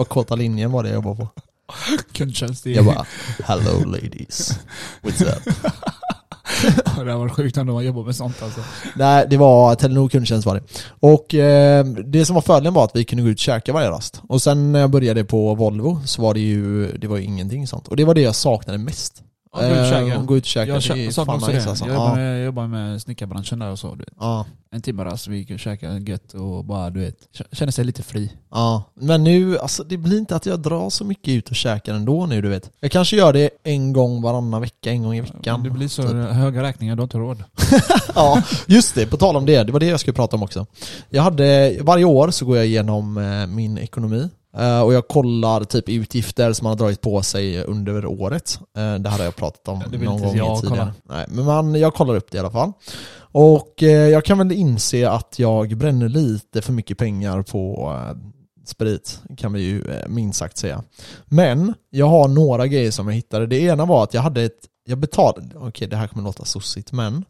Vad 0.00 0.08
korta 0.08 0.34
linjen 0.34 0.72
var 0.72 0.82
det 0.82 0.88
jag 0.88 0.94
jobbade 0.94 1.16
på. 1.16 1.28
Kundtjänst. 2.12 2.66
Jag 2.66 2.84
bara, 2.84 3.06
hello 3.44 3.84
ladies. 3.84 4.58
What's 5.02 5.22
up? 5.22 5.54
det 7.06 7.14
var 7.14 7.28
sjukt 7.28 7.56
ändå 7.56 7.72
man 7.72 7.84
jobbar 7.84 8.04
med 8.04 8.16
sånt 8.16 8.42
alltså. 8.42 8.60
Nej, 8.96 9.26
det 9.30 9.36
var 9.36 9.74
Telenor 9.74 10.08
kundtjänst 10.08 10.46
var 10.46 10.54
det. 10.54 10.62
Och 11.00 11.34
eh, 11.34 11.84
det 11.84 12.26
som 12.26 12.34
var 12.34 12.42
fördelen 12.42 12.74
var 12.74 12.84
att 12.84 12.96
vi 12.96 13.04
kunde 13.04 13.22
gå 13.22 13.30
ut 13.30 13.36
och 13.36 13.40
käka 13.40 13.72
varje 13.72 13.90
rast. 13.90 14.22
Och 14.28 14.42
sen 14.42 14.72
när 14.72 14.80
jag 14.80 14.90
började 14.90 15.24
på 15.24 15.54
Volvo 15.54 16.00
så 16.04 16.22
var 16.22 16.34
det 16.34 16.40
ju, 16.40 16.92
det 16.98 17.06
var 17.06 17.16
ju 17.16 17.24
ingenting 17.24 17.66
sånt. 17.66 17.88
Och 17.88 17.96
det 17.96 18.04
var 18.04 18.14
det 18.14 18.20
jag 18.20 18.34
saknade 18.34 18.78
mest. 18.78 19.22
Ja, 19.52 19.60
gå 19.60 19.66
ut 19.74 19.80
och 19.80 19.86
käka. 19.86 20.14
Eh, 20.14 20.22
gå 20.22 20.36
ut 20.36 20.42
och 20.42 20.46
käka, 20.48 20.72
Jag 20.72 20.82
det 20.82 21.06
är 21.06 21.10
fan 21.10 21.28
också 21.36 21.46
nice 21.46 21.60
det. 21.64 21.70
alltså. 21.70 21.84
Jag 21.86 21.94
jobbar 21.94 22.16
med, 22.16 22.38
jag 22.38 22.44
jobbar 22.44 22.66
med 22.66 23.02
snickarbranschen 23.02 23.58
där 23.58 23.70
och 23.70 23.78
så. 23.78 23.94
Du 23.94 23.98
vet. 23.98 24.14
ja, 24.20 24.46
En 24.72 24.82
timme 24.82 25.04
rast, 25.04 25.26
vi 25.26 25.36
gick 25.36 25.50
och 25.50 25.58
käkade 25.58 26.10
gött 26.10 26.34
och 26.34 26.64
bara 26.64 26.90
du 26.90 27.00
vet, 27.00 27.16
känner 27.52 27.72
sig 27.72 27.84
lite 27.84 28.02
fri. 28.02 28.32
ja. 28.50 28.82
Men 28.94 29.24
nu, 29.24 29.58
alltså 29.58 29.84
det 29.84 29.96
blir 29.96 30.18
inte 30.18 30.36
att 30.36 30.46
jag 30.46 30.60
drar 30.60 30.90
så 30.90 31.04
mycket 31.04 31.28
ut 31.34 31.48
och 31.50 31.56
käkar 31.56 31.94
ändå 31.94 32.26
nu 32.26 32.40
du 32.42 32.48
vet. 32.48 32.70
Jag 32.80 32.90
kanske 32.90 33.16
gör 33.16 33.32
det 33.32 33.50
en 33.62 33.92
gång 33.92 34.22
varannan 34.22 34.60
vecka, 34.60 34.90
en 34.90 35.02
gång 35.02 35.14
i 35.14 35.20
veckan. 35.20 35.40
Men 35.44 35.62
det 35.62 35.70
blir 35.70 35.88
så 35.88 36.02
typ. 36.02 36.12
höga 36.12 36.62
räkningar, 36.62 36.96
du 36.96 37.00
har 37.00 37.04
inte 37.04 37.18
råd. 37.18 37.44
ja, 38.14 38.42
just 38.66 38.94
det. 38.94 39.06
På 39.06 39.16
tal 39.16 39.36
om 39.36 39.46
det. 39.46 39.62
Det 39.64 39.72
var 39.72 39.80
det 39.80 39.86
jag 39.86 40.00
skulle 40.00 40.14
prata 40.14 40.36
om 40.36 40.42
också. 40.42 40.66
Jag 41.08 41.22
hade, 41.22 41.78
varje 41.82 42.04
år 42.04 42.30
så 42.30 42.44
går 42.44 42.56
jag 42.56 42.66
igenom 42.66 43.16
eh, 43.18 43.46
min 43.46 43.78
ekonomi. 43.78 44.28
Eh, 44.56 44.80
och 44.80 44.94
jag 44.94 45.08
kollar 45.08 45.64
typ 45.64 45.88
utgifter 45.88 46.52
som 46.52 46.64
man 46.64 46.70
har 46.70 46.76
dragit 46.76 47.00
på 47.00 47.22
sig 47.22 47.64
under 47.64 48.06
året. 48.06 48.58
Eh, 48.76 48.94
det 48.94 49.08
hade 49.08 49.24
jag 49.24 49.36
pratat 49.36 49.68
om 49.68 49.82
Ja, 49.92 49.98
någon 49.98 50.22
gång 50.22 50.36
jag 50.36 50.60
tidigare. 50.60 50.92
Nej, 51.04 51.26
men 51.28 51.44
man, 51.44 51.74
jag 51.74 51.94
kollar 51.94 52.16
upp 52.16 52.30
det 52.30 52.36
i 52.36 52.40
alla 52.40 52.50
fall. 52.50 52.72
Och 53.32 53.82
eh, 53.82 54.08
jag 54.08 54.24
kan 54.24 54.38
väl 54.38 54.52
inse 54.52 55.10
att 55.10 55.38
jag 55.38 55.76
bränner 55.76 56.08
lite 56.08 56.62
för 56.62 56.72
mycket 56.72 56.98
pengar 56.98 57.42
på 57.42 57.92
sprit 58.66 59.20
kan 59.36 59.52
vi 59.52 59.60
ju 59.60 59.84
minst 60.08 60.38
sagt 60.38 60.56
säga. 60.56 60.82
Men 61.24 61.74
jag 61.90 62.06
har 62.06 62.28
några 62.28 62.66
grejer 62.66 62.90
som 62.90 63.08
jag 63.08 63.14
hittade. 63.14 63.46
Det 63.46 63.60
ena 63.60 63.84
var 63.84 64.04
att 64.04 64.14
jag 64.14 64.22
hade 64.22 64.42
ett, 64.42 64.58
jag 64.86 64.98
betalade, 64.98 65.48
okej 65.56 65.88
det 65.88 65.96
här 65.96 66.06
kommer 66.06 66.24
låta 66.24 66.44
sossigt 66.44 66.92
men 66.92 67.24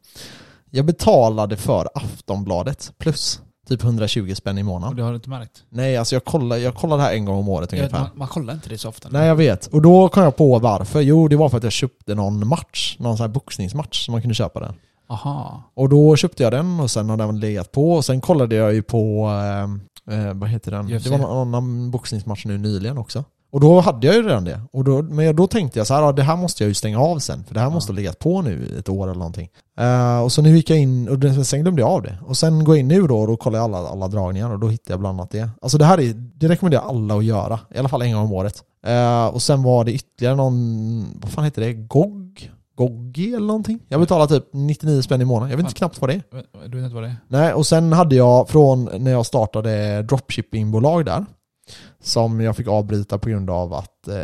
jag 0.70 0.84
betalade 0.86 1.56
för 1.56 1.88
Aftonbladet 1.94 2.92
plus 2.98 3.40
typ 3.70 3.84
120 3.84 4.34
spänn 4.34 4.58
i 4.58 4.62
Och 4.62 4.66
månaden. 4.66 4.96
det 4.96 5.02
har 5.02 5.10
du 5.10 5.16
inte 5.16 5.30
märkt? 5.30 5.64
Nej 5.68 5.96
alltså 5.96 6.14
jag 6.14 6.24
kollar, 6.24 6.56
jag 6.56 6.74
kollar 6.74 6.96
det 6.96 7.02
här 7.02 7.12
en 7.12 7.24
gång 7.24 7.38
om 7.38 7.48
året 7.48 7.72
ungefär. 7.72 7.98
man, 8.00 8.08
man 8.14 8.28
kollar 8.28 8.54
inte 8.54 8.68
det 8.68 8.78
så 8.78 8.88
ofta. 8.88 9.08
Nej 9.12 9.26
jag 9.26 9.36
vet, 9.36 9.66
och 9.66 9.82
då 9.82 10.08
kom 10.08 10.22
jag 10.22 10.36
på 10.36 10.58
varför. 10.58 11.00
Jo 11.00 11.28
det 11.28 11.36
var 11.36 11.48
för 11.48 11.56
att 11.56 11.62
jag 11.62 11.72
köpte 11.72 12.14
någon 12.14 12.46
match, 12.48 12.96
någon 12.98 13.16
sån 13.16 13.24
här 13.24 13.28
boxningsmatch 13.28 14.04
som 14.04 14.12
man 14.12 14.20
kunde 14.20 14.34
köpa 14.34 14.60
den. 14.60 14.74
Aha. 15.08 15.62
Och 15.74 15.88
då 15.88 16.16
köpte 16.16 16.42
jag 16.42 16.52
den 16.52 16.80
och 16.80 16.90
sen 16.90 17.10
har 17.10 17.16
den 17.16 17.40
legat 17.40 17.72
på 17.72 17.92
och 17.92 18.04
sen 18.04 18.20
kollade 18.20 18.54
jag 18.56 18.74
ju 18.74 18.82
på, 18.82 19.28
eh, 20.08 20.18
eh, 20.18 20.34
vad 20.34 20.48
heter 20.50 20.70
den? 20.70 20.92
UFC. 20.92 21.04
Det 21.04 21.10
var 21.10 21.18
någon 21.18 21.48
annan 21.54 21.90
boxningsmatch 21.90 22.44
nu 22.44 22.58
nyligen 22.58 22.98
också. 22.98 23.24
Och 23.52 23.60
då 23.60 23.80
hade 23.80 24.06
jag 24.06 24.16
ju 24.16 24.22
redan 24.22 24.44
det. 24.44 24.60
Och 24.72 24.84
då, 24.84 25.02
men 25.02 25.36
då 25.36 25.46
tänkte 25.46 25.78
jag 25.78 25.86
så 25.86 25.94
här, 25.94 26.02
ja, 26.02 26.12
det 26.12 26.22
här 26.22 26.36
måste 26.36 26.62
jag 26.62 26.68
ju 26.68 26.74
stänga 26.74 26.98
av 27.00 27.18
sen. 27.18 27.44
För 27.44 27.54
det 27.54 27.60
här 27.60 27.66
Ja. 27.66 27.70
måste 27.74 27.92
ha 27.92 27.96
legat 27.96 28.18
på 28.18 28.42
nu 28.42 28.76
ett 28.78 28.88
år 28.88 29.04
eller 29.06 29.14
någonting. 29.18 29.48
Eh, 29.80 30.20
och 30.20 30.32
så 30.32 30.42
nu 30.42 30.56
gick 30.56 30.70
jag 30.70 30.78
in, 30.78 31.08
och 31.38 31.46
sen 31.46 31.62
glömde 31.62 31.82
jag 31.82 31.90
av 31.90 32.02
det. 32.02 32.18
Och 32.26 32.36
sen 32.36 32.64
går 32.64 32.74
jag 32.76 32.80
in 32.80 32.88
nu 32.88 33.06
då 33.06 33.18
och 33.20 33.26
då 33.26 33.36
kollar 33.36 33.58
jag 33.58 33.64
alla, 33.64 33.88
alla 33.88 34.08
dragningar 34.08 34.50
och 34.52 34.58
då 34.58 34.68
hittar 34.68 34.92
jag 34.92 35.00
bland 35.00 35.20
annat 35.20 35.30
det. 35.30 35.50
Alltså 35.62 35.78
det 35.78 35.84
här 35.84 36.00
är, 36.00 36.14
det 36.14 36.48
rekommenderar 36.48 36.82
jag 36.82 36.88
alla 36.90 37.14
att 37.14 37.24
göra. 37.24 37.58
I 37.74 37.78
alla 37.78 37.88
fall 37.88 38.02
en 38.02 38.12
gång 38.12 38.22
om 38.24 38.32
året. 38.32 38.62
Eh, 38.86 39.26
och 39.26 39.42
sen 39.42 39.62
var 39.62 39.84
det 39.84 39.92
ytterligare 39.92 40.36
någon, 40.36 41.18
vad 41.22 41.30
fan 41.32 41.44
heter 41.44 41.62
det? 41.62 41.72
GOG? 41.72 42.50
Goggi 42.76 43.34
eller 43.34 43.46
någonting? 43.46 43.78
Jag 43.88 44.00
betalar 44.00 44.26
typ 44.26 44.44
99 44.52 45.02
spänn 45.02 45.20
i 45.20 45.24
månaden. 45.24 45.50
Jag 45.50 45.56
vet 45.56 45.66
inte 45.66 45.78
knappt 45.78 46.00
vad 46.00 46.10
det 46.10 46.14
är. 46.14 46.22
Du 46.68 46.76
vet 46.76 46.84
inte 46.84 46.94
vad 46.94 47.04
det 47.04 47.08
är? 47.08 47.16
Nej, 47.28 47.52
och 47.52 47.66
sen 47.66 47.92
hade 47.92 48.14
jag 48.16 48.48
från 48.48 48.88
när 48.98 49.10
jag 49.10 49.26
startade 49.26 50.02
dropshippingbolag 50.02 51.04
där 51.04 51.26
som 52.02 52.40
jag 52.40 52.56
fick 52.56 52.68
avbryta 52.68 53.18
på 53.18 53.28
grund 53.28 53.50
av 53.50 53.74
att 53.74 54.08
eh, 54.08 54.14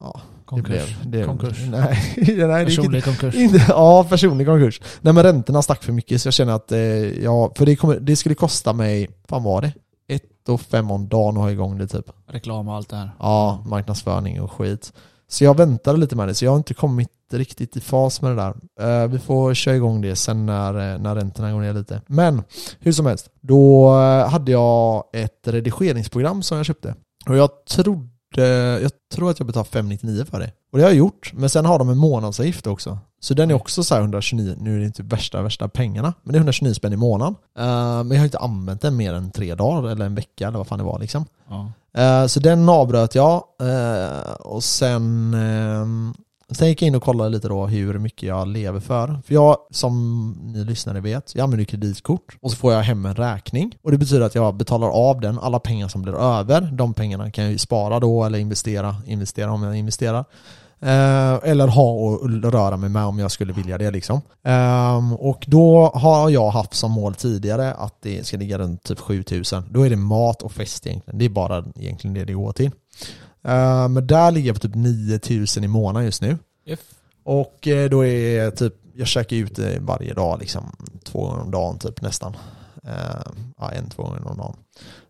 ja, 0.00 0.20
Konkurs. 0.44 0.94
det 1.02 1.08
blev... 1.08 1.20
Det, 1.20 1.26
Konkurs. 1.26 1.58
Nej, 1.70 2.14
nej 2.48 2.64
Personlig 2.64 3.04
konkurs. 3.04 3.34
inte, 3.34 3.64
ja, 3.68 4.04
personlig 4.04 4.46
konkurs. 4.46 4.80
Nej 5.00 5.12
men 5.14 5.22
räntorna 5.22 5.62
stack 5.62 5.82
för 5.82 5.92
mycket 5.92 6.22
så 6.22 6.26
jag 6.26 6.34
känner 6.34 6.52
att, 6.52 6.72
eh, 6.72 6.78
ja, 7.22 7.52
för 7.56 7.66
det, 7.66 7.76
kommer, 7.76 8.00
det 8.00 8.16
skulle 8.16 8.34
kosta 8.34 8.72
mig, 8.72 9.10
vad 9.28 9.42
var 9.42 9.62
det? 9.62 9.72
Ett 10.08 10.48
och 10.48 10.60
fem 10.60 10.90
om 10.90 11.08
dagen 11.08 11.36
att 11.36 11.42
ha 11.42 11.50
igång 11.50 11.78
det 11.78 11.86
typ. 11.86 12.06
Reklam 12.28 12.68
och 12.68 12.74
allt 12.74 12.88
det 12.88 12.96
här. 12.96 13.10
Ja, 13.18 13.62
marknadsföring 13.66 14.40
och 14.40 14.52
skit. 14.52 14.92
Så 15.34 15.44
jag 15.44 15.56
väntade 15.56 15.98
lite 15.98 16.16
med 16.16 16.28
det, 16.28 16.34
så 16.34 16.44
jag 16.44 16.50
har 16.50 16.56
inte 16.56 16.74
kommit 16.74 17.08
riktigt 17.32 17.76
i 17.76 17.80
fas 17.80 18.22
med 18.22 18.30
det 18.30 18.36
där. 18.36 18.54
Eh, 18.80 19.08
vi 19.08 19.18
får 19.18 19.54
köra 19.54 19.76
igång 19.76 20.00
det 20.00 20.16
sen 20.16 20.46
när, 20.46 20.94
eh, 20.94 20.98
när 21.00 21.14
räntorna 21.14 21.52
går 21.52 21.60
ner 21.60 21.72
lite. 21.72 22.00
Men 22.06 22.42
hur 22.80 22.92
som 22.92 23.06
helst, 23.06 23.30
då 23.40 23.88
eh, 24.00 24.28
hade 24.28 24.52
jag 24.52 25.04
ett 25.12 25.48
redigeringsprogram 25.48 26.42
som 26.42 26.56
jag 26.56 26.66
köpte. 26.66 26.94
Och 27.28 27.36
jag 27.36 27.50
trodde, 27.64 28.08
jag 28.42 28.90
tror 29.14 29.30
att 29.30 29.38
jag 29.38 29.46
betalade 29.46 29.70
599 29.70 30.24
för 30.30 30.38
det. 30.40 30.50
Och 30.72 30.78
det 30.78 30.84
har 30.84 30.90
jag 30.90 30.98
gjort, 30.98 31.32
men 31.34 31.50
sen 31.50 31.66
har 31.66 31.78
de 31.78 31.88
en 31.88 31.96
månadsavgift 31.98 32.66
också. 32.66 32.98
Så 33.20 33.34
den 33.34 33.50
är 33.50 33.54
också 33.54 33.84
så 33.84 33.94
här 33.94 34.00
129, 34.02 34.54
nu 34.58 34.74
är 34.76 34.78
det 34.80 34.86
inte 34.86 35.02
värsta 35.02 35.42
värsta 35.42 35.68
pengarna, 35.68 36.14
men 36.22 36.32
det 36.32 36.36
är 36.36 36.40
129 36.40 36.74
spänn 36.74 36.92
i 36.92 36.96
månaden. 36.96 37.34
Eh, 37.58 37.64
men 38.04 38.10
jag 38.10 38.18
har 38.18 38.24
inte 38.24 38.38
använt 38.38 38.80
den 38.80 38.96
mer 38.96 39.14
än 39.14 39.30
tre 39.30 39.54
dagar 39.54 39.90
eller 39.90 40.06
en 40.06 40.14
vecka 40.14 40.48
eller 40.48 40.58
vad 40.58 40.66
fan 40.66 40.78
det 40.78 40.84
var 40.84 40.98
liksom. 40.98 41.24
Ja. 41.48 41.72
Eh, 42.02 42.26
Så 42.26 42.40
den 42.40 42.68
avbröt 42.68 43.14
jag 43.14 43.42
eh, 43.62 44.32
och 44.40 44.64
sen, 44.64 45.34
eh, 45.34 45.86
sen 46.50 46.68
gick 46.68 46.82
jag 46.82 46.86
in 46.86 46.94
och 46.94 47.02
kollade 47.02 47.30
lite 47.30 47.48
då 47.48 47.66
hur 47.66 47.98
mycket 47.98 48.22
jag 48.22 48.48
lever 48.48 48.80
för. 48.80 49.06
För 49.26 49.34
jag, 49.34 49.56
som 49.70 50.32
ni 50.42 50.64
lyssnare 50.64 51.00
vet, 51.00 51.34
jag 51.34 51.44
använder 51.44 51.64
kreditkort 51.64 52.36
och 52.40 52.50
så 52.50 52.56
får 52.56 52.72
jag 52.72 52.82
hem 52.82 53.06
en 53.06 53.14
räkning. 53.14 53.76
Och 53.82 53.90
det 53.90 53.98
betyder 53.98 54.26
att 54.26 54.34
jag 54.34 54.54
betalar 54.54 54.88
av 54.88 55.20
den, 55.20 55.38
alla 55.38 55.58
pengar 55.58 55.88
som 55.88 56.02
blir 56.02 56.14
över, 56.14 56.60
de 56.60 56.94
pengarna 56.94 57.30
kan 57.30 57.44
jag 57.44 57.52
ju 57.52 57.58
spara 57.58 58.00
då 58.00 58.24
eller 58.24 58.38
investera, 58.38 58.96
investera 59.06 59.52
om 59.52 59.62
jag 59.62 59.76
investerar. 59.76 60.24
Eh, 60.80 61.50
eller 61.50 61.66
ha 61.66 61.92
och 61.92 62.30
röra 62.52 62.76
mig 62.76 62.90
med 62.90 63.04
om 63.04 63.18
jag 63.18 63.30
skulle 63.30 63.52
vilja 63.52 63.78
det 63.78 63.90
liksom. 63.90 64.20
Eh, 64.46 65.12
och 65.14 65.44
då 65.46 65.90
har 65.94 66.30
jag 66.30 66.50
haft 66.50 66.74
som 66.74 66.92
mål 66.92 67.14
tidigare 67.14 67.74
att 67.74 68.02
det 68.02 68.26
ska 68.26 68.36
ligga 68.36 68.58
runt 68.58 68.82
typ 68.82 68.98
7000. 68.98 69.64
Då 69.70 69.86
är 69.86 69.90
det 69.90 69.96
mat 69.96 70.42
och 70.42 70.52
fest 70.52 70.86
egentligen. 70.86 71.18
Det 71.18 71.24
är 71.24 71.28
bara 71.28 71.64
egentligen 71.76 72.14
det 72.14 72.24
det 72.24 72.32
går 72.32 72.52
till. 72.52 72.70
Ehm, 73.44 73.92
men 73.92 74.06
där 74.06 74.30
ligger 74.30 74.48
jag 74.48 74.56
på 74.56 74.68
typ 74.68 74.74
9000 74.74 75.64
i 75.64 75.68
månaden 75.68 76.04
just 76.04 76.22
nu. 76.22 76.38
If. 76.66 76.80
Och 77.22 77.68
eh, 77.68 77.90
då 77.90 78.04
är 78.04 78.50
typ, 78.50 78.74
jag 78.94 79.06
käkar 79.06 79.36
ut 79.36 79.58
eh, 79.58 79.80
varje 79.80 80.14
dag 80.14 80.40
liksom, 80.40 80.76
två 81.04 81.26
gånger 81.26 81.42
om 81.42 81.50
dagen 81.50 81.78
typ 81.78 82.02
nästan. 82.02 82.36
Ja, 83.58 83.70
en, 83.70 83.90
två 83.90 84.02
gånger 84.02 84.28
om 84.28 84.36
dagen. 84.36 84.56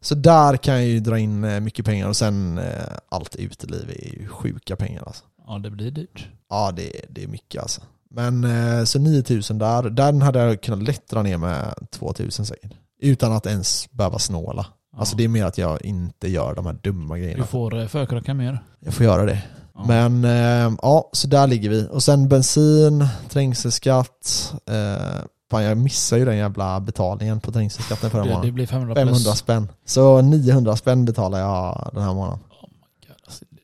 Så 0.00 0.14
där 0.14 0.56
kan 0.56 0.74
jag 0.74 0.84
ju 0.84 1.00
dra 1.00 1.18
in 1.18 1.44
eh, 1.44 1.60
mycket 1.60 1.84
pengar 1.84 2.08
och 2.08 2.16
sen 2.16 2.58
eh, 2.58 2.92
allt 3.08 3.36
uteliv 3.36 3.90
är 3.90 4.20
ju 4.20 4.28
sjuka 4.28 4.76
pengar 4.76 5.02
alltså. 5.06 5.24
Ja, 5.46 5.58
det 5.58 5.70
blir 5.70 5.90
dyrt. 5.90 6.28
Ja, 6.50 6.72
det, 6.76 6.92
det 7.08 7.24
är 7.24 7.28
mycket 7.28 7.62
alltså. 7.62 7.80
Men 8.10 8.44
eh, 8.44 8.84
så 8.84 8.98
9000 8.98 9.58
där, 9.58 9.82
den 9.90 10.22
hade 10.22 10.38
jag 10.38 10.60
kunnat 10.60 10.82
lätt 10.82 11.08
dra 11.08 11.22
ner 11.22 11.36
med 11.36 11.74
2000 11.90 12.46
säkert. 12.46 12.72
Utan 13.00 13.32
att 13.32 13.46
ens 13.46 13.90
behöva 13.90 14.18
snåla. 14.18 14.66
Alltså 14.96 15.16
det 15.16 15.24
är 15.24 15.28
mer 15.28 15.44
att 15.44 15.58
jag 15.58 15.84
inte 15.84 16.28
gör 16.28 16.54
de 16.54 16.66
här 16.66 16.76
dumma 16.82 17.14
Du 17.14 17.20
grejerna. 17.20 17.44
får 17.46 17.80
eh, 17.80 17.86
förkröka 17.86 18.34
mer. 18.34 18.58
Jag 18.80 18.94
får 18.94 19.04
göra 19.06 19.24
det. 19.24 19.42
Ja. 19.74 19.84
Men 19.86 20.24
eh, 20.24 20.76
ja, 20.82 21.10
så 21.12 21.28
där 21.28 21.46
ligger 21.46 21.70
vi. 21.70 21.88
Och 21.90 22.02
sen 22.02 22.28
bensin, 22.28 23.06
trängselskatt. 23.28 24.52
Eh, 24.70 25.22
fan 25.50 25.62
jag 25.64 25.78
missar 25.78 26.16
ju 26.16 26.24
den 26.24 26.36
jävla 26.36 26.80
betalningen 26.80 27.40
på 27.40 27.52
trängselskatten 27.52 28.10
förra 28.10 28.22
det, 28.22 28.28
det 28.28 28.32
månaden. 28.34 28.54
blir 28.54 28.66
500 28.66 28.94
500 28.94 29.14
plus. 29.20 29.38
spänn. 29.38 29.68
Så 29.86 30.20
900 30.20 30.76
spänn 30.76 31.04
betalar 31.04 31.38
jag 31.38 31.90
den 31.92 32.02
här 32.02 32.14
månaden. 32.14 32.38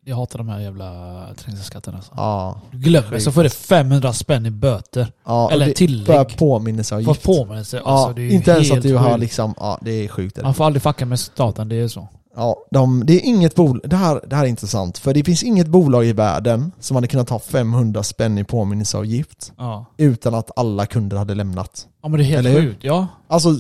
Alltså, 0.01 0.11
Jag 0.11 0.16
hatar 0.16 0.38
de 0.38 0.48
här 0.48 0.61
jävla 0.61 1.26
trängselskatterna. 1.36 1.96
Alltså. 1.96 2.12
Ja. 2.16 2.61
Du 2.72 2.78
glömmer 2.78 3.18
så 3.18 3.32
får 3.32 3.42
du 3.42 3.48
500 3.48 4.12
spänn 4.12 4.46
i 4.46 4.51
böter. 4.51 5.12
ja 5.26 5.51
Eller 5.51 5.66
det- 5.66 5.72
tillägg. 5.74 6.07
För 6.07 6.24
påminnelseavgift. 6.24 7.22
påminnelse. 7.22 7.76
Ja, 7.84 7.90
Alltså, 7.90 8.20
är 8.20 8.24
ju 8.24 8.30
inte 8.30 8.51
ens 8.51 8.70
att 8.72 8.82
du 8.82 8.96
har 8.96 9.18
liksom, 9.18 9.55
ja 9.59 9.78
det 9.82 9.90
är 10.05 10.09
sjukt. 10.09 10.42
Man 10.42 10.55
får 10.55 10.64
aldrig 10.64 10.82
fucka 10.82 11.07
med 11.07 11.20
staten, 11.20 11.68
det 11.68 11.76
är 11.76 11.88
så. 11.88 12.09
Ja, 12.37 12.57
de, 12.70 13.07
det 13.07 13.12
är 13.12 13.20
inget 13.28 13.55
bolag, 13.55 13.81
det 13.85 13.97
här, 13.97 14.20
det 14.26 14.37
här 14.37 14.45
är 14.45 14.49
intressant, 14.49 14.99
för 14.99 15.14
det 15.14 15.24
finns 15.24 15.43
inget 15.43 15.66
bolag 15.66 16.05
i 16.07 16.12
världen 16.12 16.72
som 16.81 16.95
hade 16.95 17.07
kunnat 17.09 17.28
ta 17.28 17.39
500 17.39 18.03
spänn 18.03 18.39
i 18.39 18.45
påminnelseavgift 18.45 19.53
Ja. 19.59 19.87
utan 19.97 20.35
att 20.35 20.51
alla 20.59 20.87
kunder 20.87 21.16
hade 21.16 21.35
lämnat. 21.35 21.87
Ja 22.03 22.09
men 22.09 22.18
det 22.18 22.24
är 22.24 22.26
helt 22.26 22.47
Eller 22.47 22.61
sjukt. 22.62 22.85
Ja. 22.85 23.07
Alltså, 23.28 23.51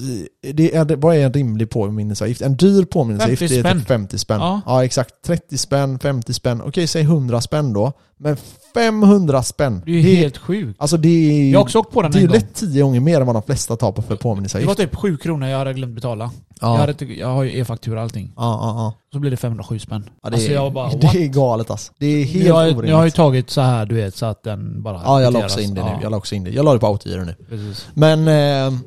det 0.54 0.74
är, 0.76 0.96
vad 0.96 1.16
är 1.16 1.26
en 1.26 1.32
rimlig 1.32 1.70
påminnelseavgift? 1.70 2.40
En 2.42 2.56
dyr 2.56 2.84
påminnelseavgift 2.84 3.40
50 3.40 3.54
är 3.58 3.60
spänn. 3.62 3.78
typ 3.78 3.88
50 3.88 4.18
spänn. 4.18 4.40
Ja. 4.40 4.60
Ja. 4.66 4.84
exakt. 4.84 5.14
30 5.26 5.58
spänn, 5.58 5.98
50 5.98 6.32
spänn, 6.32 6.62
okej 6.64 6.86
säg 6.86 7.02
100 7.02 7.40
spänn 7.40 7.72
då. 7.72 7.92
Men 8.18 8.36
500 8.74 9.42
spänn! 9.42 9.82
Det 9.84 9.90
är 9.90 9.94
ju 9.94 10.16
helt 10.16 10.38
sjukt. 10.38 10.80
Alltså 10.80 10.96
det 10.96 11.08
är 11.08 11.50
Jag 11.50 11.58
har 11.58 11.64
också 11.64 11.78
åkt 11.78 11.92
på 11.92 12.02
den 12.02 12.10
det 12.12 12.18
är 12.18 12.22
ju 12.22 12.28
lätt 12.28 12.54
10 12.54 12.82
gånger 12.82 13.00
mer 13.00 13.20
än 13.20 13.26
vad 13.26 13.36
de 13.36 13.42
flesta 13.42 13.76
tar 13.76 13.92
på 13.92 14.02
för 14.02 14.08
Det 14.08 14.14
var 14.14 14.18
påminnelseavgift. 14.22 14.76
typ 14.76 14.94
7 14.96 15.16
kronor 15.16 15.48
jag 15.48 15.58
hade 15.58 15.72
glömt 15.74 15.94
betala. 15.94 16.30
Ja. 16.60 16.72
Jag, 16.72 16.78
hade, 16.78 16.92
inte- 16.92 17.04
jag 17.20 17.28
har 17.28 17.42
ju 17.42 17.58
e-faktura 17.60 17.96
och 17.96 18.02
allting. 18.02 18.32
Ja, 18.36 18.42
ja, 18.42 18.74
ja. 18.76 18.94
Så 19.12 19.18
blir 19.18 19.30
det 19.30 19.36
507 19.36 19.78
spänn. 19.78 20.10
ja 20.22 20.30
det, 20.30 20.34
alltså 20.36 20.50
är, 20.50 20.54
jag 20.54 20.72
bara, 20.72 20.88
det 21.00 21.06
är 21.24 21.26
galet 21.28 21.70
alltså. 21.70 21.92
Det 21.98 22.06
är 22.06 22.24
helt 22.24 22.46
jag, 22.46 22.54
har- 22.54 22.64
orimligt. 22.66 22.90
jag 22.90 22.96
har 22.96 23.04
ju 23.04 23.10
tagit 23.10 23.50
så 23.50 23.60
här 23.60 23.86
du 23.86 23.94
vet, 23.94 24.16
så 24.16 24.26
att 24.26 24.42
den 24.42 24.82
bara 24.82 25.00
Ja, 25.04 25.22
jag 25.22 25.32
la 25.32 25.38
också 25.44 25.60
in 25.60 25.74
det 25.74 25.84
nu. 25.84 25.90
Ja, 25.90 25.98
Jag 26.02 26.10
la 26.10 26.16
också 26.16 26.34
in 26.34 26.44
det. 26.44 26.50
Jag 26.50 26.64
la 26.64 26.72
det 26.72 26.78
på 26.78 26.86
autogiro 26.86 27.24
nu. 27.24 27.34
precis. 27.48 27.86
Men, 27.94 28.28
eh, 28.28 28.78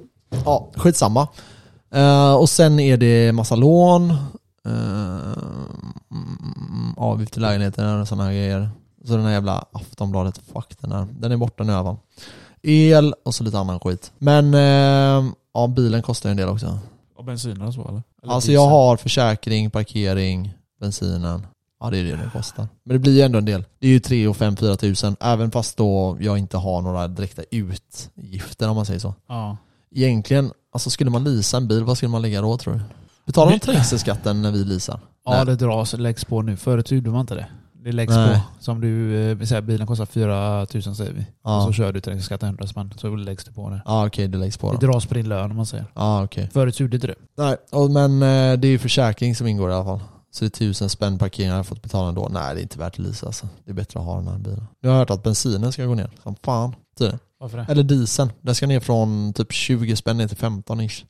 ja, 0.46 0.72
skitsamma. 0.76 1.28
Eh, 1.94 2.34
och 2.36 2.50
sen 2.50 2.80
är 2.80 2.98
det 2.98 3.32
massa 3.32 3.56
lån, 3.56 4.10
eh, 4.66 5.34
mm, 6.12 6.94
avgift 6.98 7.34
till 7.34 7.42
lägenheten 7.42 8.02
och 8.02 8.08
sådana 8.08 8.24
här 8.24 8.32
grejer. 8.32 8.70
Så 9.06 9.14
den 9.18 9.26
här 9.26 9.32
jävla 9.32 9.66
Aftonbladet, 9.72 10.40
fuck 10.54 10.76
den 10.82 10.92
här. 10.92 11.08
Den 11.20 11.32
är 11.32 11.38
borta 11.38 11.64
nu 11.64 11.72
fall. 11.74 11.96
El 12.62 13.14
och 13.26 13.36
så 13.36 13.44
lite 13.44 13.60
annan 13.60 13.80
skit. 13.80 14.12
Men, 14.18 14.54
eh, 14.54 15.32
ja 15.54 15.68
bilen 15.68 16.02
kostar 16.02 16.30
ju 16.30 16.32
en 16.32 16.38
del 16.38 16.50
också. 16.50 16.80
Och 17.24 17.28
bensin 17.28 17.62
och 17.62 17.74
så 17.74 17.82
eller? 17.88 18.04
eller 18.24 18.34
Alltså 18.34 18.48
diesel. 18.48 18.54
jag 18.64 18.70
har 18.70 18.98
försäkring, 18.98 19.70
parkering, 19.72 20.54
bensinen. 20.80 21.48
Ja 21.80 21.90
det 21.90 21.98
är 21.98 22.04
det 22.04 22.12
det 22.12 22.30
kostar. 22.34 22.68
Men 22.84 22.94
det 22.96 23.00
blir 23.00 23.14
ju 23.16 23.22
ändå 23.22 23.38
en 23.38 23.46
del. 23.46 23.64
Det 23.80 23.88
är 23.88 23.92
ju 23.92 24.00
3 24.00 24.28
och 24.28 24.38
5 24.38 24.56
4 24.58 24.76
tusen. 24.76 25.16
Även 25.20 25.52
fast 25.52 25.78
då 25.78 26.18
jag 26.20 26.38
inte 26.38 26.58
har 26.58 26.82
några 26.82 27.08
direkta 27.08 27.42
utgifter 27.52 28.70
om 28.70 28.76
man 28.76 28.86
säger 28.86 29.00
så. 29.00 29.16
Ja. 29.28 29.58
Egentligen, 29.96 30.52
alltså 30.74 30.90
skulle 30.90 31.10
man 31.10 31.24
leasa 31.24 31.58
en 31.58 31.68
bil, 31.68 31.84
vad 31.84 31.98
skulle 31.98 32.10
man 32.10 32.22
lägga 32.22 32.42
då 32.42 32.58
tror 32.58 32.74
du? 32.74 32.80
Betalar 33.26 33.52
de 33.52 33.60
trängselskatten 33.60 34.42
när 34.42 34.52
vi 34.52 34.64
leasar? 34.64 35.00
Ja 35.26 35.32
Nej. 35.36 35.46
det 35.46 35.56
dras, 35.56 35.94
läggs 35.94 36.26
på 36.26 36.42
nu. 36.42 36.58
Förut 36.58 36.92
gjorde 36.92 37.10
man 37.10 37.22
inte 37.22 37.36
det. 37.36 37.48
Det 37.84 37.92
läggs 37.92 38.14
Nej. 38.14 38.36
på. 38.36 38.64
Som 38.64 38.82
du, 38.82 39.16
eh, 39.32 39.40
säger 39.40 39.62
bilen 39.62 39.88
kostar 39.88 40.06
4000 40.06 40.96
säger 40.96 41.14
vi. 41.14 41.26
Ja. 41.44 41.58
Och 41.58 41.64
så 41.64 41.72
kör 41.74 41.94
du 41.94 42.02
trängselskatten 42.02 42.48
100 42.50 42.68
spänn. 42.68 42.94
Så 42.98 43.16
läggs 43.16 43.44
det 43.46 43.52
på 43.52 43.70
det. 43.70 43.82
Ja 43.86 44.08
okej, 44.08 44.28
det 44.28 44.38
läggs 44.38 44.58
på 44.58 44.72
Det 44.72 44.86
då. 44.86 44.92
dras 44.92 45.06
på 45.06 45.14
din 45.14 45.30
lön 45.30 45.52
om 45.52 45.58
man 45.58 45.66
säger. 45.66 45.86
Ja 45.94 46.24
okej. 46.24 46.50
Förut 46.54 46.80
gjorde 46.80 46.98
det. 46.98 47.16
Nej, 47.38 47.58
och, 47.72 47.92
men 47.92 48.14
eh, 48.14 48.60
det 48.60 48.68
är 48.68 48.72
ju 48.72 48.80
försäkring 48.80 49.36
som 49.36 49.48
ingår 49.48 49.70
i 49.72 49.74
alla 49.74 49.84
fall. 49.86 50.00
Så 50.32 50.46
det 50.46 50.48
är 50.48 50.50
tusen 50.50 50.90
spänn 50.90 51.18
parkering 51.18 51.50
har 51.50 51.58
jag 51.58 51.68
fått 51.68 51.82
betala 51.82 52.10
ändå. 52.10 52.30
Nej 52.32 52.56
det 52.56 52.60
är 52.60 52.64
inte 52.64 52.80
värt 52.80 52.94
att 52.94 53.00
leasa 53.00 53.26
alltså. 53.26 53.48
Det 53.66 53.72
är 53.72 53.76
bättre 53.76 54.00
att 54.00 54.06
ha 54.06 54.16
den 54.16 54.28
här 54.28 54.38
bilen. 54.38 54.68
Jag 54.82 54.92
har 54.92 54.98
hört 54.98 55.10
att 55.10 55.24
bensinen 55.24 55.72
ska 55.72 55.86
gå 55.86 55.96
ner. 55.96 56.10
Som 56.24 56.36
fan. 56.44 56.76
Varför 57.40 57.58
det? 57.58 57.66
Eller 57.70 57.84
dieseln. 57.84 58.32
Den 58.42 58.56
ska 58.56 58.68
ner 58.68 58.80
från 58.80 59.34
typ 59.34 59.52
20 59.52 59.96
spänn 59.96 60.18
ner 60.18 60.28
till 60.28 60.38
15 60.38 60.82
ish. 60.82 61.06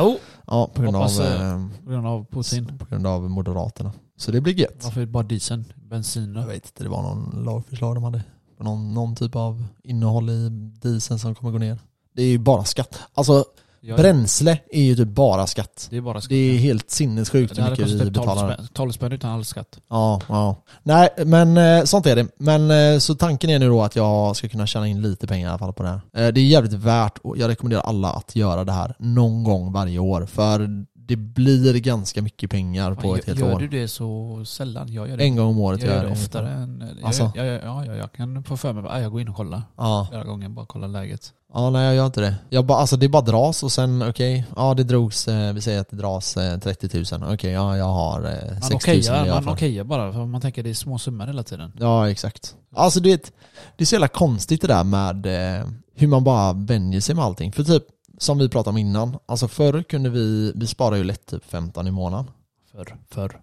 Oh. 0.00 0.14
Ja, 0.46 0.70
på 0.74 0.82
grund 0.82 0.96
av, 0.96 1.02
Hoppas, 1.02 1.20
eh, 1.20 1.50
eh, 1.52 1.66
På 1.84 1.90
grund 1.90 2.06
av 2.06 2.26
Putin. 2.32 2.78
på 2.78 2.84
grund 2.84 3.06
av 3.06 3.30
Moderaterna. 3.30 3.92
Så 4.18 4.30
det 4.30 4.40
blir 4.40 4.54
gött. 4.54 4.80
Varför 4.84 5.06
bara 5.06 5.22
dieseln? 5.22 5.64
Bensin 5.90 6.32
då? 6.32 6.40
Jag 6.40 6.46
vet 6.46 6.64
inte, 6.66 6.82
det 6.82 6.88
var 6.90 7.02
någon 7.02 7.44
lagförslag 7.44 7.94
de 7.96 8.04
hade. 8.04 8.22
Någon, 8.60 8.94
någon 8.94 9.16
typ 9.16 9.36
av 9.36 9.64
innehåll 9.84 10.30
i 10.30 10.48
dieseln 10.82 11.18
som 11.18 11.34
kommer 11.34 11.52
gå 11.52 11.58
ner. 11.58 11.78
Det 12.14 12.22
är 12.22 12.26
ju 12.26 12.38
bara 12.38 12.64
skatt. 12.64 12.98
Alltså 13.14 13.44
Ja, 13.80 13.96
bränsle 13.96 14.58
är 14.70 14.82
ju 14.82 14.96
typ 14.96 15.08
bara 15.08 15.46
skatt. 15.46 15.86
Det 15.90 15.96
är 15.96 16.00
bara 16.00 16.20
skatt. 16.20 16.28
Det 16.28 16.36
är 16.36 16.58
helt 16.58 16.90
sinnessjukt 16.90 17.58
hur 17.58 17.70
mycket 17.70 17.86
vi 17.86 17.90
typ 17.92 18.00
12 18.00 18.12
betalar. 18.12 18.52
spänn, 18.54 18.68
12 18.72 18.92
spänn 18.92 19.12
utan 19.12 19.30
all 19.30 19.44
skatt. 19.44 19.78
Ja, 19.88 20.20
ja. 20.28 20.56
Nej, 20.82 21.08
men 21.26 21.56
eh, 21.56 21.84
sånt 21.84 22.06
är 22.06 22.16
det. 22.16 22.26
Men 22.38 22.70
eh, 22.94 22.98
så 22.98 23.14
tanken 23.14 23.50
är 23.50 23.58
nu 23.58 23.68
då 23.68 23.82
att 23.82 23.96
jag 23.96 24.36
ska 24.36 24.48
kunna 24.48 24.66
tjäna 24.66 24.86
in 24.88 25.02
lite 25.02 25.26
pengar 25.26 25.46
i 25.46 25.50
alla 25.50 25.58
fall 25.58 25.72
på 25.72 25.82
det 25.82 25.88
här. 25.88 26.00
Eh, 26.26 26.32
Det 26.32 26.40
är 26.40 26.44
jävligt 26.44 26.72
värt 26.72 27.18
och 27.18 27.38
jag 27.38 27.48
rekommenderar 27.48 27.82
alla 27.82 28.10
att 28.12 28.36
göra 28.36 28.64
det 28.64 28.72
här 28.72 28.94
någon 28.98 29.44
gång 29.44 29.72
varje 29.72 29.98
år. 29.98 30.26
För 30.26 30.84
det 31.08 31.16
blir 31.16 31.74
ganska 31.78 32.22
mycket 32.22 32.50
pengar 32.50 32.94
på 32.94 33.00
Fan, 33.00 33.18
ett 33.18 33.24
helt 33.26 33.38
gör, 33.38 33.46
år. 33.46 33.52
Gör 33.62 33.68
du 33.68 33.80
det 33.80 33.88
så 33.88 34.42
sällan? 34.44 34.92
Jag 34.92 35.08
gör 35.08 35.16
det, 35.16 35.24
En 35.24 35.36
gång 35.36 35.48
om 35.48 35.58
året 35.58 35.82
jag 35.82 35.94
gör 35.94 36.04
det 36.04 36.12
oftare 36.12 36.50
än... 36.50 36.84
Jag, 37.00 37.06
Alltså? 37.06 37.32
jag, 37.34 37.46
jag, 37.46 37.62
ja, 37.62 37.84
ja, 37.86 37.94
jag 37.94 38.12
kan 38.12 38.44
få 38.44 38.56
för 38.56 38.72
mig 38.72 38.84
att 38.88 39.02
jag 39.02 39.12
går 39.12 39.20
in 39.20 39.28
och 39.28 39.36
kollar 39.36 39.62
Ja. 39.76 40.06
flera 40.10 40.24
gånger, 40.24 40.48
bara 40.48 40.66
kolla 40.66 40.86
läget. 40.86 41.32
ja, 41.54 41.70
nej 41.70 41.86
jag 41.86 41.94
gör 41.94 42.06
inte 42.06 42.20
det. 42.20 42.34
Jag 42.50 42.66
bara, 42.66 42.78
alltså 42.78 42.96
det 42.96 43.08
bara 43.08 43.22
dras 43.22 43.62
och 43.62 43.72
sen 43.72 44.02
okej, 44.08 44.44
ja 44.56 44.74
det 44.74 44.84
drogs, 44.84 45.28
eh, 45.28 45.52
vi 45.52 45.60
säger 45.60 45.80
att 45.80 45.90
det 45.90 45.96
dras 45.96 46.36
eh, 46.36 46.58
30 46.58 47.16
000. 47.20 47.32
Okej, 47.34 47.52
ja 47.52 47.76
jag 47.76 47.84
har 47.84 48.18
eh, 48.24 48.52
Man 48.52 48.62
6 48.62 48.86
000 48.86 48.96
i 48.96 49.00
okejar, 49.00 49.42
man 49.42 49.54
okejar 49.54 49.84
bara, 49.84 50.12
för 50.12 50.26
man 50.26 50.40
tänker 50.40 50.62
det 50.62 50.70
är 50.70 50.74
små 50.74 50.98
summor 50.98 51.26
hela 51.26 51.42
tiden. 51.42 51.72
Ja, 51.78 52.10
exakt. 52.10 52.54
Alltså 52.76 53.00
det 53.00 53.32
det 53.76 53.84
är 53.84 53.86
så 53.86 53.94
jävla 53.94 54.08
konstigt 54.08 54.60
det 54.60 54.66
där 54.68 54.84
med 54.84 55.26
eh, 55.60 55.66
hur 55.94 56.06
man 56.08 56.24
bara 56.24 56.52
vänjer 56.52 57.00
sig 57.00 57.14
med 57.14 57.24
allting. 57.24 57.52
För 57.52 57.64
typ, 57.64 57.82
som 58.18 58.38
vi 58.38 58.48
pratade 58.48 58.70
om 58.70 58.76
innan, 58.78 59.16
alltså 59.26 59.48
förr 59.48 59.82
kunde 59.82 60.10
vi, 60.10 60.52
vi 60.56 60.66
sparar 60.66 60.96
ju 60.96 61.04
lätt 61.04 61.26
typ 61.26 61.44
15 61.44 61.86
i 61.86 61.90
månaden. 61.90 62.30
Förr. 62.72 62.96
Förr. 63.10 63.40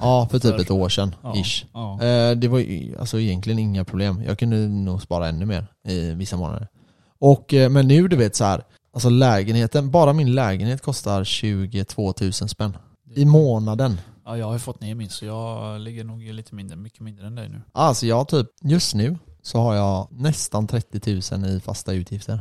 Ja, 0.00 0.28
för 0.30 0.38
typ 0.38 0.50
Förr. 0.54 0.60
ett 0.60 0.70
år 0.70 0.88
sedan, 0.88 1.14
Ja. 1.22 1.36
ish. 1.36 1.64
Ja. 1.72 2.02
Eh, 2.02 2.36
det 2.36 2.48
var 2.48 2.64
alltså 3.00 3.20
egentligen 3.20 3.58
inga 3.58 3.84
problem. 3.84 4.22
Jag 4.26 4.38
kunde 4.38 4.56
nog 4.68 5.02
spara 5.02 5.28
ännu 5.28 5.46
mer 5.46 5.66
i 5.88 6.10
vissa 6.14 6.36
månader. 6.36 6.68
Och, 7.18 7.54
eh, 7.54 7.70
men 7.70 7.88
nu 7.88 8.08
du 8.08 8.16
vet 8.16 8.36
så 8.36 8.44
här, 8.44 8.62
alltså 8.94 9.08
lägenheten, 9.08 9.90
bara 9.90 10.12
min 10.12 10.34
lägenhet 10.34 10.82
kostar 10.82 11.24
22 11.24 12.14
000 12.20 12.32
spänn. 12.32 12.76
I 13.14 13.24
månaden. 13.24 14.00
ja, 14.24 14.36
jag 14.36 14.46
har 14.46 14.52
ju 14.52 14.58
fått 14.58 14.80
ner 14.80 14.94
min 14.94 15.10
så 15.10 15.24
jag 15.24 15.80
ligger 15.80 16.04
nog 16.04 16.22
lite 16.22 16.54
mindre, 16.54 16.76
mycket 16.76 17.00
mindre 17.00 17.26
än 17.26 17.34
dig 17.34 17.48
nu. 17.48 17.62
Alltså 17.72 18.06
jag 18.06 18.28
typ, 18.28 18.46
just 18.62 18.94
nu 18.94 19.18
så 19.42 19.58
har 19.58 19.74
jag 19.74 20.08
nästan 20.10 20.66
30 20.66 21.36
000 21.36 21.46
i 21.50 21.60
fasta 21.60 21.92
utgifter. 21.92 22.40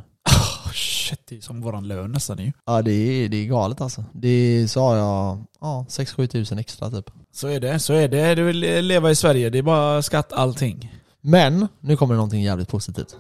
Oh, 0.70 0.74
shit, 0.74 1.20
det 1.26 1.38
är 1.38 1.42
som 1.42 1.62
våran 1.62 1.88
lön 1.88 2.12
nästan 2.12 2.38
ju. 2.38 2.52
Ja 2.66 2.82
det 2.82 2.92
är, 2.92 3.30
det 3.30 3.38
är 3.38 3.46
galet 3.46 3.82
alltså. 3.82 4.06
Det 4.14 4.28
är, 4.28 4.68
så 4.68 4.82
har 4.82 4.96
jag 4.96 5.46
ja, 5.62 5.86
6-7 5.90 6.28
tusen 6.28 6.60
extra 6.60 6.92
typ. 6.92 7.12
Så 7.32 7.48
är 7.48 7.60
det, 7.60 7.80
så 7.80 7.94
är 7.94 8.08
det. 8.08 8.36
Du 8.36 8.44
vill 8.44 8.60
leva 8.88 9.12
i 9.12 9.16
Sverige, 9.16 9.50
det 9.50 9.58
är 9.58 9.64
bara 9.64 10.02
skatt 10.02 10.34
allting. 10.34 10.99
Men, 11.22 11.68
nu 11.80 11.98
kommer 11.98 12.14
det 12.14 12.18
någonting 12.18 12.44
jävligt 12.44 12.70
positivt. 12.70 13.16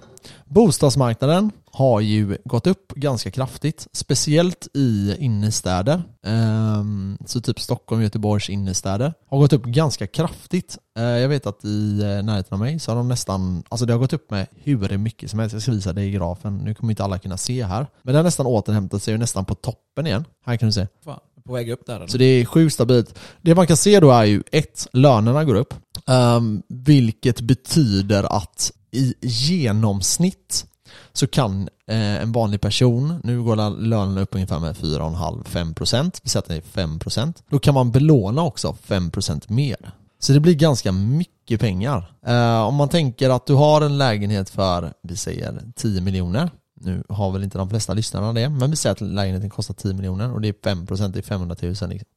Bostadsmarknaden 0.46 1.52
har 1.72 2.00
ju 2.00 2.38
gått 2.46 2.68
upp 2.68 2.94
ganska 2.94 3.32
kraftigt, 3.32 3.88
speciellt 3.92 4.68
i 4.74 5.16
innerstäder. 5.20 6.04
Ehm, 6.26 7.18
så 7.26 7.42
typ 7.42 7.60
Stockholm, 7.60 8.02
Göteborgs 8.02 8.50
innerstäder 8.50 9.14
har 9.30 9.38
gått 9.38 9.54
upp 9.54 9.64
ganska 9.64 10.08
kraftigt. 10.08 10.78
Eh, 10.98 11.04
jag 11.04 11.30
vet 11.30 11.46
att 11.46 11.66
i 11.66 12.02
eh, 12.02 12.24
närheten 12.24 12.54
av 12.54 12.60
mig 12.60 12.80
så 12.80 12.92
har 12.92 12.96
de 12.96 13.08
nästan, 13.08 13.64
alltså 13.70 13.86
det 13.86 13.94
har 13.94 14.00
gått 14.00 14.14
upp 14.14 14.32
med 14.32 14.48
hur 14.56 14.98
mycket 14.98 15.30
som 15.30 15.40
helst. 15.40 15.54
Jag 15.54 15.62
ska 15.62 15.72
visa 15.72 15.94
dig 15.94 16.08
i 16.08 16.12
grafen, 16.12 16.58
nu 16.58 16.74
kommer 16.74 16.92
inte 16.92 17.04
alla 17.04 17.20
kunna 17.20 17.38
se 17.38 17.64
här. 17.64 17.88
Men 18.02 18.14
det 18.14 18.20
har 18.20 18.24
nästan 18.24 18.46
återhämtat 18.46 19.04
sig 19.04 19.14
och 19.14 19.20
nästan 19.20 19.46
på 19.46 19.56
toppen 19.56 20.08
igen. 20.08 20.26
Här 20.46 20.58
kan 20.58 20.68
du 20.68 20.74
se. 20.74 20.88
Fan, 21.06 21.20
på 21.46 21.54
väg 21.54 21.70
upp 21.70 21.86
där 21.86 21.96
eller? 21.96 22.08
Så 22.08 22.18
det 22.18 22.26
är 22.26 22.46
sjukt 22.46 22.74
stabilt. 22.74 23.20
Det 23.42 23.56
man 23.56 23.68
kan 23.68 23.78
se 23.78 24.00
då 24.00 24.12
är 24.12 24.24
ju 24.24 24.44
ett, 24.52 24.88
lönerna 24.94 25.44
går 25.44 25.56
upp. 25.56 25.74
Um, 26.06 26.64
vilket 26.68 27.42
betyder 27.42 28.24
att 28.38 28.72
i 28.92 29.14
genomsnitt 29.22 30.66
så 31.14 31.28
kan 31.28 31.70
eh, 31.88 32.22
en 32.22 32.32
vanlig 32.32 32.62
person, 32.62 33.22
nu 33.24 33.44
går 33.44 33.80
lönen 33.80 34.18
upp 34.18 34.36
ungefär 34.36 34.60
med 34.60 34.76
4,5-5%, 34.76 36.20
vi 36.24 36.30
sätter 36.30 36.56
det 36.56 36.82
5%, 36.82 37.34
då 37.50 37.60
kan 37.60 37.74
man 37.74 37.92
belåna 37.92 38.44
också 38.44 38.76
5% 38.88 39.52
mer. 39.52 39.92
Så 40.20 40.34
det 40.34 40.40
blir 40.40 40.56
ganska 40.56 40.92
mycket 40.92 41.60
pengar. 41.60 42.14
Eh, 42.26 42.62
om 42.62 42.76
man 42.76 42.90
tänker 42.90 43.30
att 43.30 43.46
du 43.46 43.54
har 43.54 43.82
en 43.82 43.98
lägenhet 43.98 44.50
för, 44.50 44.94
vi 45.04 45.18
säger 45.18 45.62
10 45.76 46.02
miljoner, 46.02 46.50
nu 46.82 47.04
har 47.10 47.32
väl 47.32 47.44
inte 47.44 47.58
de 47.58 47.70
flesta 47.70 47.94
lyssnarna 47.94 48.34
det, 48.34 48.50
men 48.50 48.70
vi 48.72 48.76
säger 48.76 48.92
att 48.92 49.02
lägenheten 49.02 49.50
kostar 49.50 49.74
10 49.74 49.94
miljoner 49.94 50.34
och 50.34 50.42
det 50.42 50.48
är 50.48 50.76
5%, 50.76 51.08
det 51.08 51.20
är 51.20 51.24
500 51.24 51.56
000 51.62 51.72
liksom. 51.72 52.08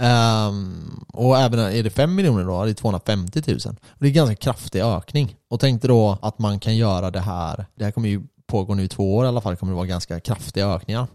Um, 0.00 1.04
och 1.12 1.38
även 1.38 1.58
är 1.58 1.82
det 1.82 1.90
5 1.90 2.14
miljoner 2.14 2.44
då, 2.44 2.64
det 2.64 2.70
är 2.70 2.74
250 2.74 3.42
000. 3.46 3.58
Det 3.98 4.06
är 4.06 4.08
en 4.08 4.12
ganska 4.12 4.36
kraftig 4.36 4.80
ökning. 4.80 5.36
Och 5.50 5.60
tänkte 5.60 5.88
då 5.88 6.18
att 6.22 6.38
man 6.38 6.60
kan 6.60 6.76
göra 6.76 7.10
det 7.10 7.20
här, 7.20 7.66
det 7.74 7.84
här 7.84 7.90
kommer 7.90 8.08
ju 8.08 8.22
pågå 8.46 8.74
nu 8.74 8.82
i 8.82 8.88
två 8.88 9.16
år 9.16 9.24
i 9.24 9.28
alla 9.28 9.40
fall, 9.40 9.56
kommer 9.56 9.72
det 9.72 9.76
vara 9.76 9.86
ganska 9.86 10.20
kraftiga 10.20 10.66
ökningar 10.66 11.06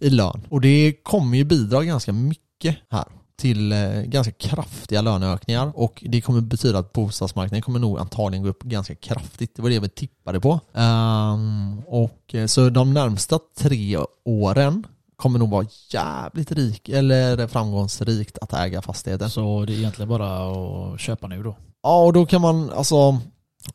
i 0.00 0.10
lön. 0.10 0.46
Och 0.48 0.60
det 0.60 0.94
kommer 1.02 1.36
ju 1.36 1.44
bidra 1.44 1.84
ganska 1.84 2.12
mycket 2.12 2.76
här 2.90 3.04
till 3.38 3.72
eh, 3.72 4.02
ganska 4.02 4.32
kraftiga 4.32 5.02
löneökningar 5.02 5.72
och 5.74 6.04
det 6.06 6.20
kommer 6.20 6.40
betyda 6.40 6.78
att 6.78 6.92
bostadsmarknaden 6.92 7.62
kommer 7.62 7.78
nog 7.78 7.98
antagligen 7.98 8.42
gå 8.42 8.48
upp 8.48 8.62
ganska 8.62 8.94
kraftigt. 8.94 9.56
Det 9.56 9.62
var 9.62 9.70
det 9.70 9.80
vi 9.80 9.88
tippade 9.88 10.40
på. 10.40 10.60
Um, 10.72 11.78
och 11.86 12.34
eh, 12.34 12.46
så 12.46 12.70
de 12.70 12.94
närmsta 12.94 13.38
tre 13.58 13.98
åren 14.24 14.86
kommer 15.18 15.38
nog 15.38 15.50
vara 15.50 15.66
jävligt 15.90 16.52
rik 16.52 16.88
eller 16.88 17.46
framgångsrikt 17.46 18.38
att 18.38 18.52
äga 18.52 18.82
fastigheten. 18.82 19.30
Så 19.30 19.64
det 19.64 19.72
är 19.72 19.78
egentligen 19.78 20.08
bara 20.08 20.52
att 20.94 21.00
köpa 21.00 21.26
nu 21.26 21.42
då? 21.42 21.56
Ja, 21.82 22.04
och 22.04 22.12
då 22.12 22.26
kan 22.26 22.40
man 22.40 22.70
alltså 22.70 23.20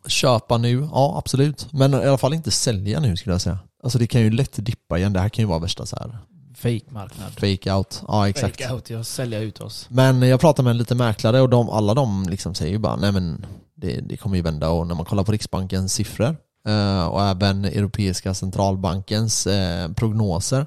köpa 0.08 0.58
nu, 0.58 0.88
ja 0.92 1.18
absolut. 1.18 1.68
Men 1.74 1.94
i 1.94 2.08
alla 2.08 2.18
fall 2.18 2.34
inte 2.34 2.52
sälja 2.52 3.00
nu 3.00 3.18
skulle 3.18 3.34
jag 3.34 3.42
säga. 3.42 3.60
Alltså 3.84 4.00
det 4.00 4.08
kan 4.08 4.22
ju 4.22 4.30
lätt 4.32 4.66
dippa 4.66 4.98
igen. 4.98 5.14
Det 5.14 5.20
här 5.20 5.30
kan 5.30 5.44
ju 5.44 5.48
vara 5.50 5.60
värsta 5.60 5.86
så 5.86 5.96
här 5.96 6.18
Fake-marknad. 6.56 7.32
fake 7.34 7.74
out. 7.74 8.02
Ja 8.08 8.30
exakt. 8.30 8.62
Fake 8.62 8.74
out, 8.74 8.90
jag 8.90 9.06
säljer 9.06 9.42
ut 9.42 9.62
oss. 9.62 9.88
Men 9.90 10.22
jag 10.22 10.40
pratade 10.40 10.64
med 10.64 10.72
en 10.72 10.78
lite 10.78 10.96
mäklare 10.96 11.42
och 11.42 11.50
de, 11.50 11.70
alla 11.70 11.94
de 11.94 12.26
liksom 12.30 12.56
säger 12.56 12.72
ju 12.72 12.78
bara 12.78 12.96
nej 12.96 13.12
men 13.12 13.46
det, 13.76 14.02
det 14.02 14.18
kommer 14.18 14.36
ju 14.36 14.42
vända 14.42 14.70
och 14.70 14.88
när 14.88 14.96
man 14.96 15.06
kollar 15.06 15.24
på 15.24 15.32
Riksbankens 15.32 15.94
siffror 15.94 16.36
eh, 16.68 17.06
och 17.06 17.24
även 17.24 17.66
Europeiska 17.66 18.34
centralbankens 18.34 19.48
eh, 19.48 19.92
prognoser 19.92 20.66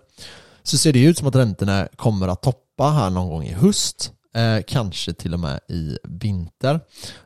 så 0.66 0.78
ser 0.78 0.92
det 0.92 1.02
ut 1.02 1.18
som 1.18 1.28
att 1.28 1.36
räntorna 1.36 1.88
kommer 1.96 2.28
att 2.28 2.42
toppa 2.42 2.90
här 2.90 3.10
någon 3.10 3.28
gång 3.28 3.44
i 3.44 3.52
höst. 3.52 4.12
Eh, 4.34 4.62
kanske 4.66 5.12
till 5.12 5.34
och 5.34 5.40
med 5.40 5.60
i 5.68 5.98
vinter. 6.04 6.80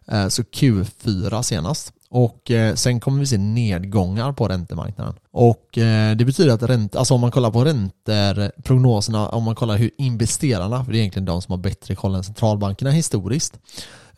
Eh, 0.08 0.28
så 0.28 0.42
Q4 0.42 1.42
senast. 1.42 1.92
Och 2.10 2.50
eh, 2.50 2.74
sen 2.74 3.00
kommer 3.00 3.20
vi 3.20 3.26
se 3.26 3.38
nedgångar 3.38 4.32
på 4.32 4.48
räntemarknaden. 4.48 5.14
Och 5.32 5.78
eh, 5.78 6.16
det 6.16 6.24
betyder 6.24 6.54
att 6.54 6.62
ränt, 6.62 6.96
alltså 6.96 7.14
om 7.14 7.20
man 7.20 7.30
kollar 7.30 7.50
på 7.50 7.64
räntor, 7.64 8.62
prognoserna, 8.62 9.28
om 9.28 9.42
man 9.42 9.54
kollar 9.54 9.76
hur 9.76 9.90
investerarna, 9.98 10.84
för 10.84 10.92
det 10.92 10.98
är 10.98 11.00
egentligen 11.00 11.26
de 11.26 11.42
som 11.42 11.52
har 11.52 11.58
bättre 11.58 11.94
koll 11.94 12.14
än 12.14 12.24
centralbankerna 12.24 12.90
historiskt. 12.90 13.58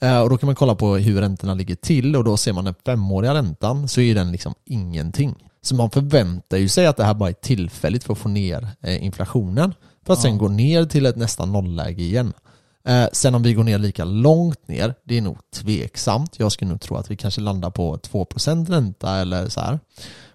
Eh, 0.00 0.20
och 0.20 0.30
då 0.30 0.38
kan 0.38 0.46
man 0.46 0.54
kolla 0.54 0.74
på 0.74 0.96
hur 0.96 1.20
räntorna 1.20 1.54
ligger 1.54 1.74
till 1.74 2.16
och 2.16 2.24
då 2.24 2.36
ser 2.36 2.52
man 2.52 2.64
den 2.64 2.74
femåriga 2.86 3.34
räntan 3.34 3.88
så 3.88 4.00
är 4.00 4.14
den 4.14 4.32
liksom 4.32 4.54
ingenting. 4.64 5.34
Så 5.62 5.74
man 5.74 5.90
förväntar 5.90 6.56
ju 6.56 6.68
sig 6.68 6.86
att 6.86 6.96
det 6.96 7.04
här 7.04 7.14
bara 7.14 7.28
är 7.28 7.32
tillfälligt 7.34 8.04
för 8.04 8.12
att 8.12 8.18
få 8.18 8.28
ner 8.28 8.68
eh, 8.82 9.04
inflationen. 9.04 9.74
För 10.06 10.12
att 10.12 10.20
sen 10.22 10.32
Ja. 10.32 10.38
gå 10.38 10.48
ner 10.48 10.84
till 10.84 11.06
ett 11.06 11.16
nästan 11.16 11.52
nollläge 11.52 12.02
igen. 12.02 12.32
Eh, 12.84 13.06
sen 13.12 13.34
om 13.34 13.42
vi 13.42 13.54
går 13.54 13.64
ner 13.64 13.78
lika 13.78 14.04
långt 14.04 14.68
ner, 14.68 14.94
det 15.04 15.16
är 15.18 15.20
nog 15.22 15.38
tveksamt. 15.54 16.38
Jag 16.38 16.52
skulle 16.52 16.70
nog 16.70 16.80
tro 16.80 16.96
att 16.96 17.10
vi 17.10 17.16
kanske 17.16 17.40
landar 17.40 17.70
på 17.70 17.96
2% 17.98 18.70
ränta 18.70 19.16
eller 19.16 19.48
så 19.48 19.60
här. 19.60 19.80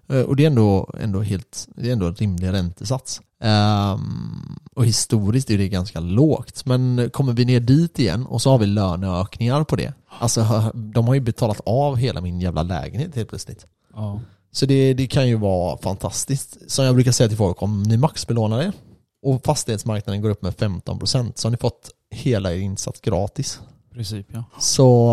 Eh, 0.09 0.21
och 0.21 0.35
det 0.35 0.43
är 0.43 0.47
ändå, 0.47 0.93
ändå, 0.99 1.21
helt, 1.21 1.67
det 1.75 1.89
är 1.89 1.93
ändå 1.93 2.05
en 2.07 2.15
rimlig 2.15 2.47
räntesats. 2.53 3.21
Ehm, 3.43 4.57
och 4.75 4.85
historiskt 4.85 5.49
är 5.49 5.57
det 5.57 5.69
ganska 5.69 5.99
lågt. 5.99 6.65
Men 6.65 7.09
kommer 7.13 7.33
vi 7.33 7.45
ner 7.45 7.59
dit 7.59 7.99
igen 7.99 8.25
och 8.25 8.41
så 8.41 8.51
har 8.51 8.57
vi 8.57 8.65
löneökningar 8.65 9.63
på 9.63 9.75
det. 9.75 9.93
Alltså 10.19 10.71
de 10.73 11.07
har 11.07 11.13
ju 11.13 11.19
betalat 11.21 11.61
av 11.65 11.95
hela 11.95 12.21
min 12.21 12.39
jävla 12.39 12.63
lägenhet 12.63 13.15
helt 13.15 13.29
plötsligt. 13.29 13.65
Ja. 13.93 14.19
Så 14.51 14.65
det, 14.65 14.93
det 14.93 15.07
kan 15.07 15.27
ju 15.27 15.35
vara 15.35 15.77
fantastiskt. 15.77 16.71
Som 16.71 16.85
jag 16.85 16.95
brukar 16.95 17.11
säga 17.11 17.27
till 17.27 17.37
folk, 17.37 17.61
om 17.61 17.83
ni 17.83 17.97
maxbelånar 17.97 18.61
er 18.61 18.73
och 19.21 19.43
fastighetsmarknaden 19.45 20.21
går 20.21 20.29
upp 20.29 20.41
med 20.41 20.53
15% 20.53 21.31
så 21.35 21.47
har 21.47 21.51
ni 21.51 21.57
fått 21.57 21.91
hela 22.11 22.53
er 22.53 22.57
insats 22.57 23.01
gratis. 23.01 23.59
Princip 23.93 24.27
ja. 24.31 24.43
Så 24.59 25.11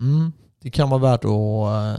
mm, 0.00 0.32
det 0.62 0.70
kan 0.70 0.90
vara 0.90 1.00
värt 1.00 1.24
att 1.24 1.30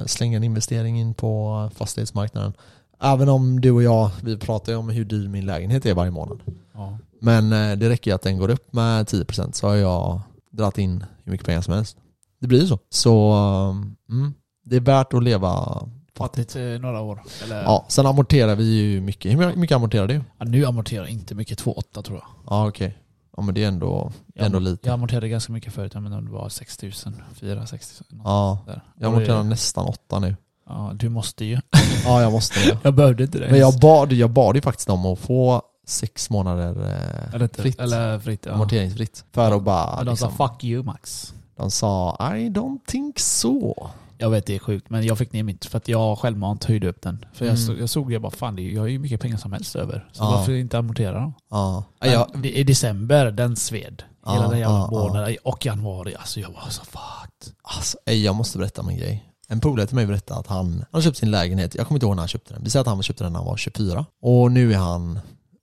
eh, 0.02 0.06
slänga 0.06 0.38
en 0.38 0.44
investering 0.44 1.00
in 1.00 1.14
på 1.14 1.70
fastighetsmarknaden. 1.76 2.54
Även 3.02 3.30
om 3.30 3.62
du 3.62 3.72
och 3.72 3.84
jag, 3.84 4.10
vi 4.24 4.38
pratar 4.38 4.72
ju 4.72 4.78
om 4.78 4.90
hur 4.90 5.06
dyr 5.06 5.28
min 5.28 5.46
lägenhet 5.46 5.86
är 5.86 5.94
varje 5.94 6.12
månad. 6.12 6.40
ja. 6.74 6.98
Men 7.22 7.54
eh, 7.54 7.78
det 7.78 7.90
räcker 7.90 8.12
ju 8.12 8.16
att 8.16 8.22
den 8.22 8.38
går 8.38 8.50
upp 8.50 8.74
med 8.74 9.06
10% 9.06 9.52
så 9.52 9.68
har 9.68 9.76
jag 9.76 10.22
dragit 10.52 10.78
in 10.78 11.04
hur 11.24 11.32
mycket 11.32 11.48
pengar 11.48 11.62
som 11.62 11.74
helst. 11.74 11.98
Det 12.40 12.48
blir 12.48 12.62
ju 12.62 12.68
så. 12.68 12.80
Så 12.90 13.32
mm, 14.10 14.34
det 14.64 14.76
är 14.76 14.80
värt 14.80 15.14
att 15.14 15.24
leva 15.24 15.82
Fattigt. 16.18 16.56
Eh, 16.56 16.62
några 16.64 17.02
år. 17.02 17.24
Eller, 17.44 17.56
ja. 17.56 17.64
Ja, 17.66 17.86
sen 17.88 18.06
amorterar 18.06 18.56
vi 18.56 18.64
ju 18.64 19.02
mycket. 19.02 19.32
Hur 19.32 19.56
mycket- 19.56 19.76
amorterar 19.76 20.08
du? 20.08 20.22
nu 20.40 20.66
amorterar 20.66 21.04
jag 21.04 21.12
inte 21.12 21.36
mycket, 21.36 21.60
2,8 21.64 22.02
tror 22.02 22.18
jag. 22.18 22.28
Ja 22.48 22.68
okej. 22.68 22.98
Ja 23.38 23.44
men 23.44 23.56
det 23.56 23.64
är 23.64 23.68
ändå, 23.68 24.12
Jag, 24.34 24.46
ändå 24.46 24.60
lite. 24.60 24.88
jag 24.88 24.94
amorterade 24.94 25.30
ganska 25.30 25.54
mycket 25.54 25.74
förut, 25.74 25.92
jag 25.94 26.04
menar 26.04 26.22
det 26.22 26.32
var 26.32 26.50
6 26.50 26.82
000, 26.84 26.92
4 27.34 27.66
6 27.66 28.02
000. 28.12 28.22
Ja, 28.24 28.60
Där. 28.66 28.74
jag 28.74 28.82
Och 28.84 29.00
det- 29.00 29.08
amorterar 29.08 29.44
nästan 29.44 29.86
åtta 29.86 30.20
nu. 30.20 30.36
Ja, 30.68 30.92
du 30.96 31.10
måste 31.10 31.46
ju. 31.46 31.60
Ja 32.06 32.22
jag 32.22 32.32
måste 32.32 32.60
det. 32.70 32.78
Jag 32.84 32.94
behövde 32.94 33.24
inte 33.24 33.40
det. 33.40 33.48
Men 33.52 33.60
jag 33.60 33.80
bad, 33.80 34.14
jag 34.14 34.30
bad 34.32 34.56
ju 34.56 34.62
faktiskt 34.62 34.90
om 34.90 35.06
att 35.06 35.20
få 35.20 35.62
sex 35.88 36.30
månader 36.30 36.70
eh, 36.70 37.36
eller, 37.36 37.48
fritt. 37.48 37.80
Eller 37.80 38.20
fritt, 38.20 38.46
ja. 38.46 38.52
amorteringsfritt. 38.54 39.26
För 39.32 39.52
att 39.52 39.64
bara 39.64 39.96
Men 39.98 40.06
de 40.06 40.12
liksom, 40.12 40.32
sa 40.32 40.48
'fuck 40.48 40.64
you 40.64 40.84
Max' 40.84 41.34
de 41.58 41.72
sa 41.72 42.18
I 42.20 42.50
don't 42.50 42.80
think 42.88 43.20
so. 43.20 43.74
Jag 44.18 44.30
vet 44.30 44.46
det 44.46 44.56
är 44.56 44.60
sjukt, 44.60 44.90
men 44.90 45.06
jag 45.06 45.18
fick 45.18 45.34
ner 45.34 45.44
mitt 45.44 45.66
för 45.66 45.78
att 45.78 45.88
jag 45.88 46.18
självmant 46.20 46.64
höjde 46.64 46.88
upp 46.88 47.02
den. 47.02 47.26
För 47.34 47.46
jag, 47.46 47.54
Mm. 47.56 47.66
såg, 47.68 47.80
jag 47.80 47.90
såg 47.90 48.12
jag 48.14 48.22
bara 48.22 48.32
fan, 48.32 48.56
det 48.56 48.62
är- 48.62 48.72
jag 48.74 48.82
har 48.82 48.88
ju 48.88 49.00
mycket 49.00 49.22
pengar 49.22 49.38
som 49.38 49.54
helst 49.54 49.76
över. 49.76 50.10
Så 50.12 50.24
Ja. 50.24 50.32
varför 50.32 50.52
inte 50.52 50.78
amortera 50.78 51.20
då? 51.20 51.34
Ja. 51.50 51.84
Jag, 52.00 52.46
I 52.46 52.64
december, 52.64 53.32
den 53.32 53.56
sved. 53.56 54.04
Hela 54.28 54.44
Ja, 54.44 54.50
den 54.50 54.60
jävla 54.60 54.76
ja, 54.78 54.88
månaden. 54.92 55.38
Och 55.44 55.66
januari, 55.66 56.16
alltså 56.16 56.40
jag 56.40 56.50
var 56.50 56.70
så 56.70 56.82
fucked. 56.86 57.54
alltså, 57.64 57.98
jag 58.06 58.36
måste 58.36 58.58
berätta 58.58 58.82
om 58.82 58.90
en 58.90 58.98
grej. 58.98 59.32
En 59.48 59.60
polare 59.60 59.88
till 59.88 59.96
mig 59.96 60.06
berättade 60.06 60.40
att 60.40 60.48
han, 60.48 60.66
han 60.72 60.86
har 60.92 61.02
köpt 61.02 61.18
sin 61.18 61.32
lägenhet, 61.32 61.76
jag 61.76 61.88
kommer 61.88 61.96
inte 61.98 62.06
ihåg 62.06 62.16
när 62.16 62.22
han 62.22 62.28
köpte 62.28 62.54
den. 62.54 62.64
Vi 62.64 62.70
säger 62.70 62.82
att 62.82 62.88
han 62.88 63.04
köpte 63.04 63.24
den 63.24 63.34
när 63.34 63.40
han 63.40 63.48
var 63.48 63.58
24. 63.58 64.06
Och 64.22 64.52
nu 64.52 64.74
är 64.74 64.78
han 64.78 65.20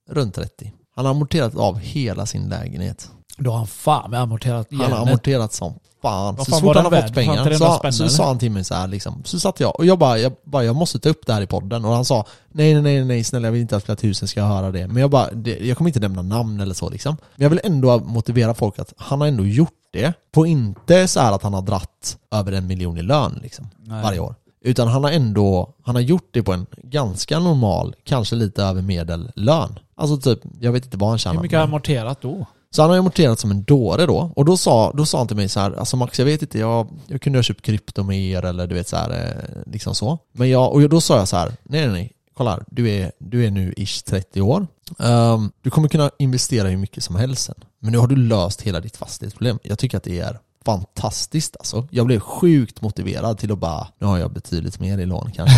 runt 0.09 0.35
30. 0.35 0.73
Han 0.95 1.05
har 1.05 1.11
amorterat 1.11 1.55
av 1.55 1.77
hela 1.79 2.25
sin 2.25 2.49
lägenhet. 2.49 3.11
Då 3.37 3.51
har 3.51 3.57
han 3.57 3.67
fan 3.67 4.11
med 4.11 4.19
amorterat 4.21 4.67
Han 4.71 4.79
har 4.79 4.89
järnet. 4.89 5.07
amorterat 5.07 5.53
som 5.53 5.79
fan. 6.03 6.35
Vad 6.35 6.45
Så 6.45 6.51
fan 6.51 6.61
fort 6.61 6.75
han 6.75 6.85
har 6.85 7.01
fått 7.01 7.13
pengar 7.13 7.43
300 7.43 7.91
så, 7.91 7.91
så 7.91 8.09
sa 8.09 8.27
han 8.27 8.39
till 8.39 8.51
mig 8.51 8.63
så 8.63 8.75
här 8.75 8.87
liksom. 8.87 9.21
Så 9.25 9.39
satt 9.39 9.59
jag 9.59 9.79
och 9.79 9.85
jag 9.85 9.99
bara, 9.99 10.17
jag 10.17 10.33
bara, 10.43 10.63
jag 10.63 10.75
måste 10.75 10.99
ta 10.99 11.09
upp 11.09 11.25
det 11.25 11.33
här 11.33 11.41
i 11.41 11.47
podden. 11.47 11.85
Och 11.85 11.93
han 11.93 12.05
sa, 12.05 12.25
nej 12.51 12.73
nej 12.73 12.81
nej 12.81 13.05
nej 13.05 13.23
snälla 13.23 13.47
jag 13.47 13.51
vill 13.51 13.61
inte 13.61 13.75
att 13.77 13.83
flera 13.83 13.95
tusen 13.95 14.27
ska 14.27 14.43
höra 14.43 14.71
det. 14.71 14.87
Men 14.87 14.97
jag 14.97 15.09
bara, 15.09 15.31
det, 15.31 15.57
jag 15.59 15.77
kommer 15.77 15.89
inte 15.89 15.99
nämna 15.99 16.21
namn 16.21 16.59
eller 16.59 16.73
så 16.73 16.89
liksom. 16.89 17.17
Men 17.35 17.43
jag 17.43 17.49
vill 17.49 17.61
ändå 17.63 17.99
motivera 17.99 18.53
folk 18.53 18.79
att 18.79 18.93
han 18.97 19.21
har 19.21 19.27
ändå 19.27 19.45
gjort 19.45 19.73
det. 19.93 20.13
På 20.31 20.45
inte 20.45 21.07
så 21.07 21.19
att 21.19 21.43
han 21.43 21.53
har 21.53 21.61
dratt 21.61 22.17
över 22.31 22.51
en 22.51 22.67
miljon 22.67 22.97
i 22.97 23.01
lön 23.01 23.39
liksom. 23.43 23.69
Nej. 23.85 24.03
Varje 24.03 24.19
år. 24.19 24.35
Utan 24.65 24.87
han 24.87 25.03
har 25.03 25.11
ändå, 25.11 25.73
han 25.83 25.95
har 25.95 26.01
gjort 26.01 26.29
det 26.31 26.43
på 26.43 26.53
en 26.53 26.65
ganska 26.83 27.39
normal, 27.39 27.95
kanske 28.03 28.35
lite 28.35 28.63
över 28.63 28.81
medellön. 28.81 29.79
Alltså 29.95 30.17
typ, 30.17 30.39
jag 30.59 30.71
vet 30.71 30.85
inte 30.85 30.97
vad 30.97 31.09
han 31.09 31.17
tjänar. 31.17 31.35
Hur 31.35 31.41
mycket 31.41 31.55
har 31.55 31.61
han 31.61 31.69
amorterat 31.69 32.21
då? 32.21 32.45
Så 32.73 32.81
han 32.81 32.91
har 32.91 32.97
amorterat 32.97 33.39
som 33.39 33.51
en 33.51 33.63
dåre 33.63 34.05
då. 34.05 34.31
Och 34.35 34.45
då 34.45 34.57
sa, 34.57 34.91
då 34.91 35.05
sa 35.05 35.17
han 35.17 35.27
till 35.27 35.37
mig 35.37 35.49
så 35.49 35.59
här, 35.59 35.71
alltså 35.71 35.97
Max 35.97 36.19
jag 36.19 36.25
vet 36.25 36.41
inte, 36.41 36.59
jag, 36.59 36.87
jag 37.07 37.21
kunde 37.21 37.39
ha 37.39 37.43
köpt 37.43 37.61
krypto 37.61 38.03
med 38.03 38.19
er 38.19 38.45
eller 38.45 38.67
du 38.67 38.75
vet 38.75 38.87
så 38.87 38.95
här, 38.95 39.09
eh, 39.09 39.71
liksom 39.71 39.95
så. 39.95 40.19
Men 40.31 40.49
jag, 40.49 40.73
och 40.73 40.89
då 40.89 41.01
sa 41.01 41.17
jag 41.17 41.27
så 41.27 41.37
här, 41.37 41.47
nej 41.63 41.81
nej 41.81 41.89
nej, 41.89 42.11
kolla 42.33 42.51
här, 42.51 42.63
du 42.67 42.89
är, 42.89 43.11
du 43.19 43.45
är 43.45 43.51
nu 43.51 43.73
ish 43.77 44.03
30 44.05 44.41
år. 44.41 44.67
Ehm, 44.99 45.51
du 45.61 45.69
kommer 45.69 45.87
kunna 45.87 46.11
investera 46.19 46.67
hur 46.67 46.77
mycket 46.77 47.03
som 47.03 47.15
helst 47.15 47.45
sen. 47.45 47.55
Men 47.79 47.91
nu 47.91 47.97
har 47.97 48.07
du 48.07 48.15
löst 48.15 48.61
hela 48.61 48.79
ditt 48.79 48.97
fastighetsproblem. 48.97 49.59
Jag 49.63 49.79
tycker 49.79 49.97
att 49.97 50.03
det 50.03 50.19
är 50.19 50.39
fantastiskt 50.65 51.55
alltså. 51.59 51.87
Jag 51.91 52.05
blev 52.05 52.19
sjukt 52.19 52.81
motiverad 52.81 53.37
till 53.37 53.51
att 53.51 53.59
bara, 53.59 53.87
nu 53.99 54.07
har 54.07 54.17
jag 54.17 54.33
betydligt 54.33 54.79
mer 54.79 54.97
i 54.97 55.05
lån 55.05 55.31
kanske. 55.31 55.57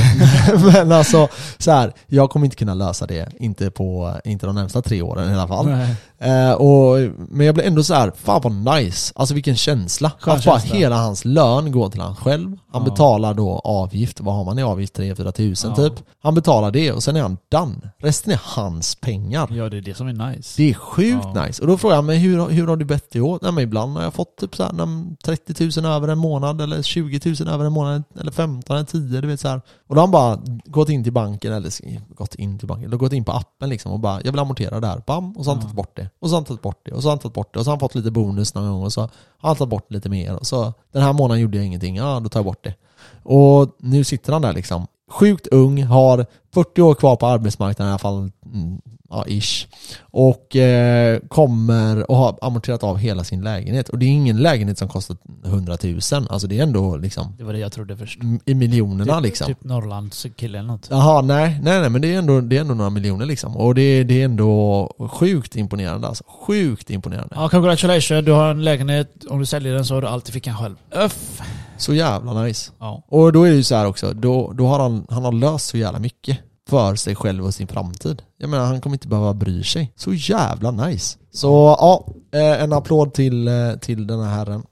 Men 0.73 0.91
alltså, 0.91 1.27
så 1.57 1.71
här, 1.71 1.93
jag 2.07 2.29
kommer 2.29 2.45
inte 2.45 2.57
kunna 2.57 2.73
lösa 2.73 3.07
det, 3.07 3.29
inte 3.39 3.71
på, 3.71 4.19
inte 4.23 4.45
de 4.45 4.55
närmsta 4.55 4.81
tre 4.81 5.01
åren 5.01 5.31
i 5.31 5.33
alla 5.33 5.47
fall. 5.47 5.67
Nej. 5.69 5.95
Eh, 6.19 6.51
och, 6.51 6.97
men 7.17 7.45
jag 7.45 7.55
blev 7.55 7.67
ändå 7.67 7.83
så 7.83 7.93
här, 7.93 8.11
fan 8.15 8.41
vad 8.43 8.75
nice. 8.75 9.13
Alltså 9.15 9.33
vilken 9.35 9.55
känsla. 9.55 10.11
Skön 10.19 10.35
att 10.37 10.45
bara 10.45 10.59
känsla. 10.59 10.75
hela 10.77 10.95
hans 10.97 11.25
lön 11.25 11.71
går 11.71 11.89
till 11.89 12.01
han 12.01 12.15
själv. 12.15 12.57
Han 12.71 12.83
Ja. 12.85 12.89
betalar 12.89 13.33
då 13.33 13.59
avgift, 13.63 14.19
vad 14.21 14.35
har 14.35 14.45
man 14.45 14.59
i 14.59 14.63
avgift? 14.63 14.95
3-4 14.99 15.31
tusen 15.31 15.69
Ja. 15.69 15.75
typ. 15.75 15.93
Han 16.23 16.35
betalar 16.35 16.71
det 16.71 16.91
och 16.91 17.03
sen 17.03 17.15
är 17.15 17.21
han 17.21 17.37
done. 17.51 17.75
Resten 17.97 18.33
är 18.33 18.41
hans 18.43 18.95
pengar. 18.95 19.47
Ja, 19.51 19.69
det 19.69 19.77
är 19.77 19.81
det 19.81 19.95
som 19.97 20.07
är 20.07 20.29
nice. 20.31 20.53
Det 20.57 20.69
är 20.69 20.73
sjukt 20.73 21.25
Ja. 21.35 21.45
nice. 21.45 21.61
Och 21.61 21.67
då 21.67 21.77
frågar 21.77 21.95
jag 21.95 22.03
mig 22.03 22.17
hur, 22.17 22.49
hur 22.49 22.67
har 22.67 22.75
du 22.75 22.85
bett 22.85 23.05
det 23.11 23.21
åt? 23.21 23.41
Nej 23.41 23.51
men 23.51 23.63
ibland 23.63 23.95
har 23.97 24.03
jag 24.03 24.13
fått 24.13 24.37
typ 24.37 24.55
så 24.55 24.63
här, 24.63 24.71
när- 24.73 25.15
30 25.25 25.81
000 25.81 25.91
över 25.91 26.07
en 26.07 26.17
månad 26.17 26.61
eller 26.61 26.81
20 26.81 27.19
000 27.39 27.49
över 27.53 27.65
en 27.65 27.71
månad 27.73 28.03
eller 28.19 28.31
15 28.31 28.75
eller 28.75 28.85
10 28.85 29.21
du 29.21 29.27
vet 29.27 29.39
så 29.39 29.47
här. 29.47 29.61
Och 29.87 29.95
då 29.95 30.01
har 30.01 30.07
han 30.07 30.11
bara 30.11 30.39
gått 30.65 30.89
in 30.89 31.03
till 31.03 31.13
banken 31.13 31.53
eller 31.53 31.69
gått 32.15 32.35
in 32.35 32.59
till 32.59 32.67
banken, 32.67 32.85
eller 32.87 32.97
gått 32.97 33.13
in 33.13 33.23
på 33.25 33.31
appen 33.31 33.69
liksom 33.69 33.91
och 33.91 33.99
bara 33.99 34.21
jag 34.23 34.31
vill 34.31 34.39
amortera 34.39 34.79
det 34.79 34.87
här, 34.87 35.01
bam, 35.07 35.37
och 35.37 35.43
så 35.45 35.49
har 35.51 35.55
han 35.55 35.61
Ja. 35.61 35.63
tagit 35.63 35.75
bort 35.75 35.95
det. 35.95 36.04
Och 36.19 36.29
så 36.29 36.35
har 36.35 36.41
han 36.41 36.45
tagit 36.45 36.61
bort 36.61 36.81
det 36.83 36.91
och 36.91 37.01
så 37.01 37.07
har 37.07 37.11
han 37.11 37.19
tagit 37.19 37.33
bort 37.33 37.53
det 37.53 37.59
och 37.59 37.65
så 37.65 37.71
har 37.71 37.75
han 37.75 37.79
fått 37.79 37.95
lite 37.95 38.11
bonus 38.11 38.55
någon 38.55 38.71
gång 38.71 38.83
och 38.83 38.93
så 38.93 39.01
har 39.01 39.09
han 39.49 39.55
tagit 39.55 39.69
bort 39.69 39.91
lite 39.91 40.09
mer 40.09 40.35
och 40.35 40.47
så 40.47 40.73
den 40.91 41.01
här 41.01 41.13
månaden 41.13 41.41
gjorde 41.41 41.57
jag 41.57 41.65
ingenting, 41.65 41.95
ja 41.95 42.19
då 42.19 42.29
tar 42.29 42.39
jag 42.39 42.45
bort 42.45 42.63
det. 42.63 42.75
Och 43.23 43.75
nu 43.77 44.03
sitter 44.03 44.33
han 44.33 44.41
där 44.41 44.53
liksom, 44.53 44.87
sjukt 45.11 45.47
ung, 45.47 45.83
har 45.83 46.25
40 46.53 46.81
år 46.81 46.95
kvar 46.95 47.15
på 47.15 47.27
arbetsmarknaden 47.27 47.89
i 47.89 47.91
alla 47.91 47.99
fall, 47.99 48.31
mm, 48.53 48.81
ja 49.09 49.25
ish. 49.27 49.67
Och 50.01 50.55
eh, 50.55 51.19
kommer 51.27 52.11
och 52.11 52.17
har 52.17 52.37
amorterat 52.41 52.83
av 52.83 52.97
hela 52.97 53.23
sin 53.23 53.41
lägenhet. 53.41 53.89
Och 53.89 53.99
det 53.99 54.05
är 54.05 54.09
ingen 54.09 54.37
lägenhet 54.37 54.77
som 54.77 54.87
kostar 54.89 55.17
100 55.45 55.77
000, 55.83 55.99
alltså 56.29 56.47
det 56.47 56.59
är 56.59 56.63
ändå 56.63 56.97
liksom 56.97 57.35
Det 57.37 57.43
var 57.43 57.53
det 57.53 57.59
jag 57.59 57.71
trodde 57.71 57.97
först. 57.97 58.19
i 58.45 58.53
miljonerna 58.53 59.15
typ, 59.15 59.23
liksom. 59.23 59.47
Typ 59.47 59.63
Norrlands 59.63 60.25
kille 60.35 60.59
eller 60.59 60.67
något. 60.67 60.87
Jaha, 60.89 61.21
nej, 61.21 61.59
nej, 61.63 61.79
nej, 61.79 61.89
men 61.89 62.01
det 62.01 62.13
är 62.13 62.17
ändå, 62.17 62.41
det 62.41 62.57
är 62.57 62.61
ändå 62.61 62.73
några 62.73 62.89
miljoner 62.89 63.25
liksom. 63.25 63.57
Och 63.57 63.75
det, 63.75 64.03
det 64.03 64.21
är 64.21 64.25
ändå 64.25 64.93
sjukt 65.11 65.55
imponerande 65.55 66.07
alltså. 66.07 66.23
Sjukt 66.47 66.89
imponerande. 66.89 67.35
Ja, 67.35 67.49
congratulations. 67.49 68.25
Du 68.25 68.31
har 68.31 68.51
en 68.51 68.63
lägenhet. 68.63 69.25
Om 69.29 69.39
du 69.39 69.45
säljer 69.45 69.73
den 69.73 69.85
så 69.85 69.93
har 69.93 70.01
du 70.01 70.07
alltid 70.07 70.33
fickan 70.33 70.57
själv. 70.57 70.75
Öff. 70.91 71.41
Så 71.77 71.93
jävla 71.93 72.43
nice. 72.43 72.71
Ja. 72.79 73.03
Och 73.07 73.33
då 73.33 73.43
är 73.43 73.49
det 73.49 73.55
ju 73.55 73.63
så 73.63 73.75
här 73.75 73.87
också, 73.87 74.13
då, 74.13 74.51
då 74.53 74.67
har 74.67 74.79
han, 74.79 75.05
han 75.09 75.23
har 75.25 75.31
löst 75.31 75.65
så 75.67 75.77
jävla 75.77 75.99
mycket 75.99 76.37
för 76.69 76.95
sig 76.95 77.15
själv 77.15 77.45
och 77.45 77.53
sin 77.53 77.67
framtid. 77.67 78.21
Jag 78.37 78.49
menar, 78.49 78.65
han 78.65 78.81
kommer 78.81 78.95
inte 78.95 79.07
behöva 79.07 79.33
bry 79.33 79.63
sig. 79.63 79.93
Så 79.95 80.13
jävla 80.13 80.71
nice. 80.71 81.17
Så 81.31 81.47
ja, 81.79 82.07
eh, 82.39 82.63
en 82.63 82.73
applåd 82.73 83.13
till, 83.13 83.47
eh, 83.47 83.71
till 83.81 84.07
den 84.07 84.19
här 84.19 84.29
herren. 84.35 84.63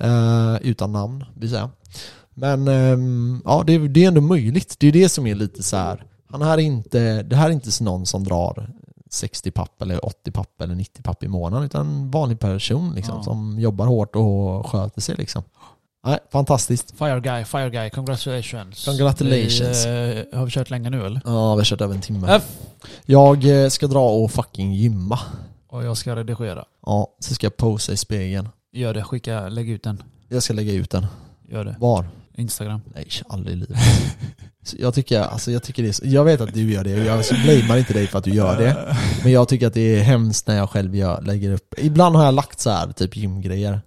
Eh, 0.00 0.56
utan 0.62 0.92
namn, 0.92 1.24
vill 1.36 1.50
säga. 1.50 1.70
Men 2.34 2.68
ehm, 2.68 3.42
ja, 3.44 3.62
det, 3.66 3.72
är- 3.74 3.78
det 3.88 4.04
är 4.04 4.08
ändå 4.08 4.20
möjligt. 4.20 4.76
Det 4.78 4.86
är 4.86 4.92
det 4.92 5.08
som 5.08 5.26
är 5.26 5.34
lite 5.34 5.62
så 5.62 5.76
här. 5.76 6.04
Han 6.30 6.42
här 6.42 6.58
är 6.58 6.62
inte, 6.62 7.22
det 7.22 7.36
här 7.36 7.46
är 7.48 7.52
inte 7.52 7.84
någon 7.84 8.06
som 8.06 8.24
drar 8.24 8.70
60 9.10 9.50
papp 9.50 9.82
eller 9.82 10.04
80 10.06 10.30
papp 10.32 10.60
eller 10.60 10.74
90 10.74 11.02
papp 11.02 11.22
i 11.22 11.28
månaden 11.28 11.64
utan 11.66 11.86
en 11.86 12.10
vanlig 12.10 12.40
person 12.40 12.92
liksom 12.94 13.14
Ja. 13.16 13.22
som 13.22 13.58
jobbar 13.60 13.86
hårt 13.86 14.16
och 14.16 14.66
sköter 14.66 15.00
sig 15.00 15.14
liksom. 15.16 15.42
Nej, 16.06 16.18
fantastiskt. 16.32 16.98
Fire 16.98 17.20
guy, 17.20 17.44
fire 17.44 17.70
guy. 17.70 17.90
Congratulations. 17.90 18.84
Congratulations. 18.84 19.86
Vi, 19.86 20.24
eh, 20.32 20.38
har 20.38 20.44
vi 20.44 20.50
kört 20.50 20.70
länge 20.70 20.90
nu 20.90 21.06
eller? 21.06 21.20
Ja, 21.24 21.54
vi 21.54 21.60
har 21.60 21.64
kört 21.64 21.80
över 21.80 21.94
en 21.94 22.00
timme. 22.00 22.28
Öff. 22.28 22.58
Jag 23.04 23.64
eh, 23.64 23.68
ska 23.68 23.86
dra 23.86 24.10
och 24.10 24.30
fucking 24.30 24.74
gymma. 24.74 25.18
Och 25.68 25.84
jag 25.84 25.96
ska 25.96 26.16
redigera. 26.16 26.64
Ja, 26.86 27.16
så 27.20 27.34
ska 27.34 27.46
jag 27.46 27.56
posa 27.56 27.92
i 27.92 27.96
spegeln. 27.96 28.48
Gör 28.72 28.94
det. 28.94 29.04
Skicka, 29.04 29.48
lägg 29.48 29.70
ut 29.70 29.82
den. 29.82 30.02
Jag 30.28 30.42
ska 30.42 30.52
lägga 30.52 30.72
ut 30.72 30.90
den. 30.90 31.06
Gör 31.48 31.64
det. 31.64 31.76
Var? 31.78 32.06
Instagram. 32.34 32.80
Nej, 32.94 33.08
aldrig 33.28 33.56
i 33.56 33.60
livet. 33.60 33.78
Jag 34.78 34.94
tycker, 34.94 35.20
alltså 35.20 35.50
jag 35.50 35.62
tycker 35.62 35.82
det 35.82 35.88
är 35.88 35.92
så, 35.92 36.02
jag 36.06 36.24
vet 36.24 36.40
att 36.40 36.54
du 36.54 36.72
gör 36.72 36.84
det 36.84 36.90
jag 36.90 37.24
blamear 37.44 37.76
inte 37.76 37.92
dig 37.92 38.06
för 38.06 38.18
att 38.18 38.24
du 38.24 38.30
gör 38.30 38.58
det. 38.58 38.96
Men 39.22 39.32
jag 39.32 39.48
tycker 39.48 39.66
att 39.66 39.74
det 39.74 39.80
är 39.80 40.02
hemskt 40.02 40.46
när 40.46 40.56
jag 40.56 40.70
själv 40.70 40.96
gör, 40.96 41.22
lägger 41.22 41.52
upp, 41.52 41.74
ibland 41.78 42.16
har 42.16 42.24
jag 42.24 42.34
lagt 42.34 42.60
så 42.60 42.70
här 42.70 42.92
typ 42.92 43.16
gymgrejer. 43.16 43.80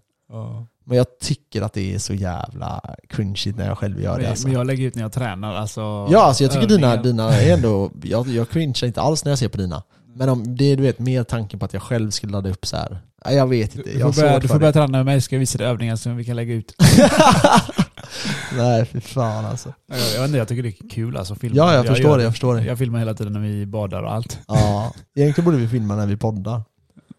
Men 0.90 0.98
jag 0.98 1.20
tycker 1.20 1.62
att 1.62 1.74
det 1.74 1.94
är 1.96 2.00
så 2.00 2.14
jävla 2.14 2.82
cringeigt 3.10 3.58
när 3.58 3.68
jag 3.68 3.78
själv 3.78 4.02
gör 4.02 4.16
det 4.16 4.22
Men, 4.22 4.32
alltså. 4.32 4.48
men 4.48 4.54
jag 4.58 4.68
lägger 4.68 4.88
ut 4.88 4.96
när 4.96 5.02
jag 5.02 5.12
tränar. 5.12 5.56
Alltså, 5.56 5.82
Ja, 6.12 6.24
alltså 6.24 6.44
jag 6.44 6.52
tycker 6.52 6.68
dina, 6.68 6.96
dina 6.96 7.34
är 7.34 7.54
ändå, 7.54 7.92
jag, 8.04 8.28
jag 8.28 8.50
cringear 8.50 8.86
inte 8.86 9.02
alls 9.02 9.26
när 9.26 9.32
jag 9.32 9.40
ser 9.40 9.48
på 9.50 9.58
dina. 9.58 9.84
Men 10.16 10.30
om 10.30 10.56
det 10.56 10.66
är 10.66 10.78
du 10.78 10.84
vet 10.84 11.00
mer 11.00 11.24
tanken 11.24 11.60
på 11.60 11.66
att 11.66 11.74
jag 11.74 11.82
själv 11.82 12.12
skulle 12.12 12.32
ladda 12.32 12.50
upp 12.50 12.66
så 12.66 12.78
här. 12.78 13.00
Jag 13.26 13.48
vet 13.48 13.76
inte, 13.76 13.90
Du 13.90 14.00
jag 14.00 14.16
får, 14.16 14.22
har 14.22 14.28
börja, 14.28 14.40
du 14.40 14.48
får 14.48 14.60
börja 14.60 14.74
träna 14.74 14.88
med 14.88 15.06
mig, 15.06 15.22
ska 15.22 15.36
jag 15.36 15.40
visa 15.40 15.58
dig 15.58 15.68
övningar 15.68 15.96
som 15.96 16.18
vi 16.18 16.26
kan 16.26 16.36
lägga 16.36 16.54
ut. 16.54 16.76
Nej 18.58 18.86
fy 18.86 19.02
fan 19.02 19.46
alltså. 19.46 19.74
Jag, 19.88 20.00
jag 20.00 20.20
vet 20.20 20.26
inte, 20.26 20.38
jag 20.38 20.48
tycker 20.48 20.64
det 20.64 20.70
är 20.70 20.90
kul 20.90 21.18
alltså. 21.18 21.36
Filma. 21.36 21.58
Ja 21.58 21.74
jag 21.74 21.88
förstår 21.88 22.10
gör 22.10 22.18
det, 22.18 22.24
jag 22.24 22.34
förstår 22.34 22.56
det. 22.56 22.64
Jag 22.64 22.78
filmar 22.78 23.00
hela 23.00 23.14
tiden 23.14 23.34
när 23.34 23.40
vi 23.40 23.66
badar 23.66 24.04
och 24.04 24.14
allt. 24.14 24.40
Ja, 24.48 24.94
egentligen 25.16 25.46
borde 25.46 25.58
vi 25.58 25.68
filma 25.68 25.96
när 25.96 26.06
vi 26.06 26.18
poddar. 26.18 26.64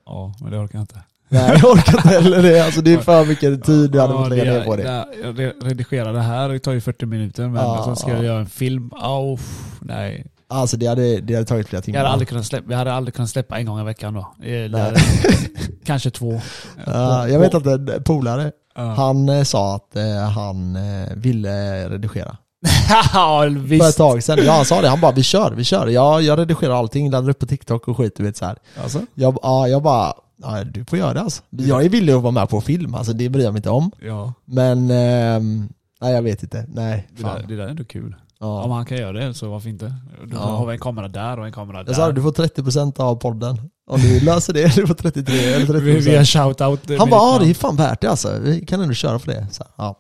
Ja, 0.07 0.35
men 0.41 0.51
det 0.51 0.59
orkar 0.59 0.79
jag 0.79 0.83
inte. 0.83 1.01
Nej 1.33 1.59
jag 1.63 1.71
orkar 1.73 1.97
inte 1.97 2.09
heller 2.09 2.43
det, 2.43 2.61
alltså 2.65 2.81
det 2.81 2.93
är 2.93 2.99
för 2.99 3.25
mycket 3.25 3.65
tid 3.65 3.91
du 3.91 4.01
hade 4.01 4.13
fått 4.13 4.29
lägga 4.29 4.45
ner 4.45 4.65
på 4.65 4.77
det. 4.77 4.83
Jag 5.23 5.53
redigerar 5.63 6.13
det 6.13 6.21
här, 6.21 6.49
det 6.49 6.59
tar 6.59 6.73
ju 6.73 6.81
40 6.81 7.07
minuter, 7.07 7.43
men 7.49 7.55
Ja, 7.63 7.83
sen 7.85 7.97
ska 7.97 8.09
ja. 8.11 8.17
jag 8.17 8.25
göra 8.25 8.39
en 8.41 8.47
film. 8.47 8.91
Oh, 8.93 9.41
nej. 9.81 10.27
Alltså 10.49 10.77
det 10.77 10.87
hade, 10.87 11.21
det 11.21 11.35
hade 11.35 11.47
tagit 11.47 11.69
flera 11.69 11.79
Jag 11.79 11.85
timmar. 11.85 11.99
hade 11.99 12.11
aldrig 12.11 12.29
kunnat 12.29 12.47
släppa, 12.47 12.65
vi 12.69 12.75
hade 12.75 12.93
aldrig 12.93 13.15
kunnat 13.15 13.31
släppa 13.31 13.59
en 13.59 13.67
gång 13.67 13.81
i 13.81 13.85
veckan 13.85 14.15
då. 14.15 14.33
Nej. 14.39 14.93
Kanske 15.85 16.11
två. 16.11 16.41
Ja, 16.87 17.29
jag 17.29 17.39
vet 17.41 17.55
att 17.55 17.67
en 17.67 18.03
polare, 18.05 18.53
Ja. 18.77 18.83
han 18.83 19.29
eh, 19.29 19.43
sa 19.43 19.75
att 19.77 19.97
eh, 19.97 20.29
han 20.35 20.77
eh, 20.77 21.09
ville 21.17 21.89
redigera. 21.89 22.37
Ja, 23.15 23.41
För 23.43 23.47
ett 23.47 23.57
visst. 23.57 23.99
tag 23.99 24.23
sedan. 24.23 24.39
Ja 24.45 24.53
han 24.53 24.65
sa 24.65 24.81
det, 24.81 24.89
han 24.89 25.01
bara 25.01 25.13
vi 25.13 25.23
kör, 25.23 25.53
vi 25.57 25.65
kör. 25.65 25.87
Ja, 25.87 26.21
jag 26.21 26.39
redigerar 26.39 26.75
allting, 26.75 27.11
laddar 27.11 27.31
upp 27.31 27.39
på 27.39 27.47
TikTok 27.47 27.89
och 27.89 27.97
skit 27.97 28.15
du 28.17 28.23
vet 28.23 28.37
så 28.37 28.45
här. 28.45 28.57
Alltså? 28.83 29.01
Jag, 29.15 29.39
ja, 29.43 29.69
jag 29.69 29.83
bara, 29.83 30.15
ja, 30.43 30.65
du 30.65 30.85
får 30.85 30.99
göra 30.99 31.15
det 31.15 31.21
alltså. 31.21 31.43
Jag 31.51 31.85
är 31.85 31.89
villig 31.89 32.13
att 32.13 32.23
vara 32.23 32.33
med 32.33 32.49
på 32.49 32.61
film, 32.61 32.95
alltså 32.95 33.13
det 33.13 33.29
bryr 33.29 33.45
jag 33.45 33.53
mig 33.53 33.59
inte 33.59 33.71
om. 33.71 33.91
Ja. 34.01 34.33
Men, 34.45 34.91
ehm, 34.91 35.69
nej 36.01 36.15
jag 36.15 36.23
vet 36.23 36.43
inte. 36.43 36.65
Nej, 36.69 37.09
Det 37.17 37.23
fan. 37.23 37.41
där, 37.41 37.47
det 37.49 37.57
där 37.57 37.65
är 37.65 37.69
ändå 37.69 37.85
kul. 37.85 38.15
Ja. 38.43 38.63
Om 38.63 38.71
han 38.71 38.85
kan 38.85 38.99
göra 38.99 39.13
det 39.13 39.35
så 39.35 39.51
varför 39.51 39.69
inte? 39.69 39.95
Då 40.25 40.37
Ja. 40.37 40.39
har 40.41 40.67
vi 40.67 40.73
en 40.73 40.79
kamera 40.79 41.09
där 41.09 41.39
och 41.39 41.47
en 41.47 41.53
kamera 41.53 41.85
Jag 41.87 41.97
sa 41.97 42.07
där. 42.07 42.13
du 42.13 42.23
får 42.23 42.33
30% 42.33 43.01
av 43.01 43.15
podden. 43.17 43.61
Om 43.91 44.01
du 44.01 44.21
löser 44.21 44.53
det, 44.53 44.75
du 44.77 44.87
får 44.87 44.95
33 44.95 45.39
eller 45.55 45.67
30%. 45.67 45.81
Vi, 45.81 45.99
vi 45.99 46.17
har 46.17 46.25
shoutout. 46.25 46.81
Han 46.99 47.11
bara, 47.11 47.21
ja 47.33 47.39
det 47.41 47.51
är 47.51 47.55
fan 47.55 47.77
värt 47.77 48.01
det 48.01 48.07
alltså. 48.11 48.39
Vi 48.43 48.67
kan 48.67 48.81
ändå 48.81 48.95
köra 48.95 49.19
för 49.19 49.27
det. 49.33 49.47
Så, 49.51 49.65
ja. 49.77 49.97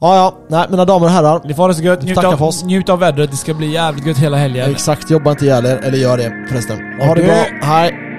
ja, 0.00 0.16
ja. 0.16 0.38
Nej, 0.48 0.66
mina 0.70 0.84
damer 0.84 1.06
och 1.06 1.12
herrar. 1.12 1.40
Ni 1.44 1.54
får 1.54 1.62
ha 1.62 1.68
det 1.68 1.74
så 1.74 1.82
gött. 1.82 2.02
Njut 2.02 2.18
av, 2.18 2.42
oss. 2.42 2.64
njut 2.64 2.88
av 2.88 2.98
värdret. 2.98 3.30
Det 3.30 3.36
ska 3.36 3.54
bli 3.54 3.72
jävligt 3.72 4.06
gött 4.06 4.18
hela 4.18 4.36
helgen. 4.36 4.70
Exakt, 4.70 5.10
jobba 5.10 5.30
inte 5.30 5.44
ihjäl 5.44 5.66
er. 5.66 5.76
Eller 5.76 5.98
gör 5.98 6.16
det 6.18 6.46
förresten. 6.48 6.78
Ha 7.00 7.14
det 7.14 7.22
bra. 7.22 7.44
Hej. 7.62 8.09